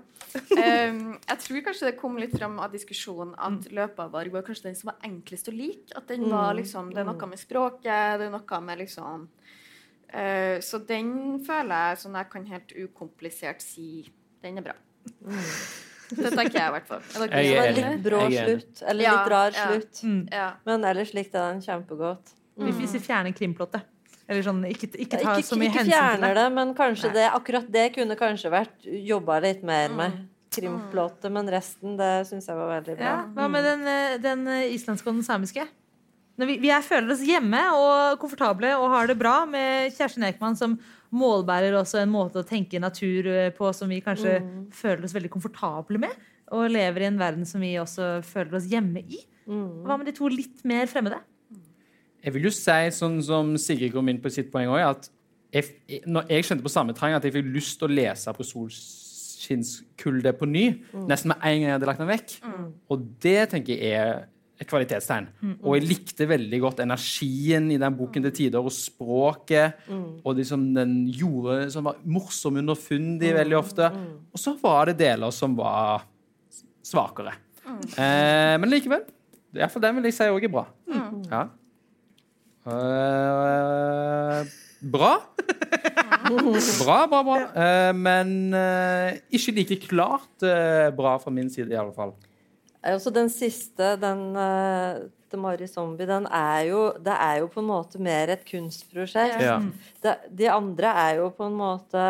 Um, 0.58 1.18
jeg 1.30 1.42
tror 1.44 1.64
kanskje 1.68 1.90
det 1.90 1.96
kom 2.00 2.18
litt 2.20 2.34
fram 2.38 2.58
av 2.64 2.72
diskusjonen 2.74 3.34
at 3.36 3.58
Mm. 3.58 3.74
løpeavar 3.74 4.28
var 4.32 4.42
kanskje 4.46 4.68
den 4.68 4.76
som 4.78 4.90
var 4.92 4.98
enklest 5.04 5.48
å 5.50 5.54
like. 5.54 5.90
At 5.96 6.08
den 6.08 6.28
var 6.30 6.54
liksom 6.54 6.92
Det 6.92 7.02
er 7.02 7.08
noe 7.08 7.26
med 7.30 7.40
språket, 7.40 8.18
det 8.20 8.26
er 8.28 8.30
noe 8.30 8.60
med 8.64 8.78
liksom 8.78 9.28
eh, 10.12 10.58
Så 10.60 10.78
den 10.86 11.40
føler 11.46 11.90
jeg 11.90 11.98
sånn 12.04 12.14
jeg 12.16 12.30
kan 12.30 12.44
helt 12.46 12.72
ukomplisert 12.76 13.60
si 13.62 14.08
den 14.42 14.58
er 14.58 14.62
bra. 14.62 14.74
Det 16.08 16.30
tenker 16.32 16.56
jeg 16.56 16.68
i 16.68 16.72
hvert 16.72 16.86
fall. 16.88 17.02
Er 17.20 17.28
Det 17.28 17.58
var 17.58 17.74
litt 17.76 18.02
brå 18.04 18.20
slutt. 18.32 18.82
Eller 18.88 19.04
Ja, 19.04 19.12
litt 19.18 19.30
rar 19.32 19.52
ja. 19.52 19.66
slutt. 19.68 20.00
Mm. 20.04 20.28
Ja. 20.32 20.46
Men 20.64 20.84
ellers 20.88 21.12
likte 21.12 21.36
jeg 21.36 21.54
den 21.54 21.60
kjempegodt. 21.66 22.32
Vi- 22.58 22.72
Hvis 22.72 22.92
vi 22.96 22.98
fjerner 23.04 23.32
krimplottet. 23.36 23.82
Eller 24.28 24.42
sånn, 24.42 24.62
ikke, 24.68 24.88
ikke 24.98 25.20
ta 25.22 25.34
Ikke, 25.36 25.44
så 25.46 25.56
mye 25.56 25.68
hensyn 25.70 25.84
til 25.84 25.92
fjerner 25.92 26.34
det. 26.34 26.34
det, 26.36 26.52
men 26.52 26.74
kanskje 26.74 27.12
det, 27.12 27.30
akkurat 27.32 27.70
det 27.72 27.94
kunne 27.94 28.16
kanskje 28.16 28.50
vært 28.52 28.84
jobba 29.06 29.40
litt 29.40 29.62
mer 29.62 29.88
med. 29.88 30.28
Krimplottet, 30.50 31.30
men 31.30 31.46
resten 31.48 31.96
det 31.96 32.26
syns 32.26 32.46
jeg 32.48 32.56
var 32.56 32.80
veldig 32.80 32.96
bra. 32.96 33.04
Ja, 33.04 33.26
hva 33.36 33.48
med 33.50 33.64
den, 33.64 33.86
eh, 33.86 34.16
den 34.18 34.46
eh, 34.48 34.72
islandske 34.74 35.06
og 35.08 35.14
den 35.14 35.22
samiske? 35.22 35.66
Når 36.38 36.46
vi, 36.46 36.54
vi 36.62 36.70
er, 36.70 36.84
føler 36.86 37.10
oss 37.10 37.24
hjemme 37.26 37.60
og 37.74 38.20
komfortable 38.22 38.70
og 38.78 38.92
har 38.92 39.08
det 39.10 39.16
bra 39.18 39.40
med 39.50 39.90
Kjersten 39.96 40.26
Ekman 40.28 40.58
som 40.58 40.76
målbærer 41.18 41.74
også 41.74 42.02
en 42.02 42.12
måte 42.12 42.42
å 42.42 42.46
tenke 42.46 42.78
natur 42.82 43.26
eh, 43.32 43.48
på 43.56 43.72
som 43.74 43.90
vi 43.90 43.98
kanskje 44.04 44.36
føler 44.76 45.08
oss 45.08 45.16
veldig 45.16 45.32
komfortable 45.32 45.98
med. 46.04 46.14
Og 46.54 46.70
lever 46.70 47.04
i 47.04 47.08
en 47.08 47.18
verden 47.20 47.48
som 47.48 47.60
vi 47.64 47.74
også 47.80 48.20
føler 48.24 48.60
oss 48.60 48.68
hjemme 48.70 49.02
i. 49.02 49.24
Hva 49.84 49.96
med 49.98 50.08
de 50.08 50.14
to 50.16 50.28
litt 50.30 50.62
mer 50.68 50.86
fremmede? 50.90 51.18
Jeg 52.22 52.34
vil 52.34 52.48
jo 52.48 52.54
si, 52.54 52.78
sånn 52.94 53.18
som 53.24 53.52
Sigrid 53.60 53.92
kom 53.94 54.08
inn 54.10 54.20
på 54.22 54.30
sitt 54.32 54.50
poeng 54.52 54.70
òg, 54.72 54.82
at 54.84 55.10
jeg, 55.54 56.02
når 56.04 56.28
jeg 56.28 56.44
kjente 56.44 56.64
på 56.66 56.72
samme 56.72 56.94
trang 56.96 57.14
at 57.16 57.24
jeg 57.24 57.34
fikk 57.34 57.46
lyst 57.54 57.78
til 57.80 57.88
å 57.88 57.94
lese 57.94 58.32
på 58.36 58.44
Solskinnskulde 58.44 60.34
på 60.36 60.48
ny, 60.50 60.64
nesten 61.08 61.32
med 61.32 61.40
en 61.40 61.54
gang 61.56 61.70
jeg 61.70 61.76
hadde 61.78 61.88
lagt 61.88 62.02
den 62.02 62.10
vekk. 62.10 62.34
Og 62.92 63.06
det 63.24 63.38
tenker 63.54 63.72
jeg 63.74 63.96
er 63.96 64.26
et 64.58 64.66
kvalitetstegn. 64.66 65.28
Og 65.62 65.76
jeg 65.76 65.86
likte 65.86 66.26
veldig 66.26 66.58
godt 66.64 66.80
energien 66.82 67.68
i 67.70 67.78
den 67.78 67.94
boken 67.98 68.24
til 68.26 68.34
tider, 68.40 68.58
og 68.64 68.74
språket. 68.74 69.84
Og 70.24 70.34
liksom 70.40 70.64
den 70.74 70.96
gjorde 71.14 71.68
som 71.74 71.86
var 71.86 72.00
morsom 72.04 72.58
underfundig 72.62 73.30
veldig 73.36 73.58
ofte. 73.58 73.90
Og 74.34 74.42
så 74.42 74.56
var 74.62 74.90
det 74.90 74.98
deler 75.04 75.30
som 75.34 75.54
var 75.58 76.02
svakere. 76.82 77.36
Eh, 77.68 78.56
men 78.58 78.70
likevel. 78.72 79.06
Iallfall 79.56 79.82
den 79.84 79.96
vil 79.98 80.08
jeg 80.10 80.16
si 80.18 80.26
òg 80.32 80.44
er 80.44 80.52
bra. 80.52 80.66
Ja. 81.30 81.42
Eh, 82.68 84.54
bra. 84.92 85.12
Bra, 86.28 87.06
bra, 87.08 87.22
bra. 87.24 87.36
Eh, 87.56 87.92
men 87.96 88.52
eh, 88.52 89.14
ikke 89.32 89.54
like 89.56 89.76
klart 89.88 90.44
eh, 90.44 90.90
bra 90.92 91.14
fra 91.22 91.32
min 91.32 91.48
side, 91.48 91.72
i 91.72 91.78
alle 91.78 91.94
fall. 91.96 92.12
Altså 92.86 93.10
den 93.10 93.28
siste, 93.32 93.96
den 94.00 94.36
uh, 94.38 95.08
til 95.28 95.40
Mari 95.42 95.66
Zombie, 95.66 96.06
den 96.06 96.26
er 96.30 96.60
jo 96.70 96.92
Det 97.04 97.12
er 97.12 97.40
jo 97.42 97.48
på 97.52 97.60
en 97.60 97.66
måte 97.68 97.98
mer 98.00 98.30
et 98.32 98.44
kunstprosjekt. 98.48 99.42
Ja. 99.42 99.58
De, 100.04 100.14
de 100.38 100.50
andre 100.50 100.86
er 100.86 101.16
jo 101.18 101.28
på 101.34 101.48
en 101.50 101.56
måte 101.58 102.04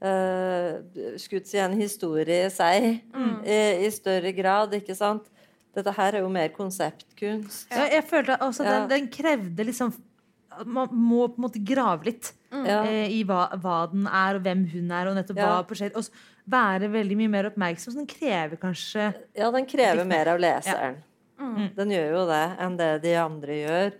uh, 0.00 1.16
Skutt 1.18 1.52
i 1.54 1.58
en 1.64 1.74
historie 1.80 2.46
i 2.46 2.50
seg 2.54 2.86
i, 3.44 3.58
i 3.86 3.90
større 3.90 4.32
grad, 4.36 4.74
ikke 4.78 4.94
sant? 4.96 5.26
Dette 5.76 5.92
her 5.92 6.16
er 6.16 6.22
jo 6.24 6.28
mer 6.32 6.48
konseptkunst. 6.56 7.66
Ja, 7.68 7.84
jeg 7.92 8.04
følte 8.08 8.38
også 8.40 8.64
at 8.64 8.70
Ja. 8.70 8.78
den, 8.80 8.90
den 8.94 9.08
krevde 9.12 9.64
liksom 9.68 9.92
Man 10.64 10.88
må 10.90 11.26
på 11.28 11.36
en 11.36 11.44
måte 11.44 11.60
grave 11.60 12.06
litt 12.08 12.30
mm. 12.48 12.64
eh, 12.64 13.10
i 13.12 13.18
hva, 13.28 13.50
hva 13.60 13.82
den 13.92 14.06
er, 14.08 14.38
og 14.38 14.46
hvem 14.46 14.62
hun 14.72 14.90
er, 14.90 15.10
og 15.10 15.18
nettopp 15.18 15.36
Ja. 15.42 15.50
hva 15.50 15.66
prosjekt 15.68 15.98
Og 16.00 16.08
være 16.46 16.88
veldig 16.92 17.16
mye 17.18 17.32
mer 17.32 17.48
oppmerksom. 17.50 17.92
Så 17.92 17.98
den 18.00 18.06
krever 18.10 18.56
kanskje 18.60 19.12
Ja, 19.36 19.50
den 19.54 19.66
krever 19.66 20.04
mer 20.08 20.32
av 20.34 20.40
leseren. 20.42 21.02
Den 21.76 21.90
gjør 21.92 22.10
jo 22.14 22.24
det 22.30 22.44
enn 22.64 22.76
det 22.78 22.90
de 23.02 23.14
andre 23.20 23.56
gjør. 23.60 23.90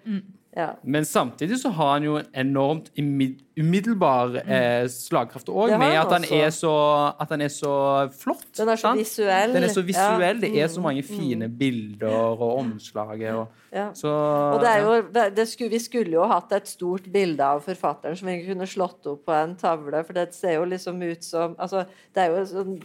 Ja. 0.56 0.70
Men 0.82 1.04
samtidig 1.04 1.58
så 1.60 1.68
har 1.76 1.90
han 1.92 2.04
jo 2.06 2.14
en 2.16 2.28
enormt 2.32 2.86
umiddelbar 2.96 4.38
eh, 4.40 4.86
slagkraft 4.88 5.50
òg, 5.52 5.74
med 5.76 5.98
at 6.00 6.14
han, 6.14 6.24
er 6.32 6.48
så, 6.54 6.72
at 7.20 7.28
han 7.34 7.44
er 7.44 7.52
så 7.52 7.72
flott. 8.16 8.46
Den 8.56 8.70
er 8.72 8.80
så 8.80 8.88
sant? 8.88 9.02
visuell. 9.02 9.52
Den 9.52 9.66
er 9.68 9.74
så 9.74 9.84
visuell. 9.84 10.40
Ja. 10.40 10.46
Det 10.46 10.62
er 10.64 10.70
så 10.72 10.80
mange 10.80 11.04
fine 11.04 11.50
bilder 11.52 12.16
og 12.40 12.58
omslaget. 12.62 13.34
Og, 13.34 13.62
Ja. 13.76 13.90
så, 13.92 14.08
Og 14.08 14.60
det 14.62 14.68
er 14.70 14.78
jo, 14.80 15.02
det 15.36 15.48
skulle, 15.48 15.70
vi 15.70 15.78
skulle 15.78 16.14
jo 16.16 16.24
hatt 16.24 16.52
et 16.56 16.68
stort 16.68 17.10
bilde 17.12 17.44
av 17.44 17.60
forfatteren 17.60 18.16
som 18.16 18.28
vi 18.30 18.38
kunne 18.46 18.66
slått 18.66 19.04
opp 19.10 19.26
på 19.26 19.34
en 19.36 19.56
tavle, 19.60 20.00
for 20.06 20.16
det 20.16 20.30
ser 20.34 20.56
jo 20.56 20.64
liksom 20.64 21.02
ut 21.02 21.24
som 21.24 21.56
altså, 21.58 21.84
Det 22.14 22.22
er 22.22 22.32
jo 22.32 22.46
sånn 22.48 22.78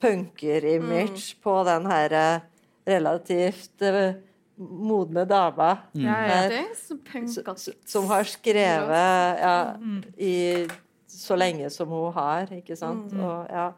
punker-image 0.00 1.34
på 1.42 1.58
den 1.66 1.86
her 1.90 2.14
eh, 2.16 2.40
relativt 2.88 3.82
eh, 3.82 4.14
modne 4.58 5.24
dama. 5.28 5.70
Ja, 5.94 6.14
Her, 6.18 6.48
det 6.50 6.58
er 6.58 6.74
så 6.74 6.96
s- 6.98 7.02
punkete. 7.12 7.54
s- 7.58 7.76
som 7.86 8.06
har 8.10 8.24
skrevet 8.24 9.40
ja, 9.40 9.76
i 10.18 10.66
så 11.18 11.34
lenge 11.36 11.66
som 11.72 11.88
hun 11.88 12.12
har, 12.12 12.46
ikke 12.52 12.76
sant? 12.78 13.12
Og, 13.16 13.46
ja. 13.50 13.72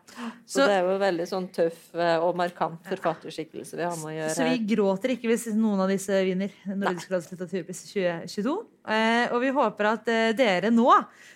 Så, 0.45 0.59
Så- 0.61 0.67
det 0.67 0.75
er 0.77 0.83
jo 0.85 0.99
veldig 0.99 1.27
sånn 1.31 1.47
tøff 1.55 1.95
eh, 1.95 2.19
og 2.21 2.35
markant 2.37 2.83
forfatterskikkelse 2.85 3.77
vi 3.79 3.83
har 3.87 3.97
med 3.97 4.11
å 4.11 4.17
gjøre 4.19 4.35
Så 4.35 4.45
vi 4.51 4.59
gråter 4.75 5.15
ikke 5.15 5.31
hvis 5.31 5.47
noen 5.55 5.81
av 5.81 5.89
disse 5.89 6.11
vinner 6.27 6.51
Nordisk 6.67 7.09
råds 7.15 7.31
litteraturpris 7.33 7.81
2022. 7.95 8.57
Eh, 8.91 9.33
og 9.33 9.41
vi 9.41 9.51
håper 9.57 9.89
at 9.93 10.09
eh, 10.09 10.33
dere 10.37 10.71
nå, 10.75 10.91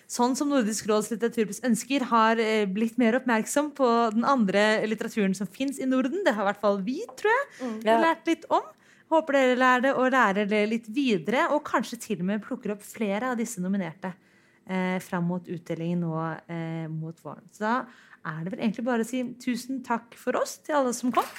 sånn 0.07 0.35
som 0.37 0.49
Nordisk 0.51 0.85
råds 0.91 1.09
litteraturpris 1.15 1.61
ønsker, 1.65 2.05
har 2.11 2.37
eh, 2.43 2.65
blitt 2.69 2.99
mer 3.01 3.17
oppmerksom 3.21 3.71
på 3.73 3.89
den 4.13 4.25
andre 4.25 4.85
litteraturen 4.85 5.33
som 5.35 5.47
fins 5.47 5.79
i 5.79 5.85
Norden. 5.89 6.21
Det 6.25 6.35
har 6.35 6.43
i 6.45 6.51
hvert 6.51 6.61
fall 6.61 6.81
vi, 6.85 6.99
tror 7.17 7.31
jeg, 7.31 7.83
lært 8.03 8.27
litt 8.27 8.45
om. 8.51 8.61
Håper 9.13 9.37
dere 9.37 9.57
lærer 9.59 9.83
det 9.85 9.93
og 9.93 10.09
lærer 10.13 10.47
det 10.49 10.61
litt 10.71 10.87
videre, 10.89 11.47
og 11.53 11.65
kanskje 11.67 11.99
til 12.01 12.23
og 12.23 12.29
med 12.31 12.43
plukker 12.45 12.73
opp 12.73 12.81
flere 12.85 13.31
av 13.31 13.37
disse 13.39 13.61
nominerte 13.61 14.11
eh, 14.65 14.97
fram 15.03 15.27
mot 15.29 15.45
utdelingen 15.45 16.01
nå 16.05 16.15
eh, 16.49 16.87
mot 16.89 17.19
våren. 17.21 17.45
Så 17.53 17.67
da 17.67 17.75
er 18.25 18.41
det 18.41 18.55
vel 18.55 18.65
egentlig 18.65 18.87
bare 18.87 19.05
å 19.05 19.07
si 19.07 19.21
tusen 19.41 19.83
takk 19.85 20.17
for 20.17 20.41
oss 20.41 20.57
til 20.65 20.79
alle 20.79 20.95
som 20.97 21.13
kom. 21.13 21.29